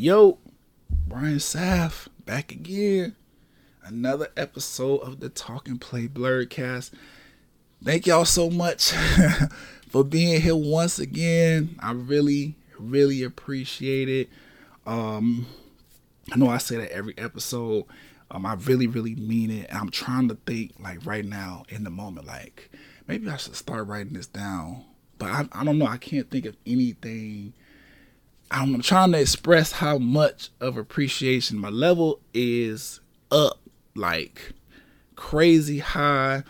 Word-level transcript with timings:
Yo, 0.00 0.38
Brian 1.08 1.38
Saff 1.38 2.06
back 2.24 2.52
again. 2.52 3.16
Another 3.82 4.28
episode 4.36 4.98
of 4.98 5.18
the 5.18 5.28
Talk 5.28 5.66
and 5.66 5.80
Play 5.80 6.06
Blerdcast. 6.06 6.92
Thank 7.82 8.06
y'all 8.06 8.24
so 8.24 8.48
much 8.48 8.92
for 9.88 10.04
being 10.04 10.40
here 10.40 10.54
once 10.54 11.00
again. 11.00 11.74
I 11.80 11.90
really, 11.90 12.54
really 12.78 13.24
appreciate 13.24 14.08
it. 14.08 14.28
Um, 14.86 15.48
I 16.30 16.36
know 16.36 16.48
I 16.48 16.58
say 16.58 16.76
that 16.76 16.92
every 16.92 17.18
episode. 17.18 17.84
Um, 18.30 18.46
I 18.46 18.54
really, 18.54 18.86
really 18.86 19.16
mean 19.16 19.50
it. 19.50 19.66
And 19.68 19.78
I'm 19.78 19.90
trying 19.90 20.28
to 20.28 20.36
think 20.46 20.74
like 20.78 21.04
right 21.04 21.24
now 21.24 21.64
in 21.70 21.82
the 21.82 21.90
moment, 21.90 22.24
like 22.24 22.70
maybe 23.08 23.28
I 23.28 23.36
should 23.36 23.56
start 23.56 23.88
writing 23.88 24.12
this 24.12 24.28
down. 24.28 24.84
But 25.18 25.30
I, 25.30 25.48
I 25.50 25.64
don't 25.64 25.78
know. 25.78 25.86
I 25.86 25.96
can't 25.96 26.30
think 26.30 26.46
of 26.46 26.56
anything. 26.64 27.52
I'm 28.50 28.80
trying 28.80 29.12
to 29.12 29.20
express 29.20 29.72
how 29.72 29.98
much 29.98 30.50
of 30.60 30.76
appreciation 30.76 31.58
my 31.58 31.68
level 31.68 32.20
is 32.32 33.00
up, 33.30 33.58
like 33.94 34.52
crazy 35.16 35.80
high, 35.80 36.44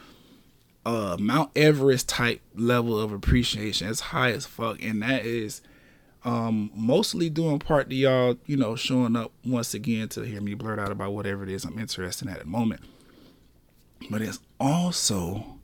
uh, 0.87 1.16
Mount 1.18 1.50
Everest 1.56 2.09
type 2.09 2.40
level 2.54 2.98
of 3.00 3.12
appreciation. 3.12 3.88
It's 3.88 4.00
high 4.00 4.30
as 4.30 4.46
fuck, 4.46 4.82
and 4.82 5.02
that 5.02 5.24
is 5.24 5.60
um, 6.24 6.70
mostly 6.74 7.30
doing 7.30 7.59
part 7.59 7.90
to 7.90 7.96
y'all, 7.96 8.37
you 8.46 8.56
know, 8.56 8.76
showing 8.76 9.16
up 9.16 9.32
once 9.45 9.74
again 9.74 10.09
to 10.10 10.23
hear 10.23 10.40
me 10.40 10.54
blurt 10.54 10.78
out 10.78 10.92
about 10.92 11.15
whatever 11.15 11.42
it 11.42 11.48
is 11.48 11.65
I'm 11.65 11.78
interested 11.78 12.28
in 12.28 12.34
at 12.34 12.40
the 12.40 12.46
moment. 12.46 12.82
But 14.10 14.23
it's 14.23 14.38
also 14.60 15.59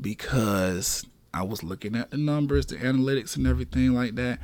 because 0.00 1.06
I 1.32 1.42
was 1.42 1.62
looking 1.62 1.94
at 1.94 2.10
the 2.10 2.16
numbers, 2.16 2.66
the 2.66 2.76
analytics, 2.76 3.36
and 3.36 3.46
everything 3.46 3.92
like 3.92 4.16
that. 4.16 4.40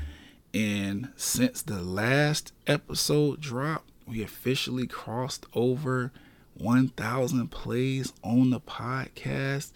And 0.55 1.11
since 1.17 1.63
the 1.63 1.83
last 1.83 2.53
episode 2.69 3.41
dropped, 3.41 3.91
we 4.07 4.23
officially 4.23 4.87
crossed 4.87 5.47
over 5.53 6.13
1,000 6.55 7.49
plays 7.49 8.13
on 8.23 8.51
the 8.51 8.61
podcast. 8.61 9.73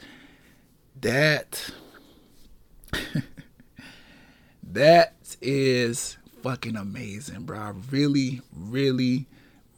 That. 1.01 1.71
that 4.63 5.15
is 5.43 6.17
fucking 6.43 6.77
amazing, 6.77 7.43
bro. 7.43 7.59
I 7.59 7.73
really, 7.91 8.41
really, 8.57 9.27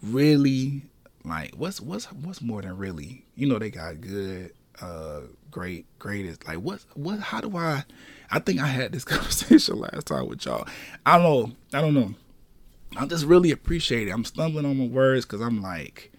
really 0.02 0.82
like 1.24 1.54
what's 1.56 1.80
what's 1.80 2.06
what's 2.12 2.40
more 2.40 2.62
than 2.62 2.76
really. 2.76 3.24
You 3.34 3.48
know 3.48 3.58
they 3.58 3.70
got 3.70 4.00
good, 4.00 4.52
uh, 4.80 5.20
great, 5.50 5.86
greatest. 5.98 6.46
Like 6.46 6.58
what 6.58 6.80
what? 6.94 7.18
How 7.20 7.40
do 7.40 7.56
I? 7.56 7.84
I 8.30 8.38
think 8.38 8.60
I 8.60 8.66
had 8.66 8.92
this 8.92 9.04
conversation 9.04 9.78
last 9.78 10.06
time 10.06 10.28
with 10.28 10.44
y'all. 10.44 10.66
I 11.04 11.18
don't 11.18 11.24
know. 11.24 11.52
I 11.72 11.80
don't 11.80 11.94
know. 11.94 12.14
I 12.96 13.06
just 13.06 13.24
really 13.24 13.50
appreciate 13.50 14.08
it. 14.08 14.10
I'm 14.10 14.24
stumbling 14.24 14.66
on 14.66 14.78
my 14.78 14.86
words 14.86 15.24
because 15.24 15.40
I'm 15.40 15.62
like, 15.62 16.12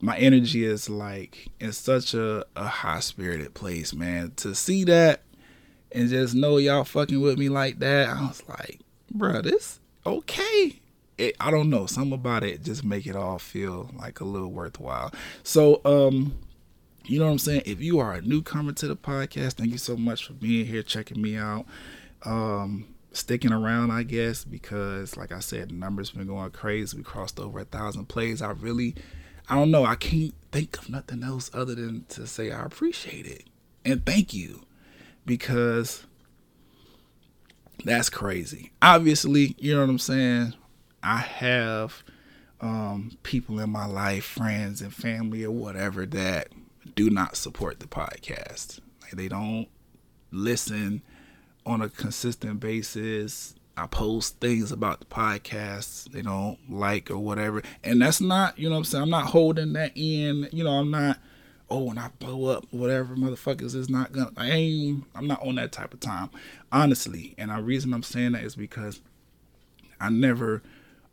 my 0.00 0.16
energy 0.18 0.64
is 0.64 0.88
like 0.88 1.48
in 1.60 1.72
such 1.72 2.14
a, 2.14 2.44
a 2.54 2.66
high 2.66 3.00
spirited 3.00 3.54
place, 3.54 3.94
man. 3.94 4.32
To 4.36 4.54
see 4.54 4.84
that 4.84 5.22
and 5.92 6.08
just 6.08 6.34
know 6.34 6.56
y'all 6.58 6.84
fucking 6.84 7.20
with 7.20 7.38
me 7.38 7.48
like 7.48 7.78
that, 7.80 8.08
I 8.08 8.22
was 8.22 8.42
like, 8.48 8.80
bro, 9.10 9.42
this 9.42 9.80
okay. 10.04 10.80
It, 11.18 11.34
I 11.40 11.50
don't 11.50 11.70
know, 11.70 11.86
something 11.86 12.12
about 12.12 12.44
it 12.44 12.62
just 12.62 12.84
make 12.84 13.06
it 13.06 13.16
all 13.16 13.38
feel 13.38 13.90
like 13.98 14.20
a 14.20 14.24
little 14.24 14.52
worthwhile. 14.52 15.12
So, 15.44 15.80
um, 15.86 16.36
you 17.06 17.18
know 17.18 17.26
what 17.26 17.32
I'm 17.32 17.38
saying? 17.38 17.62
If 17.66 17.80
you 17.80 17.98
are 17.98 18.14
a 18.14 18.20
newcomer 18.20 18.72
to 18.72 18.88
the 18.88 18.96
podcast, 18.96 19.54
thank 19.54 19.70
you 19.70 19.78
so 19.78 19.96
much 19.96 20.26
for 20.26 20.32
being 20.32 20.66
here, 20.66 20.82
checking 20.82 21.20
me 21.20 21.36
out, 21.36 21.66
um, 22.24 22.86
sticking 23.12 23.52
around, 23.52 23.90
I 23.90 24.02
guess, 24.02 24.44
because 24.44 25.16
like 25.16 25.32
I 25.32 25.40
said, 25.40 25.70
the 25.70 25.74
numbers 25.74 26.10
have 26.10 26.18
been 26.18 26.26
going 26.26 26.50
crazy. 26.50 26.96
We 26.96 27.02
crossed 27.02 27.38
over 27.40 27.60
a 27.60 27.64
thousand 27.64 28.06
plays. 28.06 28.42
I 28.42 28.50
really, 28.50 28.94
I 29.48 29.54
don't 29.54 29.70
know, 29.70 29.84
I 29.84 29.94
can't 29.94 30.34
think 30.52 30.78
of 30.78 30.88
nothing 30.88 31.22
else 31.22 31.50
other 31.54 31.74
than 31.74 32.04
to 32.10 32.26
say 32.26 32.50
I 32.50 32.64
appreciate 32.64 33.26
it 33.26 33.44
and 33.86 34.04
thank 34.04 34.34
you 34.34 34.64
because 35.24 36.04
that's 37.84 38.10
crazy. 38.10 38.72
Obviously, 38.82 39.54
you 39.58 39.74
know 39.74 39.80
what 39.80 39.90
I'm 39.90 39.98
saying? 39.98 40.54
I 41.02 41.18
have 41.18 42.02
um, 42.60 43.16
people 43.22 43.60
in 43.60 43.70
my 43.70 43.86
life, 43.86 44.24
friends 44.24 44.82
and 44.82 44.92
family 44.92 45.44
or 45.44 45.52
whatever 45.52 46.04
that 46.06 46.48
do 46.94 47.10
not 47.10 47.36
support 47.36 47.80
the 47.80 47.86
podcast. 47.86 48.80
Like 49.02 49.12
they 49.12 49.28
don't 49.28 49.68
listen 50.30 51.02
on 51.64 51.80
a 51.80 51.88
consistent 51.88 52.60
basis. 52.60 53.54
I 53.76 53.86
post 53.86 54.40
things 54.40 54.72
about 54.72 55.00
the 55.00 55.06
podcast 55.06 56.10
they 56.12 56.22
don't 56.22 56.58
like 56.70 57.10
or 57.10 57.18
whatever. 57.18 57.62
And 57.84 58.00
that's 58.00 58.20
not, 58.20 58.58
you 58.58 58.70
know 58.70 58.76
I'm 58.76 58.84
saying? 58.84 59.02
I'm 59.02 59.10
not 59.10 59.26
holding 59.26 59.74
that 59.74 59.92
in. 59.94 60.48
You 60.50 60.64
know, 60.64 60.70
I'm 60.70 60.90
not 60.90 61.18
oh, 61.68 61.82
when 61.84 61.98
I 61.98 62.08
blow 62.18 62.46
up, 62.46 62.66
whatever, 62.70 63.16
motherfuckers 63.16 63.74
is 63.74 63.88
not 63.88 64.12
gonna. 64.12 64.30
I 64.36 64.50
ain't. 64.50 65.04
I'm 65.14 65.26
not 65.26 65.44
on 65.44 65.56
that 65.56 65.72
type 65.72 65.94
of 65.94 66.00
time, 66.00 66.30
honestly. 66.72 67.34
And 67.38 67.50
the 67.50 67.62
reason 67.62 67.92
I'm 67.92 68.02
saying 68.02 68.32
that 68.32 68.44
is 68.44 68.56
because 68.56 69.00
I 70.00 70.10
never, 70.10 70.62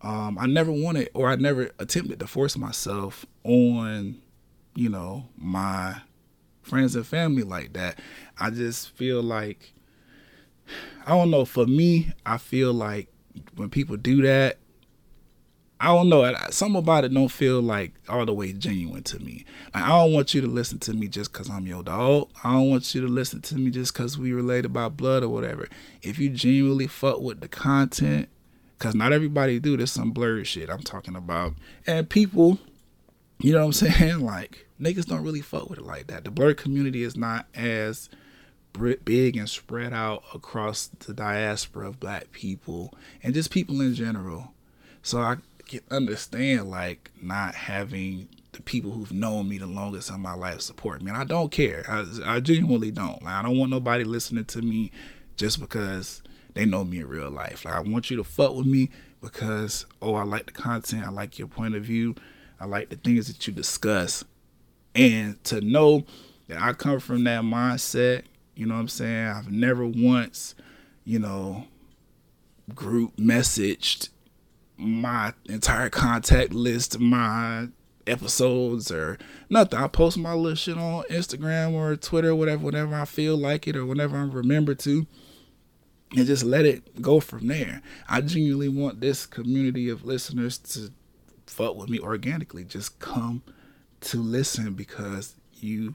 um, 0.01 0.37
I 0.37 0.45
never 0.45 0.71
wanted 0.71 1.09
or 1.13 1.29
I 1.29 1.35
never 1.35 1.71
attempted 1.79 2.19
to 2.19 2.27
force 2.27 2.57
myself 2.57 3.25
on, 3.43 4.21
you 4.75 4.89
know, 4.89 5.25
my 5.37 6.01
friends 6.61 6.95
and 6.95 7.05
family 7.05 7.43
like 7.43 7.73
that. 7.73 7.99
I 8.39 8.49
just 8.49 8.89
feel 8.91 9.21
like, 9.21 9.73
I 11.05 11.11
don't 11.11 11.29
know. 11.29 11.45
For 11.45 11.65
me, 11.65 12.13
I 12.25 12.37
feel 12.37 12.73
like 12.73 13.07
when 13.55 13.69
people 13.69 13.97
do 13.97 14.21
that, 14.21 14.57
I 15.79 15.87
don't 15.87 16.07
know. 16.07 16.33
Some 16.49 16.77
about 16.77 17.03
it 17.03 17.13
don't 17.13 17.27
feel 17.27 17.61
like 17.61 17.91
all 18.07 18.25
the 18.25 18.33
way 18.33 18.53
genuine 18.53 19.03
to 19.03 19.19
me. 19.19 19.43
Like, 19.73 19.83
I 19.83 19.89
don't 19.89 20.13
want 20.13 20.33
you 20.33 20.39
to 20.39 20.47
listen 20.47 20.79
to 20.79 20.93
me 20.93 21.09
just 21.09 21.33
because 21.33 21.49
I'm 21.49 21.67
your 21.67 21.83
dog. 21.83 22.29
I 22.41 22.53
don't 22.53 22.69
want 22.69 22.95
you 22.95 23.01
to 23.01 23.07
listen 23.07 23.41
to 23.41 23.55
me 23.55 23.69
just 23.69 23.93
because 23.93 24.17
we 24.17 24.31
related 24.31 24.71
by 24.71 24.87
blood 24.87 25.23
or 25.23 25.29
whatever. 25.29 25.67
If 26.01 26.19
you 26.19 26.29
genuinely 26.29 26.87
fuck 26.87 27.19
with 27.19 27.41
the 27.41 27.49
content, 27.49 28.29
because 28.77 28.95
not 28.95 29.11
everybody 29.11 29.59
do. 29.59 29.75
There's 29.75 29.91
some 29.91 30.13
blerd 30.13 30.45
shit 30.45 30.69
I'm 30.69 30.83
talking 30.83 31.17
about. 31.17 31.53
And 31.85 32.09
people, 32.09 32.59
you 33.43 33.53
know 33.53 33.59
what 33.59 33.65
I'm 33.65 33.73
saying? 33.91 34.21
Like, 34.21 34.65
niggas 34.81 35.05
don't 35.05 35.23
really 35.23 35.41
fuck 35.41 35.69
with 35.69 35.79
it 35.79 35.85
like 35.85 36.07
that. 36.07 36.23
The 36.23 36.31
blerd 36.31 36.57
community 36.57 37.03
is 37.03 37.15
not 37.15 37.45
as 37.53 38.09
big 39.05 39.37
and 39.37 39.47
spread 39.47 39.93
out 39.93 40.23
across 40.33 40.87
the 40.87 41.13
diaspora 41.13 41.89
of 41.89 41.99
black 41.99 42.31
people 42.31 42.93
and 43.21 43.33
just 43.33 43.51
people 43.51 43.81
in 43.81 43.93
general. 43.93 44.51
So 45.03 45.19
I 45.21 45.37
can 45.67 45.81
understand 45.91 46.71
like 46.71 47.11
not 47.21 47.53
having 47.53 48.29
the 48.53 48.61
people 48.61 48.91
who've 48.91 49.11
known 49.11 49.49
me 49.49 49.57
the 49.57 49.67
longest 49.67 50.09
in 50.09 50.19
my 50.21 50.33
life 50.33 50.61
support 50.61 51.01
me. 51.01 51.09
And 51.11 51.17
I 51.17 51.23
don't 51.23 51.51
care. 51.51 51.85
I, 51.87 52.05
I 52.25 52.39
genuinely 52.39 52.91
don't. 52.91 53.21
Like, 53.23 53.33
I 53.33 53.41
don't 53.43 53.57
want 53.57 53.71
nobody 53.71 54.03
listening 54.03 54.45
to 54.45 54.61
me 54.61 54.91
just 55.37 55.59
because 55.59 56.21
they 56.53 56.65
know 56.65 56.83
me 56.83 56.99
in 56.99 57.07
real 57.07 57.29
life. 57.29 57.65
Like 57.65 57.75
I 57.75 57.79
want 57.79 58.09
you 58.09 58.17
to 58.17 58.23
fuck 58.23 58.55
with 58.55 58.67
me 58.67 58.89
because 59.21 59.85
oh 60.01 60.15
I 60.15 60.23
like 60.23 60.45
the 60.45 60.51
content, 60.51 61.05
I 61.05 61.09
like 61.09 61.37
your 61.39 61.47
point 61.47 61.75
of 61.75 61.83
view, 61.83 62.15
I 62.63 62.65
like 62.65 62.89
the 62.89 62.95
things 62.95 63.27
that 63.27 63.45
you 63.45 63.51
discuss. 63.51 64.23
And 64.95 65.43
to 65.43 65.59
know 65.59 66.05
that 66.47 66.61
I 66.61 66.71
come 66.71 67.01
from 67.01 67.25
that 67.25 67.41
mindset, 67.41 68.23
you 68.55 68.65
know 68.65 68.75
what 68.75 68.79
I'm 68.79 68.87
saying? 68.87 69.27
I've 69.27 69.51
never 69.51 69.85
once, 69.85 70.55
you 71.03 71.19
know, 71.19 71.65
group 72.73 73.17
messaged 73.17 74.07
my 74.77 75.33
entire 75.49 75.89
contact 75.89 76.53
list, 76.53 77.01
my 77.01 77.67
episodes 78.07 78.89
or 78.93 79.17
nothing. 79.49 79.77
I 79.77 79.89
post 79.89 80.17
my 80.17 80.33
little 80.33 80.55
shit 80.55 80.77
on 80.77 81.03
Instagram 81.09 81.73
or 81.73 81.97
Twitter, 81.97 82.33
whatever, 82.33 82.63
whenever 82.63 82.95
I 82.95 83.03
feel 83.03 83.35
like 83.35 83.67
it 83.67 83.75
or 83.75 83.85
whenever 83.85 84.15
I 84.15 84.21
remember 84.21 84.73
to, 84.75 85.05
and 86.15 86.25
just 86.25 86.45
let 86.45 86.65
it 86.65 87.01
go 87.01 87.19
from 87.19 87.47
there. 87.47 87.81
I 88.07 88.21
genuinely 88.21 88.69
want 88.69 89.01
this 89.01 89.25
community 89.25 89.89
of 89.89 90.05
listeners 90.05 90.57
to 90.59 90.93
fuck 91.53 91.75
with 91.75 91.89
me 91.89 91.99
organically. 91.99 92.63
Just 92.63 92.99
come 92.99 93.43
to 94.01 94.17
listen 94.17 94.73
because 94.73 95.35
you 95.53 95.93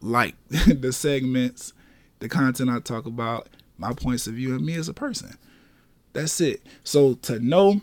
like 0.00 0.34
the 0.48 0.92
segments, 0.92 1.72
the 2.20 2.28
content 2.28 2.70
I 2.70 2.80
talk 2.80 3.06
about, 3.06 3.48
my 3.78 3.92
points 3.92 4.26
of 4.26 4.34
view, 4.34 4.54
and 4.54 4.64
me 4.64 4.74
as 4.74 4.88
a 4.88 4.94
person. 4.94 5.36
That's 6.12 6.40
it. 6.40 6.62
So 6.84 7.14
to 7.14 7.38
know 7.38 7.80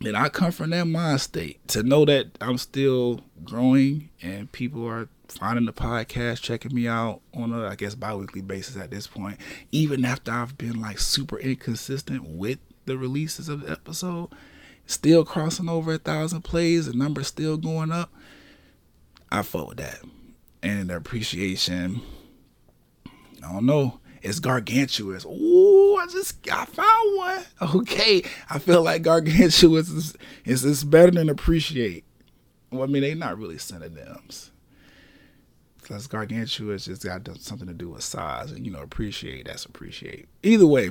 that 0.00 0.14
I 0.14 0.28
come 0.28 0.52
from 0.52 0.70
that 0.70 0.86
mind 0.86 1.20
state 1.20 1.66
to 1.68 1.82
know 1.82 2.04
that 2.04 2.36
I'm 2.40 2.58
still 2.58 3.22
growing 3.44 4.10
and 4.22 4.50
people 4.52 4.86
are 4.86 5.08
finding 5.28 5.66
the 5.66 5.72
podcast, 5.72 6.40
checking 6.40 6.74
me 6.74 6.86
out 6.86 7.20
on 7.34 7.52
a, 7.52 7.66
I 7.66 7.74
guess, 7.74 7.94
bi-weekly 7.94 8.42
basis 8.42 8.76
at 8.76 8.90
this 8.90 9.06
point. 9.06 9.38
Even 9.72 10.04
after 10.04 10.32
I've 10.32 10.56
been 10.56 10.80
like 10.80 10.98
super 10.98 11.38
inconsistent 11.38 12.24
with 12.28 12.58
the 12.84 12.96
releases 12.96 13.48
of 13.48 13.62
the 13.62 13.72
episode, 13.72 14.28
still 14.86 15.24
crossing 15.24 15.68
over 15.68 15.94
a 15.94 15.98
thousand 15.98 16.42
plays, 16.42 16.86
the 16.86 16.96
number's 16.96 17.26
still 17.26 17.56
going 17.56 17.92
up. 17.92 18.12
I 19.30 19.42
fuck 19.42 19.68
with 19.68 19.78
that. 19.78 20.00
And 20.62 20.90
the 20.90 20.96
appreciation, 20.96 22.00
I 23.42 23.52
don't 23.52 23.66
know. 23.66 24.00
It's 24.22 24.40
gargantuous. 24.40 25.24
Ooh, 25.24 25.96
I 25.96 26.06
just 26.10 26.50
I 26.50 26.64
found 26.64 27.16
one. 27.16 27.42
Okay, 27.76 28.24
I 28.50 28.58
feel 28.58 28.82
like 28.82 29.02
gargantuous 29.02 29.88
is 29.88 30.16
is, 30.44 30.64
is 30.64 30.84
better 30.84 31.12
than 31.12 31.28
appreciate. 31.28 32.04
Well, 32.70 32.82
I 32.82 32.86
mean, 32.86 33.02
they're 33.02 33.14
not 33.14 33.38
really 33.38 33.58
synonyms. 33.58 34.50
Because 35.80 36.08
gargantuous 36.08 36.86
just 36.86 37.04
got 37.04 37.28
something 37.38 37.68
to 37.68 37.74
do 37.74 37.90
with 37.90 38.02
size, 38.02 38.50
and 38.50 38.66
you 38.66 38.72
know, 38.72 38.80
appreciate 38.80 39.46
that's 39.46 39.64
appreciate. 39.64 40.26
Either 40.42 40.66
way, 40.66 40.90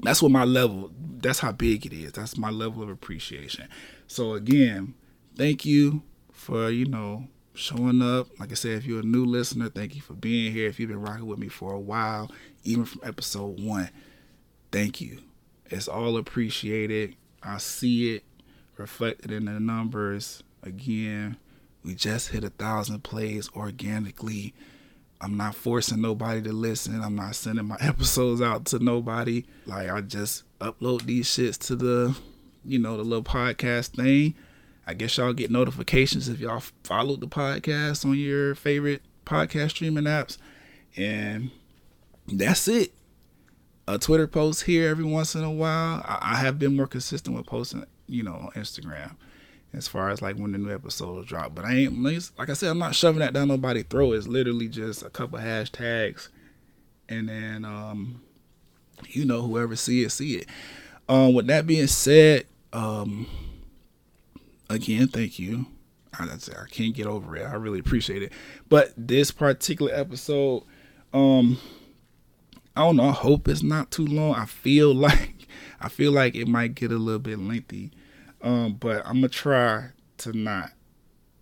that's 0.00 0.22
what 0.22 0.32
my 0.32 0.44
level. 0.44 0.90
That's 1.18 1.38
how 1.38 1.52
big 1.52 1.86
it 1.86 1.92
is. 1.92 2.12
That's 2.12 2.36
my 2.36 2.50
level 2.50 2.82
of 2.82 2.88
appreciation. 2.88 3.68
So 4.06 4.34
again, 4.34 4.94
thank 5.36 5.64
you 5.64 6.02
for 6.32 6.70
you 6.70 6.86
know 6.86 7.28
showing 7.54 8.02
up. 8.02 8.28
Like 8.38 8.52
I 8.52 8.54
said, 8.54 8.72
if 8.72 8.84
you're 8.86 9.00
a 9.00 9.04
new 9.04 9.24
listener, 9.24 9.68
thank 9.68 9.94
you 9.94 10.02
for 10.02 10.14
being 10.14 10.52
here. 10.52 10.68
If 10.68 10.78
you've 10.78 10.90
been 10.90 11.00
rocking 11.00 11.26
with 11.26 11.38
me 11.38 11.48
for 11.48 11.72
a 11.72 11.80
while, 11.80 12.30
even 12.64 12.84
from 12.84 13.00
episode 13.04 13.60
one, 13.60 13.90
thank 14.70 15.00
you. 15.00 15.20
It's 15.66 15.88
all 15.88 16.16
appreciated. 16.16 17.16
I 17.42 17.58
see 17.58 18.14
it 18.14 18.24
reflected 18.76 19.32
in 19.32 19.46
the 19.46 19.58
numbers. 19.58 20.42
Again, 20.62 21.36
we 21.82 21.94
just 21.94 22.28
hit 22.28 22.44
a 22.44 22.50
thousand 22.50 23.02
plays 23.02 23.48
organically. 23.54 24.54
I'm 25.20 25.36
not 25.36 25.54
forcing 25.54 26.00
nobody 26.00 26.42
to 26.42 26.52
listen. 26.52 27.02
I'm 27.02 27.16
not 27.16 27.34
sending 27.34 27.66
my 27.66 27.76
episodes 27.80 28.42
out 28.42 28.66
to 28.66 28.78
nobody. 28.78 29.44
Like 29.66 29.90
I 29.90 30.00
just 30.00 30.44
upload 30.58 31.02
these 31.02 31.26
shits 31.26 31.58
to 31.66 31.76
the, 31.76 32.16
you 32.64 32.78
know, 32.78 32.96
the 32.96 33.02
little 33.02 33.24
podcast 33.24 33.96
thing 33.96 34.34
I 34.88 34.94
guess 34.94 35.16
y'all 35.16 35.32
get 35.32 35.50
notifications 35.50 36.28
if 36.28 36.38
y'all 36.38 36.62
follow 36.84 37.16
the 37.16 37.26
podcast 37.26 38.04
on 38.04 38.14
your 38.14 38.54
favorite 38.54 39.02
podcast 39.24 39.70
streaming 39.70 40.04
apps. 40.04 40.38
And 40.96 41.50
that's 42.28 42.68
it. 42.68 42.92
A 43.88 43.98
Twitter 43.98 44.28
post 44.28 44.62
here 44.62 44.88
every 44.88 45.04
once 45.04 45.34
in 45.34 45.42
a 45.42 45.50
while. 45.50 46.04
I, 46.06 46.36
have 46.36 46.60
been 46.60 46.76
more 46.76 46.86
consistent 46.86 47.36
with 47.36 47.46
posting, 47.46 47.84
you 48.06 48.22
know, 48.22 48.34
on 48.34 48.50
Instagram 48.52 49.16
as 49.72 49.88
far 49.88 50.10
as 50.10 50.22
like 50.22 50.36
when 50.36 50.52
the 50.52 50.58
new 50.58 50.72
episodes 50.72 51.28
drop. 51.28 51.54
But 51.54 51.64
I 51.64 51.74
ain't 51.74 52.02
like 52.02 52.50
I 52.50 52.54
said, 52.54 52.70
I'm 52.70 52.78
not 52.78 52.94
shoving 52.94 53.20
that 53.20 53.32
down 53.32 53.48
nobody's 53.48 53.84
throat. 53.84 54.12
It's 54.12 54.26
literally 54.26 54.68
just 54.68 55.02
a 55.02 55.10
couple 55.10 55.38
hashtags, 55.38 56.28
and 57.08 57.28
then 57.28 57.64
um, 57.64 58.22
you 59.08 59.24
know, 59.24 59.42
whoever 59.42 59.76
see 59.76 60.02
it, 60.02 60.10
see 60.10 60.36
it. 60.36 60.48
Um, 61.08 61.34
with 61.34 61.46
that 61.46 61.66
being 61.66 61.86
said, 61.86 62.46
um, 62.72 63.26
again, 64.68 65.08
thank 65.08 65.38
you. 65.38 65.66
I, 66.18 66.24
I 66.24 66.68
can't 66.70 66.94
get 66.94 67.06
over 67.06 67.36
it. 67.36 67.44
I 67.44 67.54
really 67.54 67.78
appreciate 67.78 68.22
it. 68.22 68.32
But 68.68 68.92
this 68.96 69.30
particular 69.30 69.92
episode, 69.94 70.64
um, 71.12 71.58
I 72.74 72.80
don't 72.80 72.96
know. 72.96 73.08
I 73.08 73.12
hope 73.12 73.48
it's 73.48 73.62
not 73.62 73.90
too 73.90 74.06
long. 74.06 74.34
I 74.34 74.46
feel 74.46 74.94
like 74.94 75.48
I 75.80 75.88
feel 75.88 76.12
like 76.12 76.34
it 76.34 76.48
might 76.48 76.74
get 76.74 76.90
a 76.90 76.96
little 76.98 77.20
bit 77.20 77.38
lengthy. 77.38 77.92
Um, 78.42 78.74
but 78.74 79.06
I'm 79.06 79.16
gonna 79.16 79.28
try 79.28 79.88
to 80.18 80.32
not. 80.32 80.70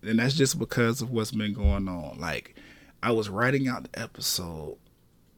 And 0.03 0.19
that's 0.19 0.35
just 0.35 0.59
because 0.59 1.01
of 1.01 1.11
what's 1.11 1.31
been 1.31 1.53
going 1.53 1.87
on. 1.87 2.19
Like 2.19 2.55
I 3.01 3.11
was 3.11 3.29
writing 3.29 3.67
out 3.67 3.91
the 3.91 3.99
episode. 3.99 4.77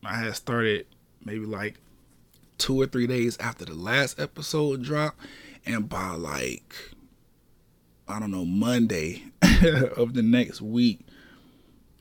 I 0.03 0.15
had 0.15 0.35
started 0.35 0.85
maybe 1.23 1.45
like 1.45 1.75
two 2.57 2.79
or 2.79 2.85
three 2.85 3.07
days 3.07 3.37
after 3.39 3.65
the 3.65 3.73
last 3.73 4.19
episode 4.19 4.83
dropped, 4.83 5.19
and 5.65 5.89
by 5.89 6.11
like 6.11 6.75
I 8.07 8.19
don't 8.19 8.31
know, 8.31 8.45
Monday 8.45 9.23
of 9.97 10.13
the 10.13 10.21
next 10.21 10.61
week, 10.61 11.01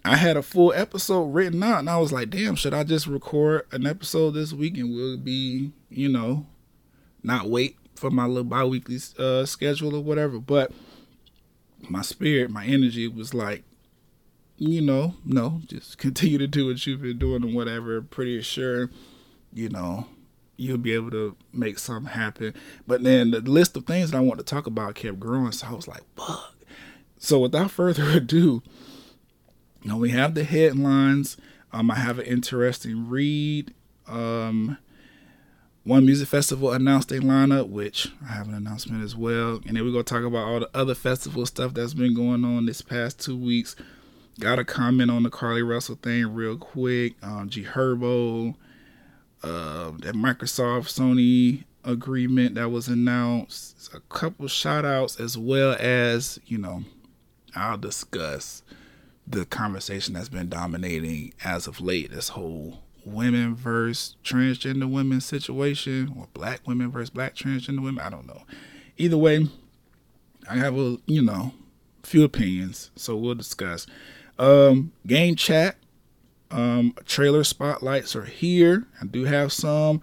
I 0.05 0.17
had 0.17 0.37
a 0.37 0.43
full 0.43 0.73
episode 0.73 1.25
written 1.35 1.62
out 1.64 1.81
and 1.81 1.91
I 1.91 1.99
was 1.99 2.12
like, 2.12 2.31
damn, 2.31 2.55
should 2.55 2.75
I 2.75 2.85
just 2.85 3.08
record 3.08 3.67
an 3.73 3.87
episode 3.87 4.32
this 4.32 4.53
week 4.53 4.76
and 4.79 4.94
we'll 4.94 5.17
be, 5.17 5.73
you 5.91 6.08
know, 6.08 6.47
not 7.25 7.50
wait 7.50 7.76
for 7.96 8.10
my 8.10 8.26
little 8.26 8.44
bi 8.44 8.64
weekly 8.64 8.98
uh, 9.19 9.44
schedule 9.44 9.94
or 9.94 10.02
whatever. 10.02 10.38
But 10.38 10.72
my 11.88 12.02
spirit, 12.02 12.50
my 12.50 12.64
energy 12.64 13.08
was 13.08 13.34
like, 13.34 13.64
you 14.56 14.81
know, 14.81 15.14
no, 15.25 15.60
just 15.66 15.98
continue 15.98 16.38
to 16.38 16.46
do 16.46 16.66
what 16.66 16.87
you've 16.87 17.02
been 17.02 17.19
doing 17.19 17.43
and 17.43 17.54
whatever. 17.54 18.00
Pretty 18.02 18.40
sure, 18.43 18.90
you 19.52 19.69
know, 19.69 20.06
you'll 20.56 20.78
be 20.78 20.93
able 20.93 21.10
to 21.10 21.37
make 21.52 21.78
something 21.78 22.12
happen. 22.12 22.54
But 22.87 23.02
then 23.02 23.31
the 23.31 23.40
list 23.40 23.76
of 23.76 23.87
things 23.87 24.10
that 24.10 24.19
I 24.19 24.20
want 24.20 24.38
to 24.38 24.44
talk 24.44 24.66
about 24.66 24.94
kept 24.94 25.20
growing, 25.20 25.52
so 25.52 25.66
I 25.66 25.72
was 25.72 25.88
like, 25.88 26.02
fuck. 26.16 26.54
So 27.19 27.38
without 27.38 27.70
further 27.72 28.10
ado, 28.10 28.62
know, 29.87 29.96
we 29.96 30.10
have 30.10 30.34
the 30.34 30.44
headlines. 30.44 31.37
Um, 31.72 31.90
I 31.90 31.96
have 31.96 32.19
an 32.19 32.26
interesting 32.26 33.08
read. 33.08 33.72
Um, 34.06 34.78
one 35.86 36.04
music 36.04 36.26
festival 36.26 36.72
announced 36.72 37.12
a 37.12 37.20
lineup, 37.20 37.68
which 37.68 38.08
I 38.28 38.32
have 38.32 38.48
an 38.48 38.54
announcement 38.54 39.04
as 39.04 39.14
well. 39.14 39.60
And 39.66 39.76
then 39.76 39.84
we're 39.84 39.92
gonna 39.92 40.02
talk 40.02 40.24
about 40.24 40.44
all 40.44 40.58
the 40.58 40.70
other 40.74 40.96
festival 40.96 41.46
stuff 41.46 41.74
that's 41.74 41.94
been 41.94 42.12
going 42.12 42.44
on 42.44 42.66
this 42.66 42.82
past 42.82 43.20
two 43.20 43.36
weeks. 43.36 43.76
Got 44.40 44.58
a 44.58 44.64
comment 44.64 45.12
on 45.12 45.22
the 45.22 45.30
Carlee 45.30 45.66
Russell 45.66 45.94
thing 46.02 46.34
real 46.34 46.56
quick. 46.56 47.14
Um, 47.22 47.48
G 47.48 47.62
Herbo, 47.62 48.56
uh, 49.44 49.92
that 50.00 50.16
Microsoft 50.16 50.92
Sony 50.92 51.62
agreement 51.84 52.56
that 52.56 52.72
was 52.72 52.88
announced, 52.88 53.88
a 53.94 54.00
couple 54.12 54.48
shout 54.48 54.84
outs, 54.84 55.20
as 55.20 55.38
well 55.38 55.76
as, 55.78 56.40
you 56.46 56.58
know, 56.58 56.82
I'll 57.54 57.78
discuss 57.78 58.64
the 59.24 59.44
conversation 59.44 60.14
that's 60.14 60.28
been 60.28 60.48
dominating 60.48 61.32
as 61.44 61.68
of 61.68 61.80
late 61.80 62.10
this 62.10 62.30
whole 62.30 62.82
women 63.06 63.55
versus 63.55 64.17
transgender 64.25 64.91
women 64.91 65.20
situation 65.20 66.14
or 66.19 66.29
black 66.35 66.61
women 66.67 66.91
versus 66.91 67.11
black 67.11 67.35
transgender 67.35 67.82
women. 67.82 68.00
I 68.05 68.11
don't 68.11 68.26
know. 68.26 68.43
Either 68.99 69.17
way, 69.17 69.47
I 70.50 70.56
have 70.56 70.76
a, 70.76 70.99
you 71.06 71.23
know, 71.23 71.55
few 72.03 72.25
opinions, 72.25 72.91
so 72.97 73.17
we'll 73.17 73.35
discuss. 73.35 73.87
Um, 74.38 74.93
game 75.06 75.37
chat 75.37 75.76
um, 76.50 76.94
trailer 77.05 77.44
spotlights 77.44 78.14
are 78.14 78.25
here. 78.25 78.87
I 79.00 79.06
do 79.06 79.25
have 79.25 79.53
some. 79.53 80.00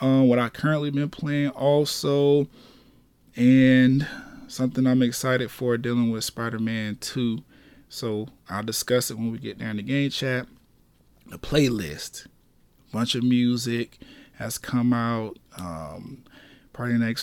Um, 0.00 0.28
what 0.28 0.38
I 0.38 0.48
currently 0.48 0.90
been 0.90 1.10
playing 1.10 1.50
also, 1.50 2.48
and 3.36 4.06
something 4.48 4.86
I'm 4.86 5.02
excited 5.02 5.50
for 5.50 5.76
dealing 5.76 6.10
with 6.10 6.24
Spider-Man 6.24 6.96
2. 7.00 7.38
So 7.88 8.28
I'll 8.48 8.62
discuss 8.62 9.10
it 9.10 9.18
when 9.18 9.30
we 9.30 9.38
get 9.38 9.58
down 9.58 9.76
to 9.76 9.82
game 9.82 10.10
chat. 10.10 10.46
The 11.26 11.38
playlist, 11.38 12.26
bunch 12.92 13.14
of 13.14 13.24
music 13.24 13.98
has 14.34 14.58
come 14.58 14.92
out. 14.92 15.38
Um, 15.58 16.24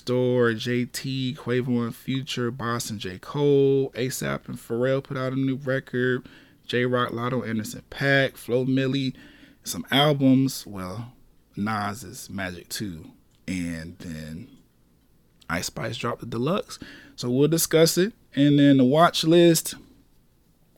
door, 0.05 0.51
JT, 0.51 1.35
Quavo 1.35 1.83
and 1.83 1.95
Future, 1.95 2.51
Bas 2.51 2.89
and 2.89 2.99
J. 2.99 3.17
Cole, 3.19 3.91
ASAP 3.91 4.47
and 4.47 4.57
Pharrell 4.57 5.03
put 5.03 5.17
out 5.17 5.33
a 5.33 5.35
new 5.35 5.55
record. 5.55 6.27
Jay 6.65 6.85
Rock, 6.85 7.09
Latto, 7.09 7.47
Anderson 7.47 7.81
.Paak, 7.89 8.37
Flo 8.37 8.63
Milli, 8.63 9.15
some 9.63 9.85
albums. 9.89 10.67
Well, 10.67 11.13
Nas's 11.55 12.29
Magic 12.29 12.69
2. 12.69 13.05
And 13.47 13.97
then 13.97 14.47
Ice 15.49 15.65
Spice 15.65 15.97
dropped 15.97 16.19
the 16.21 16.27
deluxe. 16.27 16.77
So 17.15 17.29
we'll 17.29 17.47
discuss 17.47 17.97
it. 17.97 18.13
And 18.35 18.59
then 18.59 18.77
the 18.77 18.85
watch 18.85 19.23
list. 19.23 19.75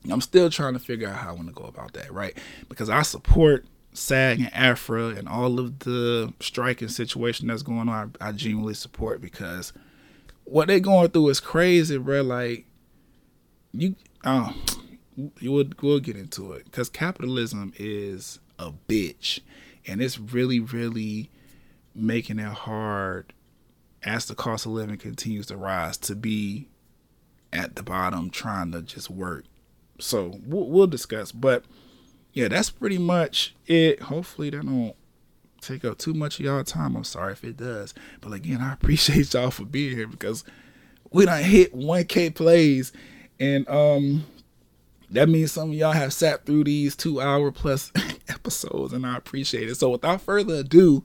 I'm 0.09 0.21
still 0.21 0.49
trying 0.49 0.73
to 0.73 0.79
figure 0.79 1.09
out 1.09 1.17
how 1.17 1.29
I 1.29 1.33
want 1.33 1.47
to 1.49 1.53
go 1.53 1.65
about 1.65 1.93
that, 1.93 2.11
right? 2.11 2.35
Because 2.69 2.89
I 2.89 3.01
support 3.03 3.65
SAG 3.93 4.39
and 4.39 4.51
AFTRA 4.51 5.17
and 5.17 5.27
all 5.27 5.59
of 5.59 5.79
the 5.79 6.33
striking 6.39 6.87
situation 6.87 7.47
that's 7.47 7.63
going 7.63 7.89
on. 7.89 8.15
I, 8.21 8.29
I 8.29 8.31
genuinely 8.31 8.73
support 8.73 9.21
because 9.21 9.73
what 10.45 10.67
they're 10.67 10.79
going 10.79 11.09
through 11.09 11.29
is 11.29 11.39
crazy, 11.39 11.97
bro. 11.97 12.21
Like 12.21 12.65
you, 13.73 13.95
oh, 14.23 14.55
you 15.39 15.51
would 15.51 15.81
we'll 15.81 15.99
get 15.99 16.15
into 16.15 16.53
it 16.53 16.65
because 16.65 16.89
capitalism 16.89 17.73
is 17.77 18.39
a 18.59 18.71
bitch, 18.87 19.39
and 19.85 20.01
it's 20.01 20.19
really 20.19 20.59
really 20.59 21.29
making 21.93 22.39
it 22.39 22.45
hard 22.45 23.33
as 24.03 24.25
the 24.25 24.35
cost 24.35 24.65
of 24.65 24.71
living 24.71 24.97
continues 24.97 25.47
to 25.47 25.57
rise 25.57 25.97
to 25.97 26.15
be 26.15 26.67
at 27.53 27.75
the 27.75 27.83
bottom 27.83 28.29
trying 28.29 28.71
to 28.71 28.81
just 28.81 29.09
work. 29.09 29.45
So 29.99 30.39
we'll, 30.45 30.67
we'll 30.67 30.87
discuss, 30.87 31.31
but 31.31 31.65
yeah, 32.33 32.47
that's 32.47 32.69
pretty 32.69 32.97
much 32.97 33.55
it. 33.65 34.01
Hopefully 34.03 34.49
that 34.49 34.65
don't 34.65 34.95
take 35.59 35.85
up 35.85 35.97
too 35.97 36.13
much 36.13 36.39
of 36.39 36.45
y'all 36.45 36.63
time. 36.63 36.95
I'm 36.95 37.03
sorry 37.03 37.33
if 37.33 37.43
it 37.43 37.57
does, 37.57 37.93
but 38.21 38.33
again, 38.33 38.61
I 38.61 38.73
appreciate 38.73 39.33
y'all 39.33 39.51
for 39.51 39.65
being 39.65 39.95
here 39.95 40.07
because 40.07 40.43
we 41.11 41.25
don't 41.25 41.43
hit 41.43 41.75
1K 41.75 42.33
plays, 42.33 42.93
and 43.39 43.67
um, 43.69 44.25
that 45.09 45.27
means 45.27 45.51
some 45.51 45.71
of 45.71 45.75
y'all 45.75 45.91
have 45.91 46.13
sat 46.13 46.45
through 46.45 46.63
these 46.63 46.95
two 46.95 47.19
hour 47.19 47.51
plus 47.51 47.91
episodes, 48.29 48.93
and 48.93 49.05
I 49.05 49.17
appreciate 49.17 49.69
it. 49.69 49.75
So 49.75 49.89
without 49.89 50.21
further 50.21 50.55
ado, 50.55 51.03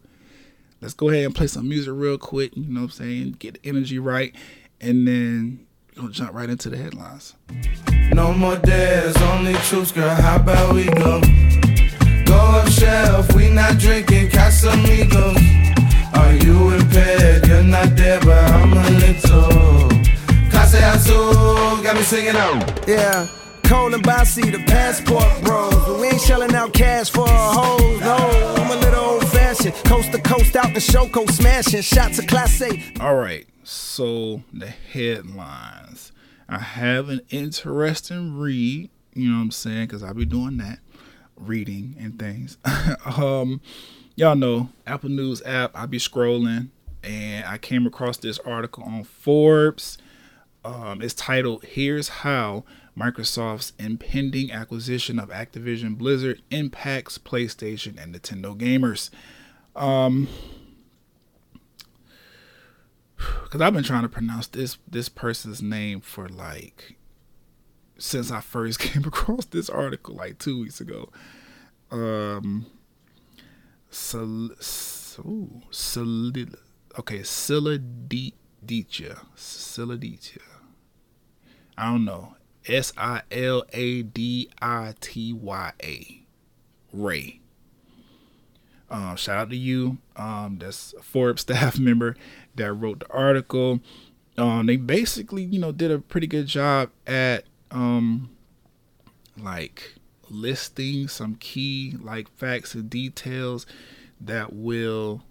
let's 0.81 0.95
go 0.95 1.09
ahead 1.09 1.25
and 1.25 1.35
play 1.35 1.49
some 1.49 1.69
music 1.69 1.93
real 1.95 2.19
quick. 2.19 2.57
You 2.57 2.69
know 2.69 2.83
what 2.83 2.87
I'm 2.87 2.91
saying? 2.91 3.37
Get 3.41 3.63
the 3.63 3.69
energy 3.69 3.99
right, 3.99 4.35
and 4.81 5.09
then 5.09 5.66
gonna 5.97 6.11
jump 6.11 6.35
right 6.35 6.51
into 6.51 6.69
the 6.69 6.77
headlines. 6.77 7.35
No 8.13 8.33
more 8.33 8.57
dares, 8.57 9.17
only 9.17 9.55
truths, 9.55 9.93
girl. 9.93 10.15
How 10.15 10.37
about 10.37 10.75
we 10.75 10.85
go? 10.85 11.21
Go 12.27 12.37
up 12.37 12.69
shelf, 12.69 13.35
we 13.35 13.51
not 13.51 13.79
drinking 13.79 14.29
Casamigos. 14.29 15.37
Are 16.15 16.35
you 16.35 16.71
impaired? 16.75 17.47
You're 17.47 17.63
not 17.63 17.97
there, 17.97 18.21
but 18.21 18.51
I'm 18.53 18.73
a 18.73 18.91
little. 18.91 19.89
Clase 20.51 20.95
Azul, 20.95 21.83
got 21.83 21.97
me 21.97 22.03
singing 22.03 22.37
out. 22.37 22.87
Yeah. 22.87 23.27
Cole 23.65 23.93
and 23.95 24.03
Bossy, 24.03 24.51
the 24.51 24.63
passport 24.67 25.25
bros. 25.43 25.75
But 25.75 25.99
we 25.99 26.09
ain't 26.09 26.21
shelling 26.21 26.55
out 26.55 26.73
cash 26.73 27.11
for 27.11 27.27
a 27.27 27.31
hoes, 27.31 28.01
no. 28.01 28.17
I'm 28.59 28.71
a 28.71 28.77
little 28.81 29.05
old 29.05 29.29
fashioned. 29.29 29.75
Coast 29.85 30.13
to 30.13 30.21
coast 30.21 30.55
out 30.57 30.73
the 30.75 30.81
show, 30.81 31.09
coast 31.09 31.37
smashing. 31.39 31.83
Shots 31.83 32.19
of 32.19 32.27
Class 32.27 32.61
A. 32.61 32.81
All 33.01 33.17
right, 33.17 33.47
so 33.67 34.43
the 34.53 34.69
headlines. 34.69 36.13
I 36.49 36.59
have 36.59 37.09
an 37.09 37.21
interesting 37.31 38.39
read, 38.39 38.91
you 39.13 39.29
know 39.29 39.39
what 39.39 39.43
I'm 39.43 39.51
saying? 39.51 39.87
Because 39.87 40.05
I'll 40.05 40.15
be 40.15 40.25
doing 40.25 40.59
that, 40.59 40.79
reading 41.37 41.97
and 41.99 42.17
things. 42.17 42.59
um, 43.17 43.61
y'all 44.15 44.37
know 44.37 44.69
Apple 44.87 45.11
News 45.11 45.43
app. 45.45 45.73
I'll 45.75 45.89
be 45.89 45.99
scrolling, 45.99 46.69
and 47.03 47.45
I 47.45 47.59
came 47.59 47.87
across 47.87 48.19
this 48.19 48.39
article 48.41 48.85
on 48.85 49.03
Forbes. 49.03 49.99
Um, 50.65 51.03
it's 51.03 51.15
titled 51.15 51.65
"Here's 51.65 52.09
How 52.09 52.63
Microsoft's 52.97 53.73
Impending 53.81 54.53
Acquisition 54.53 55.19
of 55.19 55.31
Activision 55.31 55.99
Blizzard 55.99 56.41
Impacts 56.53 57.19
PlayStation 57.19 58.01
and 58.01 58.15
Nintendo 58.15 58.57
Gamers." 58.57 59.11
Um, 59.75 60.29
because 63.17 63.61
I've 63.61 63.73
been 63.73 63.85
trying 63.85 64.03
to 64.03 64.09
pronounce 64.09 64.47
this 64.49 64.79
this 64.89 65.09
person's 65.09 65.63
name 65.63 66.01
for 66.01 66.29
like 66.29 66.97
since 67.99 68.31
I 68.31 68.41
first 68.41 68.79
came 68.81 69.05
across 69.05 69.47
this 69.47 69.69
article 69.71 70.15
like 70.15 70.39
two 70.39 70.61
weeks 70.61 70.81
ago. 70.81 71.11
Um, 71.91 72.67
Sol, 73.91 74.51
ooh, 75.21 75.63
solid, 75.71 76.57
okay, 76.99 77.21
Siladitia, 77.21 78.33
Siladitia. 79.37 80.39
I 81.79 81.87
don't 81.93 82.05
know. 82.05 82.35
S 82.67 82.93
I 82.97 83.23
L 83.31 83.65
A 83.73 84.03
D 84.03 84.51
I 84.61 84.95
T 85.01 85.33
Y 85.33 85.73
A. 85.83 86.23
Ray. 86.93 87.41
Um, 88.91 89.17
shout 89.17 89.39
out 89.39 89.51
to 89.51 89.57
you. 89.57 89.99
Um, 90.17 90.59
that's 90.61 90.95
a 90.95 91.03
Forbes 91.03 91.43
staff 91.43 91.79
member 91.79 92.17
that 92.57 92.73
wrote 92.73 93.01
the 93.01 93.13
article. 93.13 93.81
Um, 94.39 94.67
they 94.67 94.77
basically, 94.77 95.45
you 95.45 95.59
know, 95.59 95.73
did 95.73 95.91
a 95.91 95.99
pretty 95.99 96.27
good 96.27 96.47
job 96.47 96.91
at 97.07 97.45
um, 97.71 98.31
like 99.39 99.95
listing 100.29 101.09
some 101.09 101.37
key 101.37 101.95
like 102.01 102.29
facts 102.37 102.75
and 102.75 102.91
details 102.91 103.67
that 104.21 104.53
will, 104.53 105.23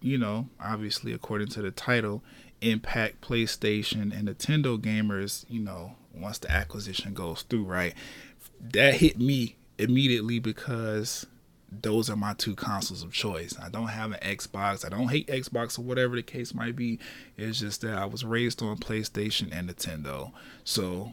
you 0.00 0.18
know, 0.18 0.48
obviously 0.60 1.12
according 1.12 1.48
to 1.48 1.62
the 1.62 1.70
title, 1.70 2.22
impact 2.60 3.20
PlayStation 3.20 4.16
and 4.16 4.28
Nintendo 4.28 4.78
gamers, 4.78 5.44
you 5.48 5.60
know, 5.60 5.96
once 6.14 6.38
the 6.38 6.50
acquisition 6.50 7.14
goes 7.14 7.42
through, 7.42 7.64
right? 7.64 7.94
That 8.60 8.94
hit 8.94 9.18
me 9.18 9.56
immediately 9.78 10.38
because 10.38 11.26
those 11.70 12.08
are 12.08 12.16
my 12.16 12.34
two 12.34 12.54
consoles 12.54 13.02
of 13.02 13.12
choice. 13.12 13.54
I 13.60 13.68
don't 13.68 13.88
have 13.88 14.12
an 14.12 14.20
Xbox. 14.20 14.84
I 14.84 14.88
don't 14.88 15.08
hate 15.08 15.26
Xbox 15.26 15.78
or 15.78 15.82
whatever 15.82 16.16
the 16.16 16.22
case 16.22 16.54
might 16.54 16.76
be. 16.76 16.98
It's 17.36 17.60
just 17.60 17.80
that 17.80 17.98
I 17.98 18.04
was 18.06 18.24
raised 18.24 18.62
on 18.62 18.76
PlayStation 18.78 19.50
and 19.52 19.68
Nintendo. 19.68 20.32
So 20.64 21.12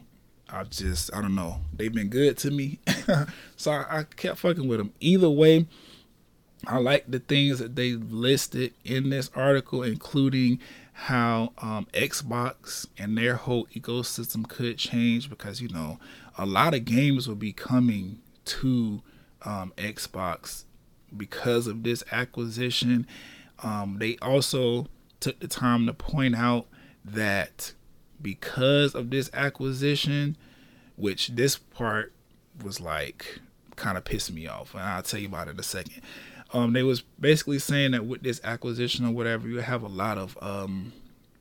I 0.50 0.64
just, 0.66 1.14
I 1.14 1.22
don't 1.22 1.36
know. 1.36 1.62
They've 1.74 1.94
been 1.94 2.10
good 2.10 2.38
to 2.40 2.52
me. 2.52 2.80
so 3.56 3.72
I, 3.72 4.00
I, 4.00 4.04
kept 4.04 4.40
fucking 4.40 4.68
with 4.68 4.78
them. 4.78 4.94
Either 5.00 5.30
way, 5.30 5.66
I 6.68 6.78
like 6.78 7.06
the 7.08 7.20
things 7.20 7.60
that 7.60 7.76
they 7.76 7.94
listed 7.94 8.74
in 8.86 9.10
this 9.10 9.32
article, 9.36 9.82
including 9.82 10.60
how 10.94 11.52
um, 11.58 11.88
Xbox 11.94 12.86
and 12.98 13.18
their 13.18 13.36
whole 13.36 13.66
ecosystem 13.76 14.48
could 14.48 14.78
change 14.78 15.30
because, 15.30 15.62
you 15.62 15.70
know, 15.70 16.00
a 16.38 16.46
lot 16.46 16.76
of 16.76 16.86
games 16.86 17.28
will 17.28 17.36
be 17.36 17.52
coming 17.54 18.20
to 18.46 19.02
um, 19.46 19.74
Xbox 19.78 20.64
because 21.16 21.68
of 21.68 21.84
this 21.84 22.04
acquisition. 22.12 23.08
Um, 23.62 23.98
they 24.00 24.18
also 24.22 24.88
took 25.20 25.40
the 25.40 25.48
time 25.48 25.86
to 25.86 25.94
point 25.94 26.36
out 26.36 26.68
that 27.06 27.74
because 28.22 28.96
of 28.96 29.10
this 29.10 29.30
acquisition, 29.34 30.38
which 30.96 31.30
this 31.30 31.58
part 31.58 32.14
was 32.64 32.80
like 32.80 33.40
kind 33.76 33.98
of 33.98 34.06
pissed 34.06 34.32
me 34.32 34.48
off, 34.48 34.74
and 34.74 34.84
I'll 34.84 35.04
tell 35.04 35.20
you 35.20 35.28
about 35.28 35.48
it 35.48 35.52
in 35.52 35.60
a 35.60 35.64
second. 35.64 36.02
Um, 36.54 36.74
they 36.74 36.84
was 36.84 37.02
basically 37.20 37.60
saying 37.60 37.92
that 37.92 38.06
with 38.06 38.22
this 38.22 38.40
acquisition 38.44 39.06
or 39.06 39.12
whatever, 39.12 39.48
you 39.48 39.58
have 39.58 39.82
a 39.82 39.88
lot 39.88 40.18
of 40.20 40.38
um, 40.42 40.94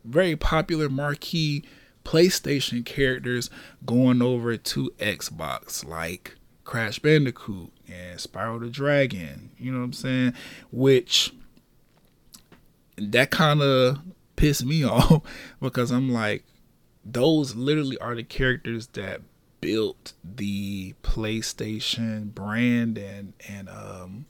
very 0.05 0.37
popular 0.37 0.89
marquee 0.89 1.65
PlayStation 2.05 2.85
characters 2.85 3.51
going 3.85 4.23
over 4.23 4.57
to 4.57 4.91
Xbox, 4.99 5.87
like 5.87 6.37
Crash 6.65 6.99
Bandicoot, 6.99 7.71
and 7.93 8.19
Spyro 8.19 8.61
the 8.61 8.71
Dragon. 8.71 9.51
You 9.59 9.73
know 9.73 9.79
what 9.79 9.85
I'm 9.85 9.93
saying? 9.93 10.35
Which 10.71 11.35
that 12.97 13.31
kind 13.31 13.63
of 13.63 13.99
pissed 14.37 14.65
me 14.65 14.85
off 14.89 15.23
because 15.61 15.91
I'm 15.91 16.11
like, 16.11 16.45
those 17.05 17.55
literally 17.55 17.99
are 17.99 18.15
the 18.15 18.23
characters 18.23 18.89
that 18.89 19.23
built 19.61 20.13
the 20.25 20.93
PlayStation 21.05 22.35
brand 22.35 22.99
and 22.99 23.33
and 23.49 23.69
um 23.69 24.27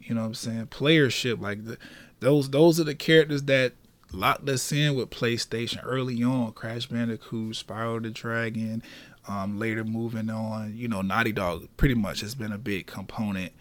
you 0.00 0.12
know 0.12 0.22
what 0.22 0.26
I'm 0.26 0.34
saying 0.34 0.66
playership 0.66 1.40
like 1.40 1.64
the 1.64 1.78
those 2.18 2.50
those 2.50 2.80
are 2.80 2.84
the 2.84 2.96
characters 2.96 3.44
that 3.44 3.74
locked 4.12 4.48
us 4.48 4.72
in 4.72 4.96
with 4.96 5.10
PlayStation 5.10 5.80
early 5.84 6.20
on 6.22 6.52
Crash 6.52 6.86
Bandicoot 6.86 7.54
Spyro 7.54 8.02
the 8.02 8.10
Dragon 8.10 8.82
um, 9.28 9.58
later 9.58 9.84
moving 9.84 10.30
on, 10.30 10.76
you 10.76 10.88
know, 10.88 11.02
Naughty 11.02 11.32
Dog 11.32 11.68
pretty 11.76 11.94
much 11.94 12.20
has 12.20 12.34
been 12.34 12.52
a 12.52 12.58
big 12.58 12.86
component 12.86 13.52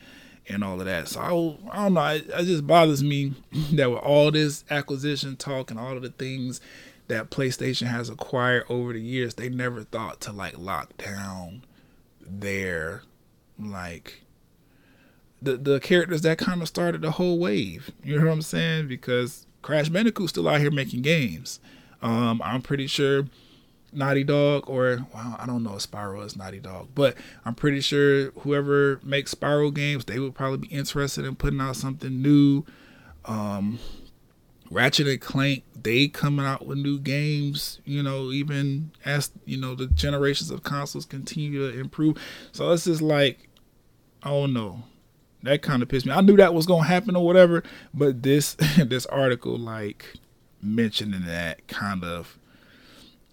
and 0.48 0.64
all 0.64 0.80
of 0.80 0.86
that. 0.86 1.08
So 1.08 1.20
I, 1.20 1.78
I 1.78 1.84
don't 1.84 1.94
know. 1.94 2.06
It, 2.08 2.30
it 2.30 2.46
just 2.46 2.68
bothers 2.68 3.04
me 3.04 3.34
that 3.74 3.90
with 3.90 4.00
all 4.00 4.32
this 4.32 4.64
acquisition 4.70 5.36
talk 5.36 5.72
and 5.72 5.80
all 5.80 5.96
of 5.96 6.04
the 6.04 6.10
things 6.10 6.62
that 7.08 7.30
PlayStation 7.30 7.88
has 7.88 8.10
acquired 8.10 8.66
over 8.70 8.94
the 8.94 9.02
years, 9.02 9.36
they 9.36 9.50
never 9.50 9.84
thought 9.84 10.22
to 10.22 10.32
like 10.32 10.58
lock 10.58 10.96
down 10.98 11.64
their 12.22 13.04
like 13.60 14.24
the 15.42 15.56
the 15.58 15.80
characters 15.80 16.22
that 16.22 16.38
kind 16.38 16.62
of 16.62 16.68
started 16.68 17.02
the 17.02 17.12
whole 17.12 17.38
wave. 17.40 17.92
You 18.04 18.18
know 18.18 18.26
what 18.26 18.34
I'm 18.34 18.42
saying? 18.42 18.88
Because 18.88 19.46
Crash 19.62 19.90
Bandicoot's 19.90 20.32
still 20.32 20.48
out 20.48 20.62
here 20.62 20.72
making 20.72 21.04
games. 21.04 21.60
Um, 22.02 22.42
I'm 22.44 22.62
pretty 22.62 22.88
sure 22.88 23.26
Naughty 23.96 24.24
Dog, 24.24 24.70
or 24.70 25.06
well, 25.14 25.36
I 25.40 25.46
don't 25.46 25.64
know 25.64 25.76
if 25.76 25.90
Spyro 25.90 26.26
is 26.26 26.36
Naughty 26.36 26.60
Dog, 26.60 26.90
but 26.96 27.16
I'm 27.46 27.56
pretty 27.56 27.82
sure 27.82 28.32
whoever 28.32 29.00
makes 29.04 29.34
Spyro 29.34 29.74
games, 29.74 30.06
they 30.06 30.20
would 30.20 30.36
probably 30.36 30.58
be 30.58 30.68
interested 30.68 31.26
in 31.26 31.36
putting 31.36 31.62
out 31.62 31.76
something 31.76 32.22
new. 32.22 32.66
Um, 33.26 33.80
Ratchet 34.72 35.08
and 35.08 35.22
Clank, 35.22 35.64
they 35.76 36.08
coming 36.08 36.46
out 36.46 36.66
with 36.66 36.78
new 36.78 37.00
games, 37.00 37.80
you 37.86 38.02
know, 38.02 38.32
even 38.32 38.92
as 39.04 39.32
you 39.46 39.58
know 39.58 39.76
the 39.76 39.88
generations 39.88 40.50
of 40.50 40.64
consoles 40.64 41.06
continue 41.06 41.72
to 41.72 41.80
improve. 41.80 42.18
So 42.52 42.72
it's 42.72 42.86
just 42.86 43.02
like, 43.02 43.50
don't 44.24 44.54
know. 44.54 44.84
That 45.44 45.62
kind 45.62 45.84
of 45.84 45.90
pissed 45.90 46.08
me. 46.08 46.12
I 46.12 46.22
knew 46.22 46.38
that 46.38 46.56
was 46.56 46.66
gonna 46.66 46.88
happen 46.88 47.16
or 47.16 47.24
whatever, 47.24 47.64
but 47.94 48.24
this 48.24 48.56
this 48.78 49.06
article 49.06 49.58
like 49.58 50.14
mentioning 50.62 51.26
that 51.26 51.68
kind 51.68 52.04
of 52.04 52.40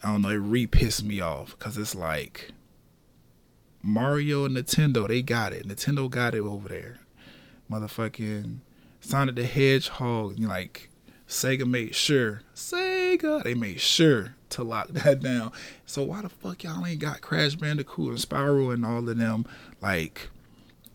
I 0.02 0.12
don't 0.12 0.22
know, 0.22 0.30
it 0.30 0.36
re 0.36 0.66
pissed 0.66 1.04
me 1.04 1.20
off 1.20 1.56
because 1.58 1.78
it's 1.78 1.94
like 1.94 2.50
Mario 3.82 4.44
and 4.44 4.56
Nintendo, 4.56 5.06
they 5.06 5.22
got 5.22 5.52
it. 5.52 5.66
Nintendo 5.66 6.08
got 6.10 6.34
it 6.34 6.40
over 6.40 6.68
there. 6.68 6.98
Motherfucking 7.70 8.58
Sonic 9.00 9.34
the 9.34 9.44
Hedgehog, 9.44 10.38
like 10.38 10.88
Sega 11.26 11.68
made 11.68 11.94
sure, 11.94 12.42
Sega, 12.54 13.42
they 13.42 13.54
made 13.54 13.80
sure 13.80 14.34
to 14.50 14.62
lock 14.62 14.88
that 14.90 15.20
down. 15.20 15.52
So 15.86 16.02
why 16.02 16.22
the 16.22 16.28
fuck 16.28 16.62
y'all 16.62 16.86
ain't 16.86 17.00
got 17.00 17.20
Crash 17.20 17.54
Bandicoot 17.56 18.10
and 18.10 18.18
Spyro 18.18 18.72
and 18.72 18.86
all 18.86 19.08
of 19.08 19.18
them 19.18 19.44
like 19.80 20.30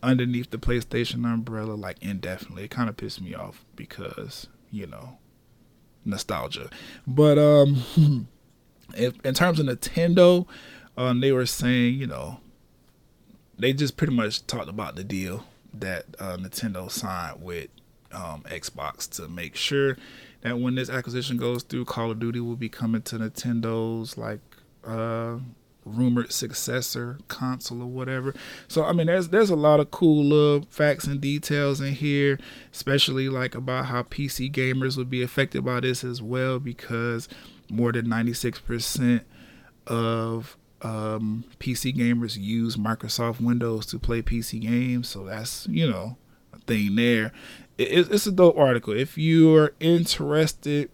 underneath 0.04 0.52
the 0.52 0.58
PlayStation 0.58 1.26
umbrella 1.26 1.74
like 1.74 1.98
indefinitely? 2.02 2.66
It 2.66 2.72
kind 2.72 2.90
of 2.90 2.98
pissed 2.98 3.22
me 3.22 3.34
off 3.34 3.66
because 3.76 4.48
you 4.72 4.88
know 4.88 5.18
nostalgia. 6.06 6.70
But 7.06 7.38
um. 7.38 8.28
if, 8.96 9.13
in 9.25 9.34
terms 9.34 9.60
of 9.60 9.65
Nintendo, 9.65 10.46
um, 10.98 11.22
they 11.22 11.32
were 11.32 11.46
saying, 11.46 11.96
you 11.96 12.08
know, 12.08 12.39
they 13.60 13.74
just 13.74 13.98
pretty 13.98 14.13
much 14.13 14.46
talked 14.48 14.70
about 14.70 14.96
the 14.96 15.03
deal 15.03 15.46
that 15.74 16.06
uh, 16.20 16.38
Nintendo 16.38 16.89
signed 16.89 17.41
with 17.41 17.70
um, 18.12 18.44
Xbox 18.44 19.10
to 19.15 19.27
make 19.27 19.56
sure 19.56 19.98
that 20.41 20.60
when 20.60 20.75
this 20.75 20.89
acquisition 20.89 21.38
goes 21.38 21.63
through, 21.63 21.86
Call 21.86 22.12
of 22.12 22.20
Duty 22.20 22.39
will 22.39 22.56
be 22.56 22.70
coming 22.70 23.01
to 23.03 23.17
Nintendo's 23.17 24.17
like 24.17 24.39
uh, 24.86 25.38
rumored 25.88 26.32
successor 26.32 27.17
console 27.27 27.82
or 27.82 27.88
whatever. 27.88 28.34
So 28.67 28.84
I 28.84 28.94
mean, 28.94 29.08
there's 29.08 29.29
there's 29.29 29.50
a 29.50 29.56
lot 29.56 29.79
of 29.79 29.91
cool 29.91 30.24
little 30.24 30.67
facts 30.70 31.06
and 31.06 31.20
details 31.22 31.82
in 31.82 31.94
here, 31.94 32.39
especially 32.74 33.29
like 33.29 33.56
about 33.56 33.86
how 33.86 34.03
PC 34.03 34.51
gamers 34.51 34.98
would 34.98 35.10
be 35.10 35.24
affected 35.24 35.65
by 35.65 35.79
this 35.79 36.03
as 36.03 36.22
well, 36.22 36.60
because 36.60 37.27
more 37.70 37.91
than 37.91 38.08
96% 38.08 39.22
of 39.88 40.58
um, 40.82 41.44
PC 41.60 41.96
gamers 41.96 42.38
use 42.38 42.75
Microsoft 42.77 43.41
Windows 43.41 43.86
to 43.88 44.00
play 44.00 44.22
PC 44.22 44.62
games. 44.62 45.08
So 45.08 45.25
that's 45.25 45.67
you 45.67 45.89
know 45.89 46.17
a 46.53 46.60
thing 46.60 46.96
there. 46.96 47.32
It, 47.77 48.12
it's 48.12 48.27
a 48.27 48.32
dope 48.32 48.58
article. 48.58 48.94
If 48.94 49.17
you're 49.17 49.74
interested 49.79 50.89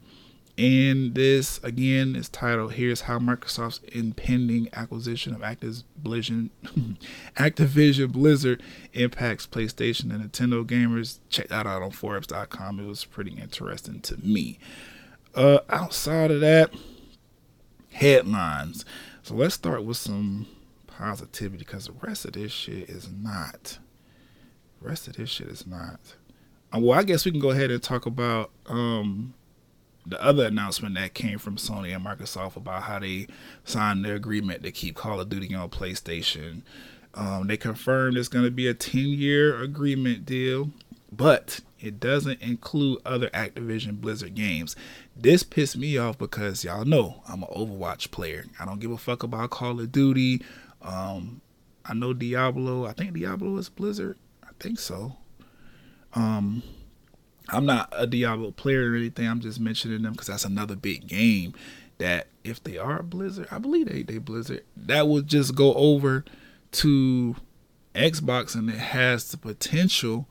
in 0.55 1.13
this, 1.13 1.59
again, 1.63 2.15
is 2.15 2.29
titled 2.29 2.73
"Here's 2.73 3.01
How 3.01 3.17
Microsoft's 3.17 3.79
Impending 3.91 4.69
Acquisition 4.73 5.33
of 5.33 5.41
Activision 5.41 6.49
Activision 7.35 8.11
Blizzard 8.11 8.61
Impacts 8.93 9.47
PlayStation 9.47 10.13
and 10.13 10.31
Nintendo 10.31 10.63
Gamers." 10.63 11.19
Check 11.29 11.47
that 11.47 11.65
out 11.65 11.81
on 11.81 11.91
Forbes.com. 11.91 12.79
It 12.79 12.85
was 12.85 13.05
pretty 13.05 13.31
interesting 13.31 14.01
to 14.01 14.17
me. 14.17 14.59
Uh, 15.33 15.59
outside 15.69 16.29
of 16.29 16.41
that, 16.41 16.71
headlines. 17.91 18.85
So 19.23 19.33
let's 19.35 19.55
start 19.55 19.83
with 19.83 19.97
some 19.97 20.47
positivity 20.85 21.57
because 21.57 21.87
the 21.87 21.93
rest 21.93 22.25
of 22.25 22.33
this 22.33 22.51
shit 22.51 22.89
is 22.89 23.09
not. 23.11 23.79
The 24.81 24.87
rest 24.89 25.07
of 25.07 25.15
this 25.15 25.29
shit 25.29 25.47
is 25.47 25.65
not. 25.65 25.99
Uh, 26.73 26.79
well, 26.79 26.99
I 26.99 27.03
guess 27.03 27.25
we 27.25 27.31
can 27.31 27.39
go 27.39 27.51
ahead 27.51 27.71
and 27.71 27.81
talk 27.81 28.05
about 28.05 28.51
um, 28.67 29.33
the 30.05 30.21
other 30.23 30.45
announcement 30.45 30.95
that 30.95 31.13
came 31.13 31.39
from 31.39 31.55
Sony 31.55 31.95
and 31.95 32.05
Microsoft 32.05 32.55
about 32.55 32.83
how 32.83 32.99
they 32.99 33.27
signed 33.63 34.03
their 34.03 34.15
agreement 34.15 34.63
to 34.63 34.71
keep 34.71 34.95
Call 34.95 35.19
of 35.19 35.29
Duty 35.29 35.53
on 35.55 35.69
PlayStation. 35.69 36.61
Um, 37.13 37.47
they 37.47 37.57
confirmed 37.57 38.17
it's 38.17 38.27
going 38.27 38.45
to 38.45 38.51
be 38.51 38.67
a 38.67 38.73
10 38.73 39.01
year 39.01 39.61
agreement 39.61 40.25
deal, 40.25 40.71
but 41.11 41.59
it 41.79 41.99
doesn't 41.99 42.41
include 42.41 42.99
other 43.05 43.29
Activision 43.29 44.01
Blizzard 44.01 44.35
games. 44.35 44.75
This 45.15 45.43
pissed 45.43 45.77
me 45.77 45.97
off 45.97 46.17
because 46.17 46.63
y'all 46.63 46.85
know 46.85 47.21
I'm 47.27 47.43
an 47.43 47.49
Overwatch 47.55 48.09
player. 48.11 48.45
I 48.59 48.65
don't 48.65 48.79
give 48.79 48.91
a 48.91 48.97
fuck 48.97 49.23
about 49.23 49.51
Call 49.51 49.79
of 49.79 49.91
Duty. 49.91 50.41
Um, 50.81 51.41
I 51.85 51.93
know 51.93 52.13
Diablo. 52.13 52.85
I 52.85 52.93
think 52.93 53.13
Diablo 53.13 53.57
is 53.57 53.69
Blizzard. 53.69 54.17
I 54.43 54.49
think 54.59 54.79
so. 54.79 55.17
Um, 56.15 56.63
I'm 57.49 57.65
not 57.65 57.89
a 57.91 58.07
Diablo 58.07 58.51
player 58.51 58.91
or 58.91 58.95
anything. 58.95 59.27
I'm 59.27 59.41
just 59.41 59.59
mentioning 59.59 60.01
them 60.01 60.13
because 60.13 60.27
that's 60.27 60.45
another 60.45 60.75
big 60.75 61.07
game 61.07 61.53
that 61.97 62.27
if 62.43 62.63
they 62.63 62.77
are 62.77 63.03
Blizzard, 63.03 63.47
I 63.51 63.59
believe 63.59 63.89
they 63.89 64.03
they 64.03 64.17
Blizzard. 64.17 64.63
That 64.75 65.07
would 65.07 65.27
just 65.27 65.55
go 65.55 65.73
over 65.73 66.23
to 66.71 67.35
Xbox 67.93 68.55
and 68.55 68.69
it 68.69 68.77
has 68.77 69.29
the 69.29 69.37
potential 69.37 70.27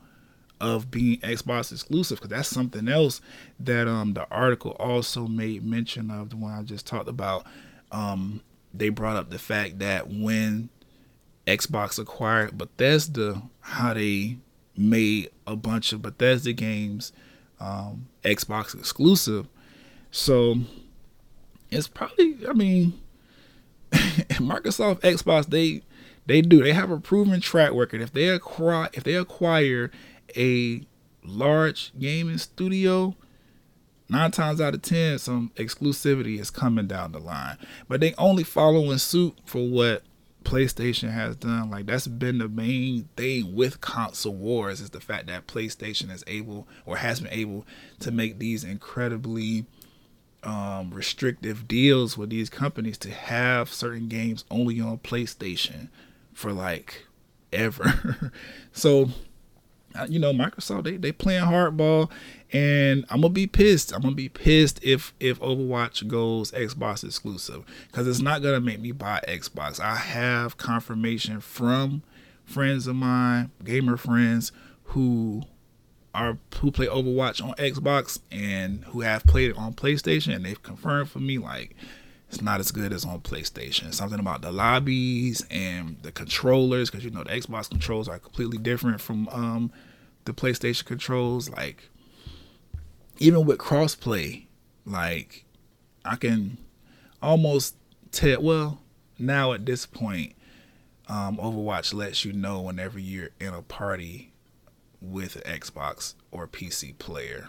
of 0.61 0.91
being 0.91 1.19
Xbox 1.21 1.73
exclusive 1.73 2.19
because 2.19 2.31
that's 2.31 2.49
something 2.49 2.89
else 2.89 3.21
that 3.59 3.89
um 3.89 4.15
the 4.15 4.27
article 4.31 4.73
also 4.79 5.27
made 5.27 5.65
mention 5.65 6.11
of 6.11 6.31
the 6.31 6.37
one 6.37 6.53
I 6.53 6.63
just 6.63 6.87
talked 6.87 7.09
about. 7.09 7.47
Um, 7.91 8.43
they 8.73 8.89
brought 8.89 9.17
up 9.17 9.31
the 9.31 9.39
fact 9.39 9.81
that 9.81 10.09
when 10.09 10.71
Xbox 11.47 11.99
acquired 11.99 12.57
Bethesda, 12.57 13.43
how 13.61 13.95
they 13.95 14.39
made 14.77 15.31
a 15.47 15.57
bunch 15.57 15.93
of 15.93 16.03
Bethesda 16.03 16.53
games 16.53 17.13
um, 17.61 18.09
Xbox 18.25 18.75
exclusive. 18.79 19.49
So 20.11 20.57
it's 21.71 21.89
probably, 21.89 22.37
I 22.49 22.53
mean, 22.53 23.01
Microsoft 23.93 25.01
Xbox 25.01 25.47
they 25.47 25.83
they 26.27 26.41
do 26.41 26.63
they 26.63 26.73
have 26.73 26.91
a 26.91 26.99
proven 26.99 27.41
track 27.41 27.73
record. 27.73 28.01
If 28.01 28.13
they 28.13 28.29
acquire 28.29 28.89
if 28.93 29.05
they 29.05 29.15
acquire 29.15 29.91
a 30.37 30.83
large 31.25 31.93
gaming 31.99 32.39
studio, 32.39 33.15
nine 34.09 34.31
times 34.31 34.61
out 34.61 34.75
of 34.75 34.83
ten, 34.83 35.19
some 35.19 35.51
exclusivity 35.57 36.39
is 36.41 36.51
coming 36.51 36.87
down 36.87 37.13
the 37.13 37.19
line. 37.19 37.59
But 37.89 38.01
they 38.01 38.15
only 38.17 38.45
following 38.45 38.99
suit 38.99 39.37
for 39.45 39.67
what 39.67 40.03
PlayStation 40.43 41.13
has 41.13 41.37
done. 41.37 41.71
Like 41.71 41.87
that's 41.87 42.07
been 42.07 42.39
the 42.39 42.49
main 42.49 43.09
thing 43.17 43.55
with 43.55 43.81
console 43.81 44.35
wars 44.35 44.81
is 44.81 44.91
the 44.91 45.01
fact 45.01 45.27
that 45.27 45.47
PlayStation 45.47 46.11
is 46.11 46.25
able 46.27 46.67
or 46.85 46.97
has 46.99 47.21
been 47.21 47.33
able 47.33 47.67
to 48.01 48.11
make 48.11 48.39
these 48.39 48.65
incredibly 48.65 49.67
um, 50.43 50.91
restrictive 50.93 51.69
deals 51.69 52.19
with 52.19 52.31
these 52.31 52.51
companies 52.51 52.99
to 52.99 53.11
have 53.11 53.73
certain 53.73 54.09
games 54.09 54.45
only 54.51 54.81
on 54.81 54.99
PlayStation 54.99 55.89
for 56.33 56.53
like 56.53 57.07
ever. 57.53 58.33
so 58.73 59.11
uh, 59.95 60.07
you 60.09 60.19
know, 60.19 60.33
Microsoft 60.33 60.85
they 60.85 60.97
they 60.97 61.13
playing 61.13 61.45
hardball, 61.45 62.11
and 62.53 63.05
I'm 63.09 63.23
gonna 63.23 63.33
be 63.33 63.47
pissed. 63.47 63.93
I'm 63.93 64.03
gonna 64.03 64.15
be 64.15 64.29
pissed 64.29 64.79
if 64.83 65.15
if 65.19 65.41
Overwatch 65.41 66.07
goes 66.07 66.53
Xbox 66.53 67.03
exclusive 67.05 67.65
because 67.87 68.07
it's 68.07 68.21
not 68.21 68.43
gonna 68.43 68.61
make 68.61 68.81
me 68.81 68.93
buy 68.93 69.21
Xbox. 69.27 69.81
I 69.81 69.97
have 69.97 70.57
confirmation 70.57 71.41
from 71.41 72.03
friends 72.45 72.87
of 72.87 72.97
mine, 72.97 73.51
gamer 73.65 73.97
friends 73.97 74.53
who 74.85 75.43
are 76.15 76.37
who 76.61 76.71
play 76.71 76.87
Overwatch 76.87 77.43
on 77.43 77.55
Xbox 77.55 78.21
and 78.31 78.85
who 78.87 79.01
have 79.01 79.25
played 79.25 79.51
it 79.51 79.57
on 79.57 79.73
PlayStation, 79.73 80.35
and 80.35 80.45
they've 80.45 80.63
confirmed 80.63 81.11
for 81.11 81.21
me 81.21 81.39
like 81.39 81.75
it's 82.29 82.43
not 82.43 82.61
as 82.61 82.71
good 82.71 82.93
as 82.93 83.05
on 83.05 83.21
PlayStation. 83.21 83.93
Something 83.93 84.19
about 84.19 84.43
the 84.43 84.53
lobbies 84.53 85.45
and 85.51 85.99
the 86.03 86.13
controllers, 86.13 86.91
because 86.91 87.05
you 87.05 87.11
know 87.11 87.25
the 87.25 87.31
Xbox 87.31 87.71
controls 87.71 88.09
are 88.09 88.19
completely 88.19 88.59
different 88.59 89.01
from 89.01 89.29
um, 89.29 89.73
the 90.25 90.33
PlayStation 90.33 90.85
controls. 90.85 91.49
Like 91.51 91.89
even 93.19 93.47
with 93.47 93.59
crossplay, 93.59 94.47
like 94.85 95.45
I 96.05 96.17
can 96.17 96.59
almost 97.23 97.77
tell. 98.11 98.43
Well, 98.43 98.81
now 99.19 99.53
at 99.53 99.67
this 99.67 99.87
point, 99.87 100.35
um, 101.09 101.37
Overwatch 101.37 101.95
lets 101.95 102.25
you 102.25 102.33
know 102.33 102.61
whenever 102.63 102.99
you're 102.99 103.31
in 103.41 103.55
a 103.55 103.63
party 103.63 104.33
with 105.01 105.37
an 105.37 105.61
Xbox 105.61 106.15
or 106.31 106.47
PC 106.47 106.99
player, 106.99 107.49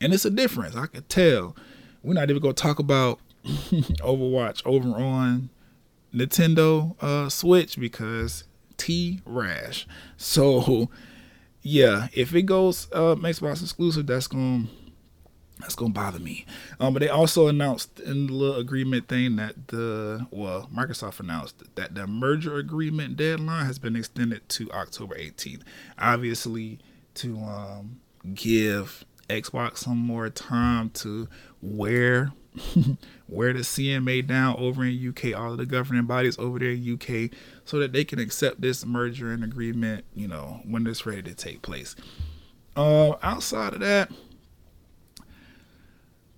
and 0.00 0.12
it's 0.12 0.24
a 0.24 0.30
difference. 0.30 0.76
I 0.76 0.86
can 0.86 1.02
tell. 1.04 1.56
We're 2.02 2.14
not 2.14 2.30
even 2.30 2.40
gonna 2.40 2.54
talk 2.54 2.78
about 2.78 3.20
Overwatch 3.44 4.62
over 4.64 4.90
on 4.90 5.50
Nintendo 6.14 6.96
uh, 7.02 7.28
Switch 7.28 7.78
because 7.78 8.44
T 8.76 9.20
Rash. 9.24 9.86
So 10.16 10.88
yeah, 11.62 12.08
if 12.12 12.34
it 12.34 12.42
goes 12.42 12.88
uh, 12.92 13.16
Xbox 13.16 13.62
exclusive, 13.62 14.06
that's 14.06 14.26
going 14.26 14.68
that's 15.60 15.74
gonna 15.74 15.92
bother 15.92 16.18
me. 16.18 16.46
Um, 16.78 16.94
but 16.94 17.00
they 17.00 17.08
also 17.08 17.48
announced 17.48 18.00
in 18.00 18.26
the 18.26 18.32
little 18.32 18.56
agreement 18.56 19.08
thing 19.08 19.36
that 19.36 19.68
the 19.68 20.26
well, 20.30 20.68
Microsoft 20.74 21.20
announced 21.20 21.62
that 21.74 21.94
the 21.94 22.06
merger 22.06 22.56
agreement 22.56 23.16
deadline 23.16 23.66
has 23.66 23.78
been 23.78 23.96
extended 23.96 24.48
to 24.50 24.70
October 24.72 25.14
18th. 25.16 25.62
Obviously, 25.98 26.78
to 27.14 27.36
um, 27.38 28.00
give 28.34 29.04
Xbox 29.30 29.78
some 29.78 29.98
more 29.98 30.28
time 30.28 30.90
to 30.90 31.28
wear 31.62 32.32
wear 33.28 33.52
the 33.52 33.60
CMA 33.60 34.26
down 34.26 34.56
over 34.58 34.84
in 34.84 35.08
UK, 35.08 35.38
all 35.38 35.52
of 35.52 35.58
the 35.58 35.66
governing 35.66 36.06
bodies 36.06 36.38
over 36.38 36.58
there 36.58 36.70
in 36.70 36.94
UK, 36.94 37.30
so 37.64 37.78
that 37.78 37.92
they 37.92 38.04
can 38.04 38.18
accept 38.18 38.60
this 38.60 38.84
merger 38.84 39.32
and 39.32 39.44
agreement, 39.44 40.04
you 40.14 40.26
know, 40.26 40.60
when 40.64 40.86
it's 40.86 41.06
ready 41.06 41.22
to 41.22 41.34
take 41.34 41.62
place. 41.62 41.94
Uh, 42.76 43.12
outside 43.22 43.74
of 43.74 43.80
that, 43.80 44.10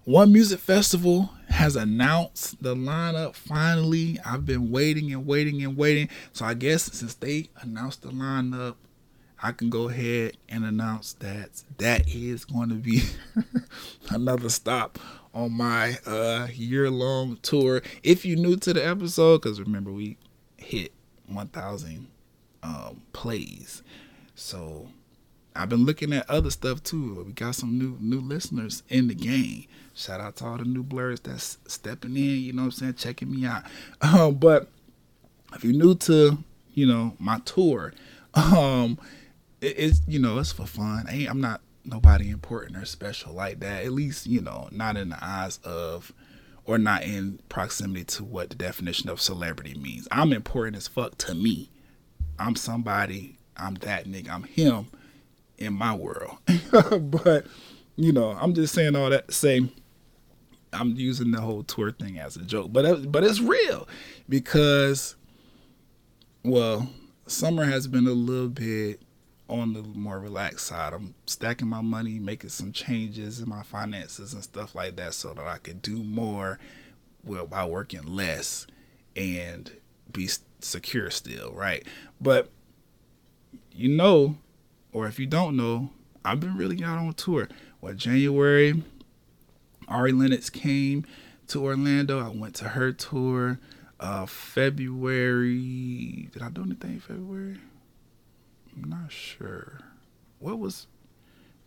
one 0.04 0.32
Music 0.32 0.58
Festival 0.58 1.30
has 1.48 1.76
announced 1.76 2.62
the 2.62 2.74
lineup 2.74 3.34
finally. 3.34 4.18
I've 4.24 4.44
been 4.44 4.70
waiting 4.70 5.12
and 5.12 5.26
waiting 5.26 5.62
and 5.62 5.76
waiting. 5.76 6.08
So 6.32 6.44
I 6.44 6.54
guess 6.54 6.84
since 6.84 7.14
they 7.14 7.50
announced 7.60 8.02
the 8.02 8.08
lineup, 8.08 8.74
I 9.42 9.52
can 9.52 9.70
go 9.70 9.88
ahead 9.88 10.36
and 10.48 10.64
announce 10.64 11.14
that 11.14 11.62
that 11.78 12.08
is 12.08 12.44
going 12.44 12.68
to 12.68 12.76
be 12.76 13.02
another 14.10 14.48
stop 14.48 15.00
on 15.34 15.52
my 15.52 15.98
uh, 16.06 16.46
year 16.54 16.90
long 16.90 17.38
tour. 17.42 17.82
If 18.04 18.24
you're 18.24 18.38
new 18.38 18.56
to 18.56 18.72
the 18.72 18.86
episode, 18.86 19.42
because 19.42 19.60
remember, 19.60 19.90
we 19.90 20.16
hit 20.56 20.92
1,000 21.26 22.06
um, 22.62 23.02
plays. 23.12 23.82
So 24.36 24.88
I've 25.56 25.68
been 25.68 25.84
looking 25.84 26.12
at 26.12 26.28
other 26.30 26.50
stuff 26.50 26.82
too. 26.82 27.24
We 27.26 27.32
got 27.32 27.54
some 27.54 27.78
new 27.78 27.96
new 28.00 28.20
listeners 28.20 28.82
in 28.88 29.08
the 29.08 29.14
game. 29.14 29.66
Shout 29.94 30.20
out 30.20 30.36
to 30.36 30.46
all 30.46 30.58
the 30.58 30.64
new 30.64 30.82
blurs 30.82 31.20
that's 31.20 31.58
stepping 31.66 32.16
in, 32.16 32.40
you 32.40 32.52
know 32.52 32.62
what 32.62 32.66
I'm 32.66 32.72
saying, 32.72 32.94
checking 32.94 33.30
me 33.30 33.44
out. 33.44 33.64
Um, 34.00 34.34
but 34.34 34.68
if 35.54 35.64
you're 35.64 35.74
new 35.74 35.94
to, 35.96 36.38
you 36.74 36.86
know, 36.86 37.14
my 37.18 37.40
tour, 37.40 37.92
um, 38.34 38.98
it, 39.62 39.74
it's 39.78 40.02
you 40.06 40.18
know, 40.18 40.38
it's 40.38 40.52
for 40.52 40.66
fun. 40.66 41.06
I 41.08 41.26
I'm 41.28 41.40
not 41.40 41.62
nobody 41.84 42.30
important 42.30 42.76
or 42.76 42.84
special 42.84 43.32
like 43.32 43.60
that. 43.60 43.84
At 43.84 43.92
least, 43.92 44.26
you 44.26 44.40
know, 44.40 44.68
not 44.70 44.96
in 44.96 45.08
the 45.08 45.18
eyes 45.24 45.58
of 45.64 46.12
or 46.64 46.78
not 46.78 47.02
in 47.02 47.40
proximity 47.48 48.04
to 48.04 48.24
what 48.24 48.50
the 48.50 48.56
definition 48.56 49.08
of 49.08 49.20
celebrity 49.20 49.74
means. 49.74 50.06
I'm 50.12 50.32
important 50.32 50.76
as 50.76 50.86
fuck 50.86 51.18
to 51.18 51.34
me. 51.34 51.70
I'm 52.38 52.56
somebody. 52.56 53.38
I'm 53.56 53.74
that 53.76 54.06
nigga. 54.06 54.30
I'm 54.30 54.44
him 54.44 54.88
in 55.58 55.72
my 55.74 55.94
world. 55.94 56.36
but 57.00 57.46
you 57.96 58.12
know, 58.12 58.30
I'm 58.30 58.54
just 58.54 58.74
saying 58.74 58.96
all 58.96 59.10
that 59.10 59.28
to 59.28 59.34
say 59.34 59.68
I'm 60.72 60.96
using 60.96 61.30
the 61.30 61.40
whole 61.40 61.62
tour 61.62 61.92
thing 61.92 62.18
as 62.18 62.36
a 62.36 62.42
joke, 62.42 62.72
but 62.72 63.10
but 63.10 63.24
it's 63.24 63.40
real 63.40 63.88
because 64.28 65.16
well, 66.44 66.88
summer 67.26 67.64
has 67.64 67.86
been 67.86 68.06
a 68.06 68.12
little 68.12 68.48
bit 68.48 69.00
on 69.52 69.74
the 69.74 69.82
more 69.82 70.18
relaxed 70.18 70.66
side. 70.66 70.94
I'm 70.94 71.14
stacking 71.26 71.68
my 71.68 71.82
money, 71.82 72.18
making 72.18 72.50
some 72.50 72.72
changes 72.72 73.38
in 73.38 73.48
my 73.48 73.62
finances 73.62 74.32
and 74.32 74.42
stuff 74.42 74.74
like 74.74 74.96
that 74.96 75.12
so 75.12 75.34
that 75.34 75.46
I 75.46 75.58
can 75.58 75.78
do 75.78 76.02
more 76.02 76.58
well 77.22 77.46
by 77.46 77.66
working 77.66 78.04
less 78.04 78.66
and 79.14 79.70
be 80.10 80.28
secure 80.60 81.10
still, 81.10 81.52
right? 81.52 81.86
But 82.20 82.50
you 83.70 83.90
know, 83.90 84.36
or 84.92 85.06
if 85.06 85.18
you 85.18 85.26
don't 85.26 85.56
know, 85.56 85.90
I've 86.24 86.40
been 86.40 86.56
really 86.56 86.82
out 86.82 86.98
on 86.98 87.12
tour. 87.12 87.48
Well, 87.80 87.94
January, 87.94 88.82
Ari 89.86 90.12
Lennox 90.12 90.48
came 90.48 91.04
to 91.48 91.62
Orlando. 91.62 92.24
I 92.24 92.28
went 92.28 92.54
to 92.56 92.70
her 92.70 92.92
tour. 92.92 93.58
Uh, 94.00 94.26
February, 94.26 96.28
did 96.32 96.42
I 96.42 96.48
do 96.48 96.62
anything 96.62 96.94
in 96.94 97.00
February? 97.00 97.58
I'm 98.74 98.88
not 98.88 99.12
sure. 99.12 99.78
What 100.38 100.58
was 100.58 100.86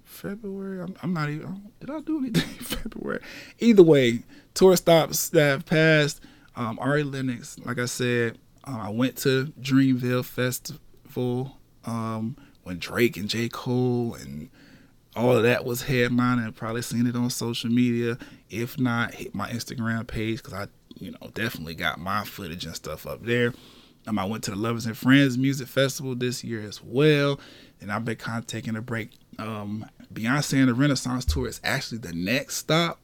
February? 0.04 0.82
I'm, 0.82 0.96
I'm 1.02 1.14
not 1.14 1.30
even. 1.30 1.72
Did 1.80 1.90
I 1.90 2.00
do 2.00 2.20
anything 2.20 2.50
in 2.58 2.64
February? 2.66 3.22
Either 3.60 3.84
way, 3.84 4.24
tour 4.54 4.76
stops 4.76 5.30
that 5.30 5.50
have 5.50 5.66
passed. 5.66 6.22
Um, 6.56 6.80
Ari 6.80 7.04
Lennox, 7.04 7.60
like 7.60 7.80
I 7.80 7.86
said, 7.86 8.38
uh, 8.66 8.80
I 8.84 8.90
went 8.90 9.18
to 9.18 9.48
Dreamville 9.60 10.24
Festival 10.24 11.58
um, 11.84 12.38
when 12.64 12.80
Drake 12.80 13.18
and 13.18 13.30
J. 13.30 13.50
Cole 13.50 14.16
and 14.16 14.50
all 15.16 15.36
of 15.36 15.44
that 15.44 15.66
was 15.66 15.84
headlining. 15.84 16.56
Probably 16.56 16.82
seen 16.82 17.08
it 17.08 17.16
on 17.16 17.30
social 17.30 17.70
media. 17.70 18.18
If 18.50 18.80
not, 18.80 19.14
hit 19.16 19.36
my 19.36 19.50
Instagram 19.50 20.08
page 20.08 20.38
because 20.38 20.54
I, 20.54 20.68
you 20.98 21.12
know, 21.12 21.32
definitely 21.34 21.76
got 21.76 22.00
my 22.00 22.24
footage 22.24 22.66
and 22.66 22.76
stuff 22.76 23.06
up 23.06 23.24
there. 23.24 23.54
Um, 24.08 24.20
I 24.20 24.26
went 24.26 24.44
to 24.44 24.52
the 24.52 24.58
Lovers 24.58 24.86
and 24.86 24.98
Friends 24.98 25.38
Music 25.38 25.68
Festival 25.68 26.16
this 26.16 26.44
year 26.44 26.62
as 26.62 26.84
well, 26.84 27.40
and 27.82 27.92
I've 27.92 28.06
been 28.06 28.18
kind 28.18 28.40
of 28.40 28.48
taking 28.48 28.76
a 28.76 28.82
break. 28.82 29.12
Um, 29.40 29.86
Beyonce 30.14 30.60
and 30.60 30.70
the 30.70 30.74
Renaissance 30.74 31.26
Tour 31.26 31.48
is 31.48 31.60
actually 31.64 31.98
the 31.98 32.14
next 32.14 32.58
stop 32.58 33.00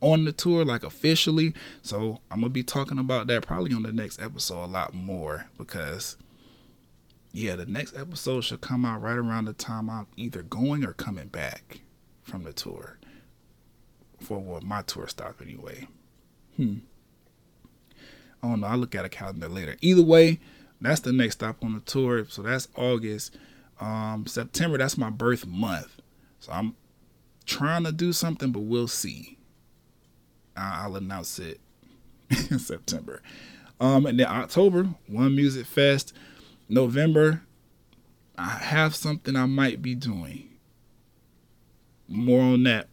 on 0.00 0.24
the 0.24 0.32
tour, 0.32 0.64
like 0.64 0.82
officially. 0.82 1.54
So 1.82 2.20
I'm 2.30 2.40
gonna 2.40 2.50
be 2.50 2.62
talking 2.62 2.98
about 2.98 3.26
that 3.28 3.46
probably 3.46 3.74
on 3.74 3.82
the 3.82 3.92
next 3.92 4.20
episode 4.20 4.64
a 4.64 4.66
lot 4.66 4.94
more 4.94 5.46
because 5.56 6.16
yeah, 7.32 7.54
the 7.54 7.66
next 7.66 7.96
episode 7.96 8.42
should 8.42 8.60
come 8.60 8.84
out 8.84 9.02
right 9.02 9.16
around 9.16 9.44
the 9.44 9.52
time 9.52 9.88
I'm 9.88 10.06
either 10.16 10.42
going 10.42 10.84
or 10.84 10.92
coming 10.92 11.28
back 11.28 11.80
from 12.22 12.42
the 12.42 12.52
tour. 12.52 12.98
For 14.20 14.38
well, 14.38 14.60
my 14.60 14.82
tour 14.82 15.06
stop 15.06 15.36
anyway. 15.40 15.86
Hmm. 16.56 16.78
I 18.42 18.48
don't 18.48 18.60
know. 18.60 18.66
I'll 18.66 18.78
look 18.78 18.94
at 18.94 19.04
a 19.04 19.08
calendar 19.08 19.48
later. 19.48 19.76
Either 19.80 20.02
way, 20.02 20.40
that's 20.80 21.00
the 21.00 21.12
next 21.12 21.34
stop 21.34 21.62
on 21.62 21.74
the 21.74 21.80
tour. 21.80 22.24
So 22.28 22.42
that's 22.42 22.68
August. 22.74 23.36
Um, 23.80 24.26
September, 24.26 24.78
that's 24.78 24.98
my 24.98 25.10
birth 25.10 25.46
month. 25.46 26.00
So 26.38 26.52
I'm 26.52 26.76
trying 27.46 27.84
to 27.84 27.92
do 27.92 28.12
something, 28.12 28.52
but 28.52 28.60
we'll 28.60 28.88
see. 28.88 29.38
I'll 30.56 30.96
announce 30.96 31.38
it 31.38 31.60
in 32.50 32.58
September. 32.58 33.22
Um, 33.80 34.06
and 34.06 34.18
then 34.20 34.26
October, 34.26 34.88
One 35.06 35.34
Music 35.34 35.66
Fest. 35.66 36.12
November, 36.68 37.42
I 38.38 38.48
have 38.48 38.94
something 38.94 39.34
I 39.36 39.46
might 39.46 39.82
be 39.82 39.94
doing. 39.94 40.48
More 42.08 42.42
on 42.42 42.62
that 42.64 42.88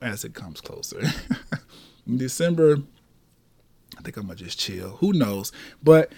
as 0.00 0.24
it 0.24 0.34
comes 0.34 0.60
closer. 0.60 1.02
December, 2.16 2.78
I 3.98 4.02
think 4.02 4.16
I'm 4.16 4.24
gonna 4.24 4.36
just 4.36 4.58
chill. 4.58 4.96
Who 5.00 5.12
knows? 5.12 5.52
But 5.82 6.12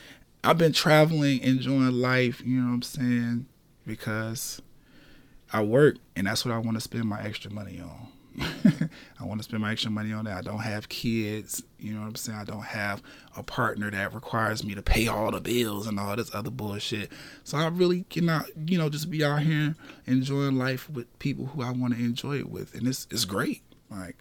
I've 0.44 0.58
been 0.58 0.72
traveling, 0.72 1.40
enjoying 1.40 1.92
life, 1.92 2.42
you 2.44 2.60
know 2.60 2.68
what 2.68 2.74
I'm 2.74 2.82
saying? 2.82 3.46
Because 3.86 4.60
I 5.52 5.62
work 5.62 5.96
and 6.16 6.26
that's 6.26 6.44
what 6.44 6.54
I 6.54 6.58
want 6.58 6.76
to 6.76 6.80
spend 6.80 7.04
my 7.04 7.22
extra 7.22 7.50
money 7.50 7.80
on. 7.80 8.08
I 9.20 9.24
want 9.24 9.40
to 9.40 9.44
spend 9.44 9.62
my 9.62 9.72
extra 9.72 9.90
money 9.90 10.12
on 10.12 10.24
that. 10.24 10.36
I 10.36 10.40
don't 10.42 10.60
have 10.60 10.88
kids, 10.88 11.62
you 11.78 11.92
know 11.92 12.00
what 12.00 12.06
I'm 12.06 12.14
saying? 12.14 12.38
I 12.38 12.44
don't 12.44 12.64
have 12.64 13.02
a 13.36 13.42
partner 13.42 13.90
that 13.90 14.14
requires 14.14 14.64
me 14.64 14.74
to 14.74 14.82
pay 14.82 15.08
all 15.08 15.30
the 15.30 15.40
bills 15.40 15.86
and 15.86 15.98
all 15.98 16.14
this 16.16 16.34
other 16.34 16.50
bullshit. 16.50 17.10
So 17.44 17.58
I 17.58 17.66
really 17.68 18.04
cannot, 18.04 18.46
you 18.66 18.78
know, 18.78 18.88
just 18.88 19.10
be 19.10 19.24
out 19.24 19.42
here 19.42 19.74
enjoying 20.06 20.56
life 20.56 20.88
with 20.88 21.18
people 21.18 21.46
who 21.46 21.62
I 21.62 21.70
want 21.70 21.94
to 21.94 22.00
enjoy 22.00 22.38
it 22.38 22.50
with. 22.50 22.74
And 22.74 22.86
it's 22.86 23.06
it's 23.10 23.24
great. 23.24 23.62
Like 23.90 24.16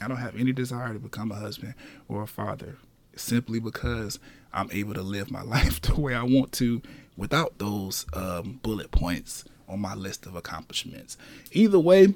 I 0.00 0.08
don't 0.08 0.18
have 0.18 0.36
any 0.36 0.52
desire 0.52 0.92
to 0.92 0.98
become 0.98 1.32
a 1.32 1.36
husband 1.36 1.74
or 2.08 2.22
a 2.22 2.26
father 2.26 2.76
simply 3.16 3.58
because 3.58 4.18
I'm 4.52 4.70
able 4.72 4.94
to 4.94 5.02
live 5.02 5.30
my 5.30 5.42
life 5.56 5.80
the 5.80 6.00
way 6.00 6.14
I 6.14 6.22
want 6.22 6.52
to 6.52 6.82
without 7.16 7.58
those 7.58 8.06
um, 8.12 8.60
bullet 8.62 8.90
points 8.90 9.44
on 9.68 9.80
my 9.80 9.94
list 9.94 10.26
of 10.26 10.34
accomplishments. 10.34 11.16
Either 11.52 11.78
way, 11.78 12.14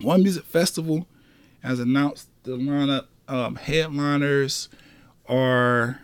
one 0.00 0.22
Music 0.22 0.44
Festival 0.44 1.06
has 1.62 1.78
announced 1.78 2.28
the 2.42 2.52
lineup. 2.52 3.06
Um, 3.28 3.54
headliners 3.54 4.68
are, 5.28 6.00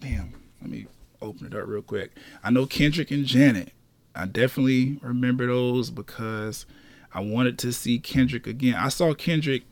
damn, 0.00 0.32
let 0.60 0.70
me 0.70 0.86
open 1.20 1.46
it 1.46 1.54
up 1.54 1.66
real 1.66 1.82
quick. 1.82 2.12
I 2.44 2.50
know 2.50 2.66
Kendrick 2.66 3.10
and 3.10 3.24
Janet. 3.24 3.72
I 4.14 4.26
definitely 4.26 4.98
remember 5.02 5.46
those 5.46 5.90
because 5.90 6.66
I 7.12 7.20
wanted 7.20 7.58
to 7.60 7.72
see 7.72 7.98
Kendrick 7.98 8.46
again. 8.46 8.74
I 8.74 8.88
saw 8.88 9.12
Kendrick 9.12 9.64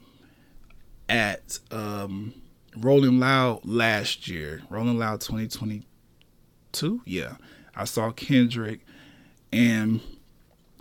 at 1.09 1.59
um, 1.71 2.35
Rolling 2.77 3.19
Loud 3.21 3.65
last 3.65 4.29
year, 4.29 4.63
Rolling 4.69 4.99
Loud 4.99 5.21
2022. 5.21 7.03
Yeah, 7.05 7.37
I 7.75 7.85
saw 7.85 8.11
Kendrick 8.11 8.81
and 9.53 10.01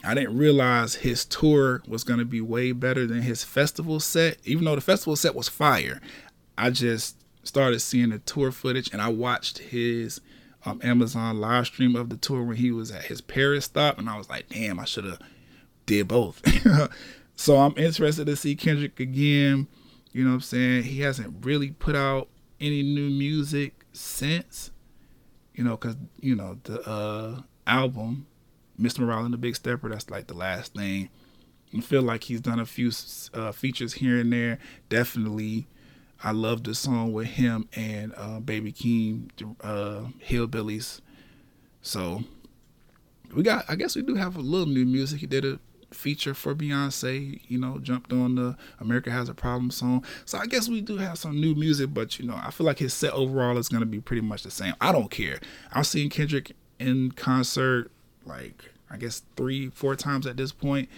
I 0.03 0.13
didn't 0.13 0.37
realize 0.37 0.95
his 0.95 1.23
tour 1.23 1.81
was 1.87 2.03
going 2.03 2.19
to 2.19 2.25
be 2.25 2.41
way 2.41 2.71
better 2.71 3.05
than 3.07 3.21
his 3.21 3.43
festival 3.43 3.99
set. 3.99 4.37
Even 4.43 4.65
though 4.65 4.75
the 4.75 4.81
festival 4.81 5.15
set 5.15 5.35
was 5.35 5.47
fire, 5.47 6.01
I 6.57 6.71
just 6.71 7.17
started 7.43 7.79
seeing 7.79 8.09
the 8.09 8.19
tour 8.19 8.51
footage 8.51 8.91
and 8.91 9.01
I 9.01 9.09
watched 9.09 9.59
his 9.59 10.19
um, 10.65 10.79
Amazon 10.83 11.39
live 11.39 11.67
stream 11.67 11.95
of 11.95 12.09
the 12.09 12.17
tour 12.17 12.43
when 12.43 12.57
he 12.57 12.71
was 12.71 12.91
at 12.91 13.05
his 13.05 13.21
Paris 13.21 13.65
stop, 13.65 13.97
and 13.97 14.09
I 14.09 14.17
was 14.17 14.29
like, 14.29 14.49
damn, 14.49 14.79
I 14.79 14.85
should 14.85 15.03
have 15.03 15.19
did 15.85 16.07
both. 16.07 16.41
so 17.35 17.57
I'm 17.57 17.77
interested 17.77 18.25
to 18.27 18.35
see 18.35 18.55
Kendrick 18.55 18.99
again. 18.99 19.67
You 20.13 20.23
know 20.23 20.29
what 20.29 20.35
I'm 20.35 20.41
saying? 20.41 20.83
He 20.83 21.01
hasn't 21.01 21.45
really 21.45 21.71
put 21.71 21.95
out 21.95 22.29
any 22.61 22.83
new 22.83 23.09
music 23.09 23.85
since, 23.91 24.71
you 25.55 25.63
know, 25.63 25.71
because 25.71 25.95
you 26.21 26.35
know 26.35 26.59
the 26.63 26.81
uh, 26.87 27.41
album 27.67 28.27
Mr. 28.79 28.99
Morale 28.99 29.25
and 29.25 29.33
the 29.33 29.37
Big 29.37 29.55
Stepper. 29.55 29.89
That's 29.89 30.09
like 30.09 30.27
the 30.27 30.33
last 30.33 30.75
thing. 30.75 31.09
I 31.75 31.81
feel 31.81 32.03
like 32.03 32.25
he's 32.25 32.41
done 32.41 32.59
a 32.59 32.65
few 32.65 32.91
uh, 33.33 33.51
features 33.51 33.93
here 33.93 34.19
and 34.19 34.31
there. 34.31 34.59
Definitely, 34.89 35.67
I 36.23 36.31
love 36.31 36.63
the 36.63 36.75
song 36.75 37.11
with 37.13 37.27
him 37.27 37.67
and 37.75 38.13
uh, 38.15 38.39
Baby 38.39 38.71
Keem, 38.71 39.29
uh, 39.61 40.09
Hillbillies. 40.23 41.01
So 41.81 42.23
we 43.33 43.43
got. 43.43 43.65
I 43.67 43.75
guess 43.75 43.95
we 43.95 44.03
do 44.03 44.15
have 44.15 44.35
a 44.35 44.41
little 44.41 44.67
new 44.67 44.85
music. 44.85 45.21
He 45.21 45.27
did 45.27 45.45
a 45.45 45.59
feature 45.95 46.33
for 46.33 46.55
Beyonce. 46.55 47.41
You 47.47 47.59
know, 47.59 47.79
jumped 47.79 48.11
on 48.11 48.35
the 48.35 48.57
America 48.79 49.11
Has 49.11 49.29
a 49.29 49.33
Problem 49.33 49.71
song. 49.71 50.05
So 50.25 50.37
I 50.37 50.45
guess 50.45 50.69
we 50.69 50.81
do 50.81 50.97
have 50.97 51.17
some 51.17 51.39
new 51.39 51.55
music. 51.55 51.93
But 51.93 52.19
you 52.19 52.25
know, 52.25 52.39
I 52.41 52.51
feel 52.51 52.65
like 52.65 52.79
his 52.79 52.93
set 52.93 53.13
overall 53.13 53.57
is 53.57 53.69
gonna 53.69 53.85
be 53.85 53.99
pretty 53.99 54.21
much 54.21 54.43
the 54.43 54.51
same. 54.51 54.75
I 54.81 54.91
don't 54.91 55.11
care. 55.11 55.39
I've 55.71 55.87
seen 55.87 56.09
Kendrick 56.09 56.53
in 56.79 57.11
concert 57.11 57.91
like 58.25 58.71
I 58.89 58.97
guess 58.97 59.23
three, 59.35 59.69
four 59.69 59.95
times 59.95 60.27
at 60.27 60.37
this 60.37 60.51
point. 60.51 60.89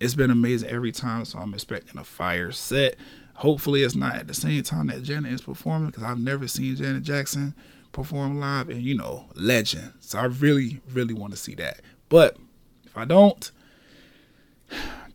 It's 0.00 0.14
been 0.14 0.30
amazing 0.30 0.70
every 0.70 0.92
time, 0.92 1.24
so 1.24 1.38
I'm 1.38 1.54
expecting 1.54 1.98
a 1.98 2.04
fire 2.04 2.52
set. 2.52 2.96
Hopefully, 3.34 3.82
it's 3.82 3.94
not 3.94 4.16
at 4.16 4.26
the 4.26 4.34
same 4.34 4.62
time 4.62 4.88
that 4.88 5.02
Janet 5.02 5.32
is 5.32 5.40
performing 5.40 5.88
because 5.88 6.04
I've 6.04 6.20
never 6.20 6.48
seen 6.48 6.76
Janet 6.76 7.02
Jackson 7.02 7.54
perform 7.92 8.38
live, 8.38 8.68
and 8.68 8.82
you 8.82 8.96
know, 8.96 9.26
legend. 9.34 9.92
So 10.00 10.18
I 10.18 10.24
really, 10.24 10.80
really 10.92 11.14
want 11.14 11.32
to 11.32 11.36
see 11.36 11.54
that. 11.56 11.80
But 12.08 12.36
if 12.84 12.96
I 12.96 13.04
don't, 13.04 13.50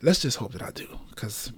let's 0.02 0.22
just 0.22 0.38
hope 0.38 0.54
that 0.54 0.62
I 0.62 0.72
do 0.72 0.88
because 1.10 1.52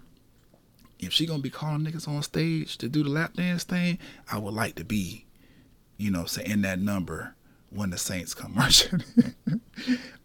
if 1.00 1.14
she 1.14 1.26
gonna 1.26 1.42
be 1.42 1.50
calling 1.50 1.82
niggas 1.86 2.08
on 2.08 2.22
stage 2.24 2.78
to 2.78 2.90
do 2.90 3.04
the 3.04 3.10
lap 3.10 3.34
dance 3.34 3.64
thing, 3.64 3.98
I 4.32 4.38
would 4.38 4.54
like 4.54 4.76
to 4.76 4.86
be, 4.86 5.26
you 5.98 6.12
know, 6.12 6.26
saying 6.26 6.62
that 6.62 6.80
number 6.80 7.36
when 7.70 7.90
the 7.90 7.98
Saints 7.98 8.34
come 8.34 8.54
marching. 8.56 9.04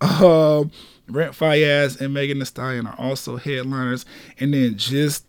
um, 0.01 0.71
Brent 1.09 1.35
Faiyaz 1.35 2.01
and 2.01 2.15
Megan 2.15 2.39
Thee 2.39 2.45
Stallion 2.45 2.87
are 2.87 2.99
also 2.99 3.37
headliners, 3.37 4.07
and 4.39 4.55
then 4.55 4.77
just 4.77 5.27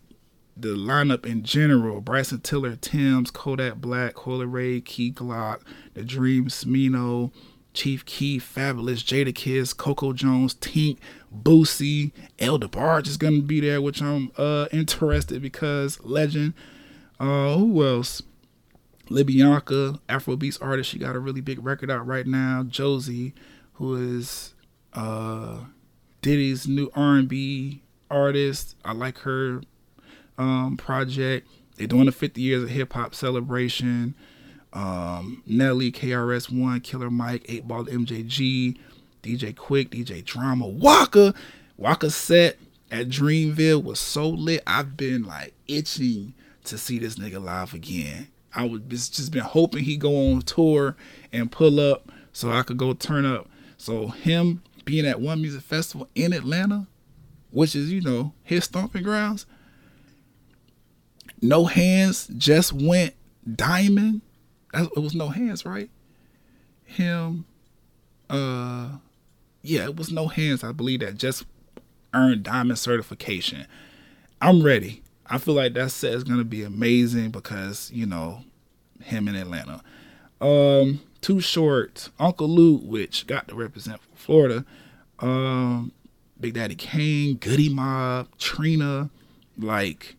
the 0.56 0.68
lineup 0.68 1.26
in 1.26 1.42
general: 1.42 2.00
Bryson 2.00 2.40
Tiller, 2.40 2.76
Tems, 2.76 3.30
Kodak 3.30 3.76
Black, 3.76 4.14
Coi 4.14 4.34
Leray, 4.34 4.84
Key 4.84 5.12
Glock, 5.12 5.60
The 5.94 6.04
Dream, 6.04 6.46
Smino, 6.46 7.32
Chief 7.74 8.04
Keef, 8.04 8.54
Jada 8.54 8.82
Jadakiss, 8.82 9.76
Coco 9.76 10.12
Jones, 10.12 10.54
Tink, 10.54 10.98
Boosie, 11.32 12.12
El 12.38 12.58
DeBarge 12.58 13.06
is 13.08 13.16
gonna 13.16 13.40
be 13.42 13.60
there, 13.60 13.80
which 13.80 14.02
I'm 14.02 14.30
uh 14.36 14.66
interested 14.72 15.42
because 15.42 16.00
legend. 16.04 16.54
Uh, 17.18 17.56
who 17.56 17.86
else? 17.86 18.22
Libianca, 19.08 20.00
Afrobeats 20.08 20.60
artist. 20.62 20.90
She 20.90 20.98
got 20.98 21.14
a 21.14 21.20
really 21.20 21.40
big 21.40 21.64
record 21.64 21.90
out 21.90 22.06
right 22.06 22.26
now. 22.26 22.62
Jozzy, 22.62 23.32
who 23.74 23.94
is 23.94 24.54
uh 24.92 25.64
Diddy's 26.20 26.68
new 26.68 26.90
R&B 26.94 27.82
artist. 28.10 28.76
I 28.84 28.92
like 28.92 29.18
her 29.18 29.62
um 30.38 30.76
project. 30.76 31.48
They're 31.76 31.86
doing 31.86 32.06
the 32.06 32.12
50 32.12 32.40
years 32.40 32.62
of 32.64 32.70
hip 32.70 32.92
hop 32.92 33.14
celebration. 33.14 34.14
Um, 34.72 35.42
Nelly, 35.46 35.92
KRS 35.92 36.50
One, 36.50 36.80
Killer 36.80 37.10
Mike, 37.10 37.44
8 37.48 37.68
Ball 37.68 37.84
MJG, 37.84 38.78
DJ 39.22 39.54
Quik, 39.54 39.90
DJ 39.90 40.24
Drama, 40.24 40.66
Waka. 40.66 41.34
Waka 41.76 42.10
set 42.10 42.58
at 42.90 43.08
Dreamville 43.08 43.82
was 43.82 43.98
so 43.98 44.28
lit. 44.28 44.62
I've 44.66 44.96
been 44.96 45.24
like 45.24 45.54
itching 45.66 46.34
to 46.64 46.78
see 46.78 46.98
this 46.98 47.16
nigga 47.16 47.42
live 47.42 47.74
again. 47.74 48.28
I 48.54 48.66
was 48.66 49.08
just, 49.08 49.32
been 49.32 49.40
hoping 49.40 49.84
he 49.84 49.96
go 49.96 50.32
on 50.32 50.42
tour 50.42 50.96
and 51.32 51.50
pull 51.50 51.80
up 51.80 52.12
so 52.32 52.50
I 52.50 52.62
could 52.62 52.76
go 52.76 52.92
turn 52.92 53.24
up. 53.24 53.48
So 53.78 54.08
him 54.08 54.62
being 54.84 55.06
at 55.06 55.20
one 55.20 55.40
music 55.40 55.62
festival 55.62 56.08
in 56.14 56.32
Atlanta, 56.32 56.86
which 57.50 57.74
is 57.74 57.90
you 57.90 58.00
know 58.00 58.34
his 58.42 58.64
stomping 58.64 59.02
grounds. 59.02 59.46
No 61.40 61.64
hands 61.64 62.28
just 62.36 62.72
went 62.72 63.14
diamond. 63.56 64.20
It 64.74 64.96
was 64.96 65.14
no 65.14 65.28
hands, 65.28 65.66
right? 65.66 65.90
Him, 66.84 67.46
uh, 68.30 68.90
yeah, 69.62 69.84
it 69.84 69.96
was 69.96 70.10
no 70.10 70.28
hands. 70.28 70.64
I 70.64 70.72
believe 70.72 71.00
that 71.00 71.16
just 71.16 71.44
earned 72.14 72.42
diamond 72.42 72.78
certification. 72.78 73.66
I'm 74.40 74.62
ready. 74.62 75.02
I 75.26 75.38
feel 75.38 75.54
like 75.54 75.74
that 75.74 75.90
set 75.90 76.14
is 76.14 76.24
gonna 76.24 76.44
be 76.44 76.62
amazing 76.62 77.30
because 77.30 77.90
you 77.92 78.06
know 78.06 78.44
him 79.02 79.28
in 79.28 79.36
Atlanta. 79.36 79.82
Um, 80.40 81.00
Too 81.20 81.40
Short, 81.40 82.10
Uncle 82.18 82.48
Luke, 82.48 82.82
which 82.84 83.26
got 83.26 83.48
to 83.48 83.54
represent 83.54 84.00
Florida. 84.14 84.64
Um, 85.20 85.92
Big 86.40 86.54
Daddy 86.54 86.74
Kane, 86.74 87.36
Goodie 87.36 87.68
Mob, 87.68 88.28
Trina, 88.38 89.10
like 89.56 90.16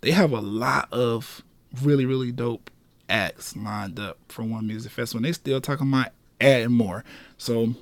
they 0.00 0.12
have 0.12 0.32
a 0.32 0.40
lot 0.40 0.88
of 0.92 1.42
really 1.82 2.06
really 2.06 2.30
dope 2.30 2.70
acts 3.08 3.56
lined 3.56 3.98
up 3.98 4.18
for 4.28 4.44
one 4.44 4.66
music 4.66 4.92
festival. 4.92 5.18
And 5.18 5.26
they 5.26 5.32
still 5.32 5.60
talking 5.60 5.88
about 5.88 6.12
adding 6.40 6.72
more. 6.72 7.04
So 7.36 7.74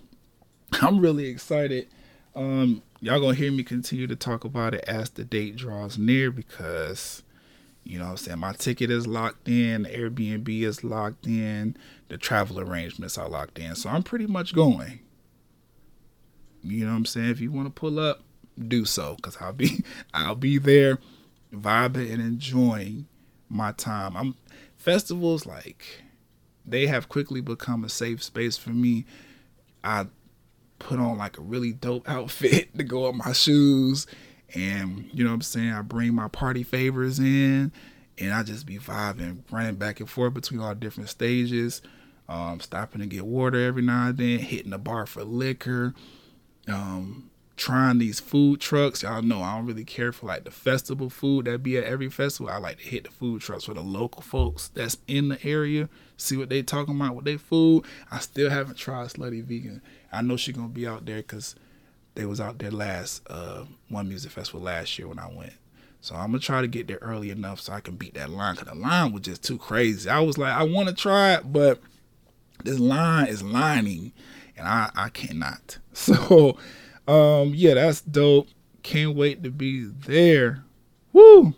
I'm 0.72 1.00
really 1.00 1.26
excited. 1.26 1.88
Um, 2.34 2.82
y'all 3.00 3.20
gonna 3.20 3.34
hear 3.34 3.52
me 3.52 3.62
continue 3.62 4.06
to 4.06 4.16
talk 4.16 4.44
about 4.44 4.74
it 4.74 4.84
as 4.88 5.10
the 5.10 5.24
date 5.24 5.56
draws 5.56 5.98
near 5.98 6.30
because 6.30 7.22
you 7.84 7.98
know 7.98 8.06
I'm 8.06 8.16
saying 8.16 8.38
my 8.38 8.52
ticket 8.52 8.90
is 8.90 9.06
locked 9.06 9.48
in, 9.48 9.84
Airbnb 9.84 10.48
is 10.62 10.82
locked 10.82 11.26
in, 11.26 11.76
the 12.08 12.18
travel 12.18 12.58
arrangements 12.58 13.18
are 13.18 13.28
locked 13.28 13.58
in. 13.58 13.74
So 13.74 13.90
I'm 13.90 14.02
pretty 14.02 14.26
much 14.26 14.54
going. 14.54 15.00
You 16.62 16.86
know 16.86 16.92
what 16.92 16.98
I'm 16.98 17.04
saying? 17.04 17.30
If 17.30 17.40
you 17.40 17.52
want 17.52 17.66
to 17.66 17.78
pull 17.78 18.00
up, 18.00 18.22
do 18.68 18.84
so 18.84 19.16
cuz 19.22 19.36
I'll 19.40 19.52
be 19.52 19.84
I'll 20.14 20.34
be 20.34 20.58
there 20.58 20.98
vibing 21.52 22.12
and 22.12 22.22
enjoying 22.22 23.06
my 23.48 23.72
time. 23.72 24.16
I'm 24.16 24.34
festivals 24.76 25.46
like 25.46 26.02
they 26.66 26.86
have 26.86 27.08
quickly 27.08 27.40
become 27.40 27.84
a 27.84 27.88
safe 27.88 28.22
space 28.22 28.56
for 28.56 28.70
me. 28.70 29.04
I 29.82 30.06
put 30.84 31.00
on 31.00 31.18
like 31.18 31.38
a 31.38 31.42
really 31.42 31.72
dope 31.72 32.08
outfit 32.08 32.74
to 32.78 32.84
go 32.84 33.06
up 33.06 33.14
my 33.14 33.32
shoes. 33.32 34.06
And 34.54 35.08
you 35.12 35.24
know 35.24 35.30
what 35.30 35.36
I'm 35.36 35.42
saying, 35.42 35.72
I 35.72 35.82
bring 35.82 36.14
my 36.14 36.28
party 36.28 36.62
favors 36.62 37.18
in 37.18 37.72
and 38.18 38.32
I 38.32 38.42
just 38.44 38.66
be 38.66 38.78
vibing, 38.78 39.38
running 39.50 39.74
back 39.74 39.98
and 39.98 40.08
forth 40.08 40.34
between 40.34 40.60
all 40.60 40.74
different 40.74 41.08
stages, 41.08 41.82
um, 42.28 42.60
stopping 42.60 43.00
to 43.00 43.06
get 43.06 43.26
water 43.26 43.66
every 43.66 43.82
now 43.82 44.08
and 44.08 44.18
then, 44.18 44.38
hitting 44.38 44.70
the 44.70 44.78
bar 44.78 45.06
for 45.06 45.24
liquor, 45.24 45.94
um, 46.68 47.30
trying 47.56 47.98
these 47.98 48.20
food 48.20 48.60
trucks. 48.60 49.02
Y'all 49.02 49.22
know 49.22 49.42
I 49.42 49.56
don't 49.56 49.66
really 49.66 49.84
care 49.84 50.12
for 50.12 50.26
like 50.26 50.44
the 50.44 50.50
festival 50.50 51.08
food 51.08 51.46
that 51.46 51.62
be 51.62 51.76
at 51.78 51.84
every 51.84 52.08
festival. 52.10 52.50
I 52.50 52.58
like 52.58 52.78
to 52.78 52.84
hit 52.84 53.04
the 53.04 53.10
food 53.10 53.42
trucks 53.42 53.64
for 53.64 53.74
the 53.74 53.80
local 53.80 54.22
folks 54.22 54.68
that's 54.68 54.96
in 55.06 55.28
the 55.28 55.44
area, 55.44 55.88
see 56.16 56.36
what 56.36 56.48
they 56.48 56.62
talking 56.62 56.96
about 56.96 57.14
with 57.14 57.24
their 57.24 57.38
food. 57.38 57.84
I 58.10 58.18
still 58.18 58.50
haven't 58.50 58.76
tried 58.76 59.08
Slutty 59.08 59.44
Vegan. 59.44 59.82
I 60.12 60.22
know 60.22 60.36
she 60.36 60.52
gonna 60.52 60.68
be 60.68 60.86
out 60.86 61.06
there 61.06 61.18
because 61.18 61.54
they 62.14 62.24
was 62.24 62.40
out 62.40 62.58
there 62.58 62.70
last 62.70 63.22
uh, 63.28 63.64
one 63.88 64.08
music 64.08 64.32
festival 64.32 64.60
last 64.60 64.98
year 64.98 65.08
when 65.08 65.18
I 65.18 65.28
went. 65.28 65.52
So 66.00 66.14
I'm 66.14 66.26
gonna 66.26 66.40
try 66.40 66.60
to 66.60 66.68
get 66.68 66.86
there 66.86 66.98
early 67.00 67.30
enough 67.30 67.60
so 67.60 67.72
I 67.72 67.80
can 67.80 67.96
beat 67.96 68.14
that 68.14 68.30
line. 68.30 68.56
Cause 68.56 68.68
the 68.68 68.74
line 68.74 69.12
was 69.12 69.22
just 69.22 69.42
too 69.42 69.58
crazy. 69.58 70.10
I 70.10 70.20
was 70.20 70.36
like, 70.36 70.52
I 70.52 70.62
want 70.64 70.88
to 70.88 70.94
try 70.94 71.34
it, 71.34 71.50
but 71.52 71.80
this 72.62 72.78
line 72.78 73.28
is 73.28 73.42
lining, 73.42 74.12
and 74.56 74.68
I 74.68 74.90
I 74.94 75.08
cannot. 75.08 75.78
So 75.94 76.58
um, 77.06 77.52
yeah, 77.54 77.74
that's 77.74 78.00
dope. 78.00 78.48
Can't 78.82 79.16
wait 79.16 79.42
to 79.42 79.50
be 79.50 79.84
there. 79.84 80.64
Woo! 81.12 81.54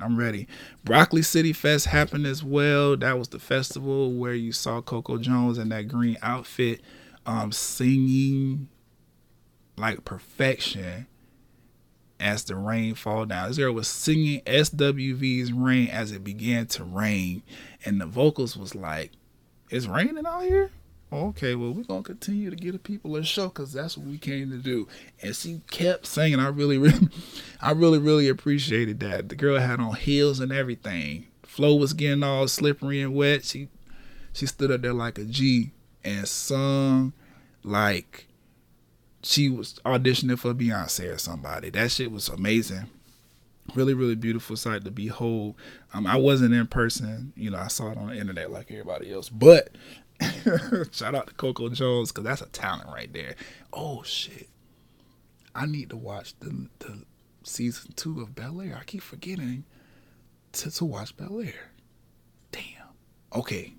I'm 0.00 0.16
ready. 0.16 0.46
Broccoli 0.84 1.22
City 1.22 1.52
Fest 1.52 1.86
happened 1.86 2.26
as 2.26 2.44
well. 2.44 2.96
That 2.96 3.18
was 3.18 3.28
the 3.28 3.40
festival 3.40 4.12
where 4.12 4.34
you 4.34 4.52
saw 4.52 4.80
Coco 4.80 5.18
Jones 5.18 5.58
in 5.58 5.70
that 5.70 5.88
green 5.88 6.16
outfit 6.22 6.82
um, 7.26 7.50
singing 7.50 8.68
like 9.76 10.04
perfection 10.04 11.06
as 12.20 12.44
the 12.44 12.56
rain 12.56 12.94
fall 12.94 13.26
down. 13.26 13.48
This 13.48 13.58
girl 13.58 13.72
was 13.72 13.88
singing 13.88 14.40
SWV's 14.42 15.52
Rain 15.52 15.88
as 15.88 16.12
it 16.12 16.24
began 16.24 16.66
to 16.68 16.84
rain. 16.84 17.42
And 17.84 18.00
the 18.00 18.06
vocals 18.06 18.56
was 18.56 18.74
like, 18.74 19.12
It's 19.70 19.86
raining 19.86 20.26
out 20.26 20.42
here? 20.42 20.70
Okay, 21.12 21.54
well, 21.54 21.72
we're 21.72 21.84
gonna 21.84 22.02
continue 22.02 22.50
to 22.50 22.56
get 22.56 22.72
the 22.72 22.78
people 22.78 23.16
a 23.16 23.24
show 23.24 23.48
because 23.48 23.72
that's 23.72 23.96
what 23.96 24.06
we 24.06 24.18
came 24.18 24.50
to 24.50 24.58
do. 24.58 24.88
And 25.22 25.34
she 25.34 25.60
kept 25.70 26.06
singing. 26.06 26.40
I 26.40 26.48
really, 26.48 26.78
really, 26.78 27.08
I 27.60 27.72
really, 27.72 27.98
really 27.98 28.28
appreciated 28.28 29.00
that. 29.00 29.28
The 29.28 29.36
girl 29.36 29.58
had 29.58 29.80
on 29.80 29.94
heels 29.94 30.40
and 30.40 30.52
everything. 30.52 31.26
Flo 31.42 31.74
was 31.74 31.92
getting 31.92 32.22
all 32.22 32.46
slippery 32.46 33.00
and 33.00 33.14
wet. 33.14 33.44
She, 33.44 33.68
she 34.32 34.46
stood 34.46 34.70
up 34.70 34.82
there 34.82 34.92
like 34.92 35.18
a 35.18 35.24
G 35.24 35.72
and 36.04 36.28
sung 36.28 37.12
like 37.64 38.28
she 39.22 39.48
was 39.48 39.80
auditioning 39.84 40.38
for 40.38 40.54
Beyonce 40.54 41.14
or 41.14 41.18
somebody. 41.18 41.70
That 41.70 41.90
shit 41.90 42.12
was 42.12 42.28
amazing. 42.28 42.86
Really, 43.74 43.92
really 43.92 44.14
beautiful 44.14 44.56
sight 44.56 44.84
to 44.84 44.90
behold. 44.90 45.54
Um, 45.92 46.06
I 46.06 46.16
wasn't 46.16 46.54
in 46.54 46.66
person, 46.66 47.32
you 47.36 47.50
know. 47.50 47.58
I 47.58 47.68
saw 47.68 47.90
it 47.90 47.98
on 47.98 48.08
the 48.08 48.16
internet 48.18 48.50
like 48.50 48.70
everybody 48.70 49.12
else, 49.12 49.28
but 49.28 49.70
Shout 50.92 51.14
out 51.14 51.28
to 51.28 51.34
Coco 51.34 51.68
Jones 51.68 52.10
because 52.10 52.24
that's 52.24 52.40
a 52.40 52.46
talent 52.46 52.88
right 52.88 53.12
there. 53.12 53.34
Oh 53.72 54.02
shit! 54.02 54.48
I 55.54 55.66
need 55.66 55.90
to 55.90 55.96
watch 55.96 56.38
the 56.40 56.68
the 56.80 57.04
season 57.42 57.92
two 57.96 58.20
of 58.20 58.34
Bel 58.34 58.60
Air. 58.60 58.78
I 58.80 58.84
keep 58.84 59.02
forgetting 59.02 59.64
to 60.52 60.70
to 60.70 60.84
watch 60.84 61.16
Bel 61.16 61.40
Air. 61.40 61.70
Damn. 62.52 62.62
Okay, 63.34 63.74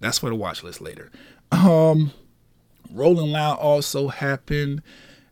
that's 0.00 0.18
for 0.18 0.28
the 0.28 0.34
watch 0.34 0.62
list 0.62 0.80
later. 0.80 1.10
Um, 1.52 2.12
Rolling 2.90 3.32
Loud 3.32 3.58
also 3.58 4.08
happened. 4.08 4.82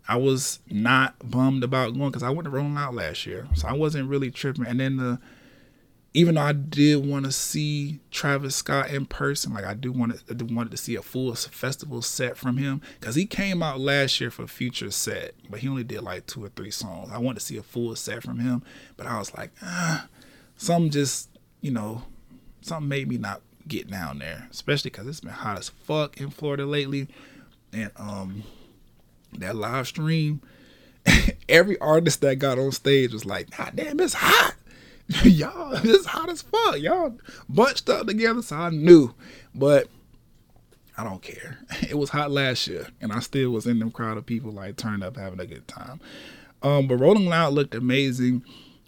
I 0.08 0.16
was 0.16 0.60
not 0.68 1.14
bummed 1.30 1.62
about 1.62 1.96
going 1.96 2.10
because 2.10 2.22
I 2.22 2.30
went 2.30 2.44
to 2.44 2.50
Rolling 2.50 2.74
Loud 2.74 2.94
last 2.94 3.26
year, 3.26 3.46
so 3.54 3.68
I 3.68 3.72
wasn't 3.72 4.08
really 4.08 4.30
tripping. 4.30 4.66
And 4.66 4.80
then 4.80 4.96
the 4.96 5.18
even 6.14 6.34
though 6.34 6.42
I 6.42 6.52
did 6.52 7.06
want 7.06 7.24
to 7.24 7.32
see 7.32 8.00
Travis 8.10 8.54
Scott 8.54 8.90
in 8.90 9.06
person, 9.06 9.54
like 9.54 9.64
I 9.64 9.72
do 9.72 9.90
want 9.92 10.26
to, 10.26 10.34
I 10.34 10.52
wanted 10.52 10.70
to 10.72 10.76
see 10.76 10.94
a 10.94 11.02
full 11.02 11.34
festival 11.34 12.02
set 12.02 12.36
from 12.36 12.58
him 12.58 12.82
because 13.00 13.14
he 13.14 13.24
came 13.24 13.62
out 13.62 13.80
last 13.80 14.20
year 14.20 14.30
for 14.30 14.46
Future 14.46 14.90
set, 14.90 15.34
but 15.48 15.60
he 15.60 15.68
only 15.68 15.84
did 15.84 16.02
like 16.02 16.26
two 16.26 16.44
or 16.44 16.50
three 16.50 16.70
songs. 16.70 17.10
I 17.10 17.18
wanted 17.18 17.40
to 17.40 17.46
see 17.46 17.56
a 17.56 17.62
full 17.62 17.96
set 17.96 18.22
from 18.22 18.40
him, 18.40 18.62
but 18.98 19.06
I 19.06 19.18
was 19.18 19.34
like, 19.34 19.52
ah, 19.62 20.06
some 20.56 20.90
just, 20.90 21.30
you 21.62 21.70
know, 21.70 22.02
something 22.60 22.88
made 22.88 23.08
me 23.08 23.16
not 23.16 23.40
get 23.66 23.90
down 23.90 24.18
there, 24.18 24.48
especially 24.50 24.90
because 24.90 25.06
it's 25.06 25.20
been 25.20 25.30
hot 25.30 25.58
as 25.58 25.70
fuck 25.70 26.20
in 26.20 26.28
Florida 26.28 26.66
lately, 26.66 27.08
and 27.72 27.90
um, 27.96 28.42
that 29.38 29.56
live 29.56 29.86
stream, 29.86 30.42
every 31.48 31.78
artist 31.78 32.20
that 32.20 32.36
got 32.36 32.58
on 32.58 32.70
stage 32.70 33.14
was 33.14 33.24
like, 33.24 33.56
God 33.56 33.72
damn, 33.76 33.98
it's 33.98 34.12
hot 34.12 34.56
y'all 35.24 35.72
it's 35.74 36.06
hot 36.06 36.28
as 36.28 36.42
fuck. 36.42 36.78
Y'all 36.78 37.18
bunched 37.48 37.88
up 37.88 38.06
together, 38.06 38.42
so 38.42 38.56
I 38.56 38.70
knew. 38.70 39.14
But 39.54 39.88
I 40.96 41.04
don't 41.04 41.22
care. 41.22 41.58
It 41.88 41.98
was 41.98 42.10
hot 42.10 42.30
last 42.30 42.66
year, 42.68 42.86
and 43.00 43.12
I 43.12 43.20
still 43.20 43.50
was 43.50 43.66
in 43.66 43.78
them 43.78 43.90
crowd 43.90 44.16
of 44.16 44.24
people 44.24 44.50
like 44.50 44.76
turned 44.76 45.02
up 45.02 45.16
having 45.16 45.40
a 45.40 45.46
good 45.46 45.68
time. 45.68 46.00
Um, 46.62 46.86
but 46.86 46.96
Rolling 46.96 47.26
Loud 47.26 47.52
looked 47.52 47.74
amazing. 47.74 48.44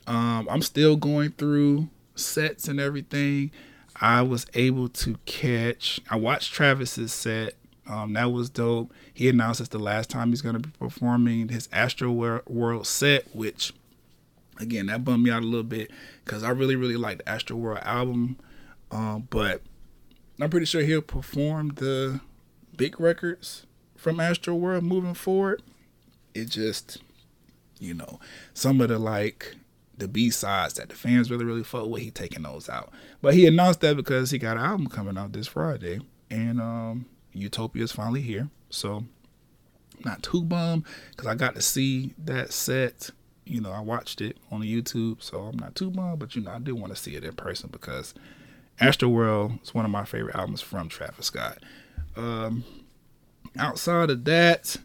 Um, 0.06 0.48
I'm 0.50 0.62
still 0.62 0.96
going 0.96 1.32
through 1.32 1.88
sets 2.14 2.68
and 2.68 2.80
everything. 2.80 3.50
I 4.00 4.22
was 4.22 4.46
able 4.54 4.88
to 4.90 5.16
catch. 5.26 6.00
I 6.10 6.16
watched 6.16 6.52
Travis's 6.52 7.12
set. 7.12 7.54
Um, 7.86 8.14
that 8.14 8.32
was 8.32 8.48
dope. 8.48 8.92
He 9.12 9.28
announced 9.28 9.60
it's 9.60 9.68
the 9.68 9.78
last 9.78 10.08
time 10.08 10.30
he's 10.30 10.40
going 10.40 10.54
to 10.54 10.60
be 10.60 10.70
performing 10.78 11.48
his 11.48 11.68
Astro 11.72 12.10
World 12.10 12.86
set, 12.86 13.34
which 13.34 13.74
again 14.58 14.86
that 14.86 15.04
bummed 15.04 15.24
me 15.24 15.30
out 15.30 15.42
a 15.42 15.46
little 15.46 15.62
bit 15.62 15.90
because 16.24 16.42
I 16.42 16.50
really 16.50 16.76
really 16.76 16.96
like 16.96 17.18
the 17.18 17.28
Astro 17.28 17.56
World 17.56 17.80
album. 17.82 18.36
Um, 18.90 19.26
but 19.30 19.62
I'm 20.40 20.50
pretty 20.50 20.66
sure 20.66 20.82
he'll 20.82 21.02
perform 21.02 21.70
the 21.76 22.20
big 22.76 23.00
records 23.00 23.66
from 23.96 24.20
Astro 24.20 24.54
World 24.54 24.84
moving 24.84 25.14
forward. 25.14 25.62
It 26.34 26.46
just, 26.46 26.98
you 27.78 27.94
know, 27.94 28.18
some 28.52 28.80
of 28.80 28.88
the 28.88 28.98
like 28.98 29.56
the 29.96 30.08
B 30.08 30.30
sides 30.30 30.74
that 30.74 30.88
the 30.88 30.94
fans 30.94 31.30
really 31.30 31.44
really 31.44 31.62
fuck 31.62 31.86
with, 31.86 32.02
he 32.02 32.10
taking 32.10 32.42
those 32.42 32.68
out. 32.68 32.92
But 33.22 33.34
he 33.34 33.46
announced 33.46 33.80
that 33.80 33.96
because 33.96 34.30
he 34.30 34.38
got 34.38 34.56
an 34.56 34.64
album 34.64 34.88
coming 34.88 35.16
out 35.16 35.32
this 35.32 35.46
Friday, 35.46 36.00
and 36.30 36.60
um, 36.60 37.06
Utopia 37.32 37.84
is 37.84 37.92
finally 37.92 38.22
here. 38.22 38.48
So 38.70 39.04
not 40.04 40.22
too 40.22 40.42
bummed 40.42 40.84
because 41.10 41.26
I 41.26 41.34
got 41.34 41.54
to 41.54 41.62
see 41.62 42.14
that 42.18 42.52
set. 42.52 43.10
You 43.46 43.60
know, 43.60 43.72
I 43.72 43.80
watched 43.80 44.20
it 44.20 44.38
on 44.50 44.62
YouTube, 44.62 45.22
so 45.22 45.40
I'm 45.40 45.58
not 45.58 45.74
too 45.74 45.90
bummed. 45.90 46.18
But 46.18 46.34
you 46.34 46.42
know, 46.42 46.52
I 46.52 46.58
do 46.58 46.74
want 46.74 46.94
to 46.94 47.00
see 47.00 47.14
it 47.14 47.24
in 47.24 47.34
person 47.34 47.68
because 47.70 48.14
Astroworld 48.80 49.62
is 49.62 49.74
one 49.74 49.84
of 49.84 49.90
my 49.90 50.04
favorite 50.04 50.34
albums 50.34 50.60
from 50.60 50.88
Travis 50.88 51.26
Scott. 51.26 51.58
Um, 52.16 52.64
outside 53.58 54.10
of 54.10 54.24
that, 54.24 54.76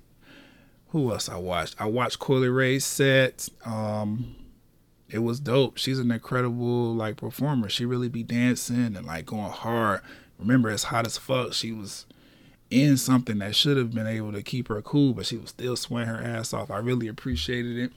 who 0.90 1.12
else 1.12 1.30
I 1.30 1.38
watched? 1.38 1.80
I 1.80 1.86
watched 1.86 2.20
Coi 2.20 2.36
Leray 2.36 2.82
set. 2.82 3.48
Um, 3.66 4.36
it 5.10 5.20
was 5.20 5.40
dope. 5.40 5.78
She's 5.78 6.00
an 6.00 6.12
incredible 6.12 6.94
like 6.94 7.18
performer. 7.18 7.70
She 7.70 7.86
really 7.86 8.10
be 8.10 8.24
dancing 8.24 8.96
and 8.96 9.06
like 9.06 9.26
going 9.26 9.52
hard. 9.52 10.02
Remember, 10.38 10.70
it's 10.70 10.84
hot 10.84 11.06
as 11.06 11.18
fuck. 11.18 11.54
She 11.54 11.72
was 11.72 12.06
in 12.70 12.98
something 12.98 13.40
that 13.40 13.56
should 13.56 13.78
have 13.78 13.94
been 13.94 14.08
able 14.08 14.32
to 14.32 14.44
keep 14.44 14.68
her 14.68 14.82
cool, 14.82 15.14
but 15.14 15.26
she 15.26 15.38
was 15.38 15.50
still 15.50 15.76
sweating 15.76 16.14
her 16.14 16.22
ass 16.22 16.54
off. 16.54 16.70
I 16.70 16.78
really 16.78 17.08
appreciated 17.08 17.78
it. 17.78 17.92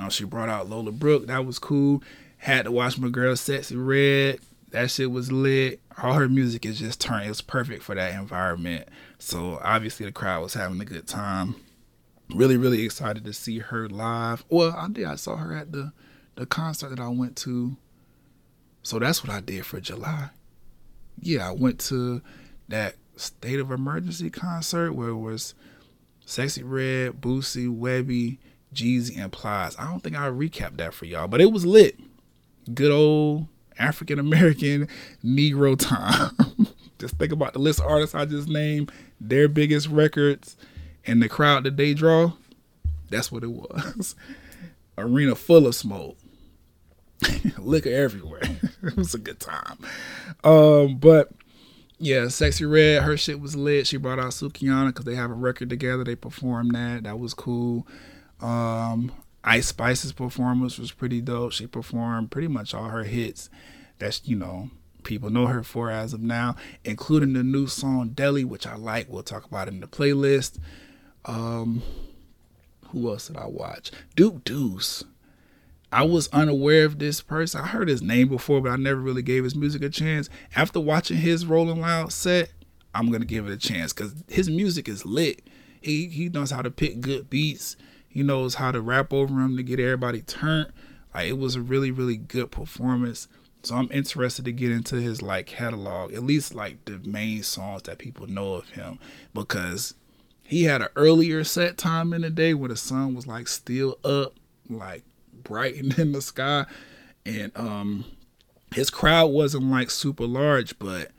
Um, 0.00 0.08
she 0.08 0.24
brought 0.24 0.48
out 0.48 0.68
Lola 0.70 0.92
Brooke. 0.92 1.26
That 1.26 1.44
was 1.44 1.58
cool. 1.58 2.02
Had 2.38 2.64
to 2.64 2.72
watch 2.72 2.98
my 2.98 3.10
girl 3.10 3.34
Sexyy 3.34 3.76
Red. 3.76 4.40
That 4.70 4.90
shit 4.90 5.10
was 5.10 5.30
lit. 5.30 5.80
All 6.02 6.14
her 6.14 6.28
music 6.28 6.64
is 6.64 6.78
just 6.78 7.00
turned. 7.00 7.26
It 7.26 7.28
was 7.28 7.42
perfect 7.42 7.82
for 7.82 7.94
that 7.94 8.14
environment. 8.14 8.88
So 9.18 9.60
obviously 9.62 10.06
the 10.06 10.12
crowd 10.12 10.42
was 10.42 10.54
having 10.54 10.80
a 10.80 10.86
good 10.86 11.06
time. 11.06 11.56
Really, 12.34 12.56
really 12.56 12.82
excited 12.82 13.24
to 13.24 13.32
see 13.34 13.58
her 13.58 13.88
live. 13.88 14.44
Well, 14.48 14.74
I 14.74 14.88
did. 14.88 15.04
I 15.04 15.16
saw 15.16 15.36
her 15.36 15.54
at 15.54 15.72
the 15.72 15.92
the 16.36 16.46
concert 16.46 16.88
that 16.90 17.00
I 17.00 17.08
went 17.08 17.36
to. 17.38 17.76
So 18.82 18.98
that's 18.98 19.22
what 19.22 19.32
I 19.32 19.40
did 19.40 19.66
for 19.66 19.80
July. 19.80 20.30
Yeah, 21.20 21.48
I 21.48 21.52
went 21.52 21.78
to 21.80 22.22
that 22.68 22.94
state 23.16 23.60
of 23.60 23.70
emergency 23.70 24.30
concert 24.30 24.94
where 24.94 25.10
it 25.10 25.16
was 25.16 25.54
Sexyy 26.24 26.62
Red, 26.64 27.20
Boosie, 27.20 27.68
Webbie, 27.68 28.38
Jeezy, 28.74 29.18
and 29.20 29.32
Plies. 29.32 29.76
I 29.78 29.84
don't 29.84 30.00
think 30.00 30.16
I 30.16 30.28
recapped 30.28 30.76
that 30.78 30.94
for 30.94 31.06
y'all, 31.06 31.28
but 31.28 31.40
it 31.40 31.52
was 31.52 31.66
lit. 31.66 31.98
Good 32.72 32.92
old 32.92 33.46
African 33.78 34.18
American 34.18 34.88
Negro 35.24 35.76
time. 35.78 36.36
just 36.98 37.16
think 37.16 37.32
about 37.32 37.52
the 37.52 37.58
list 37.58 37.80
of 37.80 37.86
artists 37.86 38.14
I 38.14 38.26
just 38.26 38.48
named, 38.48 38.92
their 39.20 39.48
biggest 39.48 39.88
records, 39.88 40.56
and 41.06 41.22
the 41.22 41.28
crowd 41.28 41.64
that 41.64 41.76
they 41.76 41.94
draw. 41.94 42.32
That's 43.08 43.32
what 43.32 43.42
it 43.42 43.50
was. 43.50 44.14
Arena 44.98 45.34
full 45.34 45.66
of 45.66 45.74
smoke. 45.74 46.16
Liquor 47.58 47.90
everywhere. 47.90 48.42
it 48.82 48.96
was 48.96 49.14
a 49.14 49.18
good 49.18 49.40
time. 49.40 49.78
Um, 50.44 50.98
but 50.98 51.30
yeah, 51.98 52.22
Sexyy 52.22 52.70
Red, 52.70 53.02
her 53.02 53.16
shit 53.16 53.40
was 53.40 53.56
lit. 53.56 53.86
She 53.86 53.96
brought 53.96 54.18
out 54.18 54.30
Sukihana 54.30 54.88
because 54.88 55.04
they 55.04 55.16
have 55.16 55.30
a 55.30 55.34
record 55.34 55.68
together. 55.68 56.04
They 56.04 56.16
performed 56.16 56.74
that. 56.74 57.02
That 57.02 57.18
was 57.18 57.34
cool. 57.34 57.86
Um, 58.42 59.12
Ice 59.44 59.68
Spice's 59.68 60.12
performance 60.12 60.78
was 60.78 60.92
pretty 60.92 61.20
dope. 61.20 61.52
She 61.52 61.66
performed 61.66 62.30
pretty 62.30 62.48
much 62.48 62.74
all 62.74 62.88
her 62.88 63.04
hits. 63.04 63.48
That's 63.98 64.26
you 64.26 64.36
know 64.36 64.70
people 65.02 65.30
know 65.30 65.46
her 65.46 65.62
for 65.62 65.90
as 65.90 66.12
of 66.12 66.20
now, 66.20 66.56
including 66.84 67.32
the 67.32 67.42
new 67.42 67.66
song 67.66 68.10
Deli, 68.10 68.44
which 68.44 68.66
I 68.66 68.76
like. 68.76 69.08
We'll 69.08 69.22
talk 69.22 69.44
about 69.44 69.68
in 69.68 69.80
the 69.80 69.86
playlist. 69.86 70.58
Um, 71.24 71.82
who 72.88 73.08
else 73.08 73.28
did 73.28 73.36
I 73.36 73.46
watch? 73.46 73.90
Duke 74.16 74.44
Deuce. 74.44 75.04
I 75.92 76.04
was 76.04 76.28
unaware 76.28 76.84
of 76.84 77.00
this 77.00 77.20
person. 77.20 77.60
I 77.60 77.66
heard 77.66 77.88
his 77.88 78.00
name 78.00 78.28
before, 78.28 78.60
but 78.60 78.70
I 78.70 78.76
never 78.76 79.00
really 79.00 79.22
gave 79.22 79.42
his 79.42 79.56
music 79.56 79.82
a 79.82 79.88
chance. 79.88 80.30
After 80.54 80.78
watching 80.78 81.16
his 81.16 81.46
Rolling 81.46 81.80
Loud 81.80 82.12
set, 82.12 82.52
I'm 82.94 83.10
gonna 83.10 83.24
give 83.24 83.48
it 83.48 83.52
a 83.52 83.56
chance 83.56 83.92
because 83.92 84.14
his 84.28 84.48
music 84.48 84.88
is 84.88 85.04
lit. 85.04 85.42
He 85.80 86.06
he 86.06 86.28
knows 86.28 86.50
how 86.50 86.62
to 86.62 86.70
pick 86.70 87.00
good 87.00 87.28
beats. 87.28 87.76
He 88.10 88.24
knows 88.24 88.56
how 88.56 88.72
to 88.72 88.80
rap 88.80 89.12
over 89.12 89.40
him 89.40 89.56
to 89.56 89.62
get 89.62 89.78
everybody 89.78 90.20
turned. 90.20 90.72
Like 91.14 91.28
it 91.28 91.38
was 91.38 91.54
a 91.54 91.62
really 91.62 91.90
really 91.90 92.16
good 92.16 92.50
performance. 92.50 93.28
So 93.62 93.76
I'm 93.76 93.88
interested 93.92 94.44
to 94.46 94.52
get 94.52 94.72
into 94.72 94.96
his 94.96 95.22
like 95.22 95.46
catalog, 95.46 96.12
at 96.12 96.24
least 96.24 96.54
like 96.54 96.84
the 96.86 97.00
main 97.04 97.42
songs 97.42 97.82
that 97.84 97.98
people 97.98 98.26
know 98.26 98.54
of 98.54 98.70
him, 98.70 98.98
because 99.32 99.94
he 100.42 100.64
had 100.64 100.82
an 100.82 100.88
earlier 100.96 101.44
set 101.44 101.78
time 101.78 102.12
in 102.12 102.22
the 102.22 102.30
day 102.30 102.54
where 102.54 102.70
the 102.70 102.76
sun 102.76 103.14
was 103.14 103.26
like 103.26 103.48
still 103.48 103.98
up, 104.04 104.34
like 104.68 105.04
bright 105.44 105.74
in 105.98 106.12
the 106.12 106.22
sky, 106.22 106.66
and 107.24 107.52
um, 107.54 108.04
his 108.74 108.90
crowd 108.90 109.26
wasn't 109.26 109.70
like 109.70 109.90
super 109.90 110.26
large, 110.26 110.78
but 110.78 111.12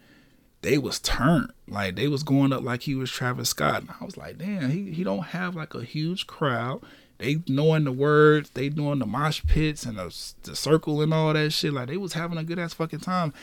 they 0.62 0.78
was 0.78 1.00
turned 1.00 1.52
like 1.68 1.96
they 1.96 2.08
was 2.08 2.24
going 2.24 2.54
up 2.54 2.64
like 2.64 2.84
he 2.84 2.96
was 2.96 3.10
Travis 3.10 3.50
Scott. 3.50 3.82
And 3.82 3.90
I 4.00 4.06
was 4.06 4.18
like, 4.18 4.38
damn, 4.38 4.70
he 4.70 4.92
he 4.92 5.04
don't 5.04 5.24
have 5.28 5.56
like 5.56 5.74
a 5.74 5.84
huge 5.84 6.28
crowd. 6.28 6.82
They 7.18 7.38
knowing 7.48 7.84
the 7.84 7.92
words, 7.92 8.50
they 8.52 8.70
doing 8.70 9.00
the 9.00 9.06
mosh 9.06 9.44
pits 9.48 9.86
and 9.86 9.98
the, 9.98 10.16
the 10.44 10.56
circle 10.56 11.02
and 11.02 11.14
all 11.14 11.34
that 11.34 11.52
shit. 11.52 11.74
Like 11.74 11.88
they 11.88 11.98
was 11.98 12.14
having 12.14 12.38
a 12.38 12.44
good 12.44 12.60
ass 12.60 12.74
fucking 12.74 13.00
time, 13.00 13.34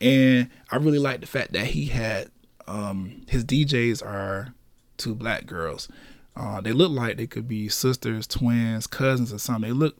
and 0.00 0.48
I 0.70 0.76
really 0.76 0.98
like 0.98 1.20
the 1.20 1.26
fact 1.26 1.52
that 1.52 1.66
he 1.66 1.86
had 1.86 2.30
um 2.66 3.22
his 3.28 3.44
DJs 3.44 4.04
are 4.04 4.54
two 4.96 5.14
black 5.14 5.46
girls. 5.46 5.88
Uh, 6.34 6.60
they 6.62 6.72
look 6.72 6.90
like 6.90 7.18
they 7.18 7.26
could 7.26 7.46
be 7.46 7.68
sisters, 7.68 8.26
twins, 8.26 8.86
cousins, 8.86 9.32
or 9.32 9.38
something. 9.38 9.68
They 9.68 9.76
look 9.76 9.96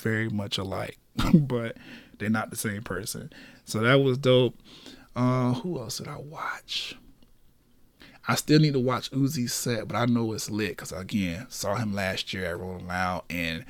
very 0.00 0.28
much 0.28 0.58
alike, 0.58 0.98
but 1.34 1.76
they're 2.18 2.28
not 2.28 2.50
the 2.50 2.56
same 2.56 2.82
person. 2.82 3.32
So 3.64 3.80
that 3.80 4.00
was 4.02 4.18
dope. 4.18 4.54
Uh, 5.14 5.54
who 5.54 5.78
else 5.78 5.98
did 5.98 6.08
I 6.08 6.16
watch? 6.16 6.96
I 8.26 8.36
still 8.36 8.60
need 8.60 8.74
to 8.74 8.80
watch 8.80 9.10
Uzi's 9.10 9.52
set, 9.52 9.88
but 9.88 9.96
I 9.96 10.06
know 10.06 10.32
it's 10.32 10.48
lit 10.48 10.70
because 10.70 10.92
again, 10.92 11.46
saw 11.48 11.74
him 11.74 11.92
last 11.92 12.32
year 12.32 12.46
at 12.46 12.58
Rolling 12.58 12.86
Loud, 12.86 13.24
and 13.28 13.64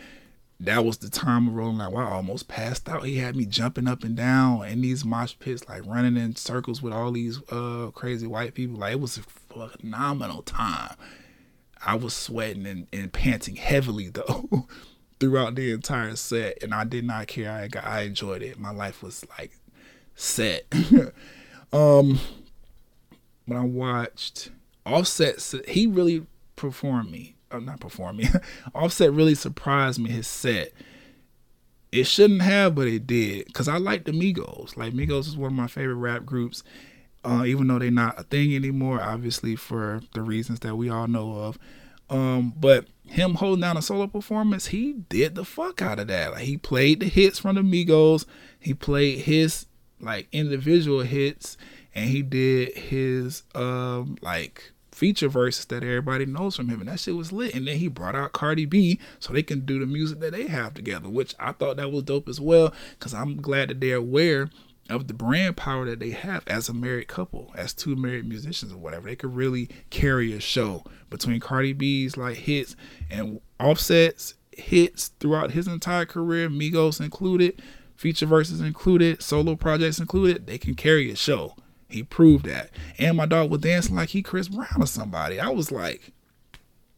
that 0.60 0.84
was 0.84 0.98
the 0.98 1.08
time 1.08 1.48
of 1.48 1.54
Rolling 1.54 1.78
Loud. 1.78 1.96
I 1.96 2.10
almost 2.10 2.48
passed 2.48 2.88
out. 2.88 3.04
He 3.04 3.16
had 3.16 3.34
me 3.34 3.46
jumping 3.46 3.88
up 3.88 4.04
and 4.04 4.14
down 4.14 4.64
in 4.66 4.82
these 4.82 5.04
mosh 5.04 5.34
pits, 5.38 5.68
like 5.68 5.86
running 5.86 6.16
in 6.16 6.36
circles 6.36 6.82
with 6.82 6.92
all 6.92 7.12
these 7.12 7.40
uh 7.50 7.90
crazy 7.94 8.26
white 8.26 8.54
people. 8.54 8.78
Like 8.78 8.92
it 8.92 9.00
was 9.00 9.18
a 9.18 9.22
phenomenal 9.22 10.42
time. 10.42 10.96
I 11.84 11.96
was 11.96 12.14
sweating 12.14 12.66
and, 12.66 12.86
and 12.92 13.12
panting 13.12 13.56
heavily 13.56 14.08
though. 14.10 14.68
throughout 15.18 15.54
the 15.54 15.70
entire 15.70 16.16
set, 16.16 16.60
and 16.64 16.74
I 16.74 16.82
did 16.82 17.04
not 17.04 17.28
care. 17.28 17.52
I 17.52 17.68
got, 17.68 17.84
I 17.86 18.00
enjoyed 18.02 18.42
it. 18.42 18.58
My 18.58 18.72
life 18.72 19.04
was 19.04 19.24
like 19.38 19.52
set. 20.14 20.66
um, 21.72 22.20
when 23.46 23.58
I 23.58 23.64
watched 23.64 24.50
Offset, 24.86 25.40
he 25.68 25.86
really 25.86 26.26
performed 26.56 27.10
me. 27.10 27.36
Uh, 27.50 27.58
not 27.58 27.80
perform 27.80 28.16
me. 28.16 28.28
Offset 28.74 29.12
really 29.12 29.34
surprised 29.34 30.00
me. 30.00 30.10
His 30.10 30.26
set. 30.26 30.72
It 31.90 32.04
shouldn't 32.04 32.42
have, 32.42 32.74
but 32.74 32.88
it 32.88 33.06
did. 33.06 33.52
Cause 33.52 33.68
I 33.68 33.76
like 33.76 34.04
the 34.04 34.12
Migos. 34.12 34.76
Like 34.76 34.94
Migos 34.94 35.26
is 35.26 35.36
one 35.36 35.52
of 35.52 35.56
my 35.56 35.66
favorite 35.66 35.96
rap 35.96 36.24
groups. 36.24 36.62
Uh, 37.24 37.44
even 37.44 37.68
though 37.68 37.78
they're 37.78 37.90
not 37.90 38.18
a 38.18 38.24
thing 38.24 38.54
anymore, 38.54 39.00
obviously 39.00 39.54
for 39.54 40.00
the 40.14 40.22
reasons 40.22 40.60
that 40.60 40.74
we 40.74 40.88
all 40.88 41.06
know 41.06 41.32
of. 41.32 41.58
Um, 42.10 42.52
but 42.58 42.86
him 43.06 43.36
holding 43.36 43.60
down 43.60 43.76
a 43.76 43.82
solo 43.82 44.06
performance, 44.06 44.66
he 44.66 44.92
did 45.08 45.34
the 45.34 45.44
fuck 45.44 45.80
out 45.80 45.98
of 45.98 46.08
that. 46.08 46.32
Like 46.32 46.44
he 46.44 46.56
played 46.56 47.00
the 47.00 47.08
hits 47.08 47.38
from 47.38 47.56
the 47.56 47.62
Migos, 47.62 48.24
he 48.58 48.74
played 48.74 49.20
his 49.20 49.66
like 50.02 50.28
individual 50.32 51.00
hits, 51.00 51.56
and 51.94 52.10
he 52.10 52.22
did 52.22 52.76
his 52.76 53.44
um 53.54 54.16
like 54.22 54.72
feature 54.90 55.28
verses 55.28 55.64
that 55.66 55.82
everybody 55.82 56.26
knows 56.26 56.56
from 56.56 56.68
him, 56.68 56.80
and 56.80 56.88
that 56.88 57.00
shit 57.00 57.16
was 57.16 57.32
lit. 57.32 57.54
And 57.54 57.66
then 57.66 57.78
he 57.78 57.88
brought 57.88 58.14
out 58.14 58.32
Cardi 58.32 58.66
B 58.66 59.00
so 59.18 59.32
they 59.32 59.42
can 59.42 59.60
do 59.60 59.78
the 59.78 59.86
music 59.86 60.20
that 60.20 60.32
they 60.32 60.46
have 60.48 60.74
together, 60.74 61.08
which 61.08 61.34
I 61.38 61.52
thought 61.52 61.76
that 61.78 61.90
was 61.90 62.04
dope 62.04 62.28
as 62.28 62.40
well. 62.40 62.72
Cause 62.98 63.14
I'm 63.14 63.36
glad 63.40 63.70
that 63.70 63.80
they're 63.80 63.96
aware 63.96 64.50
of 64.90 65.06
the 65.08 65.14
brand 65.14 65.56
power 65.56 65.86
that 65.86 66.00
they 66.00 66.10
have 66.10 66.44
as 66.46 66.68
a 66.68 66.74
married 66.74 67.08
couple, 67.08 67.52
as 67.56 67.72
two 67.72 67.96
married 67.96 68.28
musicians 68.28 68.72
or 68.72 68.78
whatever. 68.78 69.08
They 69.08 69.16
could 69.16 69.34
really 69.34 69.70
carry 69.90 70.32
a 70.32 70.40
show 70.40 70.84
between 71.08 71.40
Cardi 71.40 71.72
B's 71.72 72.16
like 72.16 72.36
hits 72.36 72.76
and 73.10 73.40
offsets 73.58 74.34
hits 74.52 75.08
throughout 75.20 75.52
his 75.52 75.66
entire 75.66 76.06
career, 76.06 76.48
Migos 76.48 77.00
included, 77.00 77.62
feature 78.02 78.26
verses 78.26 78.60
included, 78.60 79.22
solo 79.22 79.54
projects 79.54 80.00
included, 80.00 80.44
they 80.48 80.58
can 80.58 80.74
carry 80.74 81.08
a 81.12 81.14
show. 81.14 81.54
He 81.88 82.02
proved 82.02 82.46
that. 82.46 82.70
And 82.98 83.16
my 83.16 83.26
dog 83.26 83.48
was 83.48 83.60
dancing 83.60 83.94
like 83.94 84.08
he 84.08 84.22
Chris 84.22 84.48
Brown 84.48 84.80
or 84.80 84.86
somebody. 84.86 85.38
I 85.38 85.50
was 85.50 85.70
like, 85.70 86.10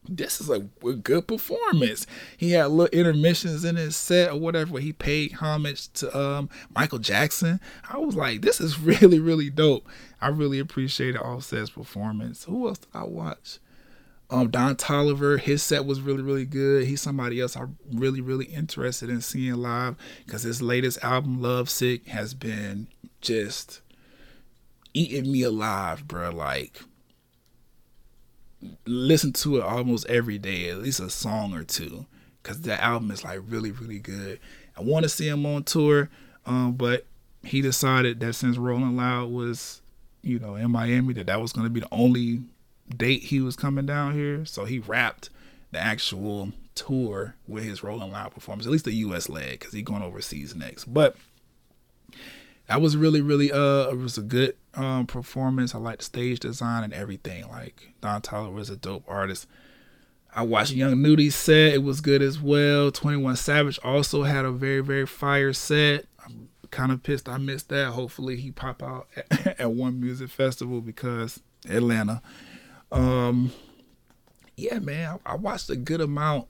this 0.09 0.41
is 0.41 0.49
a, 0.49 0.59
good 0.59 1.27
performance. 1.27 2.07
He 2.37 2.51
had 2.51 2.71
little 2.71 2.97
intermissions 2.97 3.63
in 3.63 3.75
his 3.75 3.95
set 3.95 4.31
or 4.31 4.39
whatever 4.39 4.73
where 4.73 4.81
he 4.81 4.93
paid 4.93 5.33
homage 5.33 5.93
to 5.93 6.17
um, 6.17 6.49
Michael 6.75 6.99
Jackson. 6.99 7.59
I 7.87 7.99
was 7.99 8.15
like, 8.15 8.41
this 8.41 8.59
is 8.59 8.79
really, 8.81 9.19
really 9.19 9.51
dope. 9.51 9.87
I 10.19 10.29
really 10.29 10.57
appreciated 10.57 11.21
Offset's 11.21 11.69
performance. 11.69 12.45
Who 12.45 12.67
else 12.67 12.79
did 12.79 12.89
I 12.95 13.03
watch? 13.03 13.59
Um, 14.29 14.49
Don 14.49 14.75
Toliver, 14.75 15.39
his 15.39 15.61
set 15.61 15.85
was 15.85 16.01
really, 16.01 16.23
really 16.23 16.45
good. 16.45 16.85
He's 16.85 17.01
somebody 17.01 17.39
else 17.39 17.55
I'm 17.55 17.77
really, 17.93 18.21
really 18.21 18.45
interested 18.45 19.09
in 19.09 19.21
seeing 19.21 19.55
live 19.55 19.95
because 20.25 20.43
his 20.43 20.61
latest 20.61 21.03
album, 21.03 21.41
Love 21.41 21.69
Sick, 21.69 22.07
has 22.07 22.33
been 22.33 22.87
just 23.21 23.81
eating 24.93 25.31
me 25.31 25.43
alive, 25.43 26.07
bro. 26.07 26.31
Like, 26.31 26.81
listen 28.87 29.31
to 29.33 29.57
it 29.57 29.63
almost 29.63 30.07
every 30.07 30.39
day, 30.39 30.69
at 30.69 30.79
least 30.79 30.99
a 30.99 31.09
song 31.09 31.53
or 31.53 31.63
two, 31.63 32.05
because 32.41 32.61
that 32.61 32.81
album 32.81 33.11
is 33.11 33.23
like 33.23 33.41
really, 33.47 33.71
really 33.71 33.99
good. 33.99 34.39
I 34.75 34.81
want 34.81 35.03
to 35.03 35.09
see 35.09 35.27
him 35.27 35.45
on 35.45 35.63
tour, 35.63 36.09
um, 36.47 36.73
but 36.73 37.05
he 37.43 37.61
decided 37.61 38.19
that 38.21 38.33
since 38.33 38.57
Rolling 38.57 38.97
Loud 38.97 39.29
was, 39.29 39.81
you 40.23 40.39
know, 40.39 40.55
in 40.55 40.71
Miami, 40.71 41.13
that 41.13 41.27
that 41.27 41.39
was 41.39 41.53
going 41.53 41.65
to 41.65 41.71
be 41.71 41.81
the 41.81 41.87
only 41.91 42.41
date 42.89 43.23
he 43.23 43.41
was 43.41 43.55
coming 43.55 43.85
down 43.85 44.13
here. 44.13 44.45
So 44.45 44.65
he 44.65 44.79
wrapped 44.79 45.29
the 45.71 45.79
actual 45.79 46.51
tour 46.75 47.35
with 47.47 47.63
his 47.63 47.83
Rolling 47.83 48.11
Loud 48.11 48.33
performance, 48.33 48.65
at 48.65 48.71
least 48.71 48.85
the 48.85 48.93
U.S. 48.93 49.29
leg, 49.29 49.59
because 49.59 49.73
he's 49.73 49.83
going 49.83 50.03
overseas 50.03 50.55
next. 50.55 50.85
But 50.85 51.15
that 52.67 52.81
was 52.81 52.97
really, 52.97 53.21
really, 53.21 53.51
uh, 53.51 53.89
it 53.89 53.97
was 53.97 54.17
a 54.17 54.21
good 54.21 54.55
um, 54.73 55.07
performance. 55.07 55.73
I 55.73 55.79
like 55.79 55.99
the 55.99 56.05
stage 56.05 56.39
design 56.39 56.83
and 56.83 56.93
everything. 56.93 57.47
Like 57.47 57.93
Don 58.01 58.21
Toliver 58.21 58.53
was 58.53 58.69
a 58.69 58.75
dope 58.75 59.03
artist. 59.07 59.47
I 60.35 60.41
watched 60.41 60.73
Young 60.73 61.01
Nudy 61.01 61.29
set; 61.29 61.73
it 61.73 61.83
was 61.83 62.01
good 62.01 62.21
as 62.21 62.41
well. 62.41 62.91
Twenty 62.91 63.17
One 63.17 63.37
Savage 63.37 63.79
also 63.83 64.23
had 64.23 64.43
a 64.43 64.51
very, 64.51 64.81
very 64.81 65.05
fire 65.05 65.53
set. 65.53 66.05
I'm 66.25 66.49
kind 66.71 66.91
of 66.91 67.03
pissed 67.03 67.29
I 67.29 67.37
missed 67.37 67.69
that. 67.69 67.91
Hopefully, 67.91 68.35
he 68.35 68.51
pop 68.51 68.83
out 68.83 69.07
at, 69.15 69.59
at 69.61 69.71
one 69.71 70.01
music 70.01 70.29
festival 70.29 70.81
because 70.81 71.39
Atlanta. 71.69 72.21
Um, 72.91 73.51
yeah, 74.55 74.79
man, 74.79 75.19
I, 75.25 75.33
I 75.33 75.35
watched 75.35 75.69
a 75.69 75.75
good 75.75 76.01
amount 76.01 76.47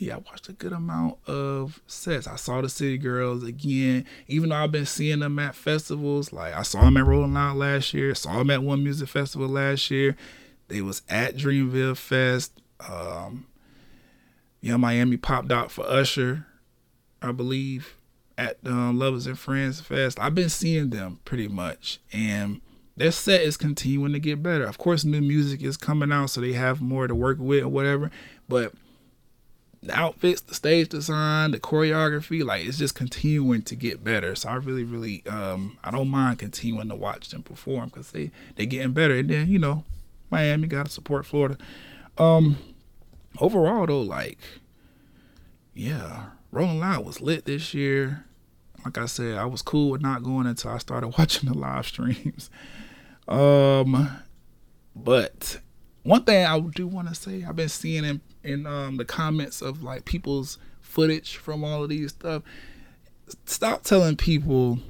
yeah, 0.00 0.14
I 0.14 0.18
watched 0.18 0.48
a 0.48 0.52
good 0.54 0.72
amount 0.72 1.18
of 1.28 1.82
sets. 1.86 2.26
I 2.26 2.36
saw 2.36 2.62
the 2.62 2.70
City 2.70 2.96
Girls 2.96 3.44
again, 3.44 4.06
even 4.28 4.48
though 4.48 4.56
I've 4.56 4.72
been 4.72 4.86
seeing 4.86 5.18
them 5.18 5.38
at 5.38 5.54
festivals. 5.54 6.32
Like 6.32 6.54
I 6.54 6.62
saw 6.62 6.80
them 6.82 6.96
at 6.96 7.04
Rolling 7.04 7.34
Loud 7.34 7.58
last 7.58 7.92
year, 7.92 8.14
saw 8.14 8.38
them 8.38 8.48
at 8.48 8.62
One 8.62 8.82
Music 8.82 9.08
Festival 9.10 9.46
last 9.46 9.90
year. 9.90 10.16
They 10.68 10.80
was 10.80 11.02
at 11.10 11.36
Dreamville 11.36 11.98
Fest. 11.98 12.62
Um, 12.88 13.46
Yung 14.62 14.80
Miami 14.80 15.18
popped 15.18 15.52
out 15.52 15.70
for 15.70 15.84
Usher, 15.84 16.46
I 17.20 17.32
believe, 17.32 17.94
at 18.38 18.56
um, 18.64 18.98
Lovers 18.98 19.26
and 19.26 19.38
Friends 19.38 19.82
Fest. 19.82 20.18
I've 20.18 20.34
been 20.34 20.48
seeing 20.48 20.88
them 20.88 21.20
pretty 21.26 21.48
much, 21.48 22.00
and 22.10 22.62
their 23.00 23.10
set 23.10 23.40
is 23.40 23.56
continuing 23.56 24.12
to 24.12 24.18
get 24.18 24.42
better. 24.42 24.64
Of 24.64 24.76
course, 24.78 25.04
new 25.04 25.20
music 25.22 25.62
is 25.62 25.76
coming 25.76 26.12
out, 26.12 26.30
so 26.30 26.40
they 26.40 26.52
have 26.52 26.82
more 26.82 27.06
to 27.06 27.14
work 27.14 27.38
with 27.40 27.64
or 27.64 27.68
whatever. 27.68 28.10
But 28.48 28.74
the 29.82 29.98
outfits, 29.98 30.42
the 30.42 30.54
stage 30.54 30.90
design, 30.90 31.52
the 31.52 31.58
choreography, 31.58 32.44
like 32.44 32.66
it's 32.66 32.76
just 32.76 32.94
continuing 32.94 33.62
to 33.62 33.74
get 33.74 34.04
better. 34.04 34.34
So 34.34 34.50
I 34.50 34.56
really, 34.56 34.84
really, 34.84 35.24
um, 35.26 35.78
I 35.82 35.90
don't 35.90 36.08
mind 36.08 36.40
continuing 36.40 36.90
to 36.90 36.94
watch 36.94 37.30
them 37.30 37.42
perform 37.42 37.86
because 37.86 38.10
they 38.10 38.30
they 38.56 38.66
getting 38.66 38.92
better. 38.92 39.14
And 39.14 39.30
then 39.30 39.48
you 39.48 39.58
know, 39.58 39.84
Miami 40.30 40.68
got 40.68 40.86
to 40.86 40.92
support 40.92 41.24
Florida. 41.24 41.56
Um, 42.18 42.58
overall 43.38 43.86
though, 43.86 44.02
like, 44.02 44.38
yeah, 45.72 46.26
Rolling 46.52 46.80
Loud 46.80 47.06
was 47.06 47.22
lit 47.22 47.46
this 47.46 47.72
year. 47.72 48.26
Like 48.84 48.98
I 48.98 49.06
said, 49.06 49.38
I 49.38 49.46
was 49.46 49.62
cool 49.62 49.90
with 49.90 50.02
not 50.02 50.22
going 50.22 50.46
until 50.46 50.72
I 50.72 50.78
started 50.78 51.08
watching 51.18 51.48
the 51.50 51.56
live 51.56 51.86
streams. 51.86 52.50
Um, 53.30 54.10
but 54.94 55.60
one 56.02 56.24
thing 56.24 56.44
I 56.44 56.58
do 56.60 56.86
want 56.86 57.08
to 57.08 57.14
say, 57.14 57.44
I've 57.44 57.56
been 57.56 57.68
seeing 57.68 58.04
in 58.04 58.20
in 58.42 58.66
um, 58.66 58.96
the 58.96 59.04
comments 59.04 59.62
of 59.62 59.82
like 59.82 60.04
people's 60.04 60.58
footage 60.80 61.36
from 61.36 61.62
all 61.62 61.82
of 61.82 61.88
these 61.88 62.10
stuff. 62.10 62.42
Stop 63.44 63.84
telling 63.84 64.16
people, 64.16 64.80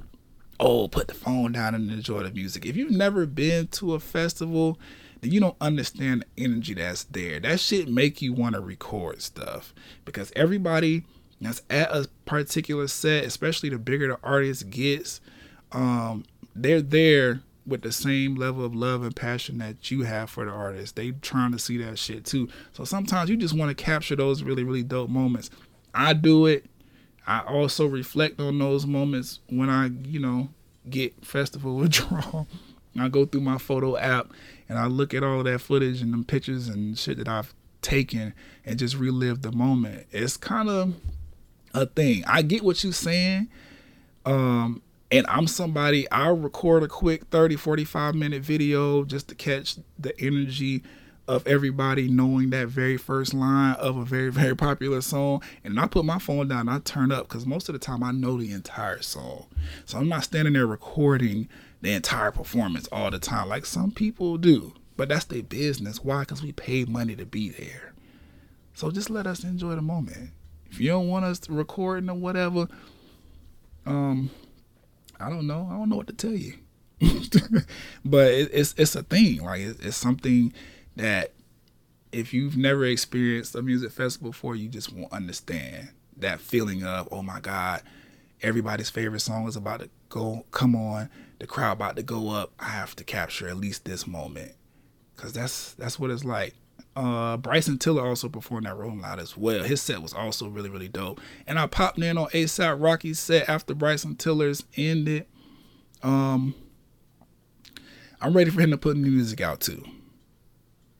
"Oh, 0.59 0.87
put 0.87 1.07
the 1.07 1.13
phone 1.13 1.51
down 1.51 1.75
and 1.75 1.91
enjoy 1.91 2.23
the 2.23 2.31
music." 2.31 2.65
If 2.65 2.75
you've 2.75 2.91
never 2.91 3.25
been 3.25 3.67
to 3.67 3.93
a 3.93 3.99
festival, 3.99 4.79
then 5.21 5.31
you 5.31 5.39
don't 5.39 5.57
understand 5.61 6.25
the 6.35 6.43
energy 6.43 6.73
that's 6.73 7.03
there. 7.03 7.39
That 7.39 7.59
shit 7.59 7.87
make 7.87 8.21
you 8.21 8.33
want 8.33 8.55
to 8.55 8.61
record 8.61 9.21
stuff 9.21 9.73
because 10.03 10.31
everybody 10.35 11.03
that's 11.39 11.61
at 11.69 11.91
a 11.91 12.07
particular 12.25 12.87
set, 12.87 13.25
especially 13.25 13.69
the 13.69 13.77
bigger 13.77 14.07
the 14.07 14.19
artist 14.23 14.69
gets, 14.69 15.21
um, 15.71 16.23
they're 16.55 16.81
there 16.81 17.41
with 17.65 17.81
the 17.81 17.91
same 17.91 18.35
level 18.35 18.65
of 18.65 18.73
love 18.73 19.03
and 19.03 19.15
passion 19.15 19.59
that 19.59 19.91
you 19.91 20.03
have 20.03 20.29
for 20.29 20.45
the 20.45 20.51
artist. 20.51 20.95
They 20.95 21.11
trying 21.11 21.51
to 21.51 21.59
see 21.59 21.77
that 21.77 21.99
shit 21.99 22.25
too. 22.25 22.49
So 22.73 22.83
sometimes 22.83 23.29
you 23.29 23.37
just 23.37 23.55
want 23.55 23.75
to 23.75 23.83
capture 23.83 24.15
those 24.15 24.43
really, 24.43 24.63
really 24.63 24.83
dope 24.83 25.09
moments. 25.09 25.49
I 25.93 26.13
do 26.13 26.45
it. 26.45 26.65
I 27.27 27.41
also 27.41 27.85
reflect 27.85 28.39
on 28.39 28.57
those 28.57 28.85
moments 28.85 29.39
when 29.47 29.69
I, 29.69 29.87
you 30.03 30.19
know, 30.19 30.49
get 30.89 31.25
festival 31.25 31.75
withdrawal. 31.77 32.47
I 32.99 33.07
go 33.07 33.25
through 33.25 33.41
my 33.41 33.57
photo 33.57 33.95
app 33.97 34.31
and 34.67 34.77
I 34.77 34.87
look 34.87 35.13
at 35.13 35.23
all 35.23 35.43
that 35.43 35.59
footage 35.59 36.01
and 36.01 36.13
the 36.13 36.25
pictures 36.25 36.67
and 36.67 36.97
shit 36.97 37.17
that 37.17 37.27
I've 37.27 37.53
taken 37.81 38.33
and 38.65 38.77
just 38.77 38.95
relive 38.95 39.43
the 39.43 39.51
moment. 39.51 40.07
It's 40.11 40.35
kind 40.35 40.67
of 40.67 40.95
a 41.73 41.85
thing. 41.85 42.23
I 42.27 42.41
get 42.41 42.63
what 42.63 42.83
you're 42.83 42.91
saying. 42.91 43.49
Um, 44.25 44.81
and 45.11 45.25
I'm 45.27 45.47
somebody, 45.47 46.09
I'll 46.09 46.37
record 46.37 46.83
a 46.83 46.87
quick 46.87 47.25
30, 47.25 47.57
45 47.57 48.15
minute 48.15 48.41
video 48.43 49.03
just 49.03 49.27
to 49.27 49.35
catch 49.35 49.75
the 49.99 50.19
energy 50.19 50.83
of 51.27 51.45
everybody 51.45 52.09
knowing 52.09 52.49
that 52.49 52.67
very 52.67 52.97
first 52.97 53.33
line 53.33 53.75
of 53.75 53.97
a 53.97 54.05
very, 54.05 54.29
very 54.31 54.55
popular 54.55 55.01
song. 55.01 55.43
And 55.63 55.79
I 55.79 55.87
put 55.87 56.05
my 56.05 56.19
phone 56.19 56.47
down 56.47 56.69
I 56.69 56.79
turn 56.79 57.11
up 57.11 57.27
because 57.27 57.45
most 57.45 57.69
of 57.69 57.73
the 57.73 57.79
time 57.79 58.03
I 58.03 58.11
know 58.11 58.37
the 58.37 58.51
entire 58.51 59.01
song. 59.01 59.47
So 59.85 59.97
I'm 59.97 60.09
not 60.09 60.23
standing 60.23 60.53
there 60.53 60.67
recording 60.67 61.49
the 61.81 61.93
entire 61.93 62.31
performance 62.31 62.87
all 62.91 63.11
the 63.11 63.19
time 63.19 63.49
like 63.49 63.65
some 63.65 63.91
people 63.91 64.37
do. 64.37 64.73
But 64.97 65.09
that's 65.09 65.25
their 65.25 65.43
business. 65.43 66.03
Why? 66.03 66.21
Because 66.21 66.43
we 66.43 66.51
paid 66.51 66.87
money 66.87 67.15
to 67.15 67.25
be 67.25 67.49
there. 67.49 67.93
So 68.73 68.91
just 68.91 69.09
let 69.09 69.27
us 69.27 69.43
enjoy 69.43 69.75
the 69.75 69.81
moment. 69.81 70.31
If 70.69 70.79
you 70.79 70.89
don't 70.89 71.09
want 71.09 71.25
us 71.25 71.49
recording 71.49 72.09
or 72.09 72.15
whatever, 72.15 72.67
um, 73.85 74.29
I 75.21 75.29
don't 75.29 75.47
know. 75.47 75.67
I 75.69 75.77
don't 75.77 75.89
know 75.89 75.97
what 75.97 76.07
to 76.07 76.13
tell 76.13 76.31
you. 76.31 76.53
but 78.05 78.31
it, 78.31 78.49
it's 78.53 78.75
it's 78.77 78.95
a 78.95 79.03
thing. 79.03 79.41
Like 79.41 79.61
it, 79.61 79.77
it's 79.81 79.97
something 79.97 80.53
that 80.95 81.31
if 82.11 82.33
you've 82.33 82.57
never 82.57 82.85
experienced 82.85 83.55
a 83.55 83.61
music 83.61 83.91
festival 83.91 84.31
before, 84.31 84.55
you 84.55 84.67
just 84.67 84.93
won't 84.93 85.11
understand 85.11 85.89
that 86.17 86.39
feeling 86.39 86.83
of 86.83 87.07
oh 87.11 87.23
my 87.23 87.39
god, 87.39 87.81
everybody's 88.41 88.89
favorite 88.89 89.21
song 89.21 89.47
is 89.47 89.55
about 89.55 89.79
to 89.79 89.89
go 90.09 90.45
come 90.51 90.75
on, 90.75 91.09
the 91.39 91.47
crowd 91.47 91.73
about 91.73 91.95
to 91.95 92.03
go 92.03 92.29
up. 92.29 92.51
I 92.59 92.69
have 92.69 92.95
to 92.97 93.03
capture 93.03 93.47
at 93.47 93.57
least 93.57 93.85
this 93.85 94.05
moment, 94.05 94.53
cause 95.15 95.33
that's 95.33 95.73
that's 95.73 95.99
what 95.99 96.11
it's 96.11 96.25
like. 96.25 96.53
Uh, 96.95 97.37
Bryson 97.37 97.77
Tiller 97.77 98.05
also 98.05 98.27
performed 98.27 98.65
that 98.65 98.75
Rolling 98.75 99.01
Loud 99.01 99.19
as 99.19 99.37
well. 99.37 99.63
His 99.63 99.81
set 99.81 100.01
was 100.01 100.13
also 100.13 100.47
really, 100.49 100.69
really 100.69 100.89
dope. 100.89 101.21
And 101.47 101.57
I 101.57 101.67
popped 101.67 101.97
in 101.99 102.17
on 102.17 102.27
ASAP 102.29 102.81
Rocky's 102.81 103.19
set 103.19 103.47
after 103.47 103.73
Bryson 103.73 104.15
Tiller's 104.15 104.63
ended. 104.75 105.25
Um, 106.03 106.53
I'm 108.19 108.35
ready 108.35 108.51
for 108.51 108.61
him 108.61 108.71
to 108.71 108.77
put 108.77 108.97
new 108.97 109.11
music 109.11 109.41
out 109.41 109.61
too. 109.61 109.83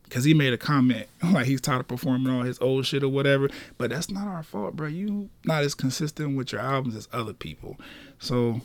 Cause 0.09 0.25
he 0.25 0.33
made 0.33 0.51
a 0.51 0.57
comment 0.57 1.07
like 1.23 1.45
he's 1.45 1.61
tired 1.61 1.79
of 1.79 1.87
performing 1.87 2.33
all 2.33 2.43
his 2.43 2.59
old 2.59 2.85
shit 2.85 3.01
or 3.01 3.07
whatever. 3.07 3.49
But 3.77 3.91
that's 3.91 4.11
not 4.11 4.27
our 4.27 4.43
fault, 4.43 4.75
bro. 4.75 4.87
You 4.87 5.29
not 5.45 5.63
as 5.63 5.73
consistent 5.73 6.35
with 6.35 6.51
your 6.51 6.59
albums 6.59 6.95
as 6.97 7.07
other 7.13 7.33
people. 7.33 7.77
So 8.19 8.59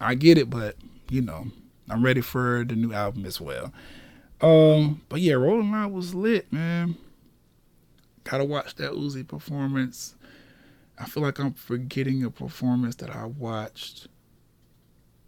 I 0.00 0.14
get 0.14 0.38
it, 0.38 0.50
but 0.50 0.76
you 1.10 1.20
know, 1.20 1.48
I'm 1.90 2.04
ready 2.04 2.20
for 2.20 2.64
the 2.64 2.76
new 2.76 2.92
album 2.92 3.24
as 3.24 3.40
well. 3.40 3.72
Um, 4.40 5.02
but 5.08 5.20
yeah, 5.20 5.34
Rolling 5.34 5.72
Loud 5.72 5.92
was 5.92 6.14
lit, 6.14 6.52
man. 6.52 6.96
Gotta 8.24 8.44
watch 8.44 8.74
that 8.76 8.92
Uzi 8.92 9.26
performance. 9.26 10.14
I 10.98 11.06
feel 11.06 11.22
like 11.22 11.38
I'm 11.38 11.54
forgetting 11.54 12.24
a 12.24 12.30
performance 12.30 12.96
that 12.96 13.10
I 13.10 13.24
watched 13.26 14.08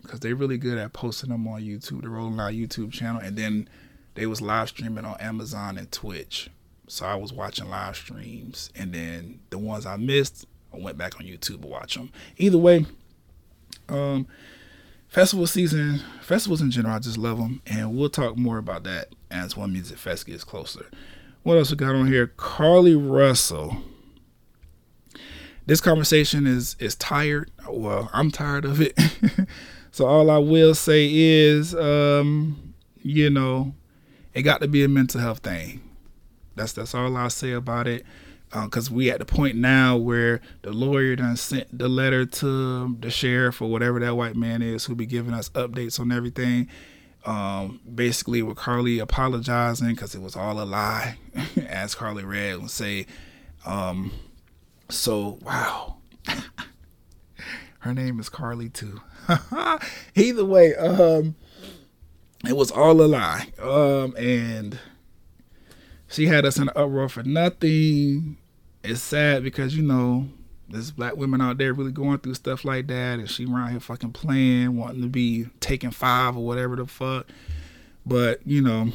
because 0.02 0.20
they're 0.20 0.34
really 0.34 0.58
good 0.58 0.78
at 0.78 0.92
posting 0.92 1.30
them 1.30 1.46
on 1.46 1.60
YouTube, 1.60 2.02
the 2.02 2.08
Rolling 2.08 2.36
Loud 2.36 2.54
YouTube 2.54 2.92
channel, 2.92 3.20
and 3.20 3.36
then 3.36 3.68
they 4.14 4.26
was 4.26 4.40
live 4.40 4.68
streaming 4.68 5.04
on 5.04 5.20
Amazon 5.20 5.78
and 5.78 5.90
Twitch. 5.90 6.50
So 6.88 7.06
I 7.06 7.14
was 7.14 7.32
watching 7.32 7.68
live 7.68 7.96
streams, 7.96 8.70
and 8.74 8.92
then 8.92 9.40
the 9.50 9.58
ones 9.58 9.86
I 9.86 9.96
missed, 9.96 10.46
I 10.74 10.78
went 10.78 10.98
back 10.98 11.20
on 11.20 11.26
YouTube 11.26 11.62
to 11.62 11.68
watch 11.68 11.94
them. 11.94 12.10
Either 12.36 12.58
way, 12.58 12.86
um, 13.88 14.26
festival 15.10 15.46
season, 15.46 16.00
festivals 16.22 16.62
in 16.62 16.70
general, 16.70 16.94
I 16.94 17.00
just 17.00 17.18
love 17.18 17.38
them, 17.38 17.60
and 17.66 17.94
we'll 17.94 18.08
talk 18.08 18.38
more 18.38 18.58
about 18.58 18.84
that 18.84 19.08
as 19.30 19.56
One 19.56 19.72
Music 19.72 19.98
Fest 19.98 20.26
gets 20.26 20.44
closer. 20.44 20.86
What 21.42 21.58
else 21.58 21.70
we 21.70 21.76
got 21.76 21.94
on 21.94 22.06
here? 22.06 22.28
Carlee 22.28 22.96
Russell. 22.96 23.78
This 25.66 25.80
conversation 25.80 26.46
is 26.46 26.76
is 26.78 26.94
tired. 26.96 27.50
Well, 27.68 28.10
I'm 28.12 28.30
tired 28.30 28.64
of 28.64 28.80
it. 28.80 28.98
so 29.90 30.06
all 30.06 30.30
I 30.30 30.38
will 30.38 30.74
say 30.74 31.08
is, 31.10 31.74
um, 31.74 32.74
you 33.02 33.30
know, 33.30 33.74
it 34.34 34.42
got 34.42 34.60
to 34.60 34.68
be 34.68 34.84
a 34.84 34.88
mental 34.88 35.20
health 35.20 35.40
thing. 35.40 35.80
That's 36.56 36.72
that's 36.72 36.94
all 36.94 37.16
I'll 37.16 37.30
say 37.30 37.52
about 37.52 37.86
it. 37.86 38.04
Because 38.52 38.90
uh, 38.90 38.94
we 38.94 39.10
at 39.10 39.20
the 39.20 39.24
point 39.24 39.56
now 39.56 39.96
where 39.96 40.40
the 40.62 40.72
lawyer 40.72 41.16
done 41.16 41.36
sent 41.36 41.76
the 41.76 41.88
letter 41.88 42.26
to 42.26 42.96
the 42.98 43.10
sheriff 43.10 43.62
or 43.62 43.70
whatever 43.70 44.00
that 44.00 44.16
white 44.16 44.34
man 44.34 44.60
is 44.60 44.86
who 44.86 44.94
be 44.94 45.06
giving 45.06 45.34
us 45.34 45.50
updates 45.50 46.00
on 46.00 46.10
everything. 46.10 46.68
Um, 47.24 47.80
basically, 47.94 48.42
with 48.42 48.56
Carlee 48.56 49.00
apologizing 49.00 49.90
because 49.90 50.14
it 50.14 50.22
was 50.22 50.36
all 50.36 50.60
a 50.60 50.64
lie, 50.64 51.18
as 51.68 51.94
Carly 51.94 52.24
Red 52.24 52.60
would 52.60 52.70
say. 52.70 53.06
Um, 53.66 54.10
so 54.88 55.38
wow, 55.42 55.98
her 57.80 57.94
name 57.94 58.18
is 58.18 58.28
Carly 58.28 58.68
too. 58.68 59.00
Either 60.14 60.44
way, 60.44 60.74
um, 60.76 61.36
it 62.46 62.56
was 62.56 62.70
all 62.70 63.00
a 63.02 63.04
lie. 63.04 63.52
Um, 63.60 64.16
and 64.16 64.78
she 66.08 66.26
had 66.26 66.44
us 66.44 66.56
in 66.56 66.64
an 66.64 66.74
uproar 66.74 67.08
for 67.08 67.22
nothing. 67.22 68.36
It's 68.82 69.00
sad 69.00 69.42
because 69.42 69.76
you 69.76 69.82
know 69.82 70.28
there's 70.68 70.90
black 70.90 71.16
women 71.16 71.40
out 71.40 71.58
there 71.58 71.74
really 71.74 71.92
going 71.92 72.18
through 72.18 72.34
stuff 72.34 72.64
like 72.64 72.86
that, 72.86 73.18
and 73.18 73.28
she 73.28 73.44
around 73.44 73.70
here 73.70 73.80
fucking 73.80 74.12
playing, 74.12 74.76
wanting 74.76 75.02
to 75.02 75.08
be 75.08 75.46
taking 75.60 75.90
five 75.90 76.36
or 76.36 76.44
whatever 76.44 76.76
the 76.76 76.86
fuck. 76.86 77.26
But 78.06 78.40
you 78.46 78.62
know, 78.62 78.90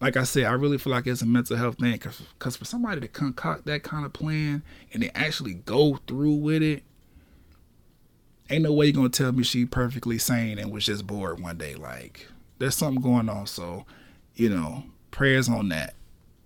like 0.00 0.16
I 0.16 0.24
said, 0.24 0.44
I 0.44 0.52
really 0.52 0.78
feel 0.78 0.92
like 0.92 1.06
it's 1.06 1.22
a 1.22 1.26
mental 1.26 1.56
health 1.56 1.78
thing, 1.78 1.98
cause, 1.98 2.22
cause 2.38 2.56
for 2.56 2.64
somebody 2.64 3.00
to 3.00 3.08
concoct 3.08 3.66
that 3.66 3.82
kind 3.82 4.04
of 4.04 4.12
plan 4.12 4.62
and 4.92 5.02
they 5.02 5.10
actually 5.14 5.54
go 5.54 5.98
through 6.06 6.34
with 6.34 6.62
it, 6.62 6.82
ain't 8.50 8.62
no 8.62 8.72
way 8.72 8.86
you're 8.86 8.94
gonna 8.94 9.08
tell 9.08 9.32
me 9.32 9.42
she 9.42 9.64
perfectly 9.64 10.18
sane 10.18 10.58
and 10.58 10.70
was 10.70 10.86
just 10.86 11.06
bored 11.06 11.40
one 11.40 11.58
day. 11.58 11.74
Like 11.74 12.26
there's 12.58 12.74
something 12.74 13.02
going 13.02 13.28
on. 13.28 13.46
So, 13.46 13.84
you 14.34 14.48
know, 14.48 14.84
prayers 15.10 15.48
on 15.48 15.68
that. 15.70 15.94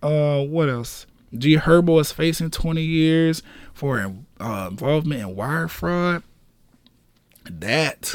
Uh, 0.03 0.43
what 0.43 0.68
else? 0.68 1.07
G 1.37 1.57
Herbo 1.57 2.01
is 2.01 2.12
facing 2.12 2.51
20 2.51 2.83
years 2.83 3.43
for 3.72 3.99
uh, 4.41 4.68
involvement 4.70 5.20
in 5.20 5.37
wire 5.37 5.68
fraud. 5.68 6.22
That 7.45 8.14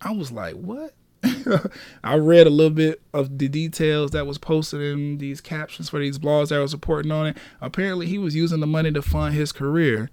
I 0.00 0.12
was 0.12 0.32
like, 0.32 0.54
what? 0.54 0.94
I 2.04 2.16
read 2.16 2.46
a 2.46 2.50
little 2.50 2.74
bit 2.74 3.02
of 3.12 3.38
the 3.38 3.48
details 3.48 4.12
that 4.12 4.26
was 4.26 4.38
posted 4.38 4.80
in 4.80 5.18
these 5.18 5.40
captions 5.40 5.90
for 5.90 5.98
these 5.98 6.18
blogs 6.18 6.48
that 6.48 6.56
I 6.56 6.62
was 6.62 6.72
reporting 6.72 7.12
on 7.12 7.28
it. 7.28 7.36
Apparently, 7.60 8.06
he 8.06 8.18
was 8.18 8.34
using 8.34 8.60
the 8.60 8.66
money 8.66 8.90
to 8.92 9.02
fund 9.02 9.34
his 9.34 9.52
career. 9.52 10.10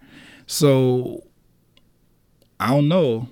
So 0.47 1.23
I 2.59 2.69
don't 2.69 2.88
know, 2.88 3.29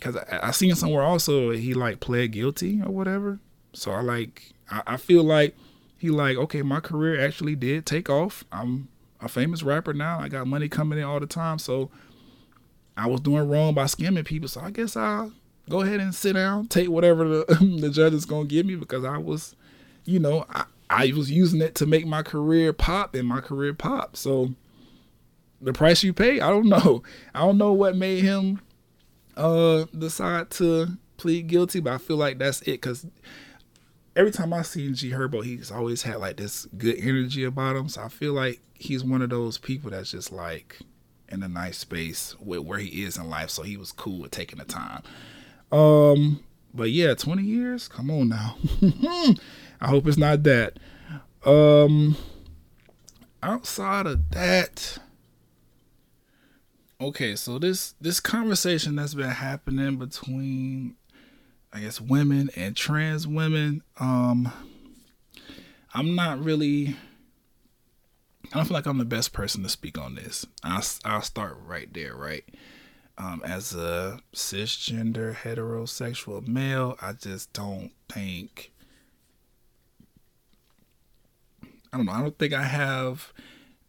cause 0.00 0.16
I, 0.16 0.48
I 0.48 0.50
seen 0.50 0.74
somewhere 0.74 1.02
also 1.02 1.50
he 1.50 1.74
like 1.74 2.00
pled 2.00 2.32
guilty 2.32 2.80
or 2.82 2.90
whatever. 2.90 3.38
So 3.72 3.92
I 3.92 4.00
like 4.00 4.52
I, 4.70 4.82
I 4.86 4.96
feel 4.96 5.24
like 5.24 5.56
he 6.00 6.08
like, 6.08 6.38
okay, 6.38 6.62
my 6.62 6.80
career 6.80 7.22
actually 7.22 7.54
did 7.54 7.84
take 7.84 8.08
off. 8.08 8.42
I'm 8.50 8.88
a 9.20 9.28
famous 9.28 9.62
rapper 9.62 9.92
now. 9.92 10.18
I 10.18 10.30
got 10.30 10.46
money 10.46 10.66
coming 10.66 10.98
in 10.98 11.04
all 11.04 11.20
the 11.20 11.26
time. 11.26 11.58
So 11.58 11.90
I 12.96 13.06
was 13.06 13.20
doing 13.20 13.46
wrong 13.46 13.74
by 13.74 13.84
scamming 13.84 14.24
people. 14.24 14.48
So 14.48 14.62
I 14.62 14.70
guess 14.70 14.96
I'll 14.96 15.30
go 15.68 15.82
ahead 15.82 16.00
and 16.00 16.14
sit 16.14 16.32
down, 16.32 16.68
take 16.68 16.88
whatever 16.88 17.28
the, 17.28 17.76
the 17.80 17.90
judge 17.90 18.14
is 18.14 18.24
going 18.24 18.48
to 18.48 18.54
give 18.54 18.64
me 18.64 18.76
because 18.76 19.04
I 19.04 19.18
was, 19.18 19.54
you 20.06 20.18
know, 20.18 20.46
I, 20.48 20.64
I 20.88 21.12
was 21.14 21.30
using 21.30 21.60
it 21.60 21.74
to 21.74 21.86
make 21.86 22.06
my 22.06 22.22
career 22.22 22.72
pop 22.72 23.14
and 23.14 23.28
my 23.28 23.42
career 23.42 23.74
pop. 23.74 24.16
So 24.16 24.54
the 25.60 25.74
price 25.74 26.02
you 26.02 26.14
pay, 26.14 26.40
I 26.40 26.48
don't 26.48 26.68
know. 26.70 27.02
I 27.34 27.40
don't 27.40 27.58
know 27.58 27.74
what 27.74 27.94
made 27.94 28.24
him 28.24 28.62
uh 29.36 29.84
decide 29.96 30.48
to 30.52 30.96
plead 31.18 31.46
guilty, 31.46 31.80
but 31.80 31.92
I 31.92 31.98
feel 31.98 32.16
like 32.16 32.38
that's 32.38 32.62
it 32.62 32.80
because 32.80 33.06
every 34.16 34.30
time 34.30 34.52
I 34.52 34.62
see 34.62 34.90
G 34.92 35.10
Herbo, 35.10 35.44
he's 35.44 35.70
always 35.70 36.02
had 36.02 36.16
like 36.16 36.36
this 36.36 36.66
good 36.76 36.96
energy 36.98 37.44
about 37.44 37.76
him. 37.76 37.88
So 37.88 38.02
I 38.02 38.08
feel 38.08 38.32
like 38.32 38.60
he's 38.74 39.04
one 39.04 39.22
of 39.22 39.30
those 39.30 39.58
people 39.58 39.90
that's 39.90 40.10
just 40.10 40.32
like 40.32 40.78
in 41.28 41.42
a 41.42 41.48
nice 41.48 41.78
space 41.78 42.34
with 42.40 42.60
where 42.60 42.78
he 42.78 43.04
is 43.04 43.16
in 43.16 43.28
life. 43.30 43.50
So 43.50 43.62
he 43.62 43.76
was 43.76 43.92
cool 43.92 44.20
with 44.20 44.30
taking 44.30 44.58
the 44.58 44.64
time. 44.64 45.02
Um, 45.72 46.42
but 46.74 46.90
yeah, 46.90 47.14
20 47.14 47.42
years? 47.42 47.88
Come 47.88 48.10
on 48.10 48.28
now. 48.28 48.56
I 49.80 49.88
hope 49.88 50.06
it's 50.06 50.16
not 50.16 50.42
that. 50.42 50.78
Um 51.44 52.16
outside 53.42 54.06
of 54.06 54.30
that. 54.30 54.98
Okay, 57.00 57.34
so 57.34 57.58
this 57.58 57.94
this 58.00 58.20
conversation 58.20 58.96
that's 58.96 59.14
been 59.14 59.30
happening 59.30 59.96
between 59.96 60.96
I 61.72 61.80
guess 61.80 62.00
women 62.00 62.50
and 62.56 62.76
trans 62.76 63.26
women. 63.26 63.82
Um, 63.98 64.52
I'm 65.94 66.14
not 66.14 66.42
really. 66.42 66.96
I 68.52 68.56
don't 68.56 68.64
feel 68.64 68.74
like 68.74 68.86
I'm 68.86 68.98
the 68.98 69.04
best 69.04 69.32
person 69.32 69.62
to 69.62 69.68
speak 69.68 69.96
on 69.96 70.16
this. 70.16 70.44
I'll, 70.64 70.82
I'll 71.04 71.22
start 71.22 71.56
right 71.64 71.92
there, 71.92 72.16
right? 72.16 72.44
Um, 73.16 73.42
as 73.44 73.74
a 73.74 74.20
cisgender 74.34 75.36
heterosexual 75.36 76.46
male, 76.48 76.96
I 77.00 77.12
just 77.12 77.52
don't 77.52 77.92
think. 78.08 78.72
I 81.92 81.96
don't 81.96 82.06
know. 82.06 82.12
I 82.12 82.22
don't 82.22 82.38
think 82.38 82.52
I 82.52 82.64
have 82.64 83.32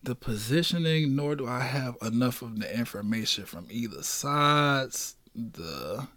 the 0.03 0.15
positioning, 0.15 1.15
nor 1.15 1.35
do 1.35 1.47
I 1.47 1.61
have 1.61 1.95
enough 2.01 2.41
of 2.41 2.59
the 2.59 2.77
information 2.77 3.45
from 3.45 3.67
either 3.69 4.03
sides. 4.03 5.15
The 5.33 6.07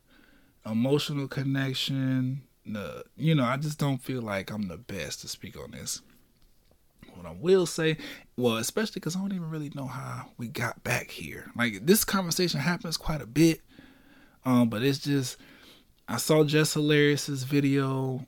emotional 0.67 1.29
connection. 1.29 2.43
The, 2.67 3.05
you 3.17 3.35
know, 3.35 3.45
I 3.45 3.57
just 3.57 3.79
don't 3.79 3.99
feel 3.99 4.23
like 4.23 4.51
I'm 4.51 4.69
the 4.69 4.79
best 4.79 5.21
to 5.21 5.29
speak 5.29 5.59
on 5.59 5.73
this. 5.73 6.01
What 7.15 7.27
I 7.27 7.37
will 7.39 7.67
say, 7.67 7.99
well, 8.37 8.57
especially 8.57 8.95
because 8.95 9.15
I 9.15 9.21
don't 9.21 9.33
even 9.33 9.51
really 9.51 9.71
know 9.75 9.87
how 9.87 10.27
we 10.37 10.49
got 10.49 10.83
back 10.83 11.11
here. 11.11 11.51
Like 11.57 11.87
this 11.87 12.05
conversation 12.05 12.61
happens 12.61 12.97
quite 12.97 13.23
a 13.23 13.27
bit, 13.27 13.61
um, 14.45 14.69
but 14.69 14.83
it's 14.83 14.99
just 14.99 15.37
I 16.09 16.17
saw 16.17 16.45
Jess 16.45 16.75
Hilarious's 16.75 17.45
video, 17.45 18.27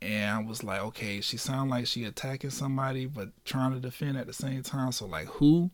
and 0.00 0.30
I 0.30 0.42
was 0.42 0.62
like, 0.62 0.80
okay, 0.80 1.20
she 1.20 1.36
sounded 1.36 1.70
like 1.70 1.86
she 1.86 2.04
attacking 2.04 2.50
somebody, 2.50 3.06
but 3.06 3.30
trying 3.44 3.72
to 3.72 3.80
defend 3.80 4.16
at 4.16 4.26
the 4.26 4.32
same 4.32 4.62
time. 4.62 4.92
So 4.92 5.06
like, 5.06 5.26
who? 5.26 5.70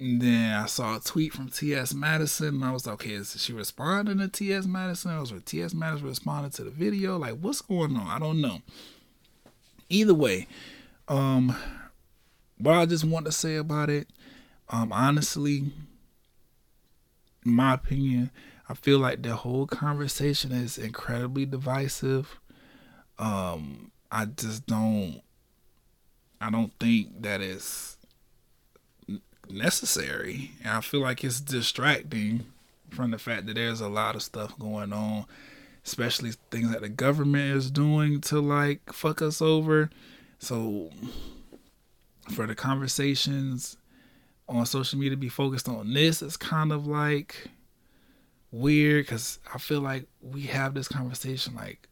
And 0.00 0.20
then 0.20 0.54
I 0.54 0.66
saw 0.66 0.96
a 0.96 1.00
tweet 1.00 1.32
from 1.32 1.48
T.S. 1.48 1.94
Madison, 1.94 2.48
and 2.48 2.64
I 2.64 2.72
was 2.72 2.86
like, 2.86 2.94
okay, 2.94 3.12
is 3.12 3.40
she 3.40 3.52
responding 3.52 4.18
to 4.18 4.28
T.S. 4.28 4.66
Madison? 4.66 5.12
Or 5.12 5.20
was 5.20 5.32
T.S. 5.44 5.72
Madison 5.72 6.08
responding 6.08 6.50
to 6.52 6.64
the 6.64 6.70
video? 6.70 7.16
Like, 7.16 7.38
what's 7.40 7.60
going 7.60 7.96
on? 7.96 8.06
I 8.08 8.18
don't 8.18 8.40
know. 8.40 8.60
Either 9.88 10.14
way, 10.14 10.48
um, 11.06 11.56
what 12.58 12.74
I 12.74 12.86
just 12.86 13.04
want 13.04 13.26
to 13.26 13.32
say 13.32 13.56
about 13.56 13.88
it, 13.88 14.08
um, 14.68 14.92
honestly, 14.92 15.58
in 17.44 17.52
my 17.52 17.74
opinion, 17.74 18.30
I 18.68 18.74
feel 18.74 18.98
like 18.98 19.22
the 19.22 19.36
whole 19.36 19.66
conversation 19.66 20.50
is 20.50 20.78
incredibly 20.78 21.46
divisive. 21.46 22.40
Um, 23.18 23.92
I 24.10 24.24
just 24.24 24.66
don't, 24.66 25.20
I 26.40 26.50
don't 26.50 26.72
think 26.80 27.22
that 27.22 27.40
it's 27.40 27.93
necessary. 29.50 30.52
And 30.62 30.72
I 30.72 30.80
feel 30.80 31.00
like 31.00 31.24
it's 31.24 31.40
distracting 31.40 32.46
from 32.90 33.10
the 33.10 33.18
fact 33.18 33.46
that 33.46 33.54
there's 33.54 33.80
a 33.80 33.88
lot 33.88 34.14
of 34.14 34.22
stuff 34.22 34.58
going 34.58 34.92
on, 34.92 35.26
especially 35.84 36.32
things 36.50 36.70
that 36.70 36.82
the 36.82 36.88
government 36.88 37.56
is 37.56 37.70
doing 37.70 38.20
to 38.22 38.40
like 38.40 38.92
fuck 38.92 39.20
us 39.22 39.42
over. 39.42 39.90
So 40.38 40.90
for 42.30 42.46
the 42.46 42.54
conversations 42.54 43.76
on 44.48 44.66
social 44.66 44.98
media 44.98 45.10
to 45.10 45.16
be 45.16 45.28
focused 45.28 45.68
on 45.68 45.92
this, 45.92 46.22
it's 46.22 46.36
kind 46.36 46.72
of 46.72 46.86
like 46.86 47.48
weird 48.50 49.04
because 49.04 49.38
I 49.52 49.58
feel 49.58 49.80
like 49.80 50.06
we 50.20 50.42
have 50.42 50.74
this 50.74 50.88
conversation 50.88 51.54
like 51.54 51.88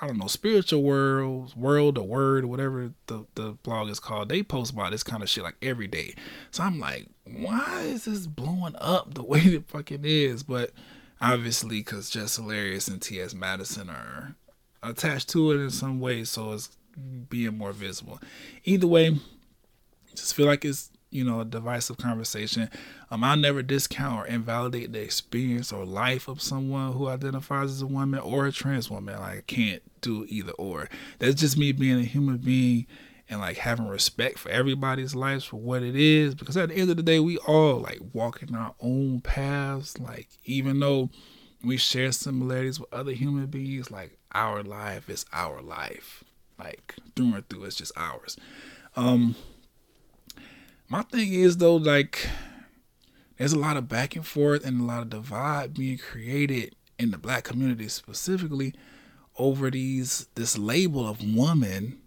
I 0.00 0.06
don't 0.06 0.18
know, 0.18 0.28
spiritual 0.28 0.82
world, 0.82 1.54
world 1.54 1.98
or 1.98 2.06
word 2.06 2.46
whatever 2.46 2.92
the, 3.06 3.26
the 3.34 3.52
blog 3.62 3.90
is 3.90 4.00
called, 4.00 4.30
they 4.30 4.42
post 4.42 4.72
about 4.72 4.92
this 4.92 5.02
kind 5.02 5.22
of 5.22 5.28
shit 5.28 5.44
like 5.44 5.56
every 5.60 5.86
day. 5.86 6.14
So 6.50 6.62
I'm 6.62 6.80
like, 6.80 7.06
why 7.24 7.82
is 7.82 8.06
this 8.06 8.26
blowing 8.26 8.76
up 8.78 9.14
the 9.14 9.22
way 9.24 9.40
it 9.40 9.68
fucking 9.68 10.04
is? 10.04 10.42
But 10.42 10.70
obviously, 11.20 11.80
because 11.80 12.08
Jess 12.08 12.36
Hilarious 12.36 12.88
and 12.88 13.02
T.S. 13.02 13.34
Madison 13.34 13.90
are 13.90 14.34
attached 14.82 15.28
to 15.30 15.50
it 15.50 15.56
in 15.56 15.70
some 15.70 16.00
way, 16.00 16.24
so 16.24 16.52
it's 16.52 16.76
being 17.28 17.58
more 17.58 17.72
visible. 17.72 18.20
Either 18.64 18.86
way, 18.86 19.18
just 20.14 20.34
feel 20.34 20.46
like 20.46 20.64
it's 20.64 20.90
you 21.10 21.24
know 21.24 21.40
a 21.40 21.44
divisive 21.44 21.98
conversation. 21.98 22.70
Um, 23.10 23.24
I'll 23.24 23.36
never 23.36 23.62
discount 23.62 24.20
or 24.20 24.26
invalidate 24.26 24.92
the 24.92 25.00
experience 25.00 25.72
or 25.72 25.84
life 25.84 26.28
of 26.28 26.40
someone 26.40 26.92
who 26.92 27.08
identifies 27.08 27.70
as 27.70 27.82
a 27.82 27.86
woman 27.86 28.20
or 28.20 28.46
a 28.46 28.52
trans 28.52 28.90
woman. 28.90 29.18
Like 29.18 29.38
I 29.38 29.42
can't 29.46 29.82
do 30.00 30.24
either 30.28 30.52
or. 30.52 30.88
That's 31.18 31.40
just 31.40 31.56
me 31.56 31.72
being 31.72 31.98
a 31.98 32.04
human 32.04 32.38
being 32.38 32.86
and 33.28 33.40
like 33.40 33.58
having 33.58 33.86
respect 33.88 34.38
for 34.38 34.50
everybody's 34.50 35.14
lives 35.14 35.44
for 35.44 35.56
what 35.56 35.82
it 35.82 35.96
is. 35.96 36.34
Because 36.34 36.56
at 36.56 36.68
the 36.68 36.76
end 36.76 36.90
of 36.90 36.96
the 36.96 37.02
day, 37.02 37.20
we 37.20 37.38
all 37.38 37.78
like 37.78 38.00
walking 38.12 38.54
our 38.54 38.74
own 38.80 39.20
paths. 39.20 39.98
Like 39.98 40.28
even 40.44 40.80
though 40.80 41.10
we 41.64 41.76
share 41.76 42.12
similarities 42.12 42.80
with 42.80 42.92
other 42.92 43.12
human 43.12 43.46
beings, 43.46 43.90
like 43.90 44.18
our 44.32 44.62
life 44.62 45.08
is 45.08 45.24
our 45.32 45.62
life. 45.62 46.24
Like 46.58 46.96
through 47.16 47.34
and 47.34 47.48
through, 47.48 47.64
it's 47.64 47.76
just 47.76 47.92
ours. 47.96 48.36
Um, 48.96 49.36
my 50.90 51.02
thing 51.02 51.32
is 51.32 51.56
though, 51.56 51.76
like 51.76 52.28
there's 53.38 53.52
a 53.54 53.58
lot 53.58 53.78
of 53.78 53.88
back 53.88 54.16
and 54.16 54.26
forth 54.26 54.66
and 54.66 54.80
a 54.80 54.84
lot 54.84 55.02
of 55.02 55.08
divide 55.08 55.72
being 55.72 55.96
created 55.96 56.74
in 56.98 57.12
the 57.12 57.16
black 57.16 57.44
community 57.44 57.88
specifically 57.88 58.74
over 59.38 59.70
these 59.70 60.26
this 60.34 60.58
label 60.58 61.08
of 61.08 61.24
woman 61.34 62.00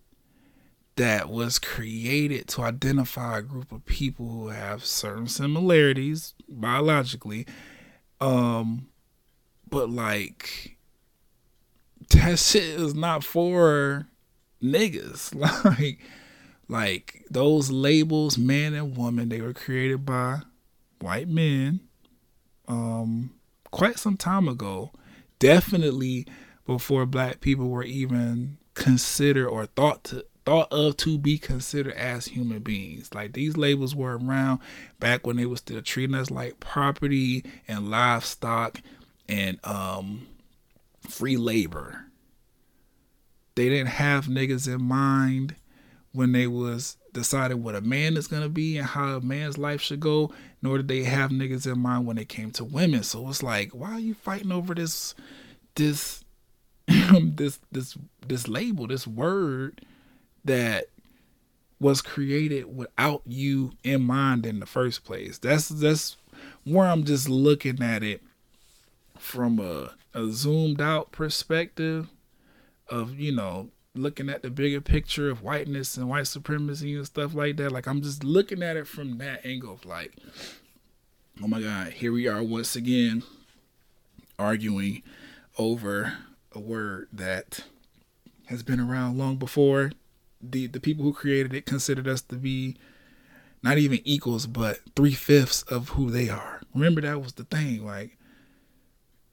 that 0.97 1.29
was 1.29 1.57
created 1.57 2.47
to 2.49 2.61
identify 2.61 3.39
a 3.39 3.41
group 3.41 3.71
of 3.71 3.83
people 3.85 4.27
who 4.27 4.49
have 4.49 4.85
certain 4.85 5.27
similarities 5.27 6.35
biologically. 6.47 7.47
Um 8.19 8.89
but 9.69 9.89
like 9.89 10.77
that 12.09 12.37
shit 12.37 12.63
is 12.63 12.93
not 12.93 13.23
for 13.23 14.07
niggas. 14.61 15.33
Like 15.65 15.99
like 16.73 17.23
those 17.29 17.71
labels 17.71 18.37
man 18.37 18.73
and 18.73 18.97
woman 18.97 19.29
they 19.29 19.39
were 19.39 19.53
created 19.53 20.05
by 20.05 20.39
white 20.99 21.27
men 21.27 21.79
um 22.67 23.31
quite 23.71 23.99
some 23.99 24.17
time 24.17 24.47
ago 24.47 24.91
definitely 25.39 26.25
before 26.65 27.05
black 27.05 27.41
people 27.41 27.69
were 27.69 27.83
even 27.83 28.57
considered 28.73 29.47
or 29.47 29.65
thought 29.67 30.03
to 30.03 30.25
thought 30.45 30.71
of 30.71 30.97
to 30.97 31.17
be 31.17 31.37
considered 31.37 31.93
as 31.93 32.25
human 32.25 32.59
beings. 32.59 33.13
Like 33.13 33.33
these 33.33 33.55
labels 33.55 33.95
were 33.95 34.17
around 34.17 34.59
back 34.99 35.25
when 35.25 35.37
they 35.37 35.45
were 35.45 35.57
still 35.57 35.81
treating 35.81 36.15
us 36.15 36.29
like 36.29 36.59
property 36.59 37.45
and 37.67 37.89
livestock 37.89 38.81
and 39.29 39.59
um 39.63 40.27
free 41.07 41.37
labor. 41.37 42.05
They 43.55 43.69
didn't 43.69 43.87
have 43.87 44.25
niggas 44.25 44.67
in 44.67 44.81
mind 44.81 45.55
when 46.13 46.31
they 46.31 46.47
was 46.47 46.97
decided 47.11 47.55
what 47.55 47.75
a 47.75 47.81
man 47.81 48.17
is 48.17 48.27
gonna 48.27 48.49
be 48.49 48.77
and 48.77 48.87
how 48.87 49.17
a 49.17 49.21
man's 49.21 49.57
life 49.57 49.81
should 49.81 49.99
go, 49.99 50.31
nor 50.61 50.77
did 50.77 50.87
they 50.87 51.03
have 51.03 51.31
niggas 51.31 51.71
in 51.71 51.79
mind 51.79 52.05
when 52.05 52.17
it 52.17 52.29
came 52.29 52.51
to 52.51 52.63
women. 52.63 53.03
So 53.03 53.27
it's 53.29 53.43
like, 53.43 53.71
why 53.71 53.91
are 53.91 53.99
you 53.99 54.13
fighting 54.13 54.51
over 54.51 54.73
this 54.73 55.15
this 55.75 56.23
this 56.87 57.59
this 57.71 57.97
this 58.27 58.47
label, 58.47 58.87
this 58.87 59.07
word 59.07 59.85
that 60.45 60.85
was 61.79 62.01
created 62.01 62.75
without 62.75 63.21
you 63.25 63.73
in 63.83 64.01
mind 64.01 64.45
in 64.45 64.59
the 64.59 64.65
first 64.65 65.03
place. 65.03 65.37
That's 65.37 65.67
that's 65.67 66.17
where 66.63 66.87
I'm 66.87 67.03
just 67.03 67.27
looking 67.29 67.81
at 67.81 68.03
it 68.03 68.21
from 69.19 69.59
a, 69.59 69.93
a 70.13 70.29
zoomed 70.31 70.81
out 70.81 71.11
perspective 71.11 72.07
of, 72.89 73.19
you 73.19 73.33
know, 73.33 73.69
looking 73.95 74.29
at 74.29 74.41
the 74.41 74.49
bigger 74.49 74.81
picture 74.81 75.29
of 75.29 75.43
whiteness 75.43 75.97
and 75.97 76.09
white 76.09 76.27
supremacy 76.27 76.95
and 76.95 77.05
stuff 77.05 77.33
like 77.35 77.57
that. 77.57 77.71
Like 77.71 77.87
I'm 77.87 78.01
just 78.01 78.23
looking 78.23 78.63
at 78.63 78.77
it 78.77 78.87
from 78.87 79.17
that 79.19 79.45
angle 79.45 79.73
of 79.73 79.85
like, 79.85 80.13
oh 81.41 81.47
my 81.47 81.61
God, 81.61 81.93
here 81.93 82.11
we 82.11 82.27
are 82.27 82.43
once 82.43 82.75
again 82.75 83.23
arguing 84.39 85.03
over 85.57 86.13
a 86.53 86.59
word 86.59 87.07
that 87.13 87.61
has 88.47 88.63
been 88.63 88.79
around 88.79 89.17
long 89.17 89.37
before 89.37 89.91
the 90.41 90.67
the 90.67 90.79
people 90.79 91.03
who 91.03 91.13
created 91.13 91.53
it 91.53 91.65
considered 91.65 92.07
us 92.07 92.21
to 92.21 92.35
be 92.35 92.75
not 93.61 93.77
even 93.77 94.01
equals, 94.03 94.45
but 94.45 94.79
three 94.95 95.13
fifths 95.13 95.63
of 95.63 95.89
who 95.89 96.11
they 96.11 96.27
are. 96.27 96.61
Remember 96.75 96.99
that 97.01 97.21
was 97.21 97.33
the 97.33 97.45
thing. 97.45 97.85
Like 97.85 98.17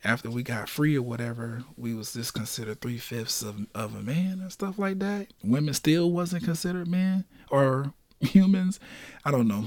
after 0.02 0.30
we 0.30 0.42
got 0.42 0.68
free 0.68 0.96
or 0.96 1.02
whatever, 1.02 1.64
we 1.76 1.94
was 1.94 2.12
just 2.14 2.34
considered 2.34 2.80
three 2.80 2.98
fifths 2.98 3.42
of 3.42 3.66
of 3.74 3.94
a 3.94 4.02
man 4.02 4.40
and 4.40 4.52
stuff 4.52 4.78
like 4.78 4.98
that. 5.00 5.28
Women 5.42 5.74
still 5.74 6.10
wasn't 6.10 6.44
considered 6.44 6.88
men 6.88 7.24
or 7.50 7.92
humans. 8.20 8.80
I 9.24 9.30
don't 9.30 9.48
know. 9.48 9.66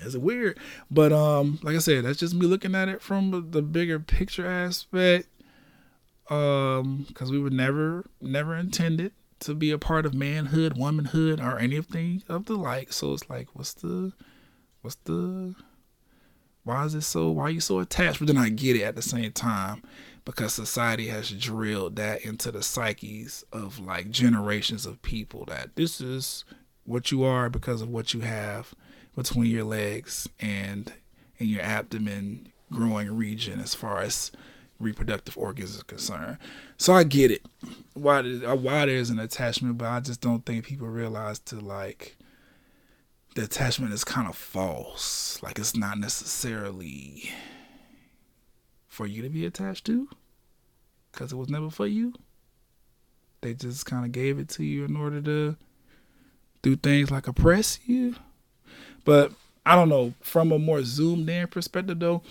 It's 0.00 0.16
weird, 0.16 0.58
but 0.90 1.12
um, 1.12 1.60
like 1.62 1.76
I 1.76 1.78
said, 1.78 2.04
that's 2.04 2.18
just 2.18 2.34
me 2.34 2.46
looking 2.46 2.74
at 2.74 2.88
it 2.88 3.02
from 3.02 3.50
the 3.50 3.62
bigger 3.62 4.00
picture 4.00 4.46
aspect. 4.46 5.28
Um, 6.30 7.04
because 7.08 7.30
we 7.30 7.38
were 7.38 7.50
never 7.50 8.06
never 8.20 8.56
intended 8.56 9.12
to 9.42 9.54
be 9.54 9.70
a 9.72 9.78
part 9.78 10.06
of 10.06 10.14
manhood, 10.14 10.78
womanhood, 10.78 11.40
or 11.40 11.58
anything 11.58 12.22
of 12.28 12.46
the 12.46 12.54
like. 12.54 12.92
So 12.92 13.12
it's 13.12 13.28
like, 13.28 13.48
what's 13.54 13.74
the, 13.74 14.12
what's 14.80 14.96
the, 15.04 15.54
why 16.64 16.84
is 16.84 16.94
it 16.94 17.02
so, 17.02 17.30
why 17.30 17.44
are 17.44 17.50
you 17.50 17.60
so 17.60 17.80
attached? 17.80 18.18
But 18.18 18.28
then 18.28 18.36
I 18.36 18.48
get 18.48 18.76
it 18.76 18.82
at 18.82 18.94
the 18.94 19.02
same 19.02 19.32
time 19.32 19.82
because 20.24 20.54
society 20.54 21.08
has 21.08 21.30
drilled 21.30 21.96
that 21.96 22.24
into 22.24 22.52
the 22.52 22.62
psyches 22.62 23.44
of 23.52 23.80
like 23.80 24.10
generations 24.10 24.86
of 24.86 25.02
people 25.02 25.44
that 25.46 25.74
this 25.74 26.00
is 26.00 26.44
what 26.84 27.10
you 27.10 27.24
are 27.24 27.48
because 27.48 27.82
of 27.82 27.88
what 27.88 28.14
you 28.14 28.20
have 28.20 28.74
between 29.16 29.50
your 29.50 29.64
legs 29.64 30.28
and 30.40 30.92
in 31.38 31.48
your 31.48 31.62
abdomen 31.62 32.52
growing 32.70 33.14
region 33.14 33.60
as 33.60 33.74
far 33.74 34.00
as 34.00 34.30
reproductive 34.78 35.36
organs 35.36 35.76
is 35.76 35.82
concerned. 35.82 36.38
So 36.76 36.92
I 36.92 37.04
get 37.04 37.30
it. 37.30 37.42
Why 37.94 38.22
why 38.22 38.86
there's 38.86 39.10
an 39.10 39.18
attachment, 39.18 39.78
but 39.78 39.88
I 39.88 40.00
just 40.00 40.20
don't 40.20 40.44
think 40.44 40.64
people 40.64 40.88
realize 40.88 41.38
to 41.40 41.56
like 41.56 42.16
the 43.34 43.44
attachment 43.44 43.92
is 43.92 44.04
kind 44.04 44.28
of 44.28 44.36
false. 44.36 45.40
Like 45.42 45.58
it's 45.58 45.76
not 45.76 45.98
necessarily 45.98 47.30
for 48.86 49.06
you 49.06 49.22
to 49.22 49.28
be 49.28 49.46
attached 49.46 49.86
to 49.86 50.08
because 51.10 51.32
it 51.32 51.36
was 51.36 51.48
never 51.48 51.70
for 51.70 51.86
you. 51.86 52.12
They 53.40 53.54
just 53.54 53.86
kind 53.86 54.04
of 54.04 54.12
gave 54.12 54.38
it 54.38 54.48
to 54.50 54.64
you 54.64 54.84
in 54.84 54.96
order 54.96 55.20
to 55.22 55.56
do 56.62 56.76
things 56.76 57.10
like 57.10 57.26
oppress 57.26 57.80
you. 57.86 58.14
But 59.04 59.32
I 59.66 59.74
don't 59.74 59.88
know, 59.88 60.14
from 60.20 60.52
a 60.52 60.58
more 60.58 60.82
zoomed 60.82 61.28
in 61.28 61.48
perspective 61.48 61.98
though, 61.98 62.22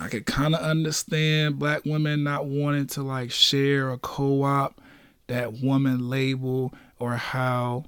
I 0.00 0.08
could 0.08 0.26
kind 0.26 0.54
of 0.54 0.60
understand 0.60 1.58
black 1.58 1.84
women 1.84 2.24
not 2.24 2.46
wanting 2.46 2.86
to 2.88 3.02
like 3.02 3.30
share 3.30 3.90
or 3.90 3.98
co-op 3.98 4.80
that 5.26 5.54
woman 5.54 6.08
label 6.08 6.72
or 6.98 7.16
how 7.16 7.84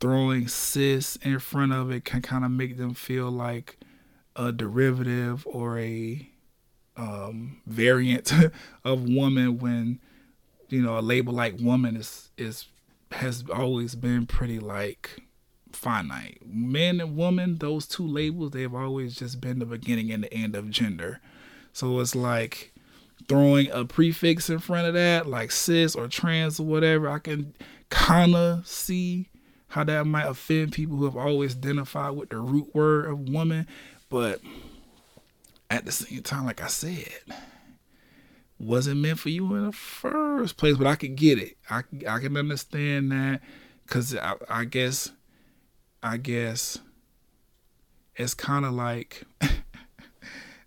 throwing 0.00 0.48
cis 0.48 1.16
in 1.16 1.38
front 1.38 1.72
of 1.72 1.90
it 1.90 2.04
can 2.04 2.22
kind 2.22 2.44
of 2.44 2.50
make 2.50 2.76
them 2.76 2.94
feel 2.94 3.30
like 3.30 3.78
a 4.36 4.52
derivative 4.52 5.46
or 5.46 5.78
a 5.78 6.28
um, 6.96 7.60
variant 7.66 8.32
of 8.84 9.08
woman 9.08 9.58
when 9.58 10.00
you 10.68 10.82
know 10.82 10.98
a 10.98 11.00
label 11.00 11.32
like 11.32 11.58
woman 11.60 11.96
is 11.96 12.30
is 12.36 12.66
has 13.12 13.44
always 13.52 13.94
been 13.94 14.26
pretty 14.26 14.58
like 14.58 15.22
finite. 15.72 16.42
Men 16.46 17.00
and 17.00 17.16
woman, 17.16 17.56
those 17.58 17.86
two 17.86 18.06
labels, 18.06 18.50
they've 18.50 18.74
always 18.74 19.14
just 19.14 19.40
been 19.40 19.58
the 19.58 19.66
beginning 19.66 20.10
and 20.10 20.24
the 20.24 20.34
end 20.34 20.54
of 20.54 20.70
gender. 20.70 21.20
So 21.72 22.00
it's 22.00 22.14
like 22.14 22.74
throwing 23.28 23.70
a 23.70 23.84
prefix 23.84 24.50
in 24.50 24.58
front 24.58 24.88
of 24.88 24.94
that, 24.94 25.26
like 25.26 25.50
cis 25.52 25.94
or 25.94 26.08
trans 26.08 26.60
or 26.60 26.66
whatever. 26.66 27.08
I 27.08 27.18
can 27.18 27.54
kind 27.88 28.34
of 28.34 28.66
see 28.66 29.28
how 29.68 29.84
that 29.84 30.06
might 30.06 30.26
offend 30.26 30.72
people 30.72 30.96
who 30.96 31.04
have 31.04 31.16
always 31.16 31.56
identified 31.56 32.16
with 32.16 32.30
the 32.30 32.38
root 32.38 32.74
word 32.74 33.06
of 33.06 33.28
woman. 33.28 33.66
But 34.08 34.40
at 35.70 35.84
the 35.84 35.92
same 35.92 36.22
time, 36.22 36.46
like 36.46 36.62
I 36.62 36.68
said, 36.68 37.12
wasn't 38.58 39.00
meant 39.00 39.18
for 39.18 39.28
you 39.28 39.54
in 39.54 39.66
the 39.66 39.72
first 39.72 40.56
place. 40.56 40.76
But 40.76 40.86
I 40.86 40.96
can 40.96 41.14
get 41.14 41.38
it. 41.38 41.56
I, 41.68 41.82
I 42.08 42.18
can 42.18 42.36
understand 42.36 43.12
that 43.12 43.40
because 43.84 44.16
I, 44.16 44.34
I 44.48 44.64
guess, 44.64 45.12
I 46.02 46.16
guess 46.16 46.78
it's 48.16 48.34
kind 48.34 48.64
of 48.64 48.72
like. 48.72 49.24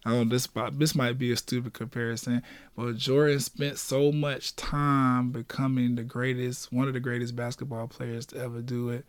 I 0.04 0.12
don't 0.12 0.30
this 0.30 0.48
this 0.74 0.96
might 0.96 1.20
be 1.20 1.32
a 1.32 1.38
stupid 1.38 1.74
comparison, 1.74 2.42
but 2.76 2.98
Jordan 2.98 3.40
spent 3.40 3.78
so 3.78 4.12
much 4.12 4.56
time 4.56 5.32
becoming 5.32 5.96
the 5.96 6.04
greatest, 6.04 6.74
one 6.74 6.88
of 6.88 6.94
the 6.94 7.00
greatest 7.00 7.36
basketball 7.36 7.88
players 7.88 8.26
to 8.28 8.38
ever 8.38 8.62
do 8.62 8.90
it, 8.90 9.06